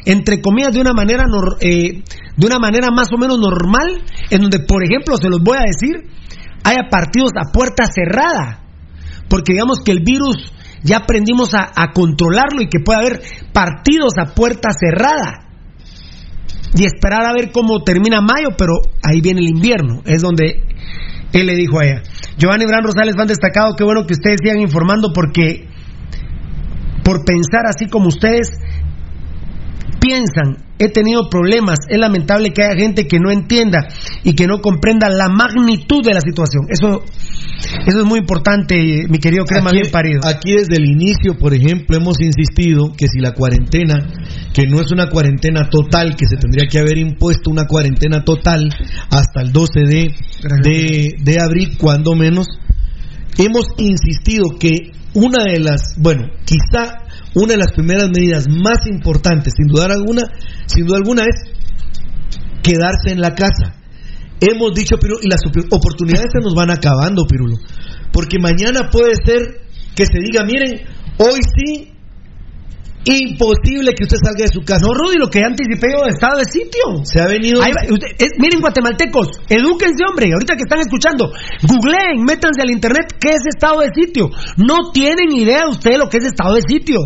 entre 0.05 0.41
comillas 0.41 0.73
de 0.73 0.79
una 0.79 0.93
manera 0.93 1.23
eh, 1.59 2.03
de 2.37 2.45
una 2.45 2.59
manera 2.59 2.91
más 2.91 3.11
o 3.11 3.17
menos 3.17 3.39
normal 3.39 4.03
en 4.29 4.41
donde 4.41 4.59
por 4.59 4.83
ejemplo 4.83 5.17
se 5.17 5.27
los 5.27 5.39
voy 5.41 5.57
a 5.57 5.65
decir 5.65 6.07
haya 6.63 6.87
partidos 6.89 7.31
a 7.35 7.51
puerta 7.51 7.85
cerrada. 7.85 8.61
Porque 9.27 9.53
digamos 9.53 9.79
que 9.83 9.91
el 9.91 10.03
virus 10.03 10.53
ya 10.83 10.97
aprendimos 10.97 11.55
a, 11.55 11.71
a 11.75 11.93
controlarlo 11.93 12.61
y 12.61 12.67
que 12.67 12.79
pueda 12.79 12.99
haber 12.99 13.21
partidos 13.53 14.13
a 14.19 14.35
puerta 14.35 14.69
cerrada. 14.77 15.49
Y 16.75 16.85
esperar 16.85 17.25
a 17.25 17.33
ver 17.33 17.51
cómo 17.51 17.83
termina 17.83 18.21
mayo 18.21 18.49
pero 18.55 18.73
ahí 19.01 19.21
viene 19.21 19.39
el 19.39 19.47
invierno 19.47 20.01
es 20.05 20.21
donde 20.21 20.63
él 21.33 21.45
le 21.47 21.55
dijo 21.55 21.79
a 21.79 21.85
ella. 21.85 22.03
Giovanni 22.37 22.65
Bran 22.65 22.83
Rosales 22.83 23.15
van 23.15 23.27
destacado 23.27 23.75
qué 23.75 23.83
bueno 23.83 24.05
que 24.05 24.13
ustedes 24.13 24.41
sigan 24.43 24.59
informando 24.59 25.11
porque 25.11 25.69
por 27.05 27.23
pensar 27.23 27.67
así 27.69 27.85
como 27.87 28.07
ustedes 28.07 28.49
piensan, 29.99 30.57
he 30.77 30.89
tenido 30.89 31.29
problemas, 31.29 31.77
es 31.89 31.97
lamentable 31.99 32.49
que 32.51 32.63
haya 32.63 32.75
gente 32.79 33.07
que 33.07 33.19
no 33.19 33.31
entienda 33.31 33.87
y 34.23 34.33
que 34.33 34.45
no 34.47 34.59
comprenda 34.59 35.09
la 35.09 35.29
magnitud 35.29 36.03
de 36.03 36.13
la 36.13 36.21
situación. 36.21 36.65
Eso, 36.69 37.03
eso 37.87 37.99
es 37.99 38.05
muy 38.05 38.19
importante, 38.19 38.75
mi 39.07 39.19
querido 39.19 39.45
Crema, 39.45 39.69
Aquí- 39.69 39.79
bien 39.79 39.91
parido. 39.91 40.19
Aquí 40.25 40.51
desde 40.53 40.75
el 40.77 40.85
inicio, 40.89 41.37
por 41.39 41.53
ejemplo, 41.53 41.95
hemos 41.95 42.19
insistido 42.19 42.91
que 42.97 43.07
si 43.07 43.19
la 43.19 43.33
cuarentena, 43.33 44.07
que 44.53 44.67
no 44.67 44.81
es 44.81 44.91
una 44.91 45.09
cuarentena 45.09 45.69
total, 45.69 46.15
que 46.15 46.25
se 46.27 46.37
tendría 46.37 46.67
que 46.67 46.79
haber 46.79 46.97
impuesto 46.97 47.49
una 47.49 47.65
cuarentena 47.65 48.23
total 48.23 48.67
hasta 49.11 49.41
el 49.41 49.51
12 49.53 49.79
de, 49.81 50.13
de, 50.63 51.09
de 51.23 51.37
abril, 51.41 51.77
cuando 51.79 52.15
menos, 52.15 52.47
hemos 53.37 53.67
insistido 53.77 54.43
que 54.59 54.91
una 55.15 55.43
de 55.43 55.59
las, 55.59 55.95
bueno, 55.97 56.27
quizá 56.45 56.93
una 57.33 57.53
de 57.53 57.57
las 57.57 57.71
primeras 57.73 58.09
medidas 58.09 58.45
más 58.47 58.85
importantes, 58.87 59.53
sin 59.57 59.67
duda 59.67 59.85
alguna, 59.85 60.21
sin 60.67 60.85
duda 60.85 60.97
alguna, 60.97 61.23
es 61.23 61.51
quedarse 62.61 63.11
en 63.11 63.21
la 63.21 63.33
casa. 63.33 63.75
Hemos 64.39 64.73
dicho, 64.73 64.97
Pirulo, 64.97 65.21
y 65.23 65.29
las 65.29 65.41
op- 65.45 65.73
oportunidades 65.73 66.27
se 66.33 66.39
nos 66.41 66.53
van 66.53 66.69
acabando, 66.69 67.25
Pirulo. 67.25 67.55
Porque 68.11 68.37
mañana 68.39 68.89
puede 68.91 69.15
ser 69.25 69.61
que 69.95 70.05
se 70.05 70.19
diga, 70.19 70.43
miren, 70.43 70.85
hoy 71.17 71.39
sí, 71.55 71.91
imposible 73.05 73.93
que 73.95 74.03
usted 74.03 74.17
salga 74.23 74.43
de 74.45 74.51
su 74.53 74.61
casa. 74.61 74.81
No, 74.85 74.93
Rudy, 74.93 75.17
lo 75.17 75.29
que 75.29 75.39
anticipé 75.43 75.87
yo 75.93 76.05
estado 76.05 76.39
de 76.39 76.45
sitio. 76.45 77.05
Se 77.05 77.21
ha 77.21 77.27
venido... 77.27 77.61
Ahí 77.61 77.71
va, 77.71 77.81
usted- 77.93 78.15
es- 78.17 78.33
miren, 78.39 78.59
guatemaltecos, 78.61 79.29
edúquense, 79.49 80.03
hombre. 80.09 80.29
Ahorita 80.33 80.55
que 80.55 80.63
están 80.63 80.79
escuchando, 80.79 81.31
googleen, 81.63 82.23
métanse 82.25 82.61
al 82.61 82.71
internet 82.71 83.13
qué 83.19 83.29
es 83.29 83.43
estado 83.47 83.81
de 83.81 83.89
sitio. 83.93 84.29
No 84.57 84.91
tienen 84.91 85.31
idea 85.31 85.67
ustedes 85.67 85.97
lo 85.99 86.09
que 86.09 86.17
es 86.17 86.25
estado 86.25 86.55
de 86.55 86.61
sitio. 86.67 86.99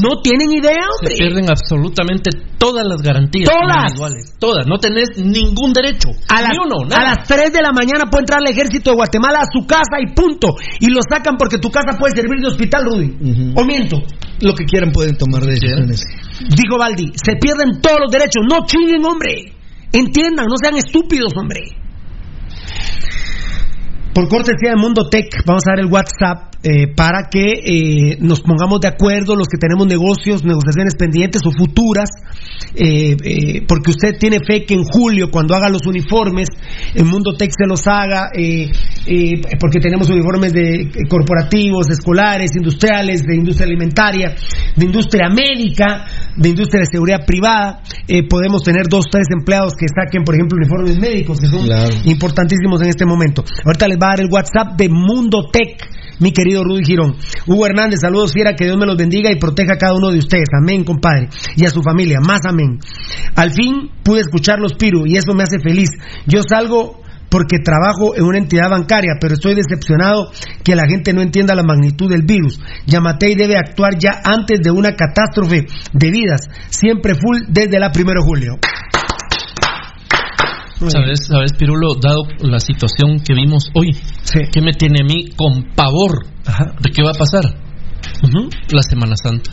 No 0.00 0.20
tienen 0.22 0.50
idea, 0.50 0.74
Se 0.74 0.90
hombre. 0.98 1.14
pierden 1.18 1.46
absolutamente 1.50 2.30
todas 2.58 2.84
las 2.86 3.00
garantías 3.02 3.48
Todas. 3.48 3.92
individuales. 3.92 4.34
Todas. 4.40 4.66
No 4.66 4.78
tenés 4.78 5.10
ningún 5.16 5.72
derecho. 5.72 6.08
A 6.28 6.42
las, 6.42 6.50
Ni 6.50 6.58
uno, 6.58 6.82
a 6.86 6.88
nada. 6.88 7.14
las 7.14 7.28
3 7.28 7.52
de 7.52 7.62
la 7.62 7.70
mañana 7.72 8.10
puede 8.10 8.22
entrar 8.22 8.40
el 8.42 8.50
ejército 8.50 8.90
de 8.90 8.96
Guatemala 8.96 9.40
a 9.40 9.46
su 9.52 9.66
casa 9.66 10.00
y 10.02 10.12
punto. 10.14 10.48
Y 10.80 10.88
lo 10.90 11.00
sacan 11.08 11.36
porque 11.36 11.58
tu 11.58 11.70
casa 11.70 11.96
puede 11.98 12.16
servir 12.16 12.40
de 12.40 12.48
hospital, 12.48 12.84
Rudy. 12.86 13.52
¿O 13.54 13.64
miento? 13.64 14.02
Lo 14.40 14.54
que 14.54 14.64
quieran 14.64 14.90
pueden 14.90 15.16
tomar 15.16 15.42
decisiones. 15.42 16.02
Dijo 16.40 16.76
Baldi, 16.78 17.12
se 17.14 17.36
pierden 17.36 17.80
todos 17.80 17.98
los 18.00 18.10
derechos. 18.10 18.42
No 18.50 18.66
chinguen, 18.66 19.04
hombre. 19.04 19.52
Entiendan, 19.92 20.46
no 20.46 20.54
sean 20.60 20.76
estúpidos, 20.76 21.32
hombre. 21.36 21.60
Por 24.14 24.28
cortesía 24.28 24.70
de 24.70 24.76
Mundo 24.76 25.08
Tech, 25.10 25.26
vamos 25.44 25.62
a 25.66 25.72
dar 25.72 25.80
el 25.80 25.90
WhatsApp 25.90 26.54
eh, 26.62 26.86
para 26.94 27.28
que 27.28 27.44
eh, 27.44 28.16
nos 28.20 28.40
pongamos 28.40 28.80
de 28.80 28.88
acuerdo 28.88 29.34
los 29.36 29.48
que 29.48 29.58
tenemos 29.58 29.86
negocios, 29.86 30.44
negociaciones 30.44 30.94
pendientes 30.94 31.42
o 31.44 31.50
futuras, 31.50 32.08
eh, 32.74 33.62
porque 33.68 33.90
usted 33.90 34.16
tiene 34.18 34.38
fe 34.38 34.64
que 34.64 34.74
en 34.74 34.84
julio, 34.84 35.30
cuando 35.30 35.54
haga 35.54 35.68
los 35.68 35.84
uniformes, 35.84 36.48
en 36.94 37.06
Mundo 37.08 37.34
Tech 37.36 37.50
se 37.50 37.66
los 37.66 37.86
haga, 37.86 38.30
porque 39.60 39.80
tenemos 39.80 40.08
uniformes 40.08 40.52
de 40.54 40.90
corporativos, 41.10 41.90
escolares, 41.90 42.52
industriales, 42.56 43.22
de 43.26 43.36
industria 43.36 43.66
alimentaria, 43.66 44.34
de 44.76 44.84
industria 44.86 45.28
médica, 45.28 46.06
de 46.36 46.48
industria 46.48 46.80
de 46.80 46.86
seguridad 46.86 47.26
privada. 47.26 47.82
podemos 48.30 48.62
tener 48.62 48.86
dos, 48.88 49.06
tres 49.10 49.26
empleados 49.36 49.72
que 49.74 49.86
saquen, 49.88 50.22
por 50.24 50.34
ejemplo, 50.36 50.56
uniformes 50.56 50.98
médicos, 50.98 51.40
que 51.40 51.46
son 51.48 51.64
Claro. 51.64 51.90
importantísimos 52.04 52.80
en 52.80 52.88
este 52.88 53.04
momento. 53.04 53.44
Ahorita 53.66 53.88
les 53.88 53.98
el 54.12 54.28
WhatsApp 54.30 54.76
de 54.76 54.88
Mundo 54.88 55.48
Tech, 55.50 55.82
mi 56.20 56.30
querido 56.32 56.62
Rudy 56.62 56.84
Girón. 56.84 57.16
Hugo 57.46 57.66
Hernández, 57.66 58.00
saludos 58.00 58.32
fiera, 58.32 58.54
que 58.54 58.64
Dios 58.64 58.76
me 58.76 58.86
los 58.86 58.96
bendiga 58.96 59.32
y 59.32 59.36
proteja 59.36 59.74
a 59.74 59.78
cada 59.78 59.94
uno 59.94 60.10
de 60.10 60.18
ustedes. 60.18 60.48
Amén, 60.60 60.84
compadre. 60.84 61.28
Y 61.56 61.64
a 61.64 61.70
su 61.70 61.82
familia, 61.82 62.18
más 62.20 62.42
amén. 62.46 62.78
Al 63.34 63.52
fin 63.52 63.90
pude 64.02 64.20
escucharlos, 64.20 64.74
Piru, 64.74 65.06
y 65.06 65.16
eso 65.16 65.34
me 65.34 65.42
hace 65.42 65.58
feliz. 65.58 65.88
Yo 66.26 66.42
salgo 66.48 67.02
porque 67.30 67.58
trabajo 67.58 68.14
en 68.14 68.24
una 68.24 68.38
entidad 68.38 68.70
bancaria, 68.70 69.14
pero 69.20 69.34
estoy 69.34 69.56
decepcionado 69.56 70.30
que 70.62 70.76
la 70.76 70.86
gente 70.86 71.12
no 71.12 71.20
entienda 71.20 71.56
la 71.56 71.64
magnitud 71.64 72.08
del 72.08 72.22
virus. 72.22 72.60
Yamatei 72.86 73.34
debe 73.34 73.56
actuar 73.56 73.98
ya 73.98 74.20
antes 74.22 74.60
de 74.60 74.70
una 74.70 74.94
catástrofe 74.94 75.66
de 75.92 76.10
vidas, 76.10 76.42
siempre 76.68 77.14
full 77.14 77.38
desde 77.48 77.80
la 77.80 77.90
1 77.92 78.04
de 78.04 78.20
julio. 78.24 78.58
¿Sabes, 80.78 81.26
sabes, 81.26 81.52
Pirulo, 81.56 81.94
dado 82.00 82.24
la 82.40 82.58
situación 82.58 83.20
que 83.20 83.34
vimos 83.34 83.70
hoy, 83.74 83.96
¿qué 84.52 84.60
me 84.60 84.72
tiene 84.72 85.00
a 85.02 85.04
mí 85.04 85.30
con 85.36 85.72
pavor 85.74 86.26
de 86.80 86.90
qué 86.90 87.02
va 87.02 87.10
a 87.10 87.18
pasar? 87.18 87.44
La 88.70 88.82
Semana 88.82 89.14
Santa. 89.16 89.50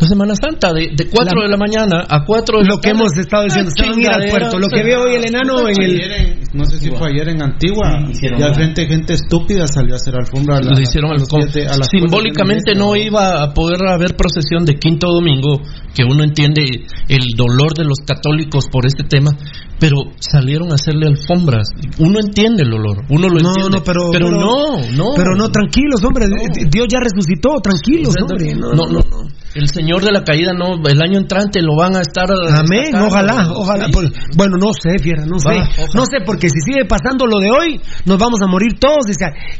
La 0.00 0.06
Semana 0.06 0.34
Santa, 0.34 0.72
de, 0.72 0.88
de 0.96 1.08
4 1.08 1.34
La- 1.40 1.44
de 1.44 1.50
la 1.50 1.56
mañana 1.56 2.04
a 2.08 2.24
4 2.24 2.58
de 2.58 2.64
la 2.64 2.70
Lo 2.74 2.80
que 2.80 2.90
hemos 2.90 3.16
estado 3.16 3.44
diciendo, 3.44 3.70
se 3.74 3.82
van 3.82 3.98
a 3.98 4.00
ir 4.02 4.08
al 4.10 4.30
puerto. 4.30 4.58
Lo 4.58 4.68
que 4.68 4.82
veo 4.82 5.02
hoy 5.04 5.14
el 5.14 5.24
enano 5.24 5.68
en 5.68 5.82
el... 5.82 6.00
En- 6.00 6.40
no 6.54 6.64
sé 6.64 6.78
si 6.78 6.90
fue 6.90 7.10
ayer 7.10 7.28
en 7.28 7.42
Antigua, 7.42 8.00
hicieron 8.10 8.38
ya 8.40 8.46
una- 8.46 8.54
gente, 8.56 8.86
gente 8.86 9.12
estúpida 9.14 9.66
salió 9.66 9.94
a 9.94 9.96
hacer 9.96 10.14
alfombra. 10.16 10.56
a 10.58 10.60
la- 10.62 10.72
le 10.74 10.82
hicieron 10.82 11.10
a 11.10 11.14
las 11.14 11.22
algo- 11.30 11.42
siete- 11.42 11.68
a 11.68 11.76
las 11.76 11.88
simbólicamente 11.90 12.74
no 12.74 12.96
iba 12.96 13.42
a 13.42 13.52
poder 13.52 13.86
haber 13.88 14.16
procesión 14.16 14.64
de 14.64 14.74
quinto 14.78 15.08
domingo 15.08 15.60
que 15.94 16.02
uno 16.04 16.24
entiende 16.24 16.62
el 17.08 17.24
dolor 17.36 17.74
de 17.76 17.84
los 17.84 17.98
católicos 18.06 18.66
por 18.70 18.86
este 18.86 19.04
tema 19.04 19.30
pero 19.78 19.96
salieron 20.18 20.70
a 20.72 20.74
hacerle 20.76 21.06
alfombras 21.08 21.68
uno 21.98 22.18
entiende 22.20 22.62
el 22.64 22.72
olor 22.72 23.04
uno 23.10 23.28
lo 23.28 23.38
No, 23.40 23.50
entiende 23.50 23.78
no, 23.78 23.84
pero, 23.84 24.10
pero 24.10 24.30
no 24.30 24.76
no 24.96 25.12
Pero 25.16 25.34
no, 25.36 25.48
tranquilos, 25.50 26.02
hombre. 26.04 26.26
Dios 26.70 26.86
ya 26.90 26.98
resucitó, 27.00 27.56
tranquilos, 27.62 28.14
hombre. 28.20 28.54
no, 28.54 28.72
no, 28.72 28.86
no. 28.86 29.26
El 29.56 29.68
señor 29.68 30.04
de 30.04 30.12
la 30.12 30.22
caída 30.22 30.52
no, 30.52 30.76
el 30.86 31.00
año 31.00 31.16
entrante 31.18 31.62
lo 31.62 31.74
van 31.76 31.96
a 31.96 32.02
estar. 32.02 32.26
Amén, 32.30 32.92
sacando. 32.92 33.06
ojalá, 33.08 33.48
ojalá. 33.54 33.86
Sí. 33.86 33.92
Bueno, 34.36 34.56
no 34.60 34.72
sé, 34.74 34.98
fiera, 35.02 35.24
no 35.24 35.38
sé. 35.38 35.48
Va, 35.48 35.66
no 35.94 36.04
sé, 36.04 36.18
porque 36.24 36.50
si 36.50 36.60
sigue 36.60 36.84
pasando 36.84 37.24
lo 37.26 37.38
de 37.40 37.50
hoy, 37.50 37.80
nos 38.04 38.18
vamos 38.18 38.42
a 38.42 38.46
morir 38.46 38.74
todos. 38.78 39.06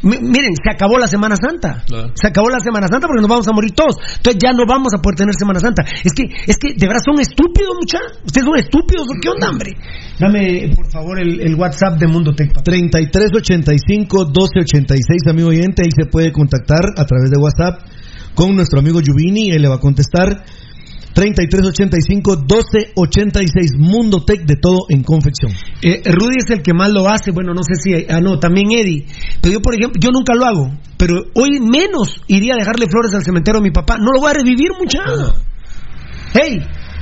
mi- 0.03 0.19
miren, 0.21 0.53
se 0.55 0.69
acabó 0.69 0.99
la 0.99 1.07
Semana 1.07 1.35
Santa. 1.35 1.81
Claro. 1.87 2.11
Se 2.13 2.27
acabó 2.27 2.49
la 2.49 2.59
Semana 2.59 2.87
Santa 2.87 3.07
porque 3.07 3.21
nos 3.21 3.29
vamos 3.29 3.47
a 3.47 3.51
morir 3.53 3.71
todos. 3.71 3.95
Entonces 4.17 4.39
ya 4.43 4.53
no 4.53 4.65
vamos 4.67 4.93
a 4.93 4.99
poder 5.01 5.15
tener 5.17 5.33
Semana 5.33 5.59
Santa. 5.59 5.83
Es 6.03 6.13
que, 6.13 6.23
es 6.45 6.57
que, 6.57 6.73
de 6.77 6.87
verdad 6.87 7.01
son 7.03 7.19
estúpidos, 7.19 7.73
muchachos. 7.79 8.19
Ustedes 8.23 8.45
son 8.45 8.57
estúpidos, 8.57 9.07
¿o 9.09 9.13
¿qué 9.19 9.29
onda, 9.29 9.49
hombre? 9.49 9.73
Dame, 10.19 10.71
por 10.75 10.91
favor, 10.91 11.19
el, 11.19 11.41
el 11.41 11.55
WhatsApp 11.55 11.97
de 11.97 12.07
Mundo 12.07 12.35
Tech. 12.35 12.53
papá. 12.53 12.63
3385-1286, 12.71 15.27
amigo 15.29 15.49
oyente, 15.49 15.83
ahí 15.85 15.91
se 15.91 16.05
puede 16.09 16.31
contactar 16.31 16.81
a 16.97 17.05
través 17.05 17.29
de 17.31 17.37
WhatsApp 17.39 17.81
con 18.37 18.55
nuestro 18.55 18.79
amigo 18.79 19.01
Yuvini, 19.01 19.49
él 19.49 19.63
le 19.63 19.67
va 19.67 19.75
a 19.75 19.79
contestar. 19.79 20.45
3385-1286. 21.15 23.79
Mundo 23.79 24.23
Tech 24.23 24.45
de 24.45 24.55
todo 24.61 24.81
en 24.89 25.01
confección. 25.01 25.51
Eh, 25.81 26.03
Rudy 26.05 26.35
es 26.37 26.45
el 26.51 26.61
que 26.61 26.75
más 26.75 26.93
lo 26.93 27.09
hace. 27.09 27.31
Bueno, 27.31 27.55
no 27.55 27.63
sé 27.63 27.73
si. 27.81 28.05
Ah, 28.07 28.21
no, 28.21 28.37
también 28.37 28.67
Eddie. 28.71 29.07
Pero 29.41 29.55
yo, 29.55 29.59
por 29.59 29.73
ejemplo, 29.73 29.99
yo 29.99 30.11
nunca 30.11 30.35
lo 30.35 30.45
hago. 30.45 30.69
Pero 30.97 31.23
hoy 31.33 31.59
menos 31.59 32.21
iría 32.27 32.53
a 32.53 32.57
dejarle 32.57 32.85
flores 32.85 33.15
al 33.15 33.23
cementerio 33.23 33.59
a 33.59 33.63
mi 33.63 33.71
papá. 33.71 33.97
No 33.97 34.11
lo 34.13 34.21
voy 34.21 34.29
a 34.29 34.35
revivir, 34.35 34.69
mucha. 34.79 34.99
Hey, 36.33 36.59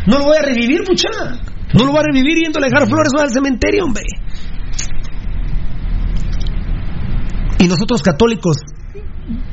no 0.08 0.20
lo 0.20 0.24
voy 0.24 0.38
a 0.38 0.42
revivir, 0.42 0.86
mucha. 0.88 1.10
No 1.74 1.84
lo 1.84 1.92
voy 1.92 2.00
a 2.00 2.04
revivir 2.04 2.38
yendo 2.38 2.60
a 2.60 2.62
dejar 2.64 2.88
flores 2.88 3.12
al 3.20 3.32
cementerio, 3.32 3.84
hombre. 3.84 4.06
Y 7.60 7.68
nosotros 7.68 8.02
católicos, 8.02 8.56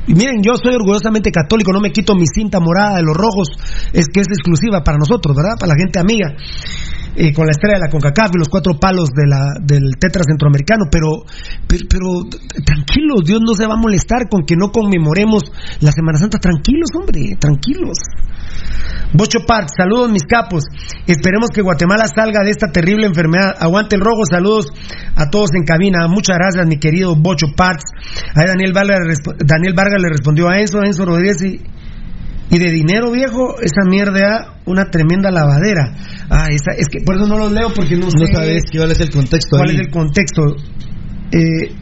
miren, 0.07 0.41
yo 0.43 0.53
soy 0.61 0.75
orgullosamente 0.75 1.31
católico, 1.31 1.71
no 1.71 1.79
me 1.79 1.91
quito 1.91 2.15
mi 2.15 2.25
cinta 2.27 2.59
morada 2.59 2.97
de 2.97 3.03
los 3.03 3.15
rojos, 3.15 3.49
es 3.93 4.07
que 4.07 4.21
es 4.21 4.27
exclusiva 4.27 4.83
para 4.83 4.97
nosotros, 4.97 5.35
¿verdad? 5.35 5.57
Para 5.59 5.73
la 5.73 5.79
gente 5.79 5.99
amiga. 5.99 6.35
Eh, 7.15 7.31
con 7.31 7.45
la 7.45 7.51
estrella 7.51 7.77
de 7.77 7.85
la 7.85 7.91
CONCACAF 7.91 8.31
y 8.33 8.39
los 8.39 8.49
cuatro 8.49 8.73
palos 8.79 9.09
de 9.13 9.29
del 9.61 9.97
Tetra 9.99 10.23
Centroamericano, 10.25 10.85
pero, 10.89 11.25
pero, 11.67 12.25
tranquilos, 12.65 13.21
Dios 13.23 13.39
no 13.45 13.53
se 13.53 13.67
va 13.67 13.75
a 13.75 13.77
molestar 13.77 14.27
con 14.29 14.45
que 14.45 14.55
no 14.55 14.71
conmemoremos 14.71 15.43
la 15.81 15.91
Semana 15.91 16.17
Santa. 16.17 16.39
Tranquilos, 16.39 16.89
hombre, 16.97 17.37
tranquilos. 17.39 17.97
Bocho 19.13 19.45
Park, 19.45 19.69
saludos 19.77 20.11
mis 20.11 20.23
capos. 20.23 20.63
Esperemos 21.05 21.49
que 21.53 21.61
Guatemala 21.61 22.05
salga 22.07 22.43
de 22.43 22.49
esta 22.49 22.71
terrible 22.71 23.05
enfermedad. 23.05 23.53
Aguante 23.59 23.95
el 23.95 24.01
rojo, 24.01 24.25
saludos 24.25 24.73
a 25.15 25.29
todos 25.29 25.51
en 25.53 25.65
cabina. 25.65 26.07
Muchas 26.07 26.35
gracias, 26.35 26.65
mi 26.65 26.79
querido 26.79 27.15
Bocho 27.15 27.53
Parks. 27.55 27.83
Ahí 28.33 28.47
Daniel 28.47 28.73
Vargas, 28.73 29.19
Daniel 29.37 29.75
Vargas 29.75 30.01
le 30.01 30.09
respondió 30.09 30.49
a 30.49 30.53
a 30.53 30.59
Enzo 30.59 31.05
Rodríguez 31.05 31.37
y 32.49 32.59
de 32.59 32.71
dinero 32.71 33.11
viejo, 33.11 33.55
esa 33.61 33.89
mierda, 33.89 34.59
una 34.65 34.85
tremenda 34.91 35.31
lavadera. 35.31 35.95
Ah, 36.29 36.47
esa, 36.49 36.71
es 36.77 36.87
que 36.87 36.99
por 37.05 37.15
eso 37.15 37.27
no 37.27 37.37
los 37.37 37.51
leo 37.51 37.73
porque 37.73 37.95
no, 37.95 38.05
No 38.05 38.11
sé 38.11 38.33
sabes 38.33 38.63
cuál 38.71 38.91
es 38.91 38.99
el 39.01 39.09
contexto 39.09 39.57
cuál 39.57 39.69
ahí. 39.69 39.75
es 39.75 39.81
el 39.81 39.89
contexto. 39.91 40.41
Eh, 41.31 41.75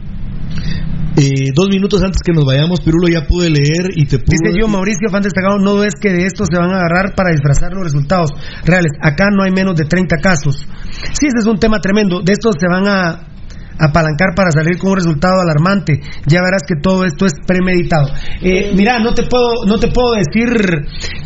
Eh, 1.14 1.52
dos 1.54 1.68
minutos 1.68 2.02
antes 2.02 2.20
que 2.24 2.32
nos 2.32 2.46
vayamos, 2.46 2.80
Pirulo, 2.80 3.06
ya 3.06 3.26
pude 3.26 3.50
leer 3.50 3.92
y 3.96 4.06
te 4.06 4.16
pude... 4.18 4.32
Dice 4.40 4.58
yo, 4.58 4.66
Mauricio, 4.66 5.10
fan 5.10 5.20
destacado, 5.22 5.58
no 5.58 5.84
es 5.84 5.92
que 6.00 6.10
de 6.10 6.24
esto 6.24 6.44
se 6.50 6.56
van 6.56 6.70
a 6.70 6.78
agarrar 6.78 7.14
para 7.14 7.32
disfrazar 7.32 7.70
los 7.74 7.84
resultados 7.84 8.30
reales. 8.64 8.92
Acá 9.02 9.26
no 9.30 9.42
hay 9.42 9.50
menos 9.52 9.76
de 9.76 9.84
30 9.84 10.16
casos. 10.22 10.66
Sí, 11.12 11.26
ese 11.26 11.40
es 11.40 11.46
un 11.46 11.58
tema 11.58 11.80
tremendo. 11.80 12.22
De 12.24 12.32
estos 12.32 12.54
se 12.58 12.66
van 12.66 12.88
a 12.88 13.28
apalancar 13.78 14.34
para 14.34 14.50
salir 14.50 14.78
con 14.78 14.90
un 14.90 14.96
resultado 14.96 15.40
alarmante. 15.40 16.00
Ya 16.26 16.40
verás 16.42 16.62
que 16.66 16.74
todo 16.80 17.04
esto 17.04 17.26
es 17.26 17.32
premeditado. 17.46 18.08
Eh, 18.40 18.72
mira, 18.74 18.98
no 18.98 19.14
te 19.14 19.24
puedo, 19.24 19.64
no 19.66 19.78
te 19.78 19.88
puedo 19.88 20.14
decir 20.14 20.48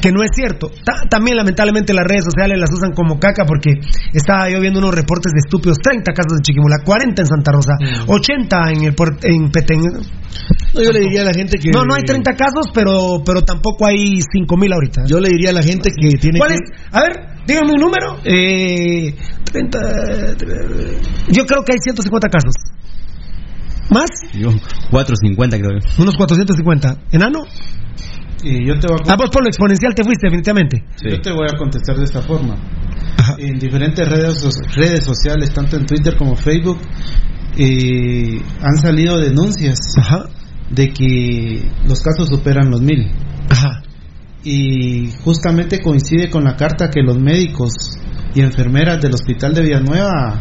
que 0.01 0.13
no 0.13 0.23
es 0.23 0.31
cierto. 0.35 0.71
Ta- 0.85 1.03
también 1.09 1.37
lamentablemente 1.37 1.93
las 1.95 2.05
redes 2.07 2.25
sociales 2.25 2.59
las 2.59 2.73
usan 2.73 2.93
como 2.93 3.19
caca 3.19 3.45
porque 3.47 3.73
estaba 4.13 4.49
yo 4.51 4.61
viendo 4.61 4.79
unos 4.79 4.95
reportes 4.95 5.33
de 5.33 5.39
estúpidos. 5.45 5.79
30 5.79 6.13
casos 6.13 6.39
de 6.39 6.43
Chiquimula, 6.43 6.77
40 6.85 7.23
en 7.23 7.27
Santa 7.27 7.53
Rosa, 7.53 7.75
80 8.07 8.71
en 8.73 8.83
el 8.85 8.95
en 9.25 9.51
Petén. 9.51 9.81
No, 10.75 10.83
yo 10.83 10.93
le 10.93 11.01
diría 11.01 11.23
a 11.23 11.25
la 11.25 11.33
gente 11.35 11.59
que... 11.59 11.71
No, 11.71 11.85
no 11.85 11.95
hay 11.95 12.03
30 12.03 12.33
casos, 12.35 12.67
pero, 12.75 13.23
pero 13.25 13.43
tampoco 13.43 13.87
hay 13.87 14.21
5000 14.33 14.73
ahorita. 14.73 15.03
Yo 15.07 15.21
le 15.21 15.29
diría 15.31 15.51
a 15.51 15.53
la 15.55 15.63
gente 15.63 15.91
que 15.99 16.09
tiene 16.19 16.39
¿Cuál 16.39 16.51
que... 16.51 16.55
es? 16.57 16.61
A 16.93 17.01
ver, 17.01 17.36
dígame 17.47 17.73
un 17.73 17.81
número. 17.81 18.19
Eh, 18.25 19.15
30. 19.45 19.79
Yo 21.29 21.47
creo 21.47 21.65
que 21.65 21.73
hay 21.73 21.79
150 21.81 22.29
casos. 22.29 22.55
¿Más? 23.91 24.11
Yo, 24.33 24.51
450 24.91 25.59
creo 25.59 25.71
yo. 25.79 26.03
Unos 26.03 26.17
450. 26.17 26.97
¿Enano? 27.13 27.45
Y 28.43 28.67
yo 28.67 28.79
te 28.79 28.87
voy 28.89 28.99
a 29.07 29.13
Ah, 29.13 29.17
vos 29.17 29.31
por 29.31 29.43
lo 29.43 29.49
exponencial 29.49 29.95
te 29.95 30.05
fuiste, 30.05 30.27
definitivamente. 30.27 30.85
Yo 31.03 31.21
te 31.21 31.33
voy 31.33 31.47
a 31.53 31.57
contestar 31.57 31.97
de 31.97 32.05
esta 32.05 32.21
forma. 32.23 32.57
En 33.39 33.59
diferentes 33.59 34.07
redes, 34.09 34.45
redes 34.75 35.05
sociales, 35.05 35.53
tanto 35.53 35.77
en 35.77 35.87
Twitter 35.87 36.17
como 36.17 36.37
Facebook, 36.37 36.79
eh, 37.59 38.41
han 38.61 38.77
salido 38.77 39.19
denuncias 39.19 39.79
de 40.71 40.93
que 40.93 41.69
los 41.89 42.03
casos 42.03 42.29
superan 42.29 42.71
los 42.71 42.83
mil. 42.83 43.11
Y 44.49 45.11
justamente 45.25 45.81
coincide 45.81 46.31
con 46.31 46.45
la 46.45 46.55
carta 46.55 46.89
que 46.89 47.03
los 47.03 47.19
médicos 47.19 47.99
y 48.33 48.43
enfermeras 48.43 49.01
del 49.01 49.15
hospital 49.15 49.53
de 49.55 49.63
Villanueva 49.63 50.41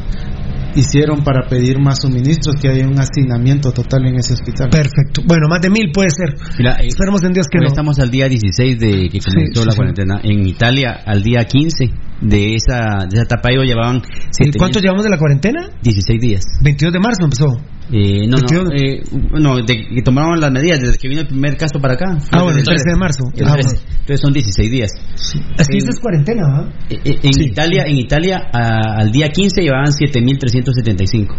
hicieron 0.76 1.24
para 1.24 1.48
pedir 1.48 1.80
más 1.80 2.02
suministros, 2.02 2.56
que 2.62 2.70
hay 2.70 2.82
un 2.82 3.00
hacinamiento 3.00 3.72
total 3.72 4.06
en 4.08 4.20
ese 4.20 4.34
hospital. 4.34 4.70
Perfecto. 4.70 5.22
Bueno, 5.26 5.48
más 5.50 5.62
de 5.62 5.70
mil 5.70 5.92
puede 5.92 6.10
ser. 6.10 6.36
Mira, 6.60 6.78
eh, 6.82 6.88
Esperemos 6.88 7.24
en 7.24 7.34
Dios 7.34 7.48
que 7.50 7.60
no. 7.60 7.68
estamos 7.68 7.98
al 8.00 8.12
día 8.12 8.28
16 8.28 8.80
de 8.80 9.10
que 9.10 9.20
comenzó 9.20 9.62
sí, 9.62 9.66
la 9.66 9.72
sí. 9.72 9.76
cuarentena. 9.78 10.20
En 10.24 10.46
Italia, 10.46 11.00
al 11.06 11.24
día 11.24 11.46
15 11.46 11.86
de 12.28 12.56
esa, 12.56 13.06
de 13.10 13.16
esa 13.16 13.24
etapa, 13.24 13.50
ellos 13.52 13.66
llevaban 13.66 14.02
¿Y 14.40 14.52
¿Cuánto 14.58 14.80
llevamos 14.80 15.04
de 15.04 15.10
la 15.10 15.18
cuarentena? 15.18 15.70
16 15.82 16.20
días. 16.22 16.44
22 16.64 16.94
de 16.94 17.00
marzo 17.00 17.24
empezó. 17.24 17.48
Eh, 17.92 18.26
no, 18.28 18.38
no, 18.38 18.64
22. 18.64 18.70
eh, 18.74 19.04
no, 19.40 19.58
de 19.58 19.66
que 19.66 20.02
tomaron 20.02 20.40
las 20.40 20.52
medidas 20.52 20.80
desde 20.82 20.98
que 20.98 21.08
vino 21.08 21.22
el 21.22 21.28
primer 21.28 21.56
caso 21.56 21.80
para 21.80 21.94
acá. 21.94 22.18
Ah, 22.32 22.42
bueno, 22.42 22.58
el 22.58 22.64
13 22.66 22.72
de 22.72 22.96
13. 22.96 23.00
marzo. 23.00 23.24
El 23.36 23.48
Ah, 23.48 23.54
13. 23.54 23.78
Entonces 23.92 24.22
son 24.22 24.34
16 24.34 24.72
días. 24.72 24.92
Es 25.14 25.68
que 25.68 25.78
En- 25.78 25.84
esa 25.84 25.90
es 25.92 26.00
cuarentena. 26.00 26.74
Eh, 26.90 27.00
eh, 27.06 27.20
En 27.24 27.42
Italia, 27.44 27.84
en 27.86 27.98
Italia 27.98 28.42
a- 28.52 29.02
al 29.02 29.12
día 29.12 29.30
15 29.30 29.62
llevaban 29.62 29.92
7.375 29.92 31.36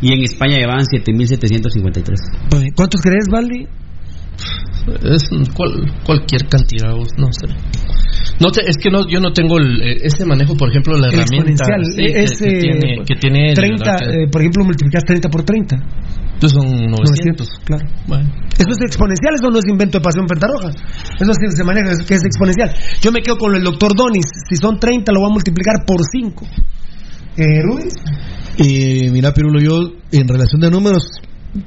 y 0.00 0.12
en 0.12 0.22
España 0.22 0.56
llevaban 0.56 0.84
7.753. 0.86 2.18
Pues, 2.50 2.64
¿Cuántos 2.74 3.00
crees, 3.02 3.26
Valdi? 3.30 3.66
Es 5.04 5.28
cual- 5.54 5.92
cualquier 6.04 6.46
cantidad, 6.48 6.90
no 7.16 7.32
sé. 7.32 7.46
No 8.40 8.48
sé, 8.52 8.62
es 8.66 8.76
que 8.76 8.90
no, 8.90 9.06
yo 9.08 9.20
no 9.20 9.32
tengo 9.32 9.58
el, 9.58 9.80
eh, 9.80 9.96
ese 10.02 10.24
manejo, 10.24 10.56
por 10.56 10.68
ejemplo, 10.68 10.96
la 10.98 11.06
El 11.08 11.14
herramienta 11.20 11.52
exponencial. 11.52 11.80
sí, 11.86 12.02
que, 12.02 12.22
es, 12.24 12.38
que 12.38 12.48
eh, 12.48 12.60
tiene, 12.60 13.04
que 13.06 13.14
tiene 13.16 13.48
él, 13.50 13.54
30, 13.54 13.78
¿verdad? 13.84 13.98
Que- 13.98 14.22
eh, 14.24 14.28
por 14.30 14.40
ejemplo, 14.42 14.64
multiplicas 14.64 15.04
30 15.04 15.28
por 15.28 15.42
30. 15.44 15.76
Entonces 16.34 16.58
son 16.58 16.66
900. 16.90 17.48
claro. 17.64 17.86
Bueno. 18.08 18.28
Eso 18.58 18.70
es 18.70 18.80
exponencial, 18.82 19.34
eso 19.34 19.50
no 19.50 19.58
es 19.58 19.66
invento 19.68 19.98
de 19.98 20.02
pasión 20.04 20.26
pentarroja. 20.26 20.70
Eso 20.70 21.32
sí 21.32 21.56
se 21.56 21.64
maneja, 21.64 21.92
es 21.92 22.02
que 22.02 22.14
es 22.14 22.24
exponencial. 22.24 22.74
Yo 23.00 23.12
me 23.12 23.22
quedo 23.22 23.38
con 23.38 23.54
el 23.54 23.62
doctor 23.62 23.94
Donis. 23.96 24.26
Si 24.50 24.56
son 24.56 24.78
30, 24.80 25.12
lo 25.12 25.20
voy 25.20 25.30
a 25.30 25.32
multiplicar 25.32 25.84
por 25.86 26.00
5. 26.02 26.44
Eh, 27.36 27.62
Ruiz. 27.62 27.94
Eh, 28.58 29.10
mira, 29.10 29.32
Pirulo, 29.32 29.60
yo 29.60 29.92
en 30.12 30.28
relación 30.28 30.60
de 30.60 30.70
números, 30.70 31.04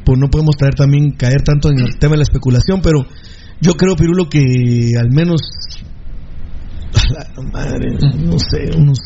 pues 0.06 0.20
no 0.20 0.28
podemos 0.30 0.56
traer 0.58 0.76
también 0.76 1.12
caer 1.12 1.42
tanto 1.44 1.70
en 1.70 1.80
el 1.80 1.98
tema 2.00 2.12
de 2.12 2.18
la 2.18 2.24
especulación, 2.24 2.82
pero 2.82 3.06
yo 3.62 3.74
creo, 3.74 3.96
Pirulo, 3.96 4.30
que 4.30 4.40
al 5.00 5.10
menos, 5.12 5.42
la 6.94 7.44
madre, 7.52 7.98
no 8.18 8.40
sé, 8.40 8.70
unos 8.78 9.00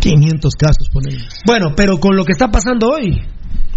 500 0.00 0.54
casos, 0.54 0.88
ponele. 0.92 1.24
Bueno, 1.46 1.74
pero 1.76 1.98
con 1.98 2.16
lo 2.16 2.24
que 2.24 2.32
está 2.32 2.48
pasando 2.48 2.88
hoy, 2.88 3.20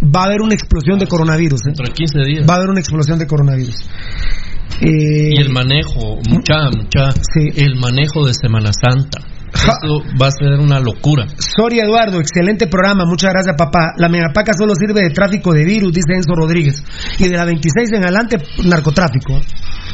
va 0.03 0.21
a 0.21 0.25
haber 0.25 0.41
una 0.41 0.53
explosión 0.53 0.97
de 0.99 1.07
coronavirus. 1.07 1.61
¿eh? 1.61 1.63
Dentro 1.67 1.85
de 1.85 1.93
15 1.93 2.19
días. 2.25 2.45
Va 2.49 2.53
a 2.53 2.57
haber 2.57 2.69
una 2.69 2.79
explosión 2.79 3.19
de 3.19 3.27
coronavirus. 3.27 3.75
Eh, 4.81 5.35
Y 5.35 5.37
el 5.37 5.49
manejo, 5.51 6.17
mucha, 6.29 6.69
mucha, 6.75 7.13
el 7.55 7.75
manejo 7.75 8.25
de 8.25 8.33
Semana 8.33 8.71
Santa. 8.73 9.19
Eso 9.53 10.01
va 10.19 10.27
a 10.27 10.31
ser 10.31 10.59
una 10.59 10.79
locura. 10.79 11.27
Soria 11.37 11.83
Eduardo, 11.83 12.19
excelente 12.19 12.65
programa, 12.67 13.05
muchas 13.05 13.31
gracias 13.31 13.55
papá. 13.55 13.93
La 13.97 14.09
megapaca 14.09 14.51
solo 14.53 14.73
sirve 14.73 15.01
de 15.01 15.11
tráfico 15.11 15.53
de 15.53 15.63
virus, 15.63 15.93
dice 15.93 16.13
Enzo 16.15 16.33
Rodríguez. 16.35 16.83
Y 17.19 17.27
de 17.27 17.37
la 17.37 17.45
26 17.45 17.91
en 17.93 18.03
adelante, 18.03 18.37
narcotráfico. 18.65 19.39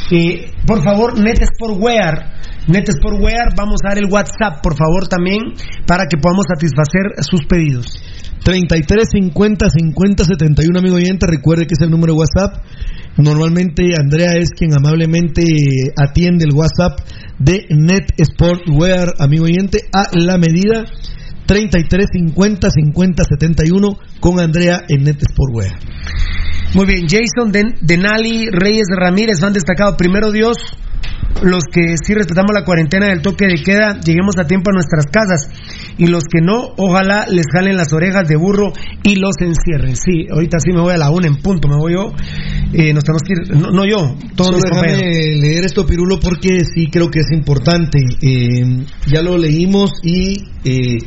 Y 0.09 0.45
por 0.65 0.83
favor, 0.83 1.19
Netsportwear, 1.19 2.39
Netsportwear, 2.67 3.55
vamos 3.55 3.81
a 3.83 3.89
dar 3.89 3.97
el 3.97 4.11
WhatsApp, 4.11 4.61
por 4.61 4.75
favor, 4.75 5.07
también, 5.07 5.53
para 5.85 6.05
que 6.05 6.17
podamos 6.17 6.45
satisfacer 6.47 7.23
sus 7.23 7.45
pedidos. 7.45 8.01
33 8.43 9.09
50 9.11 9.69
50 9.69 10.23
71, 10.23 10.79
amigo 10.79 10.95
oyente, 10.95 11.27
recuerde 11.27 11.65
que 11.65 11.73
es 11.73 11.81
el 11.81 11.91
número 11.91 12.13
de 12.13 12.19
WhatsApp. 12.19 12.63
Normalmente 13.17 13.93
Andrea 13.99 14.33
es 14.33 14.51
quien 14.51 14.73
amablemente 14.73 15.43
atiende 15.97 16.45
el 16.45 16.55
WhatsApp 16.55 16.99
de 17.37 17.65
Net 17.69 18.05
Sportwear, 18.23 19.13
amigo 19.19 19.45
oyente, 19.45 19.79
a 19.93 20.07
la 20.13 20.37
medida 20.37 20.85
33 21.45 22.05
50 22.13 22.69
50 22.69 23.23
71 23.23 23.89
con 24.19 24.39
Andrea 24.39 24.83
en 24.87 25.03
Net 25.03 25.19
Sportwear. 25.19 25.77
Muy 26.73 26.85
bien, 26.85 27.07
Jason 27.09 27.51
Den- 27.51 27.75
Denali 27.81 28.47
Reyes 28.51 28.87
Ramírez, 28.95 29.41
han 29.43 29.53
destacado. 29.53 29.97
Primero 29.97 30.31
Dios, 30.31 30.57
los 31.41 31.63
que 31.71 31.95
sí 32.03 32.13
respetamos 32.13 32.51
la 32.53 32.65
cuarentena 32.65 33.07
del 33.07 33.21
toque 33.21 33.45
de 33.47 33.63
queda, 33.63 33.99
lleguemos 33.99 34.35
a 34.37 34.45
tiempo 34.45 34.71
a 34.71 34.73
nuestras 34.73 35.05
casas. 35.05 35.47
Y 35.97 36.07
los 36.07 36.23
que 36.25 36.41
no, 36.41 36.73
ojalá 36.77 37.27
les 37.27 37.45
jalen 37.51 37.77
las 37.77 37.93
orejas 37.93 38.27
de 38.27 38.35
burro 38.35 38.73
y 39.03 39.15
los 39.15 39.35
encierren. 39.39 39.95
Sí, 39.95 40.27
ahorita 40.31 40.59
sí 40.59 40.71
me 40.73 40.81
voy 40.81 40.93
a 40.93 40.97
la 40.97 41.09
una 41.09 41.27
en 41.27 41.37
punto, 41.37 41.67
me 41.67 41.77
voy 41.77 41.93
yo. 41.93 42.13
Eh, 42.73 42.93
nos 42.93 43.03
tenemos 43.03 43.21
que 43.23 43.33
ir, 43.33 43.57
no, 43.57 43.71
no 43.71 43.85
yo, 43.85 44.15
todos 44.35 44.61
compañeros. 44.63 45.01
leer 45.01 45.65
esto, 45.65 45.85
Pirulo, 45.85 46.19
porque 46.19 46.61
sí 46.65 46.89
creo 46.91 47.09
que 47.09 47.19
es 47.19 47.31
importante. 47.31 47.99
Eh, 48.21 48.85
ya 49.07 49.21
lo 49.21 49.37
leímos 49.37 49.91
y 50.03 50.43
eh, 50.63 50.97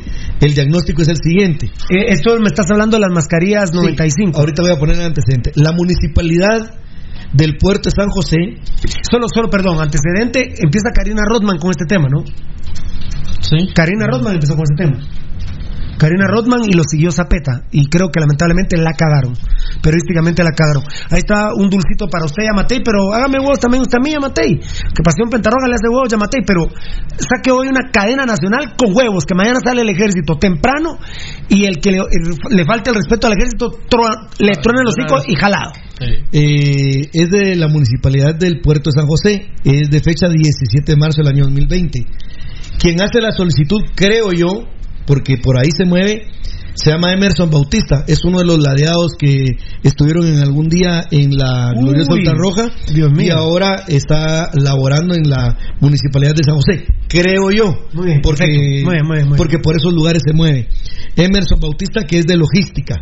el 0.41 0.53
diagnóstico 0.53 1.01
es 1.01 1.07
el 1.09 1.17
siguiente. 1.17 1.67
Eh, 1.89 2.05
esto 2.09 2.35
me 2.39 2.47
estás 2.47 2.65
hablando 2.71 2.97
de 2.97 3.01
las 3.01 3.11
mascarillas 3.11 3.69
Sí, 3.69 3.77
95. 3.77 4.39
ahorita 4.39 4.61
voy 4.61 4.71
a 4.71 4.77
poner 4.79 4.95
el 4.95 5.03
antecedente. 5.03 5.51
La 5.55 5.71
municipalidad 5.71 6.82
del 7.33 7.57
puerto 7.57 7.89
de 7.89 7.95
San 7.95 8.09
José. 8.09 8.37
Solo, 9.09 9.25
solo, 9.33 9.49
perdón, 9.49 9.81
antecedente, 9.81 10.53
empieza 10.63 10.91
Karina 10.93 11.23
Rodman 11.27 11.57
con 11.57 11.71
este 11.71 11.85
tema, 11.85 12.07
¿no? 12.09 12.23
Sí. 13.41 13.73
Karina 13.73 14.07
Rodman 14.07 14.35
empezó 14.35 14.55
con 14.55 14.63
este 14.63 14.85
tema. 14.85 15.22
Karina 15.97 16.25
Rodman 16.27 16.61
y 16.67 16.73
lo 16.73 16.83
siguió 16.83 17.11
Zapeta. 17.11 17.63
Y 17.71 17.87
creo 17.87 18.09
que 18.09 18.19
lamentablemente 18.19 18.77
la 18.77 18.91
cagaron. 18.93 19.33
Periodísticamente 19.81 20.43
la 20.43 20.51
cagaron. 20.51 20.83
Ahí 21.11 21.19
está 21.19 21.49
un 21.55 21.69
dulcito 21.69 22.07
para 22.09 22.25
usted, 22.25 22.43
Yamatei, 22.43 22.81
pero 22.83 23.13
hágame 23.13 23.39
huevos 23.39 23.59
también 23.59 23.81
usted 23.81 23.97
a 23.97 24.01
mí, 24.01 24.11
Yamatei. 24.11 24.57
Que 24.59 25.03
Pasión 25.03 25.29
Pentarroja 25.29 25.67
le 25.67 25.75
hace 25.75 25.87
huevos, 25.89 26.09
Yamatei, 26.09 26.41
pero 26.45 26.67
saque 27.17 27.51
hoy 27.51 27.67
una 27.67 27.89
cadena 27.91 28.25
nacional 28.25 28.75
con 28.77 28.95
huevos, 28.95 29.25
que 29.25 29.35
mañana 29.35 29.59
sale 29.63 29.81
el 29.81 29.89
ejército 29.89 30.37
temprano 30.37 30.97
y 31.49 31.65
el 31.65 31.79
que 31.79 31.91
le, 31.91 31.99
le 32.49 32.65
falte 32.65 32.89
el 32.89 32.95
respeto 32.95 33.27
al 33.27 33.33
ejército 33.33 33.71
tro- 33.89 34.27
le 34.39 34.53
truena 34.61 34.81
el 34.81 34.87
hocico 34.87 35.21
y 35.27 35.35
jalado. 35.35 35.71
Eh, 36.31 37.09
es 37.13 37.29
de 37.29 37.55
la 37.55 37.67
municipalidad 37.67 38.35
del 38.35 38.59
puerto 38.61 38.89
de 38.89 38.99
San 38.99 39.07
José, 39.07 39.51
es 39.63 39.89
de 39.89 39.99
fecha 40.01 40.27
17 40.27 40.91
de 40.91 40.97
marzo 40.97 41.21
del 41.21 41.27
año 41.33 41.43
2020. 41.45 42.05
Quien 42.79 43.01
hace 43.01 43.21
la 43.21 43.31
solicitud, 43.31 43.81
creo 43.95 44.31
yo, 44.33 44.67
porque 45.05 45.37
por 45.37 45.57
ahí 45.57 45.69
se 45.75 45.85
mueve, 45.85 46.27
se 46.75 46.91
llama 46.91 47.13
Emerson 47.13 47.51
Bautista, 47.51 48.03
es 48.07 48.23
uno 48.23 48.39
de 48.39 48.45
los 48.45 48.59
ladeados 48.59 49.13
que 49.17 49.57
estuvieron 49.83 50.25
en 50.27 50.39
algún 50.39 50.69
día 50.69 51.03
en 51.11 51.37
la 51.37 51.71
gloriosa 51.79 52.33
Roja 52.33 52.71
Dios 52.93 53.11
mío. 53.11 53.27
y 53.27 53.29
ahora 53.29 53.83
está 53.87 54.49
laborando 54.53 55.13
en 55.13 55.29
la 55.29 55.55
municipalidad 55.79 56.33
de 56.33 56.43
San 56.43 56.55
José, 56.55 56.85
creo 57.07 57.51
yo, 57.51 57.75
Muy 57.93 58.07
bien, 58.07 58.21
porque, 58.21 58.45
perfecto. 58.45 58.61
Muy 58.61 58.71
bien, 58.71 58.85
muy 58.85 58.95
bien, 58.95 59.05
muy 59.05 59.17
bien. 59.17 59.37
porque 59.37 59.59
por 59.59 59.75
esos 59.75 59.93
lugares 59.93 60.23
se 60.25 60.33
mueve. 60.33 60.67
Emerson 61.15 61.59
Bautista, 61.59 62.05
que 62.07 62.17
es 62.17 62.25
de 62.25 62.37
logística. 62.37 62.95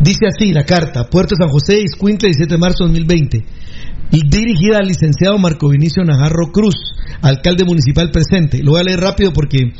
Dice 0.00 0.26
así 0.26 0.52
la 0.52 0.64
carta, 0.64 1.04
Puerto 1.04 1.36
San 1.38 1.48
José, 1.48 1.80
Iscuintle, 1.80 2.30
17 2.30 2.54
de 2.54 2.58
marzo 2.58 2.84
de 2.84 2.88
2020. 2.88 3.44
Dirigida 4.10 4.78
al 4.78 4.88
licenciado 4.88 5.38
Marco 5.38 5.68
Vinicio 5.68 6.02
Najarro 6.02 6.50
Cruz, 6.52 6.74
alcalde 7.22 7.64
municipal 7.64 8.10
presente. 8.10 8.62
Lo 8.62 8.72
voy 8.72 8.80
a 8.80 8.84
leer 8.84 8.98
rápido 8.98 9.32
porque 9.32 9.72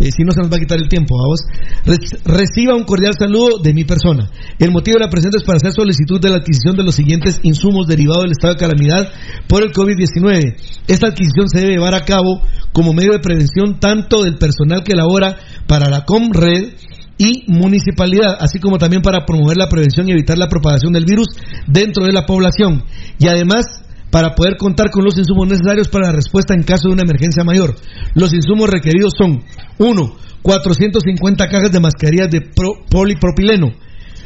eh, 0.00 0.10
si 0.10 0.24
no 0.24 0.32
se 0.32 0.40
nos 0.40 0.50
va 0.50 0.56
a 0.56 0.60
quitar 0.60 0.78
el 0.78 0.88
tiempo. 0.88 1.14
Vamos. 1.16 1.40
Re- 1.84 2.18
reciba 2.24 2.74
un 2.76 2.84
cordial 2.84 3.14
saludo 3.18 3.58
de 3.62 3.72
mi 3.74 3.84
persona. 3.84 4.30
El 4.58 4.70
motivo 4.70 4.98
de 4.98 5.04
la 5.04 5.10
presente 5.10 5.38
es 5.38 5.44
para 5.44 5.56
hacer 5.56 5.72
solicitud 5.72 6.20
de 6.20 6.30
la 6.30 6.36
adquisición 6.36 6.76
de 6.76 6.82
los 6.84 6.94
siguientes 6.94 7.40
insumos 7.42 7.86
derivados 7.86 8.22
del 8.24 8.32
estado 8.32 8.54
de 8.54 8.60
calamidad 8.60 9.08
por 9.48 9.62
el 9.62 9.72
COVID-19. 9.72 10.56
Esta 10.88 11.08
adquisición 11.08 11.48
se 11.48 11.60
debe 11.60 11.72
llevar 11.74 11.94
a 11.94 12.04
cabo 12.04 12.42
como 12.72 12.92
medio 12.92 13.12
de 13.12 13.20
prevención 13.20 13.78
tanto 13.80 14.22
del 14.22 14.38
personal 14.38 14.82
que 14.82 14.94
labora 14.94 15.36
para 15.66 15.88
la 15.88 16.04
ComRed 16.04 16.72
y 17.18 17.44
municipalidad, 17.46 18.36
así 18.40 18.58
como 18.58 18.78
también 18.78 19.02
para 19.02 19.24
promover 19.24 19.56
la 19.56 19.68
prevención 19.68 20.08
y 20.08 20.12
evitar 20.12 20.38
la 20.38 20.48
propagación 20.48 20.92
del 20.92 21.04
virus 21.04 21.28
dentro 21.66 22.04
de 22.04 22.12
la 22.12 22.26
población. 22.26 22.84
Y 23.18 23.28
además, 23.28 23.66
para 24.12 24.34
poder 24.34 24.56
contar 24.58 24.90
con 24.90 25.04
los 25.04 25.16
insumos 25.16 25.48
necesarios 25.48 25.88
para 25.88 26.08
la 26.08 26.12
respuesta 26.12 26.52
en 26.54 26.62
caso 26.62 26.88
de 26.88 26.92
una 26.94 27.02
emergencia 27.02 27.42
mayor. 27.44 27.74
Los 28.14 28.32
insumos 28.34 28.68
requeridos 28.68 29.14
son 29.18 29.42
1. 29.78 30.16
450 30.42 31.48
cajas 31.48 31.72
de 31.72 31.80
mascarillas 31.80 32.28
de 32.30 32.42
pro- 32.42 32.84
polipropileno. 32.90 33.68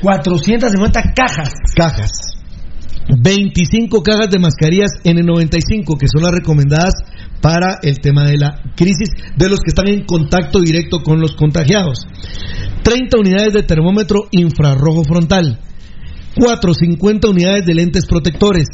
450 0.02 1.02
cajas. 1.14 1.52
Cajas. 1.76 2.10
25 3.22 4.02
cajas 4.02 4.28
de 4.30 4.40
mascarillas 4.40 4.90
N95, 5.04 5.96
que 5.96 6.08
son 6.12 6.24
las 6.24 6.32
recomendadas 6.34 6.94
para 7.40 7.78
el 7.82 8.00
tema 8.00 8.24
de 8.24 8.38
la 8.38 8.60
crisis 8.74 9.08
de 9.36 9.48
los 9.48 9.60
que 9.60 9.68
están 9.68 9.86
en 9.88 10.04
contacto 10.04 10.58
directo 10.60 11.00
con 11.04 11.20
los 11.20 11.36
contagiados. 11.36 11.98
30 12.82 13.18
unidades 13.18 13.52
de 13.52 13.62
termómetro 13.62 14.22
infrarrojo 14.32 15.04
frontal. 15.04 15.60
4. 16.34 16.74
50 16.74 17.28
unidades 17.28 17.64
de 17.64 17.74
lentes 17.74 18.06
protectores. 18.06 18.66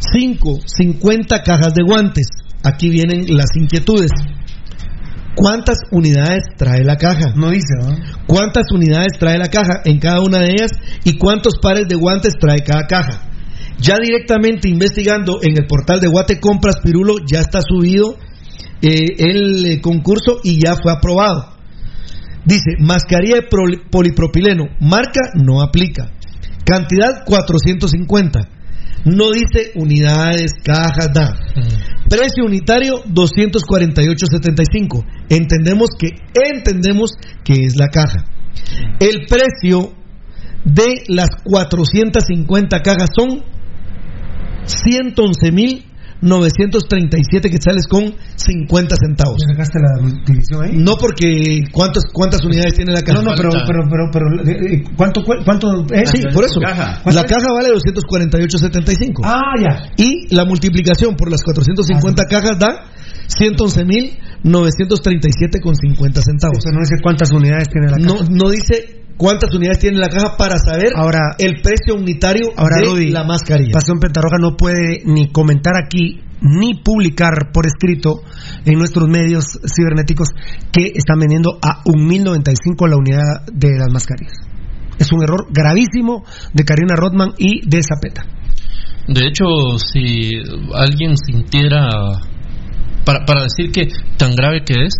5. 0.00 0.58
50 0.66 1.42
cajas 1.42 1.74
de 1.74 1.82
guantes. 1.82 2.26
Aquí 2.62 2.90
vienen 2.90 3.36
las 3.36 3.54
inquietudes. 3.56 4.10
¿Cuántas 5.36 5.78
unidades 5.90 6.44
trae 6.56 6.82
la 6.82 6.96
caja? 6.96 7.34
No 7.36 7.50
dice, 7.50 7.74
¿no? 7.82 7.94
¿Cuántas 8.26 8.72
unidades 8.72 9.18
trae 9.18 9.38
la 9.38 9.48
caja 9.48 9.82
en 9.84 9.98
cada 9.98 10.20
una 10.20 10.38
de 10.38 10.52
ellas 10.52 10.72
y 11.04 11.18
cuántos 11.18 11.58
pares 11.60 11.86
de 11.88 11.94
guantes 11.94 12.34
trae 12.40 12.60
cada 12.64 12.86
caja? 12.86 13.28
Ya 13.78 13.96
directamente 14.02 14.68
investigando 14.68 15.40
en 15.42 15.58
el 15.58 15.66
portal 15.66 16.00
de 16.00 16.08
Guate 16.08 16.40
Compras 16.40 16.76
Pirulo 16.82 17.16
ya 17.30 17.40
está 17.40 17.60
subido 17.60 18.16
eh, 18.80 19.14
el 19.18 19.66
eh, 19.66 19.80
concurso 19.82 20.38
y 20.42 20.58
ya 20.64 20.76
fue 20.76 20.90
aprobado. 20.90 21.52
Dice, 22.46 22.76
mascarilla 22.78 23.36
de 23.36 23.48
polipropileno, 23.90 24.64
marca 24.80 25.20
no 25.34 25.60
aplica. 25.60 26.12
Cantidad 26.64 27.24
450. 27.26 28.55
No 29.06 29.30
dice 29.30 29.70
unidades, 29.76 30.52
cajas, 30.64 31.12
nada. 31.14 31.38
Precio 32.08 32.44
unitario 32.44 33.04
248.75. 33.04 35.04
Entendemos 35.28 35.90
que 35.96 36.08
entendemos 36.34 37.12
que 37.44 37.66
es 37.66 37.76
la 37.76 37.86
caja. 37.88 38.24
El 38.98 39.26
precio 39.26 39.92
de 40.64 41.04
las 41.06 41.28
450 41.44 42.82
cajas 42.82 43.10
son 43.16 43.44
111.937 46.22 47.50
quetzales 47.50 47.86
con 47.88 48.14
50 48.36 48.96
centavos. 48.96 49.36
¿Ya 49.46 49.52
sacaste 49.54 49.78
la 49.80 49.98
división 50.26 50.64
ahí? 50.64 50.72
No 50.76 50.96
porque 50.96 51.64
cuántos 51.72 52.04
cuántas 52.12 52.44
unidades 52.44 52.74
tiene 52.74 52.92
la 52.92 53.02
caja. 53.02 53.20
No, 53.22 53.30
no, 53.30 53.36
pero, 53.36 53.50
pero, 53.66 53.80
pero, 53.90 54.10
pero, 54.12 54.26
eh, 54.50 54.84
¿cuánto, 54.96 55.22
cue- 55.22 55.42
cuánto 55.44 55.84
es? 55.92 56.10
Sí, 56.10 56.22
por 56.32 56.44
eso. 56.44 56.60
La 56.60 57.24
caja 57.24 57.52
vale 57.52 57.70
248.75. 57.74 59.20
Ah, 59.24 59.40
ya. 59.60 59.90
Y 59.96 60.32
la 60.34 60.44
multiplicación 60.44 61.16
por 61.16 61.30
las 61.30 61.42
450 61.42 62.24
cajas 62.24 62.58
da 62.58 62.84
111.937 63.28 65.60
con 65.62 65.74
50 65.74 66.22
centavos. 66.22 66.58
Eso 66.58 66.70
no 66.72 66.80
dice 66.80 66.96
cuántas 67.02 67.32
unidades 67.32 67.68
tiene 67.68 67.90
la 67.90 67.96
No, 67.98 68.18
caja. 68.18 68.28
no 68.30 68.50
dice 68.50 69.05
cuántas 69.16 69.54
unidades 69.54 69.78
tiene 69.78 69.98
la 69.98 70.08
caja 70.08 70.36
para 70.36 70.58
saber 70.58 70.92
Ahora- 70.94 71.34
el 71.38 71.60
precio 71.62 71.94
unitario 71.94 72.48
Ahora, 72.56 72.76
de 72.80 72.84
Rudy, 72.86 73.10
la 73.10 73.24
mascarilla. 73.24 73.72
Pasión 73.72 73.98
Pentarroja 73.98 74.36
no 74.40 74.56
puede 74.56 75.02
ni 75.04 75.30
comentar 75.30 75.74
aquí 75.82 76.20
ni 76.40 76.74
publicar 76.82 77.50
por 77.52 77.66
escrito 77.66 78.20
en 78.64 78.78
nuestros 78.78 79.08
medios 79.08 79.44
cibernéticos 79.74 80.28
que 80.70 80.92
están 80.94 81.18
vendiendo 81.18 81.58
a 81.62 81.82
1.095 81.84 82.86
la 82.88 82.96
unidad 82.96 83.46
de 83.52 83.70
las 83.78 83.88
mascarillas. 83.90 84.36
Es 84.98 85.12
un 85.12 85.22
error 85.22 85.46
gravísimo 85.50 86.24
de 86.52 86.64
Karina 86.64 86.94
Rodman 86.96 87.32
y 87.38 87.66
de 87.68 87.82
Zapeta. 87.82 88.24
De 89.08 89.26
hecho, 89.28 89.78
si 89.78 90.30
alguien 90.74 91.16
sintiera, 91.16 91.88
para, 93.04 93.24
para 93.24 93.42
decir 93.44 93.70
que 93.72 93.88
tan 94.16 94.34
grave 94.34 94.62
que 94.64 94.74
es, 94.84 94.94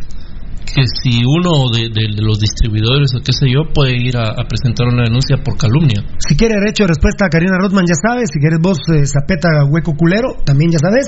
que 0.67 0.83
si 1.01 1.23
uno 1.25 1.71
de, 1.71 1.89
los 2.21 2.39
distribuidores 2.41 3.15
o 3.15 3.23
qué 3.23 3.33
sé 3.33 3.47
yo 3.47 3.73
puede 3.73 3.97
ir 3.97 4.17
a, 4.19 4.35
presentar 4.49 4.89
una 4.89 5.05
denuncia 5.05 5.39
por 5.43 5.57
calumnia. 5.57 6.03
Si 6.19 6.37
quiere 6.37 6.55
derecho 6.59 6.85
de 6.85 6.89
respuesta 6.89 7.27
a 7.27 7.29
Karina 7.29 7.57
Rodman, 7.59 7.87
ya 7.87 7.95
sabes. 7.95 8.31
Si 8.33 8.41
quieres 8.41 8.59
vos, 8.61 8.79
eh, 8.93 9.07
Zapeta, 9.07 9.65
hueco 9.71 9.95
culero, 9.97 10.37
también 10.45 10.71
ya 10.71 10.79
sabes. 10.79 11.07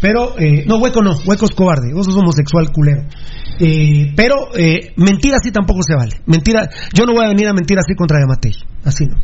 Pero, 0.00 0.38
eh, 0.38 0.64
no, 0.66 0.78
hueco 0.78 1.02
no, 1.02 1.16
hueco 1.24 1.46
es 1.46 1.54
cobarde. 1.54 1.94
Vos 1.94 2.06
sos 2.06 2.16
homosexual 2.16 2.70
culero. 2.72 3.02
Eh, 3.60 4.12
pero, 4.14 4.54
eh, 4.56 4.92
mentira 4.96 5.36
así 5.40 5.50
tampoco 5.50 5.80
se 5.82 5.94
vale. 5.94 6.20
Mentira, 6.26 6.68
yo 6.92 7.06
no 7.06 7.14
voy 7.14 7.24
a 7.24 7.28
venir 7.28 7.48
a 7.48 7.52
mentir 7.52 7.78
así 7.78 7.94
contra 7.94 8.20
Yamatei. 8.20 8.54
Así 8.84 9.04
no. 9.06 9.16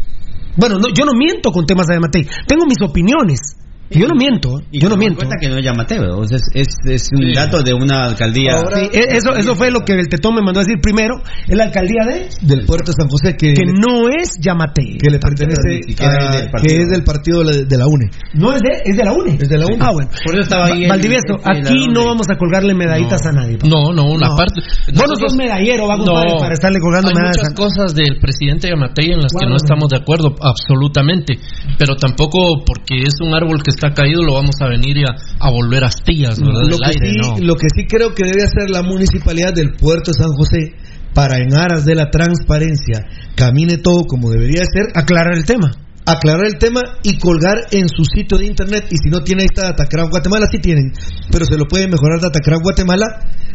Bueno, 0.56 0.78
no, 0.78 0.88
yo 0.94 1.04
no 1.04 1.12
miento 1.16 1.50
con 1.50 1.66
temas 1.66 1.86
de 1.86 1.94
Yamatei. 1.94 2.26
Tengo 2.46 2.64
mis 2.66 2.80
opiniones. 2.82 3.56
Yo 3.90 4.08
no 4.08 4.14
miento, 4.16 4.60
Y 4.72 4.80
yo 4.80 4.88
no 4.88 4.96
miento. 4.96 5.18
cuenta 5.18 5.36
que 5.40 5.48
no 5.48 5.58
es 5.58 5.64
llamateo, 5.64 6.18
o 6.18 6.24
sea, 6.26 6.36
es, 6.38 6.42
es, 6.54 6.66
es 6.84 7.08
un 7.14 7.32
dato 7.32 7.62
de 7.62 7.74
una 7.74 8.06
alcaldía. 8.06 8.56
Sí, 8.58 8.88
e- 8.92 9.16
eso, 9.16 9.34
eso 9.36 9.54
fue 9.54 9.70
lo 9.70 9.80
que 9.84 9.92
el 9.92 10.08
Tetón 10.08 10.34
me 10.34 10.42
mandó 10.42 10.60
a 10.60 10.64
decir 10.64 10.80
primero. 10.80 11.14
Es 11.46 11.56
la 11.56 11.64
alcaldía 11.64 12.04
de. 12.06 12.28
Del 12.40 12.64
puerto 12.66 12.90
de 12.92 12.96
San 12.98 13.08
José 13.08 13.36
que, 13.36 13.52
Que 13.54 13.64
no 13.66 14.08
es 14.08 14.38
Yamatei. 14.40 14.96
que 14.98 15.10
le 15.10 15.18
pertenece 15.18 15.80
a- 16.02 16.60
que 16.62 16.76
es 16.82 16.88
del 16.88 17.04
partido 17.04 17.44
de 17.44 17.76
la, 17.78 17.86
UNE. 17.86 18.10
No 18.34 18.52
es 18.52 18.60
de, 18.62 18.70
es 18.90 18.96
de 18.96 19.04
la 19.04 19.12
UNE. 19.12 19.38
Es 19.40 19.48
de 19.48 19.58
la 19.58 19.66
UNE. 19.66 19.78
Ah, 19.80 19.90
bueno. 19.92 20.10
Por 20.24 20.34
eso 20.34 20.42
estaba 20.42 20.66
ahí. 20.66 20.84
el- 20.84 20.88
Valdivieso, 20.88 21.34
aquí 21.44 21.86
no 21.92 22.06
vamos 22.06 22.26
a 22.30 22.36
colgarle 22.36 22.74
medallitas 22.74 23.24
a 23.26 23.32
nadie. 23.32 23.58
papá. 23.58 23.68
No, 23.68 23.92
no, 23.92 24.10
una 24.10 24.28
No. 24.28 24.36
parte. 24.36 24.60
Vos 24.94 25.04
no 25.08 25.14
sos 25.16 25.36
medallero, 25.36 25.86
va 25.86 25.96
compadre, 25.98 26.32
No. 26.32 26.38
para 26.38 26.54
estarle 26.54 26.80
colgando 26.80 27.08
Hay 27.10 27.14
medallas. 27.14 27.36
muchas 27.36 27.54
cosas 27.54 27.94
del 27.94 28.18
presidente 28.18 28.68
Yamatei 28.68 29.12
en 29.12 29.20
las 29.20 29.32
que 29.32 29.46
no 29.46 29.56
estamos 29.56 29.88
de 29.90 29.98
acuerdo, 29.98 30.34
absolutamente. 30.40 31.38
Pero 31.78 31.96
tampoco 31.96 32.64
porque 32.64 33.02
es 33.06 33.14
un 33.20 33.34
árbol 33.34 33.62
que 33.62 33.73
está 33.74 33.90
caído 33.92 34.22
lo 34.22 34.34
vamos 34.34 34.54
a 34.60 34.68
venir 34.68 34.96
a, 35.06 35.14
a 35.46 35.50
volver 35.50 35.84
astillas, 35.84 36.38
¿verdad? 36.40 36.62
Lo 36.70 36.78
que, 36.78 36.86
aire, 36.86 37.10
sí, 37.10 37.16
no. 37.20 37.38
lo 37.38 37.54
que 37.56 37.66
sí 37.74 37.86
creo 37.86 38.14
que 38.14 38.24
debe 38.24 38.42
hacer 38.44 38.70
la 38.70 38.82
municipalidad 38.82 39.52
del 39.54 39.72
puerto 39.72 40.10
de 40.12 40.18
San 40.18 40.32
José 40.32 40.74
para 41.14 41.36
en 41.38 41.54
aras 41.54 41.84
de 41.84 41.94
la 41.94 42.10
transparencia 42.10 43.06
camine 43.36 43.78
todo 43.78 44.04
como 44.06 44.30
debería 44.30 44.60
de 44.62 44.66
ser, 44.66 44.86
Aclarar 44.94 45.34
el 45.36 45.44
tema. 45.44 45.70
aclarar 46.06 46.46
el 46.46 46.58
tema 46.58 46.82
y 47.02 47.18
colgar 47.18 47.58
en 47.70 47.88
su 47.88 48.04
sitio 48.04 48.36
de 48.38 48.46
internet 48.46 48.86
y 48.90 48.96
si 48.96 49.10
no 49.10 49.20
tiene 49.20 49.42
ahí 49.42 49.48
está 49.52 49.68
Datacraft 49.70 50.10
Guatemala, 50.10 50.46
sí 50.50 50.58
tienen, 50.58 50.92
pero 51.30 51.44
se 51.46 51.56
lo 51.56 51.64
puede 51.66 51.86
mejorar 51.88 52.20
Datacraft 52.20 52.62
Guatemala, 52.62 53.06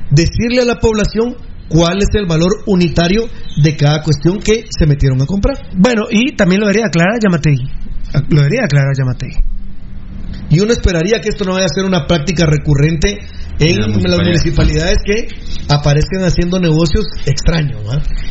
decirle 0.09 0.61
a 0.61 0.65
la 0.65 0.75
población 0.75 1.35
cuál 1.69 1.97
es 1.99 2.09
el 2.13 2.25
valor 2.25 2.63
unitario 2.65 3.23
de 3.63 3.75
cada 3.75 4.01
cuestión 4.01 4.39
que 4.39 4.65
se 4.69 4.87
metieron 4.87 5.21
a 5.21 5.25
comprar. 5.25 5.57
Bueno, 5.77 6.03
y 6.09 6.35
también 6.35 6.61
lo 6.61 6.67
debería 6.67 6.87
aclarar 6.87 7.19
Yamatei. 7.23 7.57
Lo 8.29 8.41
debería 8.41 8.61
aclarar 8.63 8.93
Yamatei. 8.97 9.58
Y 10.49 10.59
uno 10.61 10.71
esperaría 10.71 11.21
que 11.21 11.29
esto 11.29 11.45
no 11.45 11.53
vaya 11.53 11.65
a 11.65 11.69
ser 11.73 11.85
una 11.85 12.05
práctica 12.07 12.45
recurrente 12.45 13.19
en 13.59 13.75
las 13.79 14.17
municipalidades 14.23 14.97
que 15.05 15.27
aparezcan 15.67 16.23
haciendo 16.23 16.59
negocios 16.59 17.05
extraños. 17.25 17.81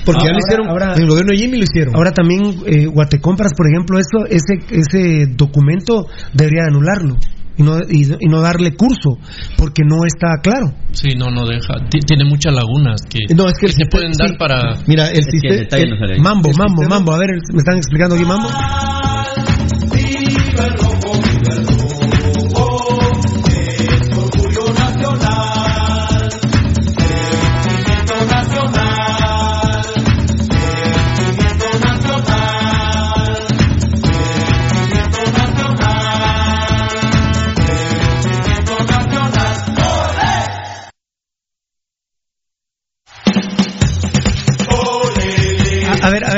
Porque 0.05 0.25
ya 0.27 0.33
lo 0.33 0.39
hicieron, 0.39 0.69
ahora- 0.69 0.95
en 0.95 1.03
el 1.03 1.09
gobierno 1.09 1.33
de 1.33 1.39
Jimmy 1.39 1.59
lo 1.59 1.65
hicieron. 1.65 1.95
Ahora 1.95 2.13
también 2.13 2.43
eh, 2.67 2.87
Guatecompras, 2.87 3.53
por 3.57 3.67
ejemplo, 3.69 3.99
eso, 3.99 4.27
ese, 4.29 4.59
ese 4.71 5.27
documento 5.37 6.07
debería 6.33 6.65
anularlo 6.69 7.17
y 7.59 7.63
no, 7.63 7.79
y, 7.91 8.05
y 8.21 8.27
no 8.29 8.41
darle 8.41 8.75
curso, 8.75 9.19
porque 9.57 9.83
no 9.85 10.05
está 10.07 10.41
claro. 10.43 10.73
Sí, 10.93 11.11
no, 11.17 11.27
no 11.31 11.45
deja. 11.47 11.75
Ti- 11.91 12.01
Tiene 12.07 12.25
muchas 12.25 12.55
lagunas 12.55 13.03
que, 13.09 13.19
No, 13.35 13.47
es 13.49 13.55
que 13.59 13.67
se 13.69 13.75
sistema- 13.75 13.91
pueden 13.91 14.13
dar 14.13 14.29
sí. 14.31 14.37
para. 14.39 14.75
Mira, 14.87 15.09
el 15.11 15.19
Es 15.19 15.27
que 15.27 15.49
el 15.49 15.59
sistema. 15.69 16.23
Mambo, 16.23 16.51
el 16.51 16.57
mambo, 16.57 16.83
sistema- 16.83 16.97
mambo. 16.97 17.13
A 17.13 17.19
ver, 17.19 17.31
¿me 17.53 17.59
están 17.59 17.77
explicando 17.77 18.15
aquí 18.15 18.25
mambo? 18.25 18.49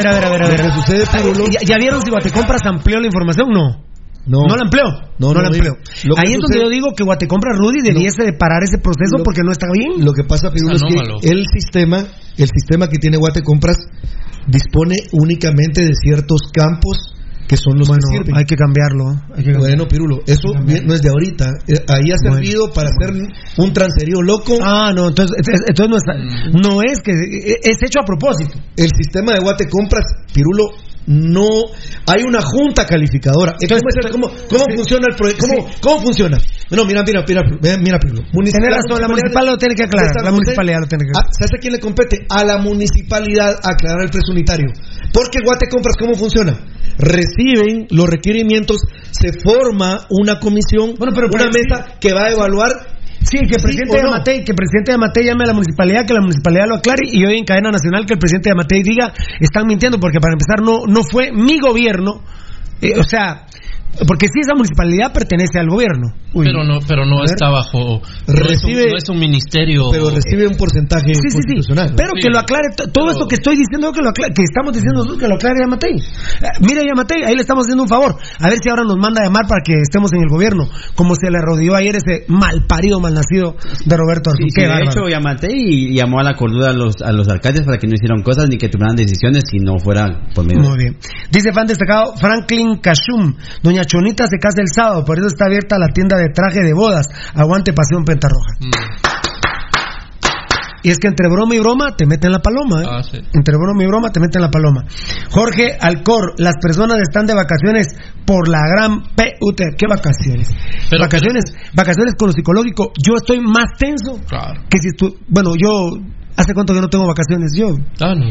Ver, 0.00 0.06
a 0.08 0.12
ver, 0.12 0.24
a 0.24 0.30
ver, 0.30 0.42
a 0.42 0.48
ver. 0.48 0.60
A 0.60 0.64
ver. 0.64 0.66
Lo 0.66 0.66
que 0.66 0.80
sucede, 0.80 1.50
¿Ya, 1.52 1.60
ya 1.66 1.76
vieron 1.78 2.00
si 2.02 2.10
Guatecompras 2.10 2.62
amplió 2.66 3.00
la 3.00 3.06
información? 3.06 3.48
No. 3.50 3.84
No. 4.26 4.46
No 4.46 4.54
la 4.56 4.62
amplió. 4.62 4.84
No, 5.18 5.28
No, 5.28 5.34
no, 5.34 5.40
la 5.42 5.48
amplió. 5.48 5.72
Ahí 6.16 6.32
es 6.34 6.38
donde 6.40 6.58
yo 6.60 6.68
digo 6.68 6.88
que 6.96 7.04
Guatecompras 7.04 7.56
Rudy 7.58 7.80
debiese 7.82 8.22
de 8.24 8.32
parar 8.32 8.62
ese 8.62 8.78
proceso 8.78 9.16
Lo- 9.18 9.24
porque 9.24 9.40
no 9.42 9.50
está 9.52 9.66
bien. 9.72 10.04
Lo 10.04 10.12
que 10.12 10.24
pasa, 10.24 10.50
Pirulo, 10.52 10.74
es 10.76 10.82
que 10.82 11.28
el 11.30 11.46
sistema, 11.52 12.04
el 12.36 12.48
sistema 12.48 12.88
que 12.88 12.98
tiene 12.98 13.16
Guate 13.16 13.42
Compras 13.42 13.76
dispone 14.46 14.96
únicamente 15.12 15.82
de 15.82 15.94
ciertos 15.94 16.42
campos 16.52 17.14
que 17.50 17.56
son 17.56 17.76
los 17.76 17.88
Bueno, 17.88 18.00
que 18.08 18.18
sirven. 18.18 18.36
hay 18.36 18.44
que 18.44 18.54
cambiarlo. 18.54 19.10
hay 19.34 19.42
que. 19.42 19.54
Bueno, 19.58 19.88
Pirulo, 19.88 20.20
eso 20.24 20.54
no 20.54 20.94
es 20.94 21.02
de 21.02 21.08
ahorita. 21.10 21.46
Eh, 21.66 21.74
Ahí 21.88 22.12
ha 22.12 22.16
Bueno. 22.22 22.36
servido 22.36 22.70
para 22.72 22.90
hacer 22.90 23.10
un 23.58 23.72
transerío 23.72 24.22
loco. 24.22 24.54
Ah, 24.62 24.92
no, 24.94 25.08
entonces, 25.08 25.34
entonces 25.36 25.66
entonces 25.66 25.90
no, 25.90 25.96
está- 25.98 26.60
no 26.62 26.82
es 26.82 27.00
que 27.02 27.10
es 27.10 27.76
hecho 27.82 27.98
a 28.00 28.04
propósito. 28.06 28.54
El 28.76 28.90
sistema 28.96 29.32
de 29.34 29.40
Guate 29.40 29.68
Compras, 29.68 30.04
Pirulo, 30.32 30.70
no 31.06 31.48
hay 32.06 32.22
una 32.22 32.40
junta 32.42 32.86
calificadora. 32.86 33.54
Entonces, 33.60 33.82
Entonces, 33.94 34.12
¿cómo, 34.12 34.28
cómo 34.48 34.64
sí. 34.68 34.76
funciona 34.76 35.06
el 35.10 35.16
proyecto? 35.16 35.46
¿Cómo, 35.46 35.68
Sí. 35.68 35.74
cómo 35.80 36.00
funciona? 36.02 36.38
No, 36.70 36.84
mira, 36.84 37.02
mira, 37.04 37.24
mira, 37.26 37.42
mira, 37.78 37.98
Pirulo. 37.98 38.22
Municipal- 38.32 39.00
la 39.00 39.08
municipal 39.08 39.46
lo 39.46 39.56
tiene 39.58 39.74
que 39.74 39.84
aclarar, 39.84 40.14
la 40.22 40.30
municipalidad 40.30 40.78
lo 40.80 40.86
tiene 40.86 41.04
que 41.04 41.18
a- 41.18 41.26
¿Sabes 41.32 41.50
a 41.56 41.58
quién 41.60 41.72
le 41.72 41.80
compete? 41.80 42.18
A 42.28 42.44
la 42.44 42.58
municipalidad 42.58 43.58
aclarar 43.62 44.02
el 44.04 44.10
precio 44.10 44.32
unitario. 44.32 44.68
Porque 45.12 45.38
Guate 45.44 45.66
Compras, 45.68 45.96
¿cómo 45.98 46.14
funciona? 46.14 46.56
Reciben 46.96 47.86
los 47.90 48.06
requerimientos, 48.08 48.82
se 49.10 49.32
forma 49.42 50.06
una 50.10 50.38
comisión, 50.38 50.94
Bueno, 50.98 51.12
pero- 51.14 51.28
una 51.32 51.48
mesa 51.50 51.96
que 52.00 52.12
va 52.12 52.26
a 52.26 52.30
evaluar 52.30 52.70
Sí, 53.22 53.38
que 53.38 53.56
el 53.56 53.62
presidente 53.62 53.96
de 53.96 54.02
no. 54.02 54.08
Amatei, 54.08 54.44
que 54.44 54.52
el 54.52 54.56
presidente 54.56 54.92
de 54.92 54.94
Amatei 54.94 55.24
llame 55.24 55.44
a 55.44 55.48
la 55.48 55.52
municipalidad, 55.52 56.06
que 56.06 56.14
la 56.14 56.20
municipalidad 56.20 56.66
lo 56.66 56.76
aclare 56.76 57.02
y 57.04 57.24
hoy 57.24 57.38
en 57.38 57.44
cadena 57.44 57.70
nacional 57.70 58.06
que 58.06 58.14
el 58.14 58.18
presidente 58.18 58.48
de 58.48 58.52
Amatei 58.52 58.82
diga 58.82 59.12
están 59.40 59.66
mintiendo 59.66 60.00
porque 60.00 60.20
para 60.20 60.32
empezar 60.32 60.62
no 60.62 60.86
no 60.86 61.02
fue 61.02 61.30
mi 61.32 61.58
gobierno, 61.60 62.22
eh, 62.80 62.98
o 62.98 63.04
sea, 63.04 63.46
porque 64.06 64.26
si 64.32 64.40
esa 64.40 64.54
municipalidad 64.54 65.12
pertenece 65.12 65.58
al 65.58 65.68
gobierno. 65.68 66.12
Uy. 66.32 66.46
Pero 66.46 66.62
no, 66.64 66.78
pero 66.86 67.04
no 67.04 67.24
está 67.24 67.50
bajo. 67.50 67.98
no 67.98 68.00
es 68.00 68.62
un- 68.62 68.70
Recibe- 68.70 68.90
no 68.90 68.96
es 68.96 69.08
un 69.08 69.18
ministerio. 69.18 69.88
pero 69.90 70.10
recibe 70.10 70.46
un 70.46 70.54
porcentaje 70.56 71.10
Sí, 71.12 71.14
sí, 71.14 71.28
sí. 71.28 71.34
constitucional. 71.34 71.92
Pero 71.96 72.10
Sí. 72.14 72.20
que 72.22 72.30
lo 72.30 72.38
aclare, 72.38 72.68
todo 72.76 72.86
Pero- 72.94 73.10
esto 73.10 73.26
que 73.26 73.34
estoy 73.34 73.56
diciendo, 73.56 73.90
que, 73.92 74.00
lo 74.00 74.10
aclare- 74.10 74.32
que 74.32 74.42
estamos 74.42 74.72
diciendo 74.72 75.00
nosotros, 75.02 75.18
que 75.18 75.26
lo 75.28 75.34
aclare 75.34 75.58
Yamatei. 75.60 75.96
Eh, 75.96 76.46
mira 76.60 76.82
Yamatei, 76.86 77.24
ahí 77.24 77.34
le 77.34 77.40
estamos 77.42 77.64
haciendo 77.66 77.82
un 77.82 77.88
favor. 77.88 78.14
A 78.38 78.48
ver 78.48 78.58
si 78.62 78.68
ahora 78.70 78.84
nos 78.84 78.96
manda 78.96 79.22
a 79.22 79.24
llamar 79.24 79.46
para 79.48 79.62
que 79.64 79.74
estemos 79.82 80.12
en 80.12 80.22
el 80.22 80.28
gobierno. 80.28 80.68
Como 80.94 81.14
se 81.16 81.30
le 81.30 81.38
rodeó 81.42 81.74
ayer 81.74 81.96
ese 81.96 82.24
mal 82.28 82.64
parido, 82.68 83.00
mal 83.00 83.14
nacido 83.14 83.56
de 83.84 83.96
Roberto 83.96 84.30
Arzú. 84.30 84.44
Sí, 84.44 84.50
sí, 84.50 84.54
Qué 84.54 84.62
de 84.62 84.68
bárbaro. 84.68 84.90
hecho, 84.90 85.08
llamé 85.08 85.30
y 85.50 85.94
llamó 85.96 86.20
a 86.20 86.22
la 86.22 86.34
cordura 86.34 86.70
a 86.70 86.72
los, 86.72 87.02
a 87.02 87.12
los 87.12 87.28
alcaldes 87.28 87.64
para 87.66 87.78
que 87.78 87.86
no 87.86 87.94
hicieran 87.94 88.22
cosas 88.22 88.46
ni 88.48 88.56
que 88.56 88.68
tomaran 88.68 88.96
decisiones 88.96 89.44
si 89.50 89.58
no 89.58 89.78
fuera 89.78 90.06
por 90.34 90.44
medio 90.46 90.60
Muy 90.68 90.78
bien. 90.78 90.96
Dice 91.30 91.52
fan 91.52 91.66
destacado 91.66 92.14
Franklin 92.16 92.78
Cashum. 92.78 93.34
Doña 93.62 93.79
Chonita 93.84 94.26
se 94.26 94.38
casa 94.38 94.60
el 94.62 94.68
sábado, 94.74 95.04
por 95.04 95.18
eso 95.18 95.26
está 95.28 95.46
abierta 95.46 95.78
la 95.78 95.88
tienda 95.88 96.16
de 96.16 96.28
traje 96.34 96.60
de 96.62 96.72
bodas. 96.72 97.06
Aguante 97.34 97.72
Pasión 97.72 98.04
Pentarroja. 98.04 98.52
Mm. 98.60 98.70
Y 100.82 100.88
es 100.88 100.98
que 100.98 101.08
entre 101.08 101.28
broma 101.28 101.54
y 101.54 101.58
broma 101.60 101.94
te 101.94 102.06
meten 102.06 102.32
la 102.32 102.38
paloma. 102.40 102.80
¿eh? 102.82 102.86
Ah, 102.88 103.02
sí. 103.02 103.18
Entre 103.34 103.54
broma 103.54 103.84
y 103.84 103.86
broma 103.86 104.08
te 104.12 104.18
meten 104.18 104.40
la 104.40 104.50
paloma. 104.50 104.84
Jorge 105.30 105.76
Alcor, 105.78 106.32
las 106.38 106.54
personas 106.60 106.96
están 107.02 107.26
de 107.26 107.34
vacaciones 107.34 107.88
por 108.24 108.48
la 108.48 108.60
gran 108.66 109.02
PUT. 109.02 109.60
¿Qué 109.76 109.86
vacaciones? 109.86 110.48
Pero- 110.88 111.02
vacaciones, 111.02 111.44
vacaciones 111.74 112.14
con 112.18 112.28
lo 112.28 112.32
psicológico. 112.32 112.92
Yo 113.06 113.12
estoy 113.16 113.40
más 113.40 113.76
tenso 113.78 114.18
Claro. 114.26 114.62
que 114.70 114.78
si 114.78 114.92
tú. 114.96 115.16
Bueno, 115.28 115.52
yo. 115.60 115.90
¿Hace 116.36 116.54
cuánto 116.54 116.72
que 116.72 116.80
no 116.80 116.88
tengo 116.88 117.06
vacaciones? 117.06 117.50
Yo 117.54 117.66
Ah, 118.00 118.14
no. 118.14 118.24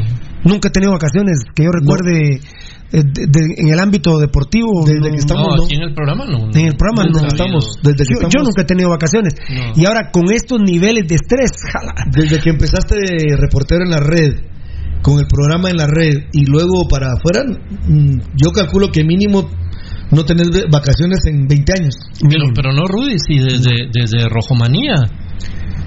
nunca 0.44 0.70
he 0.70 0.72
tenido 0.72 0.92
vacaciones 0.94 1.38
que 1.54 1.64
yo 1.66 1.70
recuerde 1.72 2.40
de- 2.92 3.04
de- 3.28 3.54
en 3.58 3.68
el 3.70 3.80
ámbito 3.80 4.18
deportivo. 4.18 4.84
Desde 4.86 5.00
no, 5.00 5.12
que 5.12 5.18
estamos, 5.18 5.48
No, 5.48 5.56
¿no? 5.58 5.64
aquí 5.66 5.76
en 5.76 5.82
el 5.84 5.94
programa 5.94 6.26
no. 6.26 6.50
en 6.52 6.66
el 6.68 6.76
programa 6.76 7.04
no 7.12 7.28
estamos, 7.28 7.78
desde 7.84 7.98
que 8.06 8.14
yo, 8.16 8.22
yo 8.22 8.28
estamos- 8.28 8.48
nunca 8.50 8.62
he 8.62 8.66
tenido 8.66 8.90
vacaciones. 8.90 9.34
No. 9.50 9.74
Y 9.76 9.86
ahora 9.86 10.10
con 10.12 10.32
estos 10.32 10.60
niveles 10.62 11.08
de 11.08 11.16
estrés, 11.16 11.52
jala. 11.72 11.94
Desde 12.12 12.40
que 12.42 12.50
empezaste 12.50 12.96
de 12.96 13.36
reportero 13.38 13.84
en 13.84 13.92
la 13.92 14.00
red, 14.00 14.34
con 15.02 15.20
el 15.20 15.28
programa 15.28 15.70
en 15.70 15.78
la 15.78 15.88
red 15.88 16.28
y 16.34 16.46
luego 16.46 16.88
para 16.90 17.14
afuera, 17.14 17.42
mm, 17.46 18.20
yo 18.36 18.52
calculo 18.52 18.90
que 18.92 19.04
mínimo 19.04 19.50
no 20.12 20.26
tenés 20.26 20.50
ve- 20.52 20.66
vacaciones 20.70 21.20
en 21.28 21.48
20 21.48 21.72
años. 21.80 21.96
Pero, 22.28 22.46
pero 22.56 22.72
no, 22.74 22.86
Rudy, 22.88 23.18
si 23.20 23.38
desde, 23.40 23.88
desde 23.94 24.28
Rojomanía. 24.28 24.96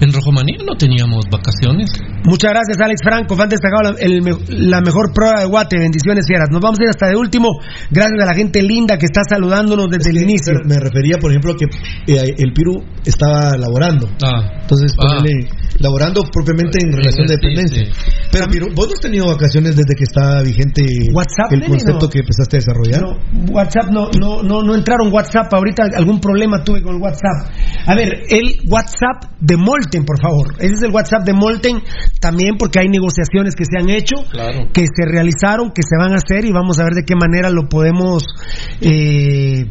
En 0.00 0.12
Rojomanía 0.12 0.56
no 0.66 0.74
teníamos 0.76 1.24
vacaciones. 1.30 1.90
Muchas 2.24 2.52
gracias, 2.52 2.78
Alex 2.80 3.00
Franco. 3.02 3.36
Fan 3.36 3.48
destacado 3.48 3.92
la, 3.92 3.94
el 4.00 4.22
me- 4.22 4.36
la 4.48 4.80
mejor 4.80 5.12
prueba 5.12 5.40
de 5.40 5.46
Guate. 5.46 5.78
Bendiciones, 5.78 6.24
fieras. 6.26 6.48
Nos 6.50 6.60
vamos 6.60 6.78
a 6.80 6.84
ir 6.84 6.88
hasta 6.90 7.08
de 7.08 7.16
último. 7.16 7.48
Gracias 7.90 8.22
a 8.22 8.26
la 8.26 8.34
gente 8.34 8.62
linda 8.62 8.96
que 8.96 9.06
está 9.06 9.22
saludándonos 9.28 9.88
desde 9.90 10.10
el 10.10 10.22
inicio. 10.22 10.54
Me 10.64 10.78
refería, 10.78 11.18
por 11.18 11.30
ejemplo, 11.30 11.54
que 11.56 11.66
eh, 12.12 12.34
el 12.38 12.52
Piru 12.52 12.82
estaba 13.04 13.56
laborando. 13.58 14.08
Ah, 14.22 14.60
Entonces, 14.62 14.92
Ah. 14.98 15.16
ponele, 15.18 15.48
laborando 15.80 16.22
propiamente 16.32 16.78
en 16.84 16.92
relación 16.92 17.26
de 17.26 17.34
dependencia. 17.34 17.84
sí. 17.84 17.90
Pero, 18.30 18.46
Piru, 18.48 18.66
vos 18.74 18.86
no 18.86 18.92
has 18.94 19.00
tenido 19.00 19.26
vacaciones 19.26 19.76
desde 19.76 19.94
que 19.94 20.04
está 20.04 20.42
vigente 20.42 20.82
WhatsApp, 21.12 21.52
el 21.52 21.64
concepto 21.66 22.06
no. 22.06 22.08
que 22.10 22.20
empezaste 22.20 22.56
a 22.56 22.60
desarrollar. 22.60 23.02
No, 23.02 23.52
WhatsApp 23.52 23.90
no, 23.90 24.08
no, 24.18 24.42
no, 24.42 24.62
no 24.62 24.74
entraron 24.74 25.12
WhatsApp. 25.12 25.52
Ahorita 25.52 25.84
algún 25.96 26.20
problema 26.20 26.62
tuve 26.64 26.82
con 26.82 26.94
el 26.96 27.02
WhatsApp. 27.02 27.50
A 27.86 27.94
ver, 27.94 28.22
el 28.30 28.60
WhatsApp 28.70 29.32
de 29.40 29.56
Molten, 29.56 30.04
por 30.04 30.20
favor. 30.22 30.54
Ese 30.58 30.74
es 30.74 30.82
el 30.82 30.90
WhatsApp 30.92 31.24
de 31.24 31.32
Molten 31.34 31.82
también 32.20 32.56
porque 32.58 32.78
hay 32.80 32.88
negociaciones 32.88 33.54
que 33.56 33.64
se 33.64 33.78
han 33.78 33.90
hecho, 33.90 34.16
Claro. 34.30 34.68
que 34.72 34.82
se 34.86 35.04
realizaron, 35.06 35.70
que 35.72 35.82
se 35.82 35.96
van 35.98 36.12
a 36.12 36.16
hacer 36.16 36.44
y 36.44 36.52
vamos 36.52 36.78
a 36.78 36.84
ver 36.84 36.92
de 36.94 37.04
qué 37.04 37.14
manera 37.16 37.50
lo 37.50 37.68
podemos 37.68 38.22
eh, 38.80 39.66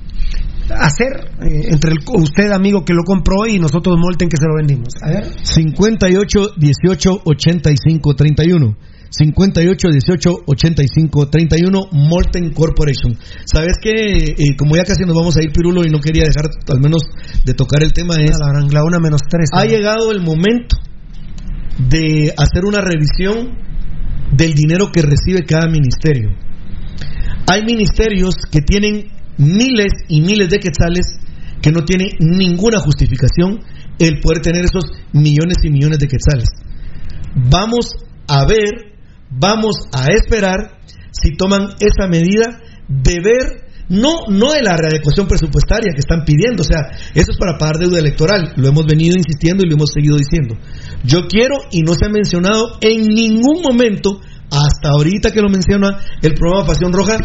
hacer 0.69 1.31
eh, 1.41 1.67
entre 1.71 1.91
el- 1.91 1.99
usted, 2.21 2.51
amigo, 2.51 2.83
que 2.85 2.93
lo 2.93 3.03
compró 3.03 3.47
y 3.47 3.59
nosotros, 3.59 3.97
Molten, 3.99 4.29
que 4.29 4.37
se 4.37 4.47
lo 4.47 4.55
vendimos. 4.55 4.93
A 5.01 5.09
ver. 5.09 5.25
58 5.43 6.51
18 6.57 7.21
85 7.25 8.15
31. 8.15 8.77
58 9.13 9.87
18 9.89 10.29
85 10.45 11.27
31 11.29 11.87
Molten 11.91 12.53
Corporation. 12.53 13.17
Sabes 13.43 13.73
que 13.81 13.89
eh, 13.91 14.55
como 14.57 14.77
ya 14.77 14.83
casi 14.85 15.03
nos 15.03 15.15
vamos 15.17 15.35
a 15.35 15.43
ir 15.43 15.51
Pirulo 15.51 15.83
y 15.85 15.89
no 15.89 15.99
quería 15.99 16.23
dejar 16.23 16.49
al 16.69 16.79
menos 16.79 17.01
de 17.43 17.53
tocar 17.53 17.83
el 17.83 17.91
tema 17.91 18.15
es 18.23 18.31
A 18.35 18.39
la, 18.39 18.53
gran- 18.53 18.69
la 18.73 18.83
una 18.85 18.99
menos 18.99 19.19
tres. 19.29 19.49
ha 19.53 19.65
llegado 19.65 20.11
el 20.13 20.21
momento 20.21 20.77
de 21.77 22.33
hacer 22.37 22.65
una 22.65 22.81
revisión 22.81 23.57
del 24.31 24.53
dinero 24.53 24.91
que 24.91 25.01
recibe 25.01 25.45
cada 25.45 25.67
ministerio. 25.67 26.29
Hay 27.47 27.63
ministerios 27.63 28.35
que 28.51 28.61
tienen 28.61 29.07
miles 29.37 29.91
y 30.07 30.21
miles 30.21 30.49
de 30.49 30.59
quetzales 30.59 31.17
que 31.61 31.71
no 31.71 31.83
tiene 31.83 32.11
ninguna 32.19 32.79
justificación 32.79 33.59
el 33.99 34.19
poder 34.19 34.41
tener 34.41 34.65
esos 34.65 34.85
millones 35.13 35.57
y 35.63 35.69
millones 35.69 35.99
de 35.99 36.07
quetzales. 36.07 36.49
Vamos 37.35 37.95
a 38.27 38.45
ver, 38.45 38.95
vamos 39.29 39.75
a 39.93 40.07
esperar 40.11 40.79
si 41.11 41.35
toman 41.35 41.75
esa 41.79 42.07
medida 42.07 42.61
de 42.87 43.15
ver 43.21 43.70
no 43.91 44.23
no 44.29 44.53
de 44.53 44.63
la 44.63 44.77
readecuación 44.77 45.27
presupuestaria 45.27 45.91
que 45.93 45.99
están 45.99 46.23
pidiendo, 46.25 46.63
o 46.63 46.65
sea, 46.65 46.79
eso 47.13 47.31
es 47.31 47.37
para 47.37 47.57
pagar 47.57 47.77
deuda 47.77 47.99
electoral, 47.99 48.53
lo 48.55 48.67
hemos 48.67 48.85
venido 48.85 49.17
insistiendo 49.17 49.63
y 49.63 49.69
lo 49.69 49.75
hemos 49.75 49.91
seguido 49.93 50.15
diciendo. 50.15 50.55
Yo 51.03 51.27
quiero 51.27 51.57
y 51.71 51.81
no 51.81 51.93
se 51.93 52.05
ha 52.05 52.09
mencionado 52.09 52.77
en 52.79 53.03
ningún 53.03 53.61
momento 53.61 54.21
hasta 54.49 54.89
ahorita 54.95 55.31
que 55.31 55.41
lo 55.41 55.49
menciona 55.49 55.99
el 56.21 56.33
programa 56.33 56.67
Pasión 56.67 56.93
Roja 56.93 57.17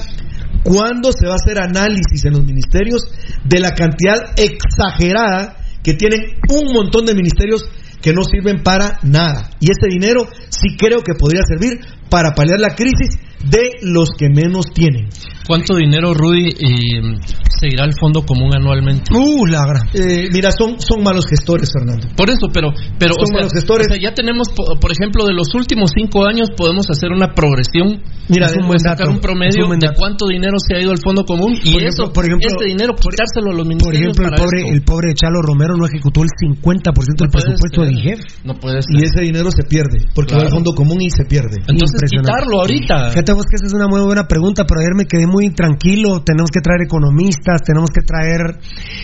cuándo 0.64 1.10
se 1.12 1.26
va 1.26 1.34
a 1.34 1.42
hacer 1.42 1.58
análisis 1.58 2.24
en 2.24 2.32
los 2.32 2.44
ministerios 2.44 3.02
de 3.44 3.60
la 3.60 3.70
cantidad 3.70 4.34
exagerada 4.36 5.58
que 5.82 5.94
tienen 5.94 6.20
un 6.50 6.72
montón 6.72 7.06
de 7.06 7.14
ministerios 7.14 7.62
que 8.02 8.12
no 8.12 8.22
sirven 8.22 8.62
para 8.64 8.98
nada. 9.02 9.50
Y 9.60 9.66
ese 9.70 9.86
dinero 9.88 10.28
sí 10.48 10.76
creo 10.76 11.00
que 11.00 11.14
podría 11.18 11.42
servir 11.46 11.78
para 12.10 12.34
paliar 12.34 12.58
la 12.58 12.74
crisis 12.74 13.18
de 13.44 13.70
los 13.82 14.10
que 14.18 14.28
menos 14.28 14.66
tienen. 14.74 15.08
¿Cuánto 15.46 15.76
dinero, 15.76 16.12
Rudy, 16.12 16.48
eh, 16.48 17.14
se 17.60 17.68
irá 17.70 17.84
al 17.84 17.94
fondo 17.94 18.26
común 18.26 18.50
anualmente? 18.52 19.14
Uh, 19.14 19.46
la 19.46 19.62
gran. 19.64 19.86
Eh, 19.94 20.28
mira, 20.32 20.50
son, 20.50 20.80
son 20.80 21.04
malos 21.04 21.24
gestores, 21.30 21.70
Fernando. 21.72 22.08
Por 22.16 22.28
eso, 22.30 22.48
pero, 22.52 22.72
pero 22.98 23.14
Son 23.14 23.22
o 23.22 23.26
sea, 23.26 23.36
malos 23.38 23.52
gestores. 23.54 23.86
o 23.88 23.94
sea, 23.94 24.02
ya 24.02 24.12
tenemos, 24.12 24.48
po- 24.50 24.74
por 24.80 24.90
ejemplo, 24.90 25.24
de 25.24 25.34
los 25.34 25.54
últimos 25.54 25.92
cinco 25.94 26.26
años 26.26 26.50
podemos 26.56 26.90
hacer 26.90 27.12
una 27.12 27.32
progresión. 27.32 28.02
Mira, 28.28 28.46
es 28.46 28.56
un 28.60 28.66
buen 28.66 28.80
sacar 28.80 29.06
dato, 29.06 29.10
un 29.12 29.20
promedio 29.20 29.68
un 29.70 29.78
de 29.78 29.86
cuánto 29.94 30.26
dinero 30.26 30.56
se 30.58 30.74
ha 30.74 30.80
ido 30.82 30.90
al 30.90 30.98
fondo 30.98 31.24
común 31.24 31.54
y 31.62 31.72
Por 31.74 31.82
eso, 31.84 32.10
ejemplo- 32.10 32.12
por 32.12 32.24
ejemplo- 32.26 32.48
este 32.50 32.64
dinero 32.66 32.94
quitárselo 32.98 33.46
a 33.46 33.54
los 33.54 33.62
Por 33.62 33.68
ministerios 33.68 34.02
ejemplo, 34.18 34.26
el 34.26 34.34
pobre, 34.34 34.58
esto. 34.66 34.72
el 34.74 34.82
pobre 34.82 35.14
Chalo 35.14 35.42
Romero 35.42 35.76
no 35.76 35.86
ejecutó 35.86 36.22
el 36.26 36.30
50% 36.42 37.22
del 37.22 37.30
No 37.30 37.38
presupuesto 37.38 37.82
de. 37.86 37.92
IGEF. 37.94 38.20
No 38.42 38.54
puede 38.58 38.82
ser. 38.82 38.90
Y 38.98 39.04
ese 39.06 39.20
dinero 39.22 39.52
se 39.54 39.62
pierde, 39.62 40.02
porque 40.12 40.34
va 40.34 40.42
al 40.42 40.50
Claro. 40.50 40.56
fondo 40.56 40.74
común 40.74 40.98
y 41.00 41.10
se 41.10 41.24
pierde. 41.24 41.62
Entonces 41.70 42.02
quitarlo 42.10 42.58
ahorita. 42.66 43.10
Fíjate 43.14 43.25
vos 43.32 43.44
que 43.46 43.56
esa 43.56 43.66
es 43.66 43.74
una 43.74 43.88
muy 43.88 44.00
buena 44.02 44.26
pregunta, 44.26 44.64
pero 44.66 44.80
ayer 44.80 44.94
me 44.94 45.06
quedé 45.06 45.26
muy 45.26 45.46
intranquilo. 45.46 46.22
Tenemos 46.22 46.50
que 46.50 46.60
traer 46.60 46.82
economistas, 46.82 47.62
tenemos 47.62 47.90
que 47.90 48.02
traer 48.02 48.58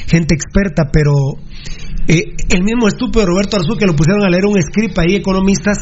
gente 0.06 0.34
experta, 0.34 0.90
pero 0.92 1.12
eh, 2.08 2.34
el 2.50 2.62
mismo 2.62 2.88
estúpido 2.88 3.26
Roberto 3.26 3.56
Arzú 3.56 3.76
que 3.76 3.86
lo 3.86 3.94
pusieron 3.94 4.24
a 4.24 4.28
leer 4.28 4.46
un 4.46 4.60
script 4.60 4.98
ahí, 4.98 5.14
economistas, 5.16 5.78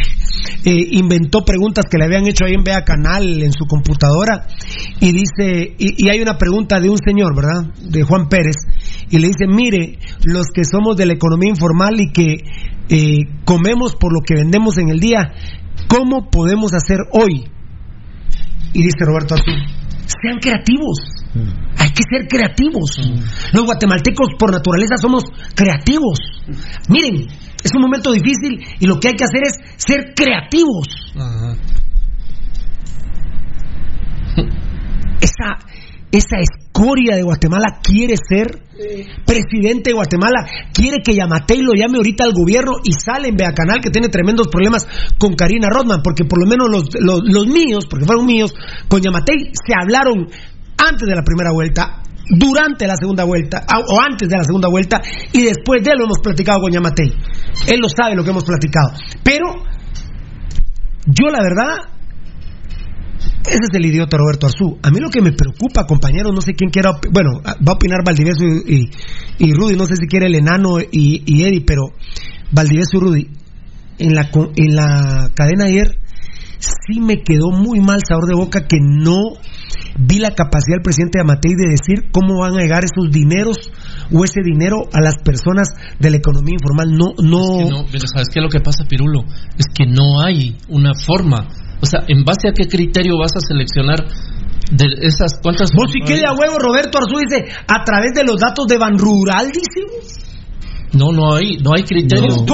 eh, 0.64 0.88
inventó 0.92 1.44
preguntas 1.44 1.86
que 1.90 1.98
le 1.98 2.04
habían 2.04 2.26
hecho 2.26 2.44
ahí 2.44 2.54
en 2.54 2.64
Vea 2.64 2.84
Canal 2.84 3.42
en 3.42 3.52
su 3.52 3.66
computadora 3.66 4.46
y 5.00 5.12
dice, 5.12 5.74
y, 5.78 6.04
y 6.04 6.10
hay 6.10 6.20
una 6.20 6.38
pregunta 6.38 6.80
de 6.80 6.90
un 6.90 6.98
señor, 6.98 7.34
¿verdad? 7.34 7.72
De 7.88 8.02
Juan 8.02 8.28
Pérez, 8.28 8.56
y 9.10 9.18
le 9.18 9.28
dice, 9.28 9.46
mire, 9.46 9.98
los 10.24 10.46
que 10.54 10.64
somos 10.64 10.96
de 10.96 11.06
la 11.06 11.14
economía 11.14 11.50
informal 11.50 12.00
y 12.00 12.12
que 12.12 12.36
eh, 12.90 13.18
comemos 13.44 13.96
por 13.96 14.12
lo 14.12 14.20
que 14.24 14.34
vendemos 14.34 14.78
en 14.78 14.88
el 14.88 15.00
día, 15.00 15.32
¿cómo 15.88 16.30
podemos 16.30 16.72
hacer 16.72 16.98
hoy? 17.12 17.44
Y 18.72 18.82
dice 18.82 19.04
Roberto 19.04 19.34
Arzú, 19.34 19.52
sean 20.22 20.38
creativos. 20.40 20.98
Hay 21.78 21.90
que 21.90 22.02
ser 22.10 22.26
creativos. 22.28 22.98
Los 23.52 23.64
guatemaltecos 23.64 24.28
por 24.38 24.52
naturaleza 24.52 24.96
somos 24.96 25.24
creativos. 25.54 26.18
Miren, 26.88 27.28
es 27.62 27.70
un 27.74 27.82
momento 27.82 28.12
difícil 28.12 28.64
y 28.80 28.86
lo 28.86 28.98
que 28.98 29.08
hay 29.08 29.14
que 29.14 29.24
hacer 29.24 29.42
es 29.44 29.58
ser 29.76 30.14
creativos. 30.14 31.12
Esa, 35.20 35.58
esa 36.10 36.38
escoria 36.40 37.16
de 37.16 37.22
Guatemala 37.22 37.80
quiere 37.82 38.14
ser 38.16 38.62
presidente 39.26 39.90
de 39.90 39.94
Guatemala, 39.94 40.46
quiere 40.72 40.98
que 41.04 41.14
Yamatei 41.14 41.60
lo 41.60 41.74
llame 41.74 41.98
ahorita 41.98 42.24
al 42.24 42.32
gobierno 42.32 42.72
y 42.84 42.92
sale 42.92 43.28
en 43.28 43.36
Beacanal 43.36 43.80
que 43.80 43.90
tiene 43.90 44.08
tremendos 44.08 44.48
problemas 44.48 44.86
con 45.18 45.34
Karina 45.34 45.68
Rodman, 45.68 46.00
porque 46.02 46.24
por 46.24 46.40
lo 46.40 46.48
menos 46.48 46.68
los, 46.70 46.84
los, 47.00 47.20
los 47.24 47.46
míos, 47.46 47.86
porque 47.88 48.06
fueron 48.06 48.26
míos, 48.26 48.54
con 48.88 49.00
Yamatei 49.02 49.52
se 49.52 49.74
hablaron 49.78 50.28
antes 50.78 51.08
de 51.08 51.14
la 51.14 51.22
primera 51.22 51.50
vuelta, 51.52 52.02
durante 52.30 52.86
la 52.86 52.94
segunda 52.96 53.24
vuelta, 53.24 53.64
o 53.88 54.00
antes 54.00 54.28
de 54.28 54.36
la 54.36 54.44
segunda 54.44 54.68
vuelta, 54.68 55.00
y 55.32 55.42
después 55.42 55.82
de 55.82 55.90
él 55.90 55.98
lo 55.98 56.04
hemos 56.04 56.20
platicado 56.22 56.60
con 56.60 56.72
Yamatei. 56.72 57.08
Él 57.66 57.80
lo 57.80 57.88
sabe 57.88 58.14
lo 58.14 58.22
que 58.22 58.30
hemos 58.30 58.44
platicado. 58.44 58.92
Pero 59.22 59.46
yo 61.06 61.30
la 61.30 61.42
verdad 61.42 61.97
ese 63.46 63.58
es 63.70 63.74
el 63.74 63.86
idiota 63.86 64.16
Roberto 64.16 64.46
Arzú. 64.46 64.78
A 64.82 64.90
mí 64.90 65.00
lo 65.00 65.10
que 65.10 65.22
me 65.22 65.32
preocupa, 65.32 65.86
compañero, 65.86 66.32
no 66.32 66.40
sé 66.40 66.54
quién 66.54 66.70
quiera. 66.70 66.98
Bueno, 67.10 67.40
va 67.44 67.72
a 67.72 67.74
opinar 67.74 68.04
Valdivieso 68.04 68.44
y, 68.44 69.52
Rudy, 69.52 69.76
no 69.76 69.86
sé 69.86 69.96
si 69.96 70.06
quiere 70.06 70.26
el 70.26 70.34
enano 70.34 70.78
y, 70.80 71.42
Eddie, 71.42 71.62
pero 71.66 71.92
Valdivieso 72.50 72.96
y 72.96 73.00
Rudy, 73.00 73.28
en 73.98 74.14
la, 74.14 74.30
en 74.56 74.74
la 74.74 75.30
cadena 75.34 75.64
ayer 75.64 75.98
sí 76.58 77.00
me 77.00 77.22
quedó 77.22 77.50
muy 77.50 77.80
mal 77.80 78.00
sabor 78.06 78.26
de 78.26 78.34
boca 78.34 78.66
que 78.66 78.78
no 78.80 79.34
vi 79.98 80.18
la 80.18 80.30
capacidad 80.30 80.76
del 80.76 80.82
presidente 80.82 81.20
Amatei 81.20 81.54
de 81.54 81.70
decir 81.70 82.10
cómo 82.12 82.40
van 82.40 82.54
a 82.54 82.62
llegar 82.62 82.84
esos 82.84 83.10
dineros 83.10 83.70
o 84.12 84.24
ese 84.24 84.40
dinero 84.42 84.76
a 84.92 85.00
las 85.00 85.16
personas 85.24 85.68
de 85.98 86.10
la 86.10 86.16
economía 86.16 86.54
informal. 86.54 86.88
No, 86.90 87.14
no. 87.22 87.84
Es 87.92 88.02
no, 88.02 88.08
¿sabes 88.08 88.28
qué 88.32 88.40
lo 88.40 88.48
que 88.48 88.60
pasa, 88.60 88.84
Pirulo? 88.88 89.24
Es 89.56 89.66
que 89.74 89.86
no 89.86 90.20
hay 90.20 90.56
una 90.68 90.94
forma. 90.94 91.48
O 91.80 91.86
sea, 91.86 92.04
¿en 92.08 92.24
base 92.24 92.48
a 92.48 92.52
qué 92.52 92.66
criterio 92.66 93.18
vas 93.18 93.36
a 93.36 93.40
seleccionar 93.40 94.04
de 94.70 94.86
esas 95.06 95.38
cuántas... 95.42 95.70
Vos 95.72 95.90
si 95.92 96.00
quiere 96.00 96.26
a 96.26 96.32
huevo, 96.32 96.58
Roberto 96.58 96.98
Arzú 96.98 97.18
dice, 97.18 97.48
a 97.66 97.84
través 97.84 98.12
de 98.14 98.24
los 98.24 98.40
datos 98.40 98.66
de 98.66 98.78
Ban 98.78 98.98
Rural, 98.98 99.50
dice. 99.50 100.27
No, 100.92 101.12
no 101.12 101.34
hay, 101.34 101.58
no 101.58 101.72
hay 101.74 101.82
criterios. 101.82 102.44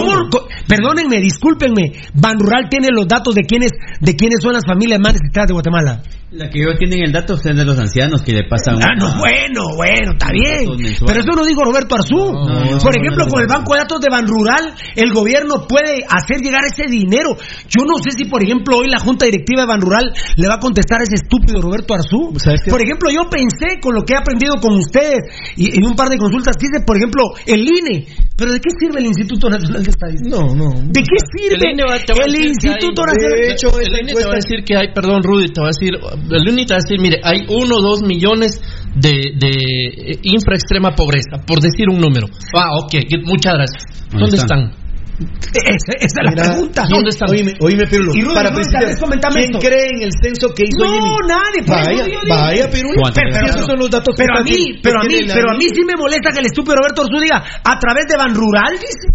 Perdónenme, 0.67 1.21
discúlpenme. 1.21 1.93
Ban 2.15 2.39
Rural 2.39 2.69
tiene 2.69 2.89
los 2.91 3.07
datos 3.07 3.35
de 3.35 3.43
quiénes, 3.43 3.71
de 4.01 4.17
quiénes 4.17 4.39
son 4.43 4.53
las 4.55 4.65
familias 4.67 4.99
más 5.01 5.15
necesitadas 5.15 5.49
de 5.49 5.55
Guatemala. 5.55 6.03
La 6.35 6.51
que 6.51 6.59
yo 6.59 6.75
tienen 6.77 6.99
el 7.05 7.13
dato 7.13 7.35
es 7.35 7.43
de 7.45 7.65
los 7.65 7.79
ancianos 7.79 8.23
que 8.23 8.33
le 8.33 8.43
pasan. 8.49 8.83
Ah, 8.83 8.99
no, 8.99 9.19
bueno, 9.19 9.77
bueno, 9.77 10.19
está 10.19 10.33
bien. 10.33 10.67
Pero 11.07 11.21
eso 11.21 11.31
no 11.31 11.47
dijo 11.47 11.63
Roberto 11.63 11.95
Arzú. 11.95 12.17
no, 12.17 12.79
Por 12.83 12.91
no, 12.91 13.01
ejemplo, 13.01 13.25
no, 13.27 13.31
con 13.31 13.41
el. 13.41 13.47
Banco 13.47 13.75
de 13.75 13.79
Datos 13.81 14.01
de 14.01 14.11
Ban 14.11 14.27
Rural, 14.27 14.75
el 14.97 15.13
gobierno 15.13 15.69
puede 15.69 16.03
hacer 16.09 16.43
llegar 16.43 16.63
ese 16.67 16.91
dinero. 16.91 17.37
Yo 17.69 17.85
no 17.87 18.03
sé 18.03 18.11
si, 18.19 18.25
por 18.25 18.43
ejemplo, 18.43 18.79
hoy 18.79 18.89
la 18.89 18.99
Junta 18.99 19.27
Directiva 19.27 19.63
de 19.63 19.69
Ban 19.69 19.81
Rural 19.81 20.13
le 20.35 20.49
va 20.49 20.55
a 20.55 20.59
contestar 20.59 21.01
a 21.01 21.05
ese 21.05 21.15
estúpido 21.23 21.61
Roberto 21.61 21.95
Arzú. 21.95 22.35
Por 22.69 22.83
ejemplo, 22.83 23.11
yo 23.15 23.31
pensé 23.31 23.79
con 23.81 23.95
lo 23.95 24.03
que 24.03 24.15
he 24.15 24.17
aprendido 24.17 24.55
con 24.61 24.75
ustedes 24.75 25.23
y 25.57 25.79
en 25.79 25.85
un 25.87 25.95
par 25.95 26.09
de 26.09 26.19
consultas 26.19 26.57
que 26.59 26.67
hice, 26.67 26.85
por 26.85 26.97
ejemplo, 26.97 27.23
el 27.47 27.61
INE. 27.63 28.07
¿Pero 28.37 28.53
de 28.53 28.59
qué 28.59 28.71
sirve 28.81 28.99
el 28.99 29.07
Instituto 29.07 29.49
Nacional 29.49 29.85
de 29.85 29.91
Estadística? 29.91 30.37
No, 30.37 30.55
no. 30.55 30.71
¿De 30.91 31.03
qué 31.03 31.19
sirve 31.39 31.55
El 31.55 31.79
el 32.27 32.47
Instituto 32.51 33.03
hay- 33.03 33.15
Nacional 33.15 33.39
De 33.39 33.53
hecho, 33.53 33.69
el 33.79 33.87
esa 33.87 34.03
INE 34.03 34.13
te 34.15 34.25
va 34.27 34.33
a 34.33 34.35
decir 34.43 34.65
que 34.65 34.77
hay, 34.77 34.89
perdón, 34.93 35.23
Rudy, 35.23 35.49
te 35.49 35.61
va 35.61 35.69
a 35.69 35.71
decir, 35.71 35.95
el 35.95 36.49
INE 36.49 36.67
te 36.67 36.75
va 36.75 36.79
a 36.79 36.83
decir, 36.83 36.99
mire, 37.01 37.21
hay 37.23 37.47
uno 37.49 37.77
o 37.77 37.81
dos 37.83 38.03
millones 38.03 38.61
de, 38.97 39.39
de 39.39 39.51
eh, 39.51 40.19
infra 40.23 40.57
extrema 40.57 40.91
pobreza, 40.97 41.39
por 41.47 41.61
decir 41.61 41.89
un 41.89 42.01
número. 42.01 42.27
Ah, 42.59 42.71
ok, 42.83 42.95
muchas 43.25 43.55
gracias. 43.55 43.83
¿Dónde 44.11 44.37
están? 44.37 44.61
están? 44.71 44.84
Esa, 45.15 45.93
esa 45.95 46.07
es 46.07 46.15
la 46.25 46.31
Mira, 46.31 46.43
pregunta. 46.51 46.83
¿quién- 46.83 46.97
¿Dónde 46.99 47.11
están? 47.11 47.31
Oíme, 47.31 47.53
oíme, 47.61 47.87
Pirulo. 47.87 48.13
Y 48.15 48.23
Rudy, 48.23 48.35
para 48.35 48.51
Rudy, 48.51 48.65
¿quién 48.67 49.45
esto. 49.45 49.59
cree 49.61 49.87
en 49.95 50.03
el 50.03 50.13
censo 50.21 50.53
que 50.53 50.65
hizo 50.65 50.83
No, 50.85 50.91
Jimmy? 50.93 51.11
nadie. 51.29 51.61
Vaya, 51.67 52.05
digo- 52.05 52.21
vaya, 52.29 52.71
Pirulo. 52.71 52.95
¿Cuánto? 53.01 53.21
Pero, 53.21 53.31
pero- 53.33 53.47
Esos 53.47 53.67
son 53.67 53.79
los 53.79 53.91
datos 53.91 54.15
pero 54.19 54.39
a 54.39 54.43
mí, 54.43 54.81
pero 54.83 55.01
a 55.01 55.05
mí, 55.05 55.15
pero 55.33 55.51
a 55.53 55.57
mí 55.57 55.67
sí 55.73 55.85
me 55.87 55.95
molesta 55.97 56.31
que 56.33 56.41
el 56.41 56.47
estúpido 56.47 56.77
Roberto 56.77 57.03
Arzú 57.03 57.21
diga 57.23 57.39
a 57.63 57.79
través 57.79 58.05
de 58.11 58.17
Ban 58.17 58.35
Rural, 58.35 58.73
dice. 58.75 59.07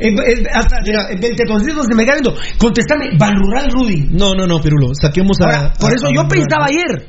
Eh, 0.00 0.44
hasta 0.52 0.80
mira, 0.82 1.06
el 1.10 1.20
tetoncito 1.36 1.82
se 1.84 1.94
me 1.94 2.04
queda 2.04 2.14
viendo. 2.14 2.34
Contéstame, 2.58 3.10
Ban 3.18 3.34
Rural, 3.36 3.68
Rudy. 3.70 4.08
No, 4.12 4.34
no, 4.34 4.46
no, 4.46 4.60
Pirulo. 4.60 4.94
Saquemos 4.94 5.36
a. 5.40 5.44
Ahora, 5.44 5.72
por 5.78 5.90
a- 5.90 5.94
eso 5.94 6.06
a- 6.08 6.14
yo 6.14 6.28
pensaba 6.28 6.66
ayer, 6.66 7.08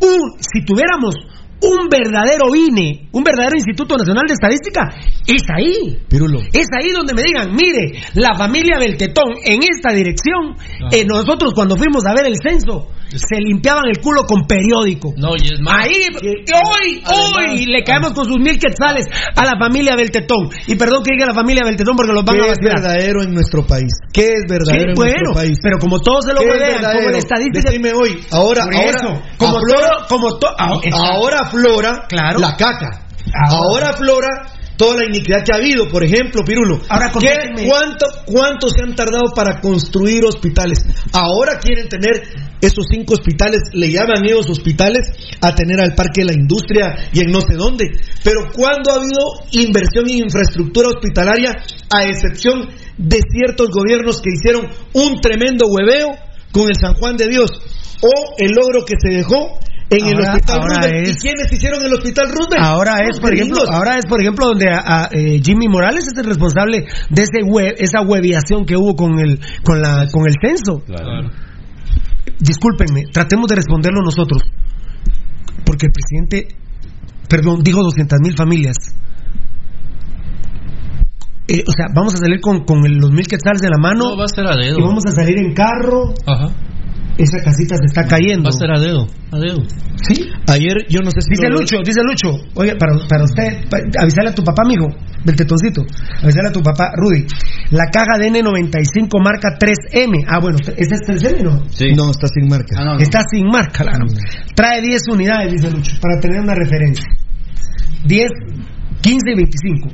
un, 0.00 0.32
si 0.40 0.64
tuviéramos 0.64 1.14
un 1.62 1.88
verdadero 1.88 2.54
INE, 2.54 3.08
un 3.12 3.24
verdadero 3.24 3.56
Instituto 3.56 3.96
Nacional 3.96 4.24
de 4.28 4.34
Estadística, 4.34 4.82
es 5.26 5.42
ahí. 5.54 5.98
Pirulo. 6.08 6.40
Es 6.52 6.66
ahí 6.78 6.90
donde 6.92 7.14
me 7.14 7.22
digan, 7.22 7.54
mire, 7.54 8.02
la 8.14 8.34
familia 8.36 8.78
Beltetón 8.78 9.34
en 9.44 9.60
esta 9.62 9.92
dirección, 9.94 10.56
eh, 10.92 11.04
nosotros 11.06 11.52
cuando 11.54 11.76
fuimos 11.76 12.04
a 12.06 12.12
ver 12.14 12.26
el 12.26 12.36
censo, 12.36 12.88
se 13.08 13.36
limpiaban 13.40 13.84
el 13.88 13.98
culo 14.02 14.24
con 14.26 14.46
periódico. 14.46 15.14
No, 15.16 15.30
y 15.36 15.46
es 15.54 15.60
más. 15.60 15.86
Ahí, 15.86 15.94
hoy, 16.52 17.02
hoy 17.06 17.64
le 17.66 17.82
caemos 17.84 18.12
con 18.12 18.26
sus 18.26 18.38
mil 18.38 18.58
quetzales 18.58 19.06
a 19.34 19.44
la 19.44 19.58
familia 19.58 19.94
Beltetón. 19.96 20.50
Y 20.66 20.74
perdón 20.74 21.02
que 21.04 21.12
diga 21.14 21.26
la 21.26 21.34
familia 21.34 21.62
Beltetón 21.64 21.96
porque 21.96 22.12
los 22.12 22.24
van 22.24 22.36
¿Qué 22.36 22.42
a 22.42 22.46
es 22.52 22.58
vacilar. 22.58 22.74
verdadero 22.82 23.22
en 23.22 23.32
nuestro 23.32 23.66
país? 23.66 23.92
¿Qué 24.12 24.26
es 24.26 24.42
verdadero 24.48 24.90
en 24.90 24.94
bueno, 24.94 25.12
nuestro 25.12 25.34
país? 25.34 25.58
pero 25.62 25.78
como 25.78 26.00
todos 26.00 26.24
se 26.26 26.32
lo 26.34 26.40
¿Qué 26.40 26.46
es 26.48 26.52
huevean, 26.52 26.82
como 26.82 27.08
en 27.08 27.14
estadística. 27.14 27.70
Decime 27.70 27.92
hoy. 27.94 28.20
Ahora, 28.30 28.64
eso, 28.72 29.22
como 29.38 29.60
todo, 29.60 30.06
como 30.08 30.38
to- 30.38 30.54
ah, 30.58 30.78
ahora 31.14 31.45
aflora 31.46 32.06
Claro. 32.08 32.38
la 32.38 32.56
caca. 32.56 33.06
Ahora. 33.48 33.58
Ahora 33.58 33.88
aflora 33.90 34.28
toda 34.76 34.96
la 34.96 35.06
iniquidad 35.06 35.42
que 35.42 35.52
ha 35.52 35.56
habido, 35.56 35.88
por 35.88 36.04
ejemplo, 36.04 36.42
Pirulo. 36.44 36.80
Ahora, 36.88 37.10
¿Qué, 37.18 37.66
cuánto, 37.66 38.06
¿Cuánto 38.26 38.68
se 38.68 38.82
han 38.82 38.94
tardado 38.94 39.32
para 39.34 39.60
construir 39.60 40.24
hospitales? 40.24 40.84
Ahora 41.12 41.58
quieren 41.58 41.88
tener 41.88 42.22
esos 42.60 42.84
cinco 42.90 43.14
hospitales, 43.14 43.60
le 43.72 43.90
llaman 43.90 44.24
ellos 44.24 44.48
hospitales, 44.48 45.00
a 45.40 45.54
tener 45.54 45.80
al 45.80 45.94
Parque 45.94 46.22
de 46.22 46.26
la 46.26 46.34
Industria 46.34 46.94
y 47.12 47.20
en 47.20 47.30
no 47.30 47.40
sé 47.40 47.54
dónde. 47.54 47.86
Pero 48.22 48.50
¿cuándo 48.52 48.92
ha 48.92 48.96
habido 48.96 49.64
inversión 49.64 50.08
en 50.08 50.24
infraestructura 50.24 50.88
hospitalaria, 50.88 51.52
a 51.90 52.04
excepción 52.04 52.68
de 52.98 53.20
ciertos 53.32 53.68
gobiernos 53.70 54.20
que 54.20 54.30
hicieron 54.34 54.68
un 54.92 55.20
tremendo 55.20 55.66
hueveo 55.68 56.16
con 56.52 56.68
el 56.68 56.76
San 56.80 56.94
Juan 56.94 57.16
de 57.16 57.28
Dios? 57.28 57.50
O 58.02 58.34
el 58.38 58.52
logro 58.52 58.84
que 58.84 58.94
se 59.00 59.16
dejó 59.16 59.58
en 59.90 60.06
el 60.06 60.18
Hospital 60.20 60.60
Roosevelt. 60.62 61.06
es- 61.08 61.16
¿Y 61.16 61.18
quiénes 61.18 61.52
hicieron 61.52 61.82
el 61.84 61.92
Hospital 61.92 62.26
Roosevelt? 62.28 62.62
Ahora 62.64 62.94
es, 63.08 63.20
por 63.20 63.32
ejemplo, 63.32 63.58
ahora 63.70 63.96
es, 63.98 64.06
por 64.06 64.20
ejemplo, 64.20 64.46
donde 64.46 64.68
a- 64.70 65.04
a, 65.04 65.08
eh, 65.12 65.40
Jimmy 65.42 65.68
Morales 65.68 66.06
es 66.06 66.18
el 66.18 66.24
responsable 66.26 66.86
de 67.10 67.22
ese 67.22 67.38
esa 67.78 68.00
hueviación 68.02 68.64
que 68.66 68.76
hubo 68.76 68.96
con 68.96 69.18
el, 69.20 69.38
con 69.62 69.80
la, 69.80 70.06
con 70.12 70.26
el 70.26 70.34
censo. 70.42 70.82
Claro. 70.86 71.30
Discúlpenme, 72.40 73.04
tratemos 73.12 73.46
de 73.48 73.54
responderlo 73.56 74.02
nosotros. 74.02 74.42
Porque 75.64 75.86
el 75.86 75.92
presidente, 75.92 76.54
perdón, 77.28 77.62
dijo 77.62 77.82
200 77.82 78.18
mil 78.22 78.34
familias. 78.36 78.76
eh, 81.48 81.62
o 81.64 81.70
sea, 81.70 81.86
vamos 81.94 82.12
a 82.14 82.16
salir 82.18 82.40
con, 82.40 82.64
con 82.64 82.84
el- 82.84 82.98
los 82.98 83.12
mil 83.12 83.24
quetzales 83.26 83.60
de 83.62 83.68
la 83.70 83.78
mano. 83.78 84.10
No, 84.10 84.16
va 84.18 84.24
a 84.24 84.28
ser 84.28 84.46
a 84.48 84.56
dedo. 84.56 84.80
Y 84.80 84.82
vamos 84.82 85.04
a 85.06 85.12
salir 85.12 85.38
en 85.38 85.54
carro. 85.54 86.12
Ajá. 86.26 86.48
Esa 87.18 87.38
casita 87.42 87.76
se 87.76 87.86
está 87.86 88.04
cayendo. 88.06 88.44
Va 88.44 88.50
a 88.50 88.52
ser 88.52 88.70
a 88.70 88.78
dedo. 88.78 89.06
A 89.32 89.38
dedo. 89.38 89.62
¿Sí? 90.06 90.28
Ayer, 90.48 90.76
yo 90.90 91.00
no 91.00 91.10
sé 91.10 91.22
si. 91.22 91.30
Dice 91.30 91.48
lo- 91.48 91.60
Lucho, 91.60 91.78
dice 91.82 92.00
Lucho. 92.02 92.28
Oye, 92.54 92.76
para, 92.76 92.92
para 93.08 93.24
usted, 93.24 93.68
pa- 93.70 93.78
avisarle 94.02 94.30
a 94.30 94.34
tu 94.34 94.44
papá, 94.44 94.62
mijo, 94.68 94.86
del 95.24 95.34
tetoncito. 95.34 95.80
Avisarle 96.22 96.50
a 96.50 96.52
tu 96.52 96.62
papá, 96.62 96.90
Rudy. 96.94 97.24
La 97.70 97.86
caja 97.90 98.18
de 98.18 98.28
N95 98.30 99.08
marca 99.24 99.56
3M. 99.58 100.24
Ah, 100.28 100.38
bueno, 100.40 100.58
¿este 100.58 100.94
es 100.94 101.00
3M 101.08 101.42
no? 101.42 101.62
No, 101.96 102.10
está 102.10 102.26
sin 102.28 102.48
marca. 102.48 102.76
Ah, 102.78 102.96
Está 103.00 103.20
sin 103.30 103.46
marca, 103.46 103.82
claro. 103.84 104.04
Trae 104.54 104.82
10 104.82 105.02
unidades, 105.10 105.52
dice 105.52 105.70
Lucho, 105.70 105.92
para 106.02 106.20
tener 106.20 106.40
una 106.40 106.54
referencia. 106.54 107.04
10, 108.04 108.28
15 109.00 109.30
y 109.32 109.34
25. 109.34 109.88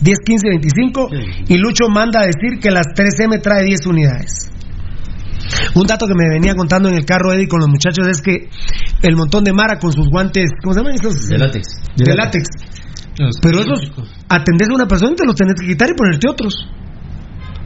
10, 0.00 0.18
15 0.24 0.46
y 0.46 0.50
25. 0.50 1.08
Y 1.48 1.56
Lucho 1.58 1.88
manda 1.88 2.20
a 2.20 2.26
decir 2.26 2.60
que 2.60 2.70
las 2.70 2.86
3M 2.94 3.40
trae 3.42 3.64
10 3.64 3.86
unidades. 3.86 4.50
Un 5.74 5.86
dato 5.86 6.06
que 6.06 6.14
me 6.14 6.28
venía 6.28 6.54
contando 6.54 6.88
en 6.88 6.96
el 6.96 7.04
carro 7.04 7.32
Eddie 7.32 7.48
con 7.48 7.60
los 7.60 7.68
muchachos 7.68 8.06
es 8.08 8.20
que 8.20 8.48
el 9.02 9.16
montón 9.16 9.44
de 9.44 9.52
Mara 9.52 9.78
con 9.78 9.92
sus 9.92 10.08
guantes, 10.08 10.50
¿cómo 10.62 10.74
se 10.74 10.80
llaman 10.80 10.94
esos? 10.94 11.28
De 11.28 11.38
látex. 11.38 11.66
De 11.96 12.14
látex. 12.14 12.44
Pero 13.42 13.60
esos, 13.60 13.90
atendés 14.28 14.68
a 14.70 14.74
una 14.74 14.86
persona 14.86 15.12
y 15.12 15.16
te 15.16 15.26
los 15.26 15.34
tenés 15.34 15.54
que 15.60 15.66
quitar 15.66 15.88
y 15.90 15.94
ponerte 15.94 16.28
otros. 16.28 16.54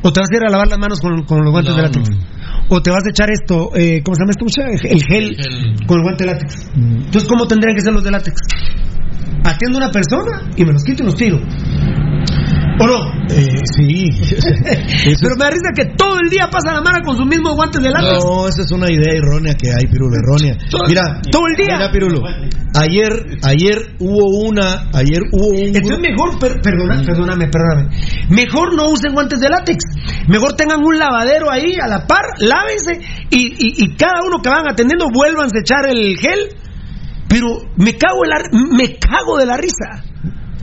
O 0.02 0.12
te 0.12 0.20
vas 0.20 0.28
a 0.32 0.36
ir 0.36 0.44
a 0.44 0.50
lavar 0.50 0.68
las 0.68 0.78
manos 0.78 1.00
con, 1.00 1.24
con 1.24 1.44
los 1.44 1.52
guantes 1.52 1.76
de 1.76 1.82
látex. 1.82 2.08
O 2.68 2.80
te 2.80 2.90
vas 2.90 3.04
a 3.04 3.10
echar 3.10 3.30
esto, 3.30 3.70
eh, 3.74 4.02
¿cómo 4.02 4.14
se 4.14 4.22
llama 4.22 4.30
esto? 4.30 4.44
muchacho? 4.44 4.68
El 4.82 5.02
gel 5.02 5.36
con 5.86 5.98
el 5.98 6.02
guante 6.02 6.24
de 6.24 6.32
látex. 6.32 6.70
Entonces, 6.74 7.28
¿cómo 7.28 7.46
tendrían 7.46 7.76
que 7.76 7.82
ser 7.82 7.92
los 7.92 8.02
de 8.02 8.10
látex? 8.10 8.34
Atiendo 9.44 9.78
a 9.78 9.84
una 9.84 9.90
persona 9.90 10.50
y 10.56 10.64
me 10.64 10.72
los 10.72 10.82
quito 10.82 11.02
y 11.02 11.06
los 11.06 11.14
tiro. 11.14 11.38
¿O 12.80 12.86
no? 12.86 12.98
Eh, 13.30 13.46
sí. 13.76 14.10
Pero 15.20 15.36
me 15.36 15.44
da 15.44 15.50
risa 15.50 15.70
que 15.74 15.84
todo 15.96 16.16
el 16.22 16.28
día 16.30 16.48
pasa 16.50 16.72
la 16.74 16.80
mano 16.80 16.98
con 17.04 17.16
sus 17.16 17.26
mismos 17.26 17.54
guantes 17.54 17.82
de 17.82 17.90
látex. 17.90 18.24
No, 18.24 18.48
esa 18.48 18.62
es 18.62 18.70
una 18.72 18.90
idea 18.90 19.12
errónea 19.14 19.54
que 19.54 19.70
hay, 19.70 19.84
Pirulo, 19.90 20.16
errónea. 20.16 20.56
Mira, 20.88 21.20
todo 21.30 21.42
el 21.46 21.56
día. 21.64 21.76
Mira, 21.76 21.90
Pirulo. 21.92 22.20
Ayer, 22.74 23.12
ayer 23.44 23.94
hubo 24.00 24.48
una, 24.48 24.88
ayer 24.94 25.20
hubo 25.32 25.48
un. 25.48 25.76
Entonces 25.76 25.98
mejor, 26.00 26.38
per- 26.38 26.60
perdona, 26.62 27.02
perdóname, 27.04 27.48
perdóname. 27.48 27.96
Mejor 28.30 28.74
no 28.74 28.88
usen 28.88 29.12
guantes 29.12 29.38
de 29.40 29.48
látex. 29.48 29.78
Mejor 30.28 30.54
tengan 30.54 30.82
un 30.82 30.98
lavadero 30.98 31.50
ahí 31.52 31.74
a 31.80 31.86
la 31.86 32.06
par, 32.06 32.24
lávense 32.40 32.98
y, 33.30 33.46
y- 33.58 33.84
y 33.84 33.94
cada 33.96 34.22
uno 34.26 34.40
que 34.42 34.48
van 34.48 34.66
atendiendo 34.68 35.06
vuelvan 35.12 35.48
a 35.54 35.58
echar 35.60 35.86
el 35.88 36.16
gel. 36.18 36.48
Pero 37.28 37.48
me 37.76 37.96
cago, 37.96 38.24
en 38.24 38.30
la, 38.30 38.76
me 38.76 38.96
cago 38.98 39.38
de 39.38 39.46
la 39.46 39.56
risa. 39.56 40.04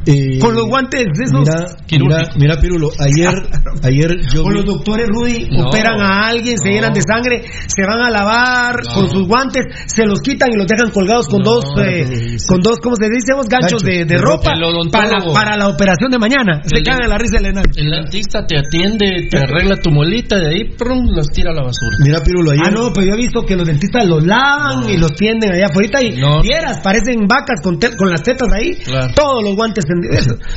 Eh, 0.05 0.39
Con 0.39 0.55
los 0.55 0.65
guantes 0.67 1.05
de 1.13 1.23
esos 1.23 1.47
Mira, 1.91 2.23
mira, 2.37 2.55
Pirulo, 2.59 2.89
ayer, 2.99 3.33
ayer 3.83 4.17
yo 4.33 4.43
O 4.43 4.49
los 4.49 4.65
doctores 4.65 5.07
Rudy 5.09 5.49
No, 5.51 5.67
operan 5.67 5.99
a 6.01 6.27
alguien, 6.27 6.57
se 6.57 6.69
llenan 6.69 6.93
de 6.93 7.01
sangre, 7.01 7.43
se 7.67 7.83
van 7.85 8.01
a 8.01 8.09
lavar 8.09 8.81
No. 8.87 8.93
con 8.95 9.07
sus 9.09 9.27
guantes, 9.27 9.65
se 9.87 10.05
los 10.05 10.19
quitan 10.21 10.49
y 10.53 10.57
los 10.57 10.67
dejan 10.67 10.89
colgados 10.91 11.27
con 11.27 11.41
dos, 11.43 11.65
eh, 11.83 12.37
con 12.47 12.61
dos, 12.61 12.77
¿cómo 12.81 12.95
se 12.95 13.05
dice? 13.09 13.33
Ganchos, 13.35 13.49
Ganchos 13.49 13.83
de, 13.83 13.91
de 13.99 14.05
de 14.05 14.17
ropa 14.17 14.51
para, 14.91 15.17
para 15.33 15.57
la 15.57 15.67
operación 15.67 16.11
de 16.11 16.17
mañana. 16.19 16.61
Se 16.63 16.77
El- 16.77 16.83
cagan 16.83 17.03
en 17.03 17.09
la 17.09 17.17
risa 17.17 17.37
el 17.39 17.45
enano. 17.47 17.69
El 17.75 17.91
dentista 17.91 18.45
te 18.47 18.57
atiende, 18.57 19.27
te 19.29 19.37
arregla 19.37 19.75
tu 19.81 19.91
molita, 19.91 20.37
de 20.39 20.47
ahí 20.47 20.63
prum, 20.77 21.07
los 21.13 21.27
tira 21.27 21.51
a 21.51 21.53
la 21.53 21.61
basura. 21.63 21.97
Mira, 22.03 22.19
Pirulo, 22.23 22.51
ayer. 22.51 22.63
Ah, 22.65 22.71
no, 22.71 22.91
pero 22.93 23.07
yo 23.07 23.13
he 23.13 23.17
visto 23.17 23.41
que 23.45 23.55
los 23.55 23.67
dentistas 23.67 24.05
los 24.07 24.25
lavan 24.25 24.89
y 24.89 24.97
los 24.97 25.11
tienden 25.13 25.51
allá 25.51 25.67
afuera 25.67 26.01
y 26.01 26.17
No. 26.17 26.41
vieras, 26.41 26.79
parecen 26.83 27.27
vacas 27.27 27.61
con, 27.61 27.79
te- 27.79 27.95
con 27.95 28.09
las 28.09 28.21
tetas 28.23 28.47
ahí, 28.53 28.75
Claro. 28.83 29.13
todos 29.15 29.43
los 29.43 29.55
guantes 29.55 29.85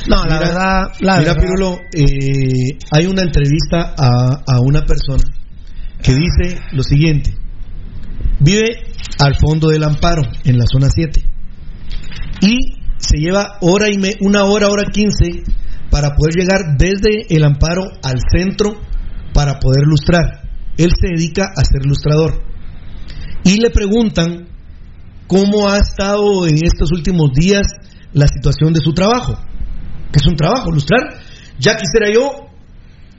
No, 0.07 0.17
la 0.17 0.23
Mira, 0.35 0.39
verdad, 0.39 0.81
la 0.99 1.17
mira, 1.19 1.33
verdad. 1.33 1.41
Pirulo, 1.41 1.79
eh, 1.93 2.77
hay 2.91 3.05
una 3.05 3.21
entrevista 3.23 3.93
a, 3.97 4.43
a 4.47 4.59
una 4.61 4.81
persona 4.85 5.23
que 6.01 6.13
dice 6.13 6.59
lo 6.73 6.83
siguiente: 6.83 7.33
vive 8.39 8.65
al 9.19 9.35
fondo 9.35 9.69
del 9.69 9.83
amparo, 9.83 10.21
en 10.43 10.57
la 10.57 10.65
zona 10.71 10.89
7, 10.89 11.23
y 12.41 12.57
se 12.97 13.17
lleva 13.17 13.57
hora 13.61 13.89
y 13.89 13.97
me- 13.97 14.15
una 14.21 14.43
hora, 14.45 14.67
hora 14.69 14.83
15 14.91 15.43
para 15.89 16.15
poder 16.15 16.35
llegar 16.35 16.59
desde 16.77 17.27
el 17.35 17.43
amparo 17.43 17.83
al 18.03 18.15
centro 18.35 18.73
para 19.33 19.59
poder 19.59 19.83
lustrar. 19.85 20.41
Él 20.77 20.89
se 20.99 21.07
dedica 21.15 21.45
a 21.55 21.63
ser 21.63 21.85
lustrador. 21.85 22.43
Y 23.43 23.57
le 23.61 23.69
preguntan 23.69 24.47
cómo 25.27 25.69
ha 25.69 25.77
estado 25.77 26.47
en 26.47 26.55
estos 26.63 26.91
últimos 26.91 27.31
días 27.33 27.67
la 28.13 28.27
situación 28.27 28.73
de 28.73 28.81
su 28.81 28.93
trabajo 28.93 29.37
que 30.13 30.19
es 30.21 30.27
un 30.27 30.35
trabajo, 30.35 30.71
lustrar. 30.71 31.19
Ya 31.57 31.75
quisiera 31.75 32.13
yo 32.13 32.29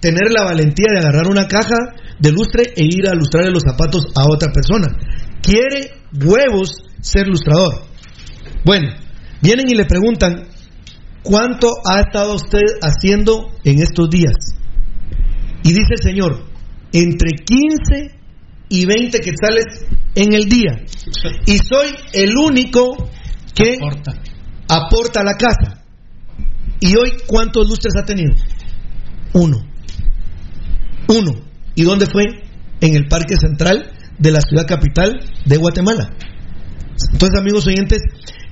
tener 0.00 0.30
la 0.30 0.44
valentía 0.44 0.86
de 0.92 1.00
agarrar 1.00 1.26
una 1.26 1.48
caja 1.48 1.74
de 2.20 2.30
lustre 2.30 2.72
e 2.76 2.84
ir 2.84 3.08
a 3.08 3.14
lustrarle 3.14 3.50
los 3.50 3.64
zapatos 3.64 4.04
a 4.14 4.28
otra 4.28 4.52
persona. 4.52 4.86
Quiere 5.42 5.90
huevos 6.24 6.76
ser 7.00 7.26
lustrador. 7.26 7.82
Bueno, 8.64 8.94
vienen 9.42 9.68
y 9.68 9.74
le 9.74 9.86
preguntan, 9.86 10.46
¿cuánto 11.22 11.68
ha 11.84 12.00
estado 12.00 12.36
usted 12.36 12.62
haciendo 12.80 13.50
en 13.64 13.80
estos 13.80 14.08
días? 14.08 14.36
Y 15.64 15.70
dice 15.70 15.94
el 15.96 16.02
Señor, 16.02 16.44
entre 16.92 17.32
15 17.44 18.18
y 18.68 18.86
20 18.86 19.18
quetzales 19.18 19.64
en 20.14 20.32
el 20.32 20.48
día. 20.48 20.84
Y 21.46 21.58
soy 21.58 21.88
el 22.12 22.36
único 22.36 23.10
que 23.54 23.78
a 24.68 25.24
la 25.24 25.34
casa. 25.34 25.82
¿Y 26.80 26.96
hoy 26.96 27.12
cuántos 27.26 27.68
lustres 27.68 27.94
ha 27.96 28.04
tenido? 28.04 28.34
Uno. 29.32 29.58
Uno. 31.08 31.32
¿Y 31.74 31.82
dónde 31.82 32.06
fue? 32.06 32.24
En 32.80 32.94
el 32.94 33.08
Parque 33.08 33.36
Central 33.36 33.92
de 34.18 34.30
la 34.30 34.40
ciudad 34.40 34.66
capital 34.66 35.18
de 35.44 35.56
Guatemala. 35.56 36.10
Entonces, 37.12 37.38
amigos 37.38 37.66
oyentes, 37.66 38.00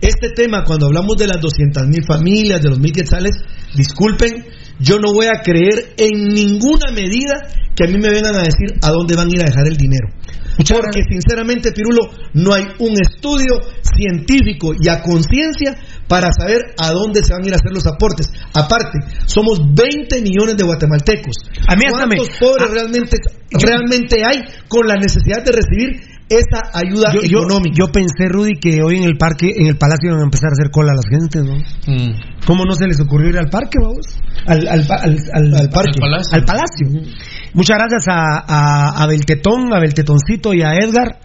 este 0.01 0.31
tema, 0.31 0.65
cuando 0.65 0.87
hablamos 0.87 1.17
de 1.17 1.29
las 1.29 1.41
200 1.41 1.87
mil 1.89 2.05
familias, 2.05 2.61
de 2.61 2.71
los 2.71 2.81
mil 2.81 2.93
quetzales, 2.93 3.37
disculpen, 3.75 4.45
yo 4.81 4.99
no 4.99 5.13
voy 5.13 5.27
a 5.27 5.43
creer 5.43 5.95
en 5.97 6.29
ninguna 6.35 6.91
medida 6.93 7.35
que 7.77 7.85
a 7.85 7.87
mí 7.87 7.99
me 7.99 8.11
vengan 8.11 8.35
a 8.35 8.43
decir 8.43 8.79
a 8.83 8.91
dónde 8.91 9.15
van 9.15 9.29
a 9.29 9.31
ir 9.31 9.43
a 9.43 9.47
dejar 9.47 9.69
el 9.69 9.77
dinero. 9.77 10.09
Porque 10.57 11.03
sinceramente, 11.09 11.73
Pirulo, 11.73 12.11
no 12.35 12.53
hay 12.53 12.65
un 12.79 12.95
estudio 13.01 13.55
científico 13.83 14.73
y 14.79 14.89
a 14.89 15.03
conciencia 15.03 15.77
para 16.09 16.29
saber 16.39 16.75
a 16.79 16.91
dónde 16.91 17.23
se 17.25 17.33
van 17.33 17.43
a 17.43 17.47
ir 17.47 17.53
a 17.55 17.57
hacer 17.57 17.73
los 17.73 17.87
aportes. 17.87 18.27
Aparte, 18.55 18.99
somos 19.27 19.61
20 19.75 20.21
millones 20.23 20.57
de 20.57 20.65
guatemaltecos. 20.65 21.35
A 21.69 21.75
mí 21.77 21.83
me- 21.87 21.91
¿Cuántos 21.93 22.29
pobres 22.39 22.67
Ah, 22.69 22.73
realmente, 22.73 23.17
realmente 23.51 24.17
hay 24.25 24.43
con 24.69 24.87
la 24.87 24.95
necesidad 24.97 25.43
de 25.45 25.53
recibir 25.53 26.13
esa 26.29 26.63
ayuda 26.73 27.13
yo, 27.13 27.41
económica? 27.41 27.75
yo 27.79 27.87
pensé, 27.93 28.27
Rudy, 28.29 28.53
que 28.61 28.83
hoy 28.83 28.97
en 28.99 29.05
el 29.05 29.17
parque, 29.19 29.53
en 29.55 29.67
el 29.67 29.77
palacio 29.77 30.09
iban 30.11 30.21
a 30.21 30.25
empezar 30.25 30.49
a 30.49 30.53
hacer 30.53 30.71
cola 30.71 30.93
a 30.93 30.97
las 30.97 31.05
gentes, 31.09 31.43
¿no? 31.45 31.57
Mm. 31.93 32.21
¿Cómo 32.47 32.65
no 32.65 32.75
se 32.75 32.87
les 32.87 32.99
ocurrió 33.01 33.29
ir 33.31 33.39
al 33.39 33.51
parque, 33.51 33.79
vamos? 33.81 34.07
Al, 34.47 34.67
al, 34.67 34.87
al, 34.91 35.17
al- 35.35 35.55
Al 35.61 35.69
parque. 35.71 35.93
Al 36.01 36.01
palacio. 36.01 36.35
al 36.37 36.45
palacio. 36.45 37.13
Muchas 37.55 37.77
gracias 37.77 38.09
a, 38.09 38.39
a, 38.47 39.03
a 39.03 39.07
Beltetón, 39.07 39.75
a 39.75 39.79
Beltetoncito 39.81 40.55
y 40.55 40.63
a 40.63 40.73
Edgar. 40.75 41.19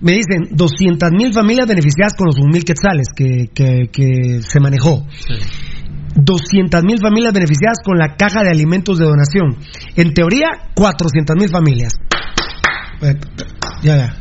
Me 0.00 0.12
dicen 0.12 0.48
200 0.52 1.10
mil 1.12 1.32
familias 1.32 1.66
beneficiadas 1.66 2.14
con 2.16 2.26
los 2.26 2.36
1 2.38 2.52
mil 2.52 2.64
quetzales 2.64 3.08
que, 3.14 3.48
que, 3.52 3.88
que 3.92 4.42
se 4.42 4.60
manejó. 4.60 5.04
200 6.14 6.82
mil 6.84 6.98
familias 7.00 7.32
beneficiadas 7.32 7.78
con 7.84 7.98
la 7.98 8.16
caja 8.16 8.42
de 8.42 8.50
alimentos 8.50 8.98
de 8.98 9.04
donación. 9.04 9.56
En 9.96 10.14
teoría, 10.14 10.46
400 10.74 11.36
mil 11.36 11.48
familias. 11.48 11.94
Eh, 13.02 13.14
Ya, 13.82 13.96
ya. 13.96 14.16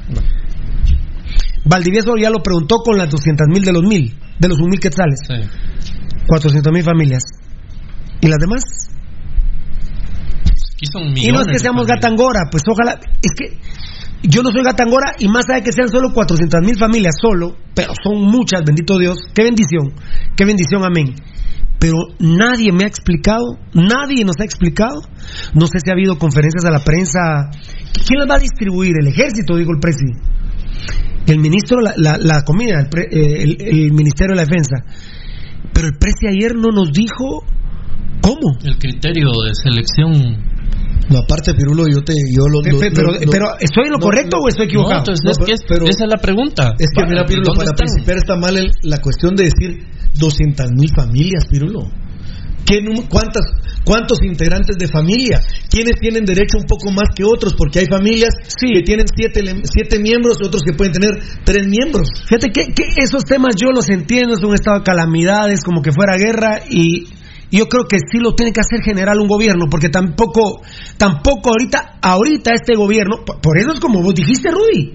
Valdivieso 1.65 2.15
ya 2.15 2.29
lo 2.29 2.41
preguntó 2.41 2.77
con 2.77 2.97
las 2.97 3.09
200 3.09 3.47
mil 3.47 3.63
de 3.63 3.73
los 3.73 3.83
mil, 3.83 4.15
de 4.39 4.47
los 4.47 4.57
1 4.57 4.67
mil 4.67 4.79
quetzales. 4.79 5.19
400 6.27 6.71
mil 6.71 6.83
familias. 6.83 7.23
¿Y 8.21 8.27
las 8.27 8.37
demás? 8.39 8.63
Aquí 10.73 10.85
son 10.91 11.17
Y 11.17 11.31
no 11.31 11.41
es 11.41 11.47
que 11.47 11.59
seamos. 11.59 11.87
Gatangora, 11.87 12.41
pues 12.51 12.63
ojalá. 12.69 12.99
Es 13.21 13.31
que 13.35 13.57
yo 14.29 14.43
no 14.43 14.51
soy 14.51 14.63
Gatangora 14.63 15.13
y 15.19 15.27
más 15.27 15.45
allá 15.49 15.63
que 15.63 15.71
sean 15.71 15.89
solo 15.89 16.09
400 16.13 16.61
mil 16.61 16.77
familias, 16.77 17.15
solo, 17.21 17.55
pero 17.73 17.93
son 18.03 18.21
muchas, 18.21 18.63
bendito 18.65 18.97
Dios. 18.97 19.17
Qué 19.33 19.43
bendición, 19.43 19.93
qué 20.35 20.45
bendición, 20.45 20.83
amén. 20.83 21.15
Pero 21.79 21.97
nadie 22.19 22.71
me 22.71 22.83
ha 22.85 22.87
explicado, 22.87 23.57
nadie 23.73 24.25
nos 24.25 24.35
ha 24.39 24.43
explicado. 24.45 24.99
No 25.53 25.67
sé 25.67 25.79
si 25.79 25.89
ha 25.89 25.93
habido 25.93 26.17
conferencias 26.17 26.65
a 26.65 26.71
la 26.71 26.79
prensa. 26.79 27.19
¿Quién 28.05 28.19
las 28.19 28.29
va 28.29 28.35
a 28.35 28.39
distribuir? 28.39 28.93
El 28.99 29.07
ejército, 29.07 29.55
digo 29.55 29.71
el 29.73 29.79
presi. 29.79 30.11
El 31.27 31.39
ministro, 31.39 31.79
la, 31.81 31.93
la, 31.97 32.17
la 32.17 32.41
comida, 32.43 32.81
eh, 32.81 33.43
el- 33.43 33.57
el 33.61 33.91
Ministerio 33.93 34.35
de 34.35 34.41
la 34.41 34.45
Defensa. 34.45 34.77
Pero 35.73 35.87
el 35.87 35.97
presi 35.99 36.25
ayer 36.27 36.55
no 36.55 36.69
nos 36.71 36.91
dijo 36.91 37.43
cómo. 38.21 38.57
El 38.63 38.77
criterio 38.79 39.27
de 39.45 39.53
selección. 39.53 40.56
No, 41.09 41.19
aparte, 41.19 41.53
Pirulo, 41.53 41.85
yo 41.87 42.03
te. 42.03 42.13
Yo 42.13 42.43
lo, 42.51 42.61
Pe- 42.61 42.71
lo- 42.71 42.79
pe- 42.79 42.89
lo- 42.89 42.95
pero, 42.95 43.11
lo- 43.13 43.31
pero, 43.31 43.45
¿estoy 43.59 43.85
en 43.85 43.91
lo 43.91 43.97
no, 43.97 44.05
correcto 44.05 44.37
no, 44.37 44.43
o 44.43 44.47
estoy 44.49 44.65
equivocado? 44.65 44.93
No, 44.95 44.99
entonces 44.99 45.23
No, 45.23 45.31
es 45.31 45.37
pero- 45.37 45.45
que 45.47 45.53
es- 45.53 45.65
pero- 45.67 45.85
esa 45.87 46.03
es 46.03 46.09
la 46.11 46.17
pregunta. 46.21 46.75
Es 46.79 46.89
que, 46.93 47.05
mira, 47.07 47.25
Pirulo, 47.25 47.45
¿Dónde 47.47 47.57
para 47.59 47.71
están? 47.71 47.85
principiar 47.87 48.17
está 48.17 48.35
mal 48.35 48.57
el- 48.57 48.71
la 48.83 48.97
cuestión 48.99 49.35
de 49.35 49.43
decir 49.45 49.87
200 50.19 50.67
mil 50.75 50.89
familias, 50.93 51.45
Pirulo. 51.49 51.89
¿Qué 52.65 52.83
cuántas, 53.09 53.43
¿Cuántos 53.85 54.19
integrantes 54.21 54.75
de 54.77 54.89
familia? 54.89 55.39
¿Quiénes 55.69 55.93
tienen 56.01 56.25
derecho 56.25 56.57
un 56.57 56.65
poco 56.65 56.91
más 56.91 57.07
que 57.15 57.23
otros? 57.23 57.53
Porque 57.57 57.79
hay 57.79 57.85
familias 57.85 58.33
que 58.59 58.81
tienen 58.83 59.05
siete, 59.15 59.39
siete 59.63 59.99
miembros 59.99 60.37
y 60.41 60.45
otros 60.45 60.61
que 60.63 60.73
pueden 60.73 60.91
tener 60.91 61.11
tres 61.45 61.65
miembros. 61.65 62.09
Fíjate 62.27 62.49
que, 62.51 62.73
que 62.73 62.83
esos 63.01 63.23
temas 63.23 63.55
yo 63.55 63.71
los 63.71 63.87
entiendo, 63.87 64.33
es 64.35 64.43
un 64.43 64.53
estado 64.53 64.79
de 64.79 64.83
calamidades, 64.83 65.63
como 65.63 65.81
que 65.81 65.93
fuera 65.93 66.17
guerra 66.17 66.63
y 66.69 67.05
y 67.49 67.57
yo 67.59 67.67
creo 67.67 67.85
que 67.87 67.97
sí 68.11 68.19
lo 68.19 68.33
tiene 68.33 68.51
que 68.51 68.61
hacer 68.61 68.81
general 68.83 69.19
un 69.19 69.27
gobierno, 69.27 69.65
porque 69.69 69.89
tampoco, 69.89 70.61
tampoco 70.97 71.49
ahorita, 71.51 71.99
ahorita 72.01 72.53
este 72.53 72.75
gobierno, 72.75 73.23
por, 73.25 73.39
por 73.41 73.57
eso 73.57 73.73
es 73.73 73.79
como 73.79 74.01
vos 74.01 74.13
dijiste, 74.15 74.49
Rudy. 74.51 74.93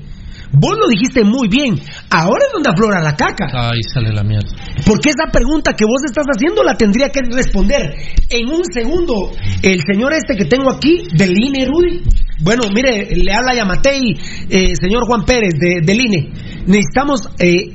Vos 0.54 0.76
lo 0.78 0.86
dijiste 0.86 1.24
muy 1.24 1.48
bien. 1.48 1.80
Ahora 2.10 2.44
es 2.46 2.52
donde 2.52 2.68
aflora 2.68 3.00
la 3.00 3.16
caca. 3.16 3.46
Ahí 3.70 3.80
sale 3.82 4.12
la 4.12 4.22
mierda. 4.22 4.50
Porque 4.84 5.08
esa 5.08 5.32
pregunta 5.32 5.72
que 5.72 5.86
vos 5.86 6.02
estás 6.04 6.26
haciendo 6.26 6.62
la 6.62 6.74
tendría 6.76 7.08
que 7.08 7.20
responder 7.22 7.94
en 8.28 8.48
un 8.50 8.60
segundo 8.70 9.32
el 9.62 9.80
señor 9.90 10.12
este 10.12 10.36
que 10.36 10.44
tengo 10.44 10.70
aquí 10.70 11.08
del 11.14 11.32
INE, 11.42 11.64
Rudy. 11.64 12.02
Bueno, 12.42 12.64
mire, 12.74 13.16
le 13.16 13.32
habla 13.32 13.54
Yamatei, 13.54 14.14
eh, 14.50 14.76
señor 14.78 15.06
Juan 15.06 15.24
Pérez 15.24 15.54
de- 15.58 15.80
del 15.80 15.98
INE. 16.02 16.30
Necesitamos 16.66 17.30
eh, 17.38 17.72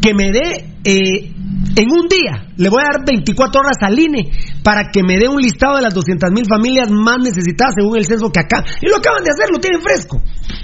que 0.00 0.14
me 0.14 0.30
dé 0.30 0.64
eh, 0.84 1.32
en 1.76 1.90
un 1.90 2.08
día, 2.08 2.52
le 2.56 2.68
voy 2.68 2.82
a 2.82 2.92
dar 2.92 3.06
24 3.06 3.60
horas 3.60 3.76
al 3.80 3.98
INE 3.98 4.30
para 4.62 4.90
que 4.92 5.02
me 5.02 5.18
dé 5.18 5.28
un 5.28 5.40
listado 5.40 5.76
de 5.76 5.82
las 5.82 5.94
200 5.94 6.30
mil 6.30 6.44
familias 6.46 6.90
más 6.90 7.18
necesitadas 7.18 7.74
según 7.76 7.96
el 7.96 8.04
censo 8.04 8.30
que 8.30 8.40
acá. 8.40 8.64
Y 8.80 8.88
lo 8.88 8.96
acaban 8.96 9.22
de 9.24 9.30
hacer, 9.30 9.48
lo 9.50 9.58
tienen 9.58 9.80
fresco. 9.80 10.20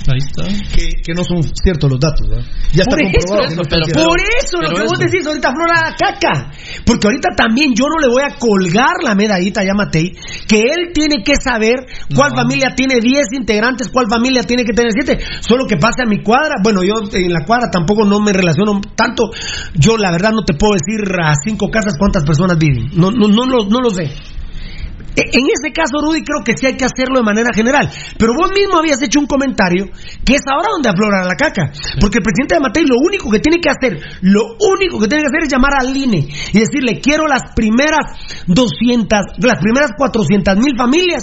Ahí 0.08 0.18
está. 0.18 0.44
Que, 0.74 1.02
que 1.04 1.12
no 1.14 1.22
son 1.24 1.42
ciertos 1.42 1.90
los 1.90 2.00
datos, 2.00 2.28
¿verdad? 2.28 2.44
Ya 2.72 2.82
está 2.82 2.96
eso, 2.96 3.28
comprobado. 3.28 3.56
no 3.56 4.04
por 4.08 4.20
eso 4.20 4.56
lo 4.60 4.68
que 4.74 4.82
vos 4.84 4.98
decís 4.98 5.26
ahorita 5.26 5.52
flora 5.52 5.90
la 5.90 5.96
caca. 5.96 6.50
Porque 6.84 7.06
ahorita 7.06 7.28
también 7.36 7.74
yo 7.74 7.84
no 7.88 8.00
le 8.00 8.08
voy 8.08 8.22
a 8.22 8.36
colgar 8.38 9.02
la 9.02 9.14
medallita 9.14 9.64
ya 9.64 9.74
Matei, 9.74 10.12
que 10.46 10.60
él 10.60 10.92
tiene 10.94 11.22
que 11.22 11.34
saber 11.36 11.86
cuál 12.14 12.34
familia 12.34 12.74
tiene 12.74 13.00
10 13.00 13.32
integrantes, 13.32 13.88
cuál 13.88 14.08
familia 14.08 14.42
tiene 14.42 14.64
que 14.64 14.72
tener 14.72 14.92
7. 14.92 15.18
Solo 15.40 15.66
que 15.66 15.76
pase 15.76 16.02
a 16.02 16.06
mi 16.06 16.22
cuadra. 16.22 16.56
Bueno, 16.62 16.82
yo 16.82 16.94
en 17.12 17.32
la 17.32 17.44
cuadra 17.44 17.70
tampoco 17.70 18.04
no 18.04 18.20
me 18.20 18.32
relaciono 18.32 18.80
tanto. 18.94 19.30
Yo 19.74 19.96
la 19.96 20.10
verdad 20.10 20.32
no 20.32 20.44
te 20.44 20.54
puedo 20.54 20.72
decir 20.72 20.87
a 20.96 21.34
cinco 21.44 21.70
casas 21.70 21.94
cuántas 21.98 22.24
personas 22.24 22.58
viven. 22.58 22.90
No, 22.94 23.10
no, 23.10 23.28
no, 23.28 23.46
lo, 23.46 23.64
no 23.68 23.80
lo 23.80 23.90
sé. 23.90 24.04
E- 24.04 25.30
En 25.32 25.44
ese 25.50 25.72
caso, 25.72 25.98
Rudy, 26.00 26.22
creo 26.22 26.44
que 26.44 26.54
sí 26.56 26.66
hay 26.66 26.76
que 26.76 26.84
hacerlo 26.84 27.18
de 27.18 27.24
manera 27.24 27.50
general. 27.52 27.90
Pero 28.18 28.34
vos 28.34 28.50
mismo 28.54 28.78
habías 28.78 29.02
hecho 29.02 29.18
un 29.18 29.26
comentario 29.26 29.86
que 30.24 30.34
es 30.36 30.42
ahora 30.46 30.68
donde 30.72 30.88
aflora 30.88 31.24
la 31.24 31.34
caca. 31.34 31.72
Porque 32.00 32.18
el 32.18 32.24
presidente 32.24 32.54
de 32.54 32.60
Matei 32.60 32.84
lo 32.84 32.96
único 33.02 33.30
que 33.30 33.40
tiene 33.40 33.58
que 33.60 33.70
hacer, 33.70 33.98
lo 34.22 34.42
único 34.60 35.00
que 35.00 35.08
tiene 35.08 35.24
que 35.24 35.28
hacer 35.28 35.42
es 35.44 35.52
llamar 35.52 35.72
al 35.80 35.96
INE 35.96 36.28
y 36.52 36.58
decirle, 36.58 37.00
quiero 37.00 37.26
las 37.26 37.52
primeras 37.54 38.44
200, 38.46 39.20
las 39.38 39.58
primeras 39.60 39.90
400 39.96 40.56
mil 40.58 40.76
familias 40.76 41.22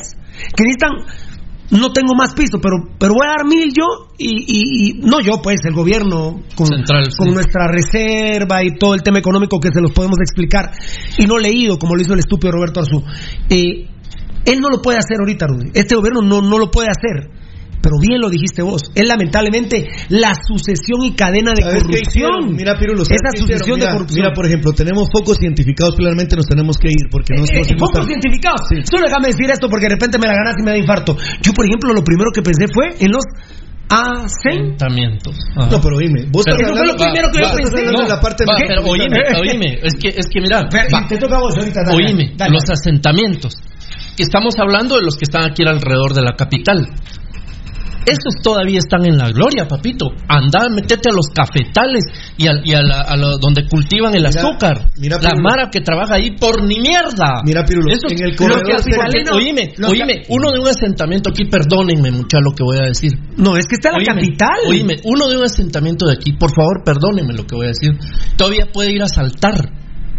que 0.55 0.63
necesitan 0.63 0.91
no 1.71 1.91
tengo 1.91 2.13
más 2.15 2.33
piso, 2.33 2.59
pero, 2.61 2.77
pero 2.99 3.13
voy 3.13 3.25
a 3.27 3.35
dar 3.37 3.45
mil 3.47 3.73
yo 3.73 3.85
y, 4.17 4.29
y- 4.29 4.89
y- 4.89 4.93
no 5.01 5.19
yo, 5.19 5.41
pues 5.41 5.57
el 5.65 5.73
gobierno 5.73 6.41
con, 6.55 6.67
con 7.17 7.33
nuestra 7.33 7.67
reserva 7.67 8.63
y 8.63 8.77
todo 8.77 8.93
el 8.93 9.01
tema 9.01 9.19
económico 9.19 9.59
que 9.59 9.69
se 9.73 9.81
los 9.81 9.91
podemos 9.91 10.17
explicar 10.19 10.71
y 11.17 11.25
no 11.25 11.37
leído 11.37 11.77
como 11.79 11.95
lo 11.95 12.01
hizo 12.01 12.13
el 12.13 12.19
estúpido 12.19 12.51
Roberto 12.51 12.81
Arzú. 12.81 13.03
Eh, 13.49 13.87
él 14.45 14.59
no 14.59 14.69
lo 14.69 14.81
puede 14.81 14.99
hacer 14.99 15.17
ahorita, 15.19 15.47
Rudy. 15.47 15.71
Este 15.73 15.95
gobierno 15.95 16.21
no, 16.21 16.41
no 16.41 16.59
lo 16.59 16.69
puede 16.69 16.87
hacer. 16.89 17.31
Pero 17.85 18.01
bien 18.01 18.17
lo 18.19 18.33
dijiste 18.33 18.63
vos. 18.65 18.81
Es 18.97 19.05
lamentablemente 19.07 19.85
la 20.09 20.33
sucesión 20.33 21.05
y 21.05 21.13
cadena 21.13 21.53
de 21.53 21.61
corrupción. 21.61 22.57
Mira, 22.57 22.73
Pirulo, 22.81 23.05
¿sabes 23.05 23.21
Esa 23.21 23.37
sucesión 23.45 23.77
mira, 23.77 23.85
de 23.85 23.93
corrupción. 23.93 24.17
Mira, 24.25 24.33
por 24.33 24.45
ejemplo, 24.49 24.73
tenemos 24.73 25.05
focos 25.13 25.37
identificados, 25.39 25.93
claramente 25.95 26.35
nos 26.35 26.47
tenemos 26.49 26.77
que 26.81 26.89
ir 26.89 27.05
porque 27.13 27.37
no 27.37 27.45
Eh, 27.45 27.61
eh, 27.61 27.75
pocos 27.77 28.09
identificados. 28.09 28.65
Solo 28.89 29.05
déjame 29.05 29.27
decir 29.29 29.45
esto 29.53 29.69
porque 29.69 29.85
de 29.85 29.93
repente 30.01 30.17
me 30.17 30.25
la 30.25 30.33
ganas 30.33 30.55
y 30.57 30.63
me 30.65 30.71
da 30.71 30.77
infarto. 30.81 31.15
Yo, 31.45 31.53
por 31.53 31.63
ejemplo, 31.69 31.93
lo 31.93 32.01
primero 32.03 32.31
que 32.33 32.41
pensé 32.41 32.65
fue 32.73 32.89
en 32.97 33.11
los 33.13 33.21
asentamientos. 33.87 35.37
No, 35.55 35.79
pero 35.81 35.97
oíme, 35.97 36.25
vos 36.31 36.43
Pero 36.45 36.57
estás 36.57 36.65
eso 36.65 36.75
fue 36.75 36.85
lo 36.87 36.93
hablando- 36.97 37.03
primero 37.05 37.27
que 37.29 37.37
yo 37.37 37.43
va, 37.45 37.49
estás 37.53 37.69
pensé. 37.69 37.85
de 37.85 38.09
la 38.09 38.19
parte 38.19 38.43
Va, 38.49 38.55
pero 38.65 38.81
oíme, 38.81 39.17
oíme, 39.39 39.79
es 39.83 39.93
que, 40.01 40.07
es 40.09 40.25
que 40.25 40.41
mira, 40.41 40.61
va, 40.65 41.07
Te 41.07 41.17
toca 41.17 41.35
a 41.35 41.39
vos 41.39 41.53
ahorita. 41.57 41.81
dale, 41.85 41.95
oíme, 42.03 42.33
dale. 42.35 42.53
los 42.53 42.65
asentamientos, 42.69 43.53
que 44.17 44.23
estamos 44.23 44.55
hablando 44.57 44.95
de 44.97 45.03
los 45.03 45.15
que 45.15 45.25
están 45.25 45.43
aquí 45.51 45.63
alrededor 45.63 46.13
de 46.13 46.21
la 46.23 46.33
capital. 46.35 46.89
Esos 48.05 48.35
todavía 48.43 48.77
están 48.79 49.05
en 49.05 49.17
la 49.17 49.31
gloria, 49.31 49.67
papito. 49.67 50.07
Anda, 50.27 50.69
metete 50.69 51.09
a 51.09 51.13
los 51.13 51.27
cafetales 51.33 52.05
y 52.37 52.47
a, 52.47 52.51
y 52.63 52.73
a 52.73 52.81
la- 52.81 53.01
a 53.01 53.17
lo- 53.17 53.37
donde 53.37 53.67
cultivan 53.67 54.13
el 54.15 54.23
Mira, 54.23 54.29
azúcar. 54.29 54.87
mira, 54.99 55.17
la 55.21 55.31
mara 55.41 55.69
que 55.71 55.81
trabaja 55.81 56.15
ahí 56.15 56.31
por 56.37 56.63
ni 56.63 56.79
mierda. 56.79 57.41
Mira, 57.45 57.63
Pirulo, 57.65 57.91
Esos- 57.91 58.11
en 58.11 58.23
el 58.23 58.35
corredor 58.35 58.61
que- 58.63 58.95
porque, 58.95 59.23
Oíme, 59.33 59.73
oíme, 59.89 60.23
uno 60.29 60.51
de 60.51 60.59
un 60.59 60.67
asentamiento 60.67 61.29
aquí, 61.31 61.45
perdónenme 61.45 62.11
mucha 62.11 62.39
lo 62.39 62.51
que 62.51 62.63
voy 62.63 62.77
a 62.77 62.83
decir. 62.83 63.13
No, 63.37 63.57
es 63.57 63.65
que 63.67 63.75
está 63.75 63.89
en 63.89 63.93
la 63.95 63.99
Oíme, 63.99 64.21
capital. 64.21 64.59
Oíme, 64.69 64.95
uno 65.03 65.27
de 65.27 65.37
un 65.37 65.43
asentamiento 65.43 66.05
de 66.05 66.13
aquí, 66.13 66.33
por 66.33 66.51
favor, 66.55 66.83
perdónenme 66.85 67.33
lo 67.33 67.45
que 67.45 67.55
voy 67.55 67.65
a 67.65 67.69
decir. 67.69 67.91
Todavía 68.37 68.67
puede 68.71 68.91
ir 68.91 69.01
a 69.01 69.07
saltar. 69.07 69.55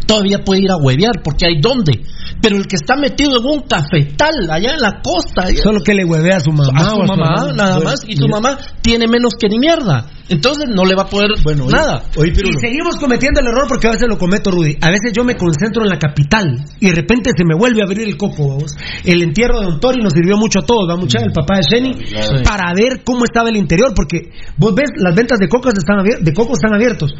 Todavía 0.07 0.39
puede 0.45 0.63
ir 0.63 0.71
a 0.71 0.77
huevear, 0.77 1.21
porque 1.25 1.47
hay 1.47 1.61
dónde. 1.61 2.01
Pero 2.43 2.57
el 2.57 2.67
que 2.67 2.77
está 2.77 2.97
metido 2.97 3.39
en 3.39 3.45
un 3.47 3.61
cafetal, 3.63 4.35
allá 4.51 4.75
en 4.75 4.81
la 4.81 5.01
costa. 5.03 5.45
allá- 5.47 5.63
Solo 5.63 5.81
que 5.83 5.95
le 5.95 6.05
hueve 6.05 6.33
a 6.33 6.41
su 6.41 6.51
mamá. 6.53 6.71
a 6.75 6.85
su 6.91 6.97
o 6.97 7.03
a 7.03 7.07
mamá, 7.07 7.53
nada 7.55 7.77
Bueno, 7.77 7.91
más. 7.91 8.01
Y 8.07 8.17
su 8.17 8.29
mamá 8.29 8.59
tiene 8.83 9.07
menos 9.09 9.33
que 9.39 9.49
ni 9.49 9.59
mierda. 9.59 10.07
Entonces 10.29 10.67
no 10.69 10.85
le 10.85 10.95
va 10.97 11.03
a 11.05 11.09
poder 11.09 11.31
nada. 11.71 12.03
y 12.17 12.59
seguimos 12.61 12.97
cometiendo 12.97 13.41
el 13.41 13.47
error 13.47 13.67
porque 13.69 13.87
a 13.87 13.93
veces 13.93 14.09
lo 14.09 14.19
cometo, 14.19 14.51
Rudy. 14.51 14.77
A 14.81 14.89
veces 14.91 15.13
yo 15.15 15.23
me 15.25 15.37
concentro 15.37 15.85
en 15.85 15.89
la 15.89 15.99
capital 15.99 16.65
y 16.81 16.87
de 16.87 16.93
repente 16.93 17.31
se 17.37 17.45
me 17.45 17.55
vuelve 17.57 17.81
a 17.81 17.85
abrir 17.85 18.07
el 18.09 18.17
coco. 18.17 18.49
vamos. 18.49 18.73
El 19.05 19.23
entierro 19.23 19.61
de 19.61 19.67
Don 19.67 19.81
Tori 19.81 20.03
nos 20.03 20.13
sirvió 20.13 20.37
mucho 20.37 20.59
a 20.61 20.63
todos, 20.67 20.89
va 20.91 20.97
mucha 20.97 21.21
el 21.21 21.33
papá 21.33 21.59
de 21.59 21.63
Jenny, 21.69 21.95
claro. 21.95 22.43
para 22.43 22.75
ver 22.75 23.03
cómo 23.05 23.25
estaba 23.25 23.49
el 23.51 23.57
interior. 23.57 23.93
Porque 23.95 24.31
vos 24.57 24.75
ves, 24.75 24.91
las 24.97 25.15
ventas 25.15 25.39
de 25.39 25.49
cocos 25.49 25.73
están 25.79 25.99
de 26.05 26.33
coco 26.33 26.55
están 26.55 26.75
abiertos. 26.75 27.13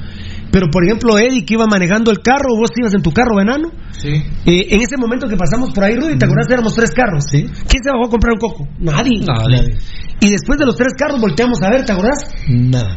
Pero 0.57 0.71
por 0.71 0.87
ejemplo, 0.87 1.19
Eddie 1.19 1.45
que 1.45 1.53
iba 1.53 1.67
manejando 1.67 2.11
el 2.11 2.23
carro, 2.23 2.57
vos 2.57 2.71
ibas 2.81 2.95
en 2.95 3.03
tu 3.03 3.13
carro, 3.13 3.43
enano. 3.43 3.69
Sí. 3.91 4.09
Eh, 4.09 4.69
en 4.71 4.81
ese 4.81 4.97
momento 4.97 5.29
que 5.29 5.37
pasamos 5.37 5.71
por 5.75 5.85
ahí, 5.85 5.97
Rudy, 5.97 6.17
¿te 6.17 6.25
acuerdas? 6.25 6.47
Éramos 6.49 6.75
tres 6.75 6.93
carros. 6.93 7.27
¿Quién 7.29 7.53
se 7.85 7.91
bajó 7.93 8.07
a 8.07 8.09
comprar 8.09 8.33
un 8.33 8.39
coco? 8.39 8.67
Nadie. 8.79 9.21
Nadie. 9.21 9.77
Y 10.19 10.31
después 10.31 10.59
de 10.59 10.65
los 10.65 10.75
tres 10.75 10.95
carros 10.97 11.21
volteamos 11.21 11.63
a 11.63 11.69
ver, 11.69 11.85
¿te 11.85 11.93
acordás? 11.93 12.21
Nada. 12.49 12.97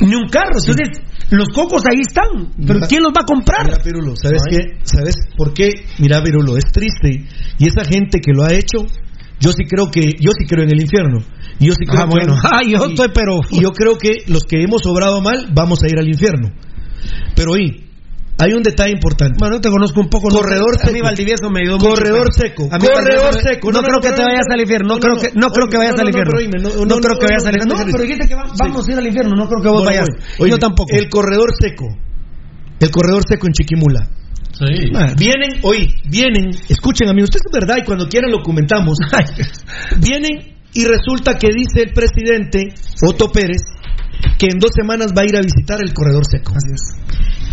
Ni 0.00 0.14
un 0.14 0.28
carro. 0.28 0.60
Entonces, 0.64 1.02
los 1.30 1.48
cocos 1.48 1.82
ahí 1.90 2.02
están. 2.06 2.52
Pero 2.64 2.78
¿quién 2.88 3.02
los 3.02 3.10
va 3.10 3.22
a 3.22 3.26
comprar? 3.26 3.66
Mira, 3.66 3.82
Pirulo, 3.82 4.14
¿sabes 4.14 4.42
Ay. 4.48 4.56
qué? 4.56 4.78
¿Sabes 4.84 5.16
por 5.36 5.52
qué? 5.52 5.70
Mira, 5.98 6.22
Pirulo, 6.22 6.56
es 6.56 6.70
triste. 6.70 7.26
Y 7.58 7.66
esa 7.66 7.84
gente 7.84 8.20
que 8.20 8.32
lo 8.32 8.44
ha 8.44 8.52
hecho, 8.54 8.86
yo 9.40 9.52
sí 9.52 9.64
creo 9.68 9.90
que, 9.90 10.00
yo 10.20 10.30
sí 10.38 10.46
creo 10.46 10.64
en 10.64 10.70
el 10.70 10.80
infierno. 10.80 11.18
Y 11.58 11.66
yo 11.66 11.72
sí 11.74 11.84
creo 11.86 12.02
Ah, 12.02 12.04
que- 12.04 12.10
bueno. 12.10 12.34
Ah, 12.44 12.60
yo 12.62 12.86
y- 12.86 12.90
estoy, 12.90 13.08
pero- 13.12 13.40
Y 13.50 13.60
yo 13.60 13.72
creo 13.72 13.96
que 13.98 14.22
los 14.28 14.44
que 14.44 14.62
hemos 14.62 14.84
obrado 14.86 15.20
mal, 15.20 15.48
vamos 15.52 15.78
a 15.82 15.88
ir 15.92 15.98
al 15.98 16.08
infierno. 16.08 16.50
Pero 17.34 17.52
oí, 17.52 17.86
hay 18.38 18.52
un 18.54 18.62
detalle 18.62 18.92
importante. 18.92 19.36
Bueno, 19.38 19.60
te 19.60 19.68
conozco 19.68 20.00
un 20.00 20.08
poco. 20.08 20.28
no 20.30 20.36
Corredor 20.36 20.76
sé, 20.78 20.88
A 20.88 20.92
mí 20.92 20.92
seco. 20.98 21.04
Valdivieso 21.04 21.50
me 21.50 21.60
ayudó 21.60 21.76
mucho. 21.78 21.90
Corredor 21.90 22.28
pero- 22.36 22.48
seco. 22.48 22.62
a 22.72 22.78
mí 22.78 22.86
Corredor 22.86 23.34
me- 23.34 23.40
seco. 23.42 23.72
No, 23.72 23.82
creo 23.82 24.00
que 24.00 24.10
te 24.12 24.22
vayas 24.22 24.46
al 24.50 24.60
infierno. 24.60 24.88
No, 24.94 25.00
creo 25.00 25.16
que, 25.16 25.28
no 25.38 25.48
creo 25.48 25.68
que 25.68 25.76
vayas 25.76 25.98
al 25.98 26.04
no, 26.04 26.08
infierno. 26.08 26.32
no, 26.86 26.96
creo 27.00 27.18
que 27.18 27.26
vayas 27.26 27.44
al 27.46 27.52
no, 27.52 27.58
infierno. 27.60 27.84
No, 27.84 27.92
pero 27.92 28.02
dijiste 28.04 28.28
que 28.28 28.34
va- 28.34 28.46
Sí. 28.48 28.60
vamos 28.60 28.88
a 28.88 28.92
ir 28.92 28.98
al 28.98 29.06
infierno. 29.06 29.36
No 29.36 29.48
creo 29.48 29.62
que 29.62 29.68
vos 29.68 29.82
Bueno, 29.84 30.00
vayas. 30.00 30.08
Oíme, 30.38 30.50
Yo 30.50 30.58
tampoco. 30.58 30.88
El 30.92 31.08
corredor 31.10 31.50
seco. 31.60 31.86
El 32.80 32.90
corredor 32.90 33.22
seco 33.28 33.46
en 33.46 33.52
Chiquimula. 33.52 34.08
Sí. 34.52 34.90
Vienen, 35.16 35.60
oí, 35.62 35.94
vienen, 36.04 36.50
escuchen 36.68 37.08
a 37.08 37.12
mí, 37.14 37.22
ustedes 37.22 37.42
es 37.46 37.52
verdad 37.60 37.76
y 37.78 37.84
cuando 37.84 38.08
quieran 38.08 38.30
lo 38.30 38.42
comentamos. 38.42 38.98
vienen 39.98 40.56
y 40.72 40.84
resulta 40.84 41.36
que 41.38 41.48
dice 41.54 41.82
el 41.88 41.92
presidente 41.92 42.74
Otto 43.06 43.30
Pérez 43.32 43.62
que 44.38 44.46
en 44.52 44.58
dos 44.58 44.70
semanas 44.78 45.12
va 45.16 45.22
a 45.22 45.24
ir 45.24 45.36
a 45.36 45.40
visitar 45.40 45.80
el 45.82 45.92
corredor 45.94 46.24
seco. 46.30 46.52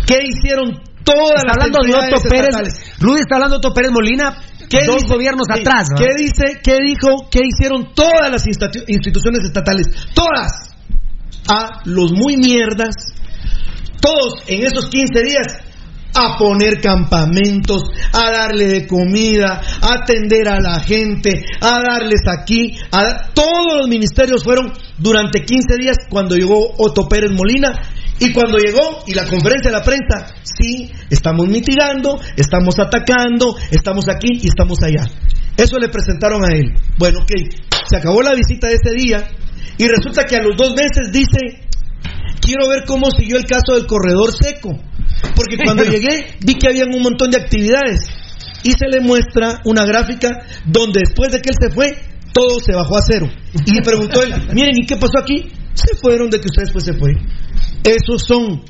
¿Qué 0.06 0.18
hicieron 0.26 0.80
todas 1.04 1.36
Está 1.44 1.48
las 1.48 1.56
hablando 1.56 1.78
de 1.82 1.94
Otto 1.94 2.28
Pérez. 2.28 2.44
estatales? 2.48 2.92
Rudy 3.00 3.20
está 3.20 3.36
hablando 3.36 3.54
de 3.58 3.66
Otto 3.66 3.74
Pérez 3.74 3.90
Molina. 3.90 4.36
¿Qué 4.68 4.84
dos 4.86 4.96
dice- 5.02 5.08
gobiernos 5.14 5.46
sí, 5.52 5.60
atrás. 5.60 5.88
¿no? 5.90 5.96
¿Qué 5.98 6.08
dice? 6.18 6.60
¿Qué 6.62 6.76
dijo? 6.84 7.28
¿Qué 7.30 7.40
hicieron 7.42 7.94
todas 7.94 8.30
las 8.30 8.44
institu- 8.46 8.84
instituciones 8.86 9.40
estatales? 9.44 9.86
Todas. 10.14 10.74
A 11.50 11.80
los 11.86 12.12
muy 12.12 12.36
mierdas. 12.36 12.94
Todos 14.00 14.42
en 14.46 14.64
esos 14.66 14.86
15 14.90 15.22
días. 15.22 15.46
A 16.20 16.36
poner 16.36 16.80
campamentos, 16.80 17.84
a 18.12 18.30
darle 18.32 18.66
de 18.66 18.86
comida, 18.88 19.60
a 19.80 19.94
atender 20.02 20.48
a 20.48 20.60
la 20.60 20.80
gente, 20.80 21.44
a 21.60 21.80
darles 21.80 22.22
aquí. 22.26 22.76
A 22.90 23.30
Todos 23.32 23.78
los 23.78 23.88
ministerios 23.88 24.42
fueron 24.42 24.72
durante 24.98 25.44
15 25.44 25.76
días 25.78 25.96
cuando 26.10 26.34
llegó 26.34 26.74
Otto 26.76 27.06
Pérez 27.08 27.30
Molina. 27.30 27.80
Y 28.18 28.32
cuando 28.32 28.58
llegó 28.58 29.04
y 29.06 29.14
la 29.14 29.26
conferencia 29.26 29.70
de 29.70 29.76
la 29.76 29.84
prensa, 29.84 30.34
sí, 30.42 30.90
estamos 31.08 31.46
mitigando, 31.46 32.18
estamos 32.36 32.80
atacando, 32.80 33.56
estamos 33.70 34.08
aquí 34.08 34.40
y 34.42 34.48
estamos 34.48 34.82
allá. 34.82 35.08
Eso 35.56 35.78
le 35.78 35.88
presentaron 35.88 36.44
a 36.44 36.52
él. 36.52 36.74
Bueno, 36.98 37.20
ok, 37.20 37.30
se 37.88 37.96
acabó 37.96 38.22
la 38.22 38.34
visita 38.34 38.66
de 38.66 38.74
ese 38.74 38.92
día 38.92 39.24
y 39.76 39.86
resulta 39.86 40.24
que 40.24 40.34
a 40.34 40.42
los 40.42 40.56
dos 40.56 40.74
meses 40.74 41.12
dice, 41.12 41.67
quiero 42.48 42.66
ver 42.68 42.84
cómo 42.86 43.10
siguió 43.10 43.36
el 43.36 43.44
caso 43.44 43.74
del 43.74 43.86
corredor 43.86 44.32
seco. 44.32 44.70
Porque 45.36 45.58
cuando 45.62 45.84
llegué 45.84 46.38
vi 46.40 46.54
que 46.54 46.68
habían 46.68 46.94
un 46.94 47.02
montón 47.02 47.30
de 47.30 47.36
actividades. 47.36 48.00
y 48.64 48.72
se 48.72 48.88
le 48.88 49.00
muestra 49.00 49.60
una 49.64 49.84
gráfica 49.84 50.30
donde 50.64 51.00
después 51.04 51.30
de 51.30 51.40
que 51.40 51.50
él 51.50 51.56
se 51.60 51.70
fue, 51.70 51.96
todo 52.32 52.58
se 52.58 52.74
bajó 52.74 52.96
a 52.96 53.02
cero. 53.02 53.28
Y 53.66 53.80
preguntó 53.82 54.22
él, 54.22 54.32
miren, 54.52 54.74
¿y 54.76 54.86
qué 54.86 54.96
pasó 54.96 55.18
aquí? 55.20 55.48
Se 55.74 55.96
fueron 55.96 56.28
de 56.30 56.40
que 56.40 56.46
ustedes 56.46 56.72
después 56.72 56.84
se 56.84 56.94
fue. 56.94 57.10
Esos 57.84 58.22
son, 58.26 58.62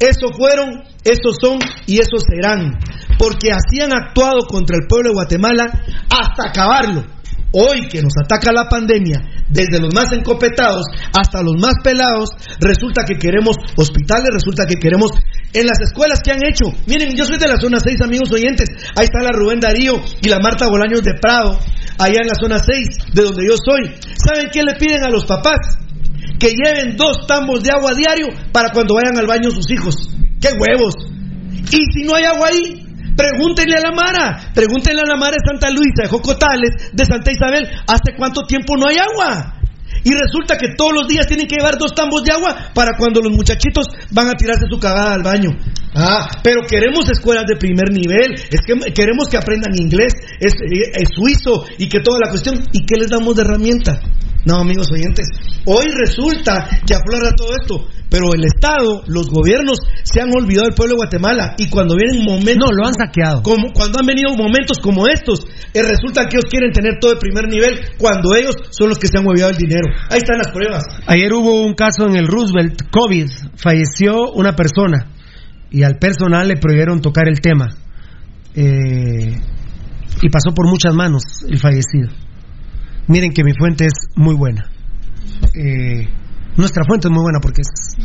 esos 0.00 0.32
fueron, 0.36 0.82
esos 1.04 1.36
son 1.40 1.58
y 1.86 1.98
esos 1.98 2.24
serán. 2.26 2.72
Porque 3.18 3.52
así 3.52 3.80
han 3.80 3.94
actuado 3.94 4.46
contra 4.46 4.76
el 4.80 4.88
pueblo 4.88 5.10
de 5.10 5.14
Guatemala 5.14 5.64
hasta 6.10 6.48
acabarlo. 6.48 7.04
Hoy 7.52 7.88
que 7.88 8.02
nos 8.02 8.12
ataca 8.22 8.52
la 8.52 8.68
pandemia, 8.68 9.22
desde 9.48 9.80
los 9.80 9.94
más 9.94 10.12
encopetados 10.12 10.84
hasta 11.16 11.42
los 11.42 11.54
más 11.60 11.74
pelados, 11.82 12.30
resulta 12.60 13.04
que 13.04 13.16
queremos 13.16 13.56
hospitales, 13.76 14.30
resulta 14.32 14.66
que 14.66 14.76
queremos 14.76 15.12
en 15.52 15.66
las 15.66 15.80
escuelas 15.80 16.20
que 16.22 16.32
han 16.32 16.44
hecho. 16.44 16.66
Miren, 16.86 17.16
yo 17.16 17.24
soy 17.24 17.38
de 17.38 17.48
la 17.48 17.56
zona 17.56 17.78
6, 17.80 18.02
amigos 18.02 18.30
oyentes. 18.32 18.68
Ahí 18.96 19.04
está 19.04 19.22
la 19.22 19.30
Rubén 19.32 19.60
Darío 19.60 20.02
y 20.20 20.28
la 20.28 20.38
Marta 20.40 20.66
Bolaños 20.68 21.02
de 21.02 21.14
Prado, 21.14 21.58
allá 21.98 22.20
en 22.20 22.28
la 22.28 22.34
zona 22.34 22.58
6, 22.58 23.14
de 23.14 23.22
donde 23.22 23.46
yo 23.48 23.56
soy. 23.56 23.94
¿Saben 24.16 24.50
qué 24.52 24.62
le 24.62 24.74
piden 24.74 25.04
a 25.04 25.10
los 25.10 25.24
papás? 25.24 25.78
Que 26.38 26.50
lleven 26.50 26.96
dos 26.96 27.26
tambos 27.26 27.62
de 27.62 27.70
agua 27.70 27.94
diario 27.94 28.28
para 28.52 28.70
cuando 28.72 28.94
vayan 28.94 29.16
al 29.16 29.26
baño 29.26 29.50
sus 29.50 29.70
hijos. 29.70 30.10
¡Qué 30.40 30.48
huevos! 30.48 30.94
Y 31.72 31.78
si 31.92 32.04
no 32.04 32.14
hay 32.14 32.24
agua 32.24 32.48
ahí, 32.48 32.85
Pregúntenle 33.16 33.76
a 33.76 33.80
la 33.80 33.92
Mara, 33.92 34.52
pregúntenle 34.54 35.00
a 35.02 35.06
la 35.06 35.16
Mara 35.16 35.36
de 35.40 35.46
Santa 35.48 35.70
Luisa, 35.70 36.02
de 36.02 36.08
Jocotales, 36.08 36.92
de 36.92 37.04
Santa 37.06 37.32
Isabel, 37.32 37.66
¿hace 37.86 38.14
cuánto 38.16 38.42
tiempo 38.42 38.76
no 38.76 38.86
hay 38.86 38.98
agua? 38.98 39.54
Y 40.04 40.12
resulta 40.12 40.56
que 40.56 40.74
todos 40.76 40.92
los 40.92 41.08
días 41.08 41.26
tienen 41.26 41.48
que 41.48 41.56
llevar 41.56 41.78
dos 41.78 41.94
tambos 41.94 42.22
de 42.22 42.32
agua 42.32 42.70
para 42.74 42.96
cuando 42.96 43.20
los 43.20 43.32
muchachitos 43.32 43.86
van 44.10 44.28
a 44.28 44.34
tirarse 44.34 44.66
su 44.70 44.78
cagada 44.78 45.14
al 45.14 45.22
baño. 45.22 45.50
Ah, 45.94 46.28
pero 46.42 46.62
queremos 46.68 47.08
escuelas 47.10 47.44
de 47.46 47.56
primer 47.56 47.90
nivel, 47.90 48.34
es 48.34 48.60
que 48.60 48.92
queremos 48.92 49.28
que 49.28 49.38
aprendan 49.38 49.74
inglés, 49.74 50.12
es, 50.38 50.54
es 50.60 51.08
suizo 51.14 51.64
y 51.78 51.88
que 51.88 52.00
toda 52.00 52.20
la 52.22 52.30
cuestión. 52.30 52.62
¿Y 52.72 52.84
qué 52.84 52.96
les 53.00 53.08
damos 53.08 53.34
de 53.34 53.42
herramienta? 53.42 53.98
No, 54.46 54.60
amigos 54.60 54.86
oyentes, 54.92 55.26
hoy 55.64 55.86
resulta 55.90 56.68
que 56.86 56.94
aflora 56.94 57.34
todo 57.34 57.50
esto, 57.60 57.88
pero 58.08 58.32
el 58.32 58.44
Estado, 58.44 59.02
los 59.08 59.28
gobiernos 59.28 59.76
se 60.04 60.20
han 60.20 60.30
olvidado 60.30 60.66
del 60.66 60.74
pueblo 60.76 60.94
de 60.94 60.98
Guatemala 60.98 61.56
y 61.58 61.68
cuando 61.68 61.96
vienen 61.96 62.24
momentos... 62.24 62.56
No, 62.56 62.72
lo 62.72 62.86
han 62.86 62.94
saqueado. 62.94 63.42
Como, 63.42 63.72
cuando 63.72 63.98
han 63.98 64.06
venido 64.06 64.36
momentos 64.36 64.78
como 64.78 65.08
estos, 65.08 65.44
eh, 65.74 65.82
resulta 65.82 66.26
que 66.26 66.36
ellos 66.36 66.48
quieren 66.48 66.70
tener 66.70 67.00
todo 67.00 67.14
de 67.14 67.18
primer 67.18 67.48
nivel 67.48 67.76
cuando 67.98 68.36
ellos 68.36 68.54
son 68.70 68.88
los 68.88 68.98
que 68.98 69.08
se 69.08 69.18
han 69.18 69.26
olvidado 69.26 69.50
el 69.50 69.58
dinero. 69.58 69.88
Ahí 70.10 70.18
están 70.18 70.38
las 70.38 70.52
pruebas. 70.52 70.84
Ayer 71.08 71.32
hubo 71.32 71.62
un 71.62 71.74
caso 71.74 72.06
en 72.06 72.14
el 72.14 72.28
Roosevelt, 72.28 72.82
COVID, 72.92 73.26
falleció 73.56 74.30
una 74.30 74.54
persona 74.54 75.10
y 75.72 75.82
al 75.82 75.98
personal 75.98 76.46
le 76.46 76.56
prohibieron 76.56 77.00
tocar 77.00 77.26
el 77.28 77.40
tema. 77.40 77.66
Eh, 78.54 79.36
y 80.22 80.28
pasó 80.30 80.54
por 80.54 80.68
muchas 80.68 80.94
manos 80.94 81.22
el 81.48 81.58
fallecido. 81.58 82.25
Miren 83.08 83.32
que 83.32 83.44
mi 83.44 83.52
fuente 83.58 83.86
es 83.86 83.94
muy 84.16 84.34
buena. 84.34 84.70
Eh, 85.54 86.08
nuestra 86.56 86.84
fuente 86.86 87.08
es 87.08 87.12
muy 87.12 87.22
buena 87.22 87.38
porque 87.40 87.62
es. 87.62 87.96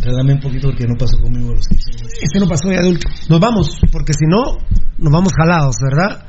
Regálame 0.00 0.34
un 0.34 0.40
poquito 0.40 0.68
porque 0.68 0.86
no 0.86 0.94
pasó 0.96 1.18
conmigo. 1.20 1.54
Este 1.54 2.38
no 2.38 2.46
pasó 2.46 2.68
de 2.68 2.78
adulto. 2.78 3.08
Nos 3.28 3.40
vamos, 3.40 3.80
porque 3.90 4.12
si 4.12 4.26
no, 4.26 4.58
nos 4.98 5.12
vamos 5.12 5.32
jalados, 5.36 5.76
¿verdad? 5.82 6.26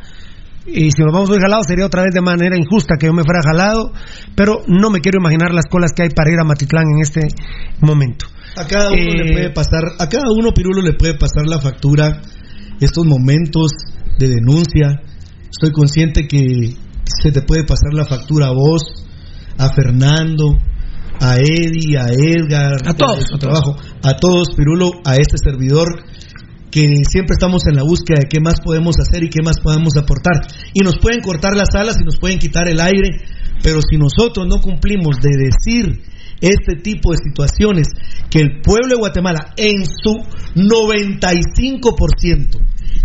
Y 0.65 0.89
si 0.89 1.03
nos 1.03 1.13
vamos 1.13 1.29
muy 1.29 1.39
jalados 1.39 1.67
sería 1.67 1.85
otra 1.85 2.01
vez 2.01 2.11
de 2.13 2.21
manera 2.21 2.57
injusta 2.57 2.95
que 2.99 3.05
yo 3.05 3.13
me 3.13 3.23
fuera 3.23 3.41
jalado, 3.45 3.93
pero 4.35 4.63
no 4.67 4.89
me 4.89 4.99
quiero 4.99 5.19
imaginar 5.19 5.53
las 5.53 5.65
colas 5.69 5.91
que 5.95 6.03
hay 6.03 6.09
para 6.09 6.31
ir 6.31 6.39
a 6.39 6.43
Matitlán 6.43 6.85
en 6.95 7.01
este 7.03 7.21
momento. 7.81 8.25
A 8.57 8.65
cada 8.65 8.89
uno 8.89 8.97
le 8.97 9.29
Eh, 9.29 9.33
puede 9.33 9.49
pasar, 9.51 9.83
a 9.99 10.09
cada 10.09 10.31
uno 10.35 10.53
Pirulo 10.55 10.81
le 10.81 10.93
puede 10.93 11.13
pasar 11.13 11.45
la 11.45 11.59
factura 11.59 12.21
estos 12.79 13.05
momentos 13.05 13.71
de 14.17 14.27
denuncia. 14.27 15.01
Estoy 15.51 15.71
consciente 15.71 16.27
que 16.27 16.73
se 17.06 17.32
te 17.32 17.41
puede 17.41 17.64
pasar 17.64 17.94
la 17.94 18.06
factura 18.06 18.48
a 18.48 18.52
vos, 18.52 18.84
a 19.57 19.69
Fernando, 19.73 20.57
a 21.19 21.38
Eddie, 21.38 21.98
a 21.98 22.10
Edgar, 22.10 22.76
A 22.86 22.94
todos, 22.94 23.19
de 23.19 23.26
su 23.26 23.36
a 23.36 23.40
todos. 23.40 23.40
trabajo, 23.40 23.77
a 24.03 24.18
todos 24.18 24.53
Pirulo, 24.56 24.91
a 25.06 25.15
este 25.15 25.38
servidor 25.38 26.03
que 26.72 27.03
siempre 27.10 27.36
estamos 27.40 27.65
en 27.68 27.76
la 27.77 27.84
búsqueda 27.84 28.19
de 28.19 28.27
qué 28.27 28.41
más 28.41 28.60
podemos 28.60 28.98
hacer 28.99 29.23
y 29.23 29.30
qué 29.30 29.41
más 29.41 29.61
podemos 29.64 29.95
aportar. 29.98 30.41
Y 30.73 30.82
nos 30.82 30.98
pueden 30.98 31.22
cortar 31.22 31.56
las 31.56 31.73
alas 31.73 31.95
y 32.02 32.03
nos 32.03 32.18
pueden 32.18 32.38
quitar 32.38 32.68
el 32.68 32.82
aire, 32.82 33.22
pero 33.64 33.80
si 33.82 33.95
nosotros 33.98 34.45
no 34.45 34.60
cumplimos 34.60 35.15
de 35.22 35.38
decir 35.38 36.02
este 36.41 36.76
tipo 36.76 37.14
de 37.14 37.19
situaciones 37.23 37.88
que 38.30 38.41
el 38.41 38.60
pueblo 38.61 38.90
de 38.90 38.98
Guatemala 38.98 39.53
en 39.56 39.86
su 39.86 40.22
95% 40.53 42.60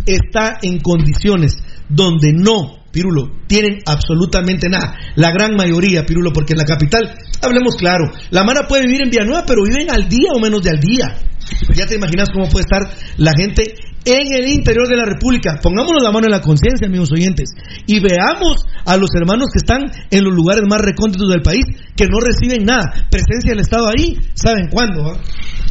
está 0.05 0.59
en 0.63 0.81
condiciones 0.81 1.63
donde 1.89 2.33
no, 2.33 2.80
Pirulo, 2.93 3.31
tienen 3.47 3.79
absolutamente 3.87 4.69
nada. 4.69 4.97
La 5.15 5.31
gran 5.31 5.55
mayoría, 5.55 6.05
Pirulo, 6.05 6.33
porque 6.33 6.55
en 6.55 6.59
la 6.59 6.65
capital, 6.65 7.15
hablemos 7.43 7.77
claro, 7.77 8.11
la 8.31 8.45
Mara 8.45 8.67
puede 8.67 8.87
vivir 8.87 9.03
en 9.03 9.11
Villanueva, 9.11 9.45
pero 9.47 9.63
viven 9.63 9.91
al 9.91 10.09
día 10.09 10.31
o 10.35 10.41
menos 10.41 10.63
de 10.63 10.71
al 10.71 10.81
día. 10.81 11.17
Ya 11.75 11.87
te 11.87 11.97
imaginas 11.97 12.29
cómo 12.33 12.49
puede 12.49 12.65
estar 12.65 12.91
la 13.17 13.33
gente 13.37 13.75
en 14.05 14.33
el 14.33 14.49
interior 14.49 14.89
de 14.89 14.97
la 14.97 15.05
República. 15.05 15.59
Pongámonos 15.63 16.03
la 16.03 16.11
mano 16.11 16.27
en 16.27 16.33
la 16.33 16.41
conciencia, 16.41 16.87
amigos 16.87 17.13
oyentes, 17.13 17.51
y 17.87 18.01
veamos 18.01 18.65
a 18.85 18.97
los 18.97 19.11
hermanos 19.15 19.49
que 19.53 19.59
están 19.59 19.83
en 20.11 20.25
los 20.25 20.35
lugares 20.35 20.65
más 20.69 20.81
recónditos 20.81 21.29
del 21.29 21.43
país, 21.43 21.65
que 21.97 22.07
no 22.07 22.19
reciben 22.21 22.65
nada. 22.65 22.93
Presencia 23.11 23.51
del 23.51 23.61
Estado 23.61 23.89
ahí, 23.89 24.17
¿saben 24.35 24.69
cuándo? 24.71 25.11
ah? 25.11 25.21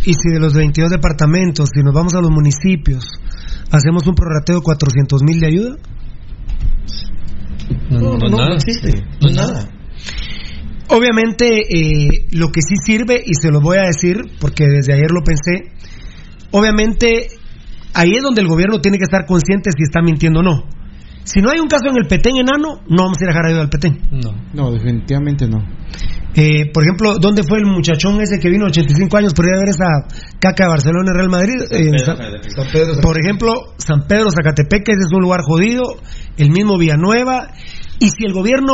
Y 0.06 0.14
si 0.14 0.30
de 0.32 0.40
los 0.40 0.54
22 0.54 0.92
departamentos, 0.92 1.70
si 1.74 1.84
nos 1.84 1.94
vamos 1.94 2.14
a 2.14 2.22
los 2.22 2.32
municipios, 2.32 3.06
hacemos 3.72 4.08
un 4.08 4.16
prorrateo 4.16 4.58
de 4.58 4.62
400 4.62 5.22
mil 5.24 5.40
de 5.40 5.48
ayuda, 5.48 5.76
No, 7.90 8.18
no, 8.18 8.30
nada. 8.30 8.56
existe, 8.56 9.04
No 9.22 9.30
es 9.30 9.36
nada. 9.36 9.70
Obviamente, 10.90 11.46
eh, 11.70 12.28
lo 12.32 12.48
que 12.48 12.62
sí 12.62 12.76
sirve, 12.84 13.22
y 13.24 13.34
se 13.36 13.52
lo 13.52 13.62
voy 13.62 13.78
a 13.78 13.84
decir 13.84 14.18
porque 14.40 14.66
desde 14.66 14.94
ayer 14.94 15.12
lo 15.12 15.24
pensé, 15.24 15.72
obviamente 16.52 17.28
ahí 17.94 18.14
es 18.16 18.24
donde 18.24 18.42
el 18.42 18.48
gobierno 18.48 18.82
tiene 18.82 18.98
que 18.98 19.04
estar 19.04 19.26
consciente 19.26 19.70
si 19.76 19.84
está 19.84 20.02
mintiendo 20.02 20.40
o 20.40 20.44
no. 20.44 20.64
Si 21.24 21.42
no 21.42 21.52
hay 21.52 21.60
un 21.60 21.68
caso 21.68 21.90
en 21.90 21.98
el 21.98 22.08
Petén 22.08 22.38
enano, 22.38 22.82
no 22.88 23.04
vamos 23.04 23.18
a 23.20 23.24
ir 23.24 23.30
a 23.30 23.34
dejar 23.34 23.46
ayuda 23.46 23.62
al 23.62 23.70
Petén. 23.70 24.00
No. 24.12 24.34
No, 24.54 24.72
definitivamente 24.72 25.48
no. 25.48 25.60
Eh, 26.42 26.72
por 26.74 26.84
ejemplo, 26.84 27.16
¿dónde 27.20 27.44
fue 27.44 27.58
el 27.58 27.66
muchachón 27.66 28.22
ese 28.22 28.40
que 28.40 28.50
vino 28.50 28.66
85 28.68 29.18
años 29.18 29.34
por 29.34 29.46
ir 29.46 29.54
a 29.56 29.60
ver 29.60 29.70
esa 29.70 29.86
caca 30.40 30.64
de 30.66 30.70
Barcelona 30.70 31.12
Real 31.14 31.30
Madrid? 31.30 31.56
Eh, 31.70 32.00
San- 32.06 32.18
San 32.56 32.72
Pedro, 32.72 33.02
por 33.02 33.20
ejemplo, 33.20 33.54
San 33.78 34.08
Pedro, 34.08 34.30
Zacatepec, 34.32 34.88
ese 34.88 35.00
es 35.06 35.12
un 35.14 35.22
lugar 35.22 35.42
jodido, 35.44 35.84
el 36.38 36.50
mismo 36.52 36.78
Villanueva, 36.78 37.52
y 38.00 38.10
si 38.10 38.26
el 38.26 38.32
gobierno 38.34 38.74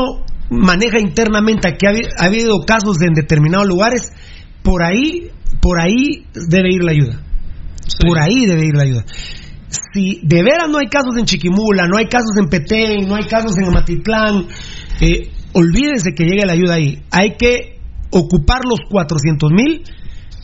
maneja 0.51 0.99
internamente 0.99 1.75
que 1.77 1.87
ha 1.87 2.23
habido 2.25 2.59
casos 2.67 3.01
en 3.01 3.13
determinados 3.13 3.67
lugares, 3.67 4.11
por 4.61 4.83
ahí, 4.83 5.31
por 5.61 5.81
ahí 5.81 6.25
debe 6.47 6.71
ir 6.71 6.83
la 6.83 6.91
ayuda. 6.91 7.21
Por 8.07 8.19
ahí 8.19 8.45
debe 8.45 8.65
ir 8.67 8.75
la 8.75 8.83
ayuda. 8.83 9.05
Si 9.93 10.21
de 10.23 10.43
veras 10.43 10.69
no 10.69 10.77
hay 10.77 10.87
casos 10.87 11.17
en 11.17 11.25
Chiquimula, 11.25 11.87
no 11.87 11.97
hay 11.97 12.05
casos 12.07 12.37
en 12.39 12.47
Petén, 12.47 13.07
no 13.07 13.15
hay 13.15 13.23
casos 13.23 13.57
en 13.57 13.65
Amatitlán, 13.65 14.45
eh, 15.01 15.31
olvídense 15.55 16.13
que 16.13 16.25
llegue 16.25 16.45
la 16.45 16.53
ayuda 16.53 16.75
ahí. 16.75 17.01
Hay 17.11 17.35
que 17.37 17.79
ocupar 18.11 18.59
los 18.67 18.79
400 18.91 19.51
mil. 19.51 19.83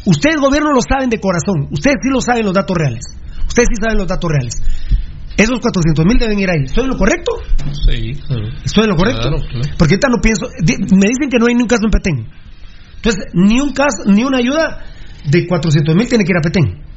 Ustedes, 0.06 0.38
gobierno, 0.40 0.72
lo 0.72 0.82
saben 0.82 1.10
de 1.10 1.20
corazón. 1.20 1.68
Ustedes 1.70 1.98
sí 2.02 2.10
lo 2.10 2.22
saben 2.22 2.46
los 2.46 2.54
datos 2.54 2.76
reales. 2.76 3.04
Ustedes 3.46 3.68
sí 3.70 3.76
saben 3.80 3.98
los 3.98 4.08
datos 4.08 4.32
reales. 4.32 4.56
Esos 5.38 5.60
400 5.60 6.06
mil 6.06 6.18
deben 6.18 6.40
ir 6.40 6.50
ahí. 6.50 6.64
¿Estoy 6.64 6.86
en 6.86 6.90
lo 6.92 6.98
correcto? 6.98 7.32
Sí, 7.86 8.14
claro. 8.26 8.48
¿Estoy 8.64 8.84
en 8.84 8.90
lo 8.90 8.96
correcto? 8.96 9.22
Claro, 9.22 9.38
claro. 9.38 9.76
Porque 9.78 9.94
ahorita 9.96 10.08
no 10.08 10.22
pienso. 10.22 10.48
Me 10.96 11.08
dicen 11.08 11.30
que 11.30 11.38
no 11.40 11.48
hay 11.48 11.56
ni 11.56 11.62
un 11.62 11.68
caso 11.68 11.84
en 11.84 11.92
Petén. 11.92 12.28
Entonces, 12.96 13.26
ni 13.34 13.60
un 13.60 13.74
caso, 13.74 14.06
ni 14.08 14.24
una 14.24 14.38
ayuda 14.38 14.80
de 15.26 15.48
400 15.48 15.96
mil 15.96 16.08
tiene 16.08 16.24
que 16.24 16.32
ir 16.32 16.38
a 16.38 16.42
Petén. 16.42 16.91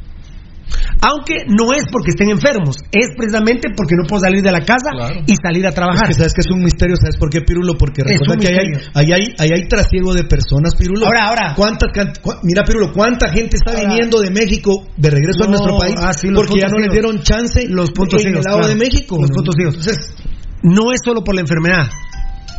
Aunque 1.00 1.44
no 1.46 1.72
es 1.72 1.84
porque 1.92 2.10
estén 2.10 2.30
enfermos, 2.30 2.76
es 2.90 3.08
precisamente 3.16 3.68
porque 3.76 3.94
no 4.00 4.06
puedo 4.08 4.22
salir 4.22 4.42
de 4.42 4.50
la 4.50 4.60
casa 4.60 4.90
y 5.26 5.34
salir 5.36 5.66
a 5.66 5.72
trabajar. 5.72 6.10
Es 6.10 6.16
que 6.16 6.22
sabes 6.24 6.34
que 6.34 6.40
es 6.40 6.50
un 6.50 6.62
misterio, 6.62 6.96
¿sabes 6.96 7.16
por 7.16 7.30
qué, 7.30 7.42
Pirulo? 7.42 7.74
Porque 7.78 8.02
recuerda 8.02 8.36
que 8.36 8.48
ahí 8.48 8.58
hay, 8.58 8.72
ahí, 8.94 9.12
hay, 9.12 9.34
ahí 9.38 9.50
hay 9.54 9.68
trasiego 9.68 10.14
de 10.14 10.24
personas, 10.24 10.74
Pirulo. 10.76 11.06
Ahora, 11.06 11.26
ahora. 11.28 11.54
¿Cuántas, 11.54 11.90
can- 11.92 12.12
cua- 12.22 12.40
mira, 12.42 12.64
Pirulo, 12.64 12.92
¿cuánta 12.92 13.28
gente 13.30 13.56
está 13.56 13.72
Ahora. 13.72 13.88
viniendo 13.88 14.20
de 14.20 14.30
México 14.30 14.86
de 14.96 15.10
regreso 15.10 15.44
a 15.44 15.46
No, 15.46 15.50
nuestro 15.52 15.78
país? 15.78 15.94
ah, 15.98 16.12
sí, 16.12 16.28
porque 16.34 16.58
ya 16.60 16.68
no 16.68 16.78
les 16.78 16.90
dieron 16.90 17.20
chance 17.20 17.66
los 17.68 17.90
puntos 17.90 18.22
en 18.24 18.28
el 18.28 18.42
lado 18.42 18.58
claro. 18.58 18.68
de 18.68 18.74
México. 18.76 19.18
Los 19.20 19.30
¿no? 19.30 19.34
puntos 19.36 19.54
ciegos. 19.56 19.74
Entonces, 19.76 20.14
no 20.62 20.92
es 20.92 21.00
solo 21.04 21.22
por 21.22 21.34
la 21.34 21.42
enfermedad, 21.42 21.86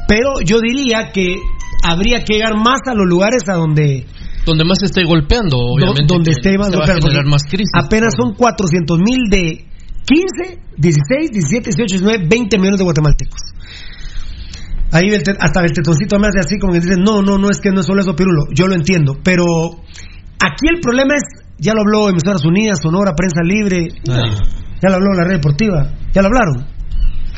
pero 0.07 0.39
yo 0.45 0.59
diría 0.61 1.11
que 1.11 1.35
habría 1.83 2.23
que 2.23 2.33
llegar 2.35 2.55
más 2.55 2.79
a 2.87 2.93
los 2.93 3.07
lugares 3.07 3.43
a 3.49 3.53
donde 3.53 4.05
Donde 4.45 4.63
más 4.63 4.77
se 4.79 4.85
esté 4.85 5.03
golpeando, 5.03 5.57
obviamente. 5.57 6.05
donde 6.07 6.31
esté 6.31 6.57
más 6.57 6.69
se 6.69 6.77
va 6.77 6.83
a 6.83 6.87
golpeado, 6.87 7.07
generar 7.07 7.25
más 7.25 7.43
crisis. 7.43 7.71
Apenas 7.73 8.13
son 8.15 8.35
400 8.35 8.99
mil 8.99 9.29
de 9.29 9.65
15, 10.05 10.59
16, 10.77 11.31
17, 11.31 11.69
18, 11.75 12.05
19, 12.05 12.27
20 12.29 12.57
millones 12.59 12.77
de 12.77 12.83
guatemaltecos. 12.83 13.41
Ahí 14.91 15.09
el 15.09 15.23
hasta 15.39 15.65
el 15.65 15.73
tetoncito 15.73 16.19
me 16.19 16.27
hace 16.27 16.39
así 16.39 16.59
como 16.59 16.73
que 16.73 16.79
dice, 16.79 16.95
no, 16.95 17.21
no, 17.21 17.37
no 17.37 17.49
es 17.49 17.59
que 17.59 17.71
no 17.71 17.81
es 17.81 17.85
solo 17.85 18.01
eso, 18.01 18.15
Pirulo, 18.15 18.45
yo 18.53 18.67
lo 18.67 18.75
entiendo, 18.75 19.17
pero 19.23 19.43
aquí 20.39 20.67
el 20.69 20.79
problema 20.79 21.15
es, 21.15 21.23
ya 21.57 21.73
lo 21.73 21.81
habló 21.81 22.09
Emisoras 22.09 22.45
Unidas, 22.45 22.79
Sonora, 22.81 23.13
Prensa 23.15 23.41
Libre, 23.43 23.89
Ya 24.05 24.89
lo 24.89 24.95
habló 24.95 25.13
la 25.13 25.23
red 25.23 25.35
deportiva. 25.35 25.89
Ya 26.13 26.21
lo 26.21 26.27
hablaron. 26.27 26.67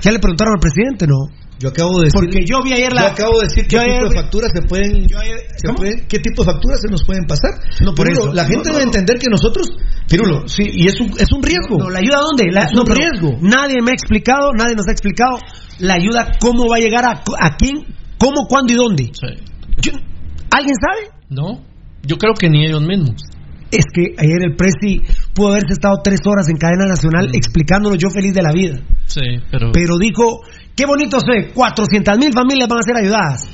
Ya 0.02 0.12
le 0.12 0.20
preguntaron 0.20 0.56
al 0.56 0.60
presidente, 0.60 1.08
¿no? 1.08 1.16
Yo 1.60 1.70
acabo 1.70 1.98
de 2.00 2.06
decir. 2.06 2.20
Porque 2.20 2.46
yo 2.46 2.58
vi 2.64 2.74
ayer 2.74 2.94
la. 2.94 3.02
Yo 3.02 3.08
acabo 3.08 3.40
de 3.40 3.48
decir 3.48 3.68
qué 3.68 3.80
tipo 3.80 4.10
de 4.10 4.16
facturas 4.16 4.52
se 4.54 4.62
pueden. 4.62 5.08
se 5.10 5.74
pueden- 5.74 6.08
¿Qué 6.08 6.20
tipo 6.20 6.44
de 6.44 6.52
facturas 6.52 6.80
se 6.82 6.88
nos 6.92 7.04
pueden 7.04 7.26
pasar? 7.26 7.52
No, 7.82 7.94
por 7.96 8.06
Pirulo, 8.08 8.26
eso. 8.26 8.34
La 8.34 8.46
gente 8.46 8.70
No, 8.70 8.74
debe 8.78 8.86
no. 8.86 8.92
entender 8.92 9.18
que 9.18 9.28
nosotros. 9.30 9.68
Pirulo, 10.10 10.48
sí, 10.48 10.64
y 10.72 10.88
es 10.88 11.00
un, 11.02 11.10
es 11.20 11.32
un 11.32 11.42
riesgo. 11.42 11.78
No, 11.80 11.90
¿La 11.90 12.00
ayuda 12.00 12.20
dónde? 12.20 12.46
La, 12.52 12.66
Es 12.66 12.74
no, 12.74 12.82
un 12.82 12.88
pero 12.88 13.00
riesgo. 13.00 13.38
Nadie 13.42 13.82
me 13.82 13.92
ha 13.92 13.94
explicado, 13.94 14.52
nadie 14.54 14.76
nos 14.76 14.88
ha 14.88 14.92
explicado 14.92 15.40
la 15.80 15.96
ayuda, 15.96 16.32
cómo 16.40 16.68
va 16.70 16.78
a 16.78 16.80
llegar 16.80 17.04
a, 17.06 17.24
a 17.40 17.56
quién, 17.58 17.86
cómo, 18.20 18.46
cuándo 18.48 18.74
y 18.74 18.76
dónde. 18.78 19.12
Yo- 19.82 19.92
¿Alguien 20.52 20.76
sabe? 20.80 21.10
No, 21.30 21.62
yo 22.04 22.18
creo 22.18 22.34
que 22.36 22.50
ni 22.50 22.66
ellos 22.66 22.82
mismos. 22.82 23.16
Es 23.70 23.84
que 23.94 24.14
ayer 24.18 24.44
el 24.46 24.56
Presi 24.56 25.02
pudo 25.34 25.50
haberse 25.50 25.74
estado 25.74 25.96
tres 26.02 26.22
horas 26.26 26.48
en 26.48 26.56
cadena 26.56 26.86
nacional 26.86 27.32
explicándolo 27.34 27.96
yo 27.96 28.10
feliz 28.10 28.34
de 28.34 28.42
la 28.42 28.54
vida. 28.54 28.80
Sí, 29.08 29.20
pero. 29.52 29.72
Pero 29.74 29.98
dijo, 29.98 30.40
qué 30.78 30.86
bonito 30.86 31.20
se 31.20 31.52
400 31.54 32.18
mil 32.20 32.32
familias 32.32 32.70
van 32.70 32.80
a 32.80 32.84
ser 32.84 32.96
ayudadas. 32.96 33.50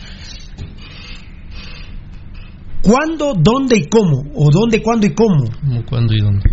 ¿Cuándo, 2.83 3.33
dónde 3.33 3.77
y 3.77 3.87
cómo? 3.87 4.23
¿O 4.35 4.51
dónde, 4.51 4.81
cuándo 4.81 5.07
y 5.07 5.15
cómo? 5.15 5.45
¿Cómo, 5.61 5.85
cuándo 5.85 6.13
y 6.13 6.19
dónde? 6.19 6.43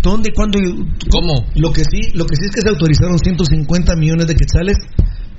¿Dónde, 0.00 0.30
cuándo 0.32 0.58
y 0.60 0.70
cómo? 1.10 1.44
Lo 1.56 1.72
que 1.72 1.82
sí, 1.82 2.14
lo 2.14 2.26
que 2.26 2.36
sí 2.36 2.44
es 2.46 2.54
que 2.54 2.62
se 2.62 2.68
autorizaron 2.68 3.18
150 3.18 3.96
millones 3.96 4.28
de 4.28 4.36
quetzales 4.36 4.76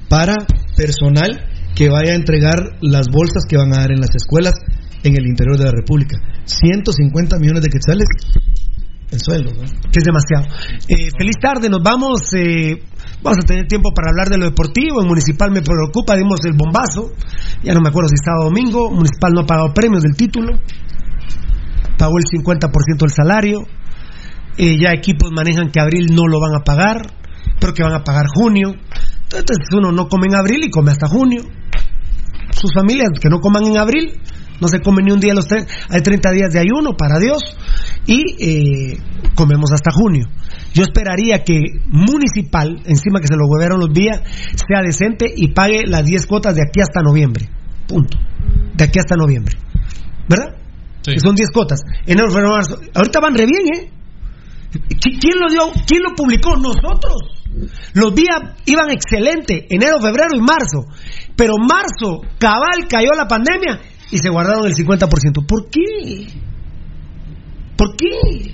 para 0.10 0.36
personal 0.76 1.48
que 1.74 1.88
vaya 1.88 2.12
a 2.12 2.16
entregar 2.16 2.58
las 2.82 3.08
bolsas 3.10 3.46
que 3.48 3.56
van 3.56 3.72
a 3.72 3.78
dar 3.78 3.92
en 3.92 4.02
las 4.02 4.14
escuelas 4.14 4.56
en 5.04 5.16
el 5.16 5.26
interior 5.26 5.58
de 5.58 5.64
la 5.64 5.72
República. 5.72 6.18
150 6.44 7.40
millones 7.40 7.62
de 7.62 7.70
quetzales 7.70 8.08
en 9.12 9.20
sueldo. 9.20 9.52
¿no? 9.54 9.62
que 9.90 10.00
es 10.00 10.04
demasiado. 10.04 10.46
Eh, 10.90 11.10
feliz 11.18 11.36
tarde, 11.42 11.70
nos 11.70 11.82
vamos. 11.82 12.34
eh, 12.34 12.84
vamos 13.22 13.40
a 13.44 13.46
tener 13.46 13.68
tiempo 13.68 13.92
para 13.94 14.10
hablar 14.10 14.30
de 14.30 14.38
lo 14.38 14.46
deportivo. 14.46 15.02
En 15.02 15.08
Municipal 15.08 15.52
me 15.52 15.62
preocupa, 15.62 16.16
dimos 16.16 16.40
el 16.46 16.54
bombazo. 16.54 17.12
Ya 17.64 17.74
no 17.74 17.82
me 17.82 17.90
acuerdo 17.90 18.10
si 18.10 18.16
o 18.30 18.44
domingo. 18.44 18.90
Municipal 18.90 19.34
no 19.34 19.42
ha 19.42 19.46
pagado 19.46 19.74
premios 19.74 20.04
del 20.04 20.16
título. 20.16 20.60
Pagó 21.98 22.18
el 22.18 22.26
50% 22.26 22.98
del 22.98 23.12
salario. 23.12 23.68
Eh, 24.58 24.78
ya 24.78 24.92
equipos 24.92 25.32
manejan 25.32 25.72
que 25.72 25.80
abril 25.80 26.08
no 26.14 26.24
lo 26.28 26.40
van 26.40 26.56
a 26.56 26.64
pagar, 26.64 27.14
pero 27.60 27.74
que 27.74 27.84
van 27.84 27.94
a 27.94 28.04
pagar 28.04 28.26
junio. 28.28 28.74
Entonces 29.24 29.68
uno 29.72 29.92
no 29.92 30.08
come 30.08 30.28
en 30.28 30.36
abril 30.36 30.66
y 30.66 30.70
come 30.70 30.92
hasta 30.92 31.08
junio. 31.08 31.44
Sus 32.52 32.74
familias 32.74 33.10
que 33.22 33.30
no 33.30 33.40
coman 33.40 33.66
en 33.66 33.78
abril, 33.78 34.20
no 34.62 34.68
se 34.68 34.80
comen 34.80 35.06
ni 35.06 35.12
un 35.12 35.20
día 35.20 35.34
los 35.34 35.48
tres. 35.48 35.66
Hay 35.90 36.02
30 36.02 36.32
días 36.32 36.52
de 36.54 36.60
ayuno 36.60 36.96
para 36.98 37.20
Dios 37.20 37.40
y 38.06 38.24
eh, 38.40 38.98
comemos 39.36 39.72
hasta 39.74 39.92
junio. 39.92 40.26
Yo 40.74 40.84
esperaría 40.84 41.44
que 41.44 41.60
Municipal, 41.88 42.82
encima 42.86 43.20
que 43.20 43.28
se 43.28 43.36
lo 43.36 43.46
hueveron 43.48 43.80
los 43.80 43.94
días, 43.94 44.22
sea 44.68 44.82
decente 44.84 45.32
y 45.36 45.54
pague 45.54 45.86
las 45.88 46.06
10 46.06 46.26
cuotas 46.26 46.56
de 46.56 46.62
aquí 46.62 46.82
hasta 46.82 47.02
noviembre. 47.02 47.50
Punto. 47.88 48.18
De 48.76 48.84
aquí 48.84 49.00
hasta 49.00 49.16
noviembre. 49.16 49.56
¿Verdad? 50.28 50.56
Que 51.16 51.20
son 51.20 51.36
10 51.36 51.50
cuotas. 51.52 51.82
Enero, 52.06 52.30
febrero, 52.30 52.52
marzo. 52.52 52.80
Ahorita 52.94 53.20
van 53.20 53.36
re 53.36 53.46
bien, 53.46 53.74
¿eh? 53.74 53.90
¿Qui- 54.72 55.18
¿Quién 55.20 55.40
lo 55.40 55.50
dio? 55.50 55.72
¿Quién 55.88 56.04
lo 56.04 56.14
publicó? 56.16 56.56
Nosotros. 56.56 57.16
Los 57.94 58.14
días 58.14 58.40
iban 58.68 58.92
excelente, 58.92 59.66
enero, 59.72 60.00
febrero 60.00 60.36
y 60.36 60.40
marzo. 60.40 60.86
Pero 61.36 61.54
marzo, 61.58 62.22
cabal, 62.38 62.88
cayó 62.88 63.10
la 63.18 63.28
pandemia 63.28 63.80
y 64.12 64.18
se 64.18 64.30
guardaron 64.30 64.66
el 64.66 64.74
50%. 64.76 65.46
¿Por 65.48 65.70
qué? 65.70 66.28
¿Por 67.78 67.96
qué? 67.96 68.54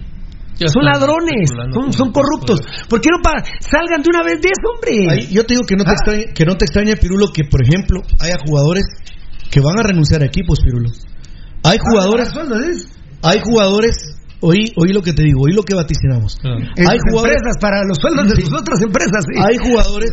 Ya 0.58 0.68
son 0.70 0.86
ladrones, 0.86 1.50
son, 1.74 1.92
son 1.92 2.12
corruptos. 2.14 2.62
¿Por 2.88 3.02
qué 3.02 3.10
no 3.12 3.22
pa- 3.22 3.44
salgan 3.60 4.02
de 4.02 4.10
una 4.10 4.24
vez 4.24 4.40
de 4.42 4.48
eso, 4.48 4.72
hombre? 4.74 5.12
Ahí, 5.12 5.28
yo 5.34 5.46
te 5.46 5.54
digo 5.56 5.66
que 5.68 5.76
no 5.76 5.84
te, 5.84 5.92
extrañe, 5.92 6.26
que 6.34 6.46
no 6.46 6.56
te 6.56 6.64
extraña, 6.66 6.96
Pirulo, 6.96 7.28
que 7.34 7.44
por 7.44 7.62
ejemplo 7.62 8.00
haya 8.22 8.36
jugadores 8.48 8.86
que 9.52 9.60
van 9.60 9.78
a 9.80 9.84
renunciar 9.84 10.22
a 10.24 10.28
equipos, 10.28 10.60
Pirulo. 10.64 10.90
Hay 11.64 11.78
jugadores, 11.80 12.32
hay 13.22 13.40
jugadores, 13.44 13.98
oí, 14.40 14.72
oí 14.78 14.94
lo 14.94 15.02
que 15.02 15.12
te 15.12 15.24
digo, 15.24 15.42
oí 15.44 15.52
lo 15.52 15.64
que 15.64 15.76
vaticinamos. 15.76 16.38
En 16.44 16.88
Hay 16.88 17.00
jugadores, 17.10 17.36
empresas, 17.36 17.58
para 17.60 17.84
los 17.84 17.98
sueldos 17.98 18.30
de 18.30 18.36
Sí. 18.38 18.42
sus 18.44 18.54
otras 18.54 18.82
empresas. 18.82 19.26
sí. 19.28 19.42
hay 19.44 19.58
jugadores 19.58 20.12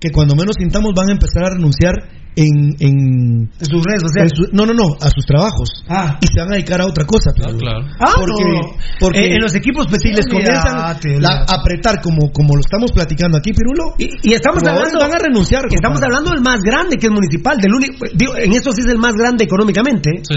que 0.00 0.10
cuando 0.10 0.34
menos 0.36 0.56
sintamos 0.58 0.92
van 0.94 1.08
a 1.08 1.12
empezar 1.12 1.44
a 1.44 1.50
renunciar 1.50 1.94
en, 2.36 2.76
en, 2.84 3.48
sus 3.64 3.80
redes 3.82 4.02
sociales. 4.04 4.32
su- 4.36 4.52
no, 4.52 4.66
no, 4.66 4.74
no, 4.74 4.92
a 5.00 5.08
sus 5.08 5.24
trabajos. 5.24 5.70
Ah. 5.88 6.18
Y 6.20 6.26
se 6.26 6.38
van 6.38 6.52
a 6.52 6.56
dedicar 6.56 6.82
a 6.82 6.86
otra 6.86 7.06
cosa. 7.06 7.32
Pirulo. 7.32 7.56
claro. 7.56 7.86
Ah, 7.98 8.12
porque, 8.14 8.44
no. 8.44 8.60
porque 9.00 9.20
Eh, 9.20 9.34
en 9.36 9.40
los 9.40 9.54
equipos 9.54 9.86
si 9.98 10.12
les 10.12 10.26
comienzan 10.28 10.76
a 10.76 10.90
apretar 11.48 12.02
como, 12.02 12.30
como 12.32 12.54
lo 12.54 12.60
estamos 12.60 12.92
platicando 12.92 13.38
aquí, 13.38 13.52
Pirulo, 13.56 13.96
Y, 13.96 14.28
y 14.28 14.34
estamos 14.34 14.62
hablando, 14.62 14.98
van 15.00 15.14
a 15.14 15.18
renunciar. 15.18 15.64
estamos 15.64 15.96
compadre. 15.98 16.06
hablando 16.14 16.30
del 16.36 16.42
más 16.44 16.60
grande 16.60 16.96
que 17.00 17.06
es 17.06 17.12
municipal, 17.12 17.56
del 17.56 17.72
único, 17.72 18.04
digo, 18.14 18.36
en 18.36 18.52
esto 18.52 18.70
sí 18.72 18.82
es 18.84 18.88
el 18.92 18.98
más 18.98 19.14
grande 19.16 19.44
económicamente. 19.44 20.10
Sí. 20.28 20.36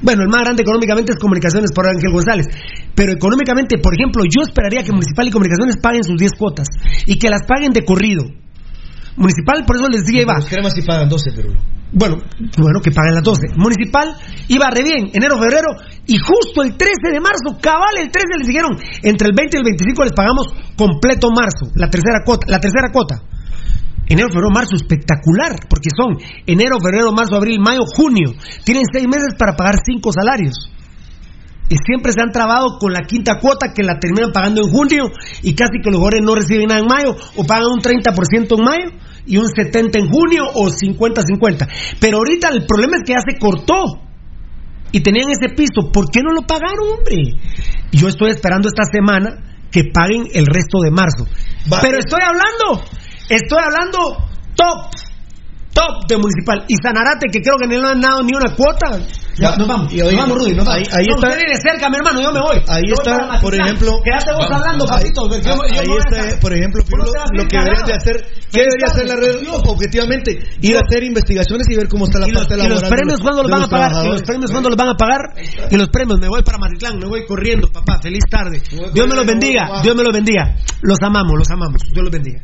Bueno, 0.00 0.22
el 0.22 0.28
más 0.30 0.42
grande 0.44 0.62
económicamente 0.62 1.12
es 1.12 1.18
Comunicaciones 1.18 1.72
por 1.74 1.86
Ángel 1.86 2.10
González. 2.10 2.46
Pero 2.94 3.12
económicamente, 3.12 3.76
por 3.82 3.92
ejemplo, 3.92 4.22
yo 4.24 4.42
esperaría 4.48 4.82
que 4.82 4.92
Municipal 4.92 5.28
y 5.28 5.30
Comunicaciones 5.30 5.76
paguen 5.82 6.04
sus 6.04 6.16
10 6.16 6.32
cuotas 6.38 6.68
y 7.04 7.18
que 7.18 7.28
las 7.28 7.42
paguen 7.46 7.72
de 7.72 7.84
corrido. 7.84 8.24
Municipal, 9.18 9.64
por 9.66 9.76
eso 9.76 9.88
les 9.88 10.06
decía, 10.06 10.22
iba. 10.22 10.34
Los 10.34 10.46
cremas 10.46 10.72
sí 10.74 10.82
pagan 10.82 11.08
12, 11.08 11.32
Pirulo. 11.32 11.58
Bueno, 11.90 12.16
bueno, 12.56 12.80
que 12.82 12.92
paguen 12.92 13.14
las 13.14 13.24
12. 13.24 13.56
Municipal 13.56 14.14
iba 14.48 14.70
re 14.70 14.82
bien, 14.82 15.10
enero, 15.12 15.38
febrero, 15.38 15.72
y 16.06 16.18
justo 16.18 16.62
el 16.62 16.76
13 16.76 17.12
de 17.12 17.20
marzo, 17.20 17.58
cabal, 17.60 17.96
el 17.98 18.10
13 18.10 18.26
les 18.38 18.46
dijeron, 18.46 18.76
entre 19.02 19.28
el 19.28 19.34
20 19.34 19.56
y 19.56 19.58
el 19.58 19.64
25 19.64 20.04
les 20.04 20.12
pagamos 20.12 20.46
completo 20.76 21.30
marzo, 21.30 21.72
la 21.74 21.88
tercera 21.88 22.20
cuota, 22.24 22.46
la 22.48 22.60
tercera 22.60 22.92
cuota. 22.92 23.22
Enero, 24.06 24.28
febrero, 24.28 24.48
marzo, 24.52 24.76
espectacular, 24.76 25.52
porque 25.68 25.90
son 25.94 26.16
enero, 26.46 26.78
febrero, 26.80 27.12
marzo, 27.12 27.36
abril, 27.36 27.60
mayo, 27.60 27.82
junio. 27.84 28.32
Tienen 28.64 28.84
seis 28.90 29.06
meses 29.06 29.34
para 29.38 29.54
pagar 29.54 29.84
cinco 29.84 30.12
salarios. 30.12 30.72
Y 31.68 31.76
siempre 31.84 32.12
se 32.12 32.22
han 32.22 32.32
trabado 32.32 32.78
con 32.78 32.92
la 32.92 33.02
quinta 33.02 33.38
cuota 33.38 33.74
que 33.74 33.82
la 33.82 33.98
terminan 33.98 34.32
pagando 34.32 34.62
en 34.62 34.72
junio 34.72 35.10
y 35.42 35.54
casi 35.54 35.80
que 35.82 35.90
los 35.90 35.98
jugadores 35.98 36.22
no 36.24 36.34
reciben 36.34 36.68
nada 36.68 36.80
en 36.80 36.86
mayo 36.86 37.16
o 37.36 37.44
pagan 37.44 37.66
un 37.66 37.80
30% 37.80 38.58
en 38.58 38.64
mayo 38.64 39.07
y 39.28 39.36
un 39.36 39.46
70% 39.46 39.96
en 39.96 40.08
junio 40.08 40.44
o 40.54 40.68
50-50. 40.68 41.68
Pero 42.00 42.18
ahorita 42.18 42.48
el 42.48 42.66
problema 42.66 42.96
es 42.96 43.02
que 43.04 43.12
ya 43.12 43.20
se 43.20 43.38
cortó 43.38 44.02
y 44.90 45.00
tenían 45.00 45.30
ese 45.30 45.54
piso. 45.54 45.92
¿Por 45.92 46.10
qué 46.10 46.20
no 46.22 46.32
lo 46.32 46.42
pagaron, 46.42 46.98
hombre? 46.98 47.36
Yo 47.92 48.08
estoy 48.08 48.30
esperando 48.30 48.68
esta 48.68 48.84
semana 48.90 49.44
que 49.70 49.84
paguen 49.92 50.28
el 50.32 50.46
resto 50.46 50.80
de 50.82 50.90
marzo. 50.90 51.26
Pero 51.82 51.98
estoy 51.98 52.20
hablando, 52.24 52.84
estoy 53.28 53.58
hablando 53.62 53.98
top, 54.56 54.90
top 55.72 56.06
de 56.08 56.16
municipal. 56.16 56.64
Y 56.68 56.74
Sanarate, 56.82 57.26
que 57.32 57.40
creo 57.40 57.56
que 57.60 57.66
no 57.68 57.88
han 57.88 58.00
dado 58.00 58.22
ni 58.22 58.32
una 58.34 58.54
cuota. 58.54 58.98
Ya, 59.38 59.54
nos 59.54 59.68
vamos, 59.68 59.92
Y 59.92 60.00
ahí- 60.00 60.16
nos 60.16 60.26
vamos, 60.26 60.38
Rudy, 60.42 60.54
nos 60.56 60.66
vamos. 60.66 60.74
ahí- 60.82 60.88
ahí 60.98 61.06
No, 61.06 61.14
está- 61.14 61.28
usted 61.28 61.38
viene 61.38 61.56
cerca, 61.62 61.88
mi 61.88 61.96
hermano, 61.96 62.20
yo 62.20 62.32
me 62.32 62.40
voy. 62.40 62.58
Ahí 62.66 62.82
Yo 62.88 62.94
está, 62.98 63.38
por 63.40 63.54
ejemplo, 63.54 63.92
Quédate 64.02 64.32
vos 64.34 64.48
vamos, 64.50 64.58
hablando, 64.66 64.84
ahí- 64.84 64.90
papito. 64.98 65.20
porque 65.28 65.42
yo- 65.46 65.62
ahí 65.62 65.86
está, 66.02 66.40
por 66.40 66.52
ejemplo, 66.52 66.82
no 66.82 66.86
Pirulo, 66.88 67.12
lo 67.38 67.44
que 67.46 67.56
deberías 67.56 67.86
de 67.86 67.94
hacer, 67.94 68.16
¿qué 68.50 68.60
debería 68.66 68.86
hacer 68.90 69.06
la 69.06 69.14
red? 69.14 69.36
Objetivamente, 69.48 70.38
ir 70.60 70.76
a 70.76 70.80
hacer 70.80 71.04
investigaciones 71.04 71.66
y 71.70 71.76
ver 71.76 71.86
cómo 71.88 72.06
está 72.06 72.18
la 72.18 72.26
y 72.26 72.32
los, 72.32 72.40
parte 72.42 72.54
y 72.54 72.56
laboral. 72.58 72.80
los 72.80 72.82
de 72.90 72.96
premios 72.96 73.20
cuándo 73.20 73.42
los 73.44 73.50
van 73.52 73.62
a 73.62 73.68
pagar 73.68 73.92
y 74.04 74.08
los 74.08 74.22
premios 74.22 74.50
cuándo 74.50 74.68
los 74.70 74.76
van 74.76 74.88
a 74.88 74.94
pagar 74.96 75.20
y 75.70 75.76
los 75.76 75.88
premios 75.90 76.18
me 76.18 76.28
voy 76.28 76.42
para 76.42 76.58
Maritlán 76.58 76.98
me 76.98 77.06
voy 77.06 77.24
corriendo 77.26 77.68
papá 77.70 78.00
feliz 78.02 78.24
tarde 78.28 78.60
Dios 78.92 79.06
me 79.08 79.14
los 79.14 79.24
bendiga 79.26 79.80
Dios 79.82 79.94
me 79.94 80.02
los 80.02 80.12
bendiga 80.12 80.56
los 80.82 80.98
amamos 81.00 81.38
los 81.38 81.48
amamos 81.50 81.82
Dios 81.92 82.02
los 82.02 82.10
bendiga 82.10 82.42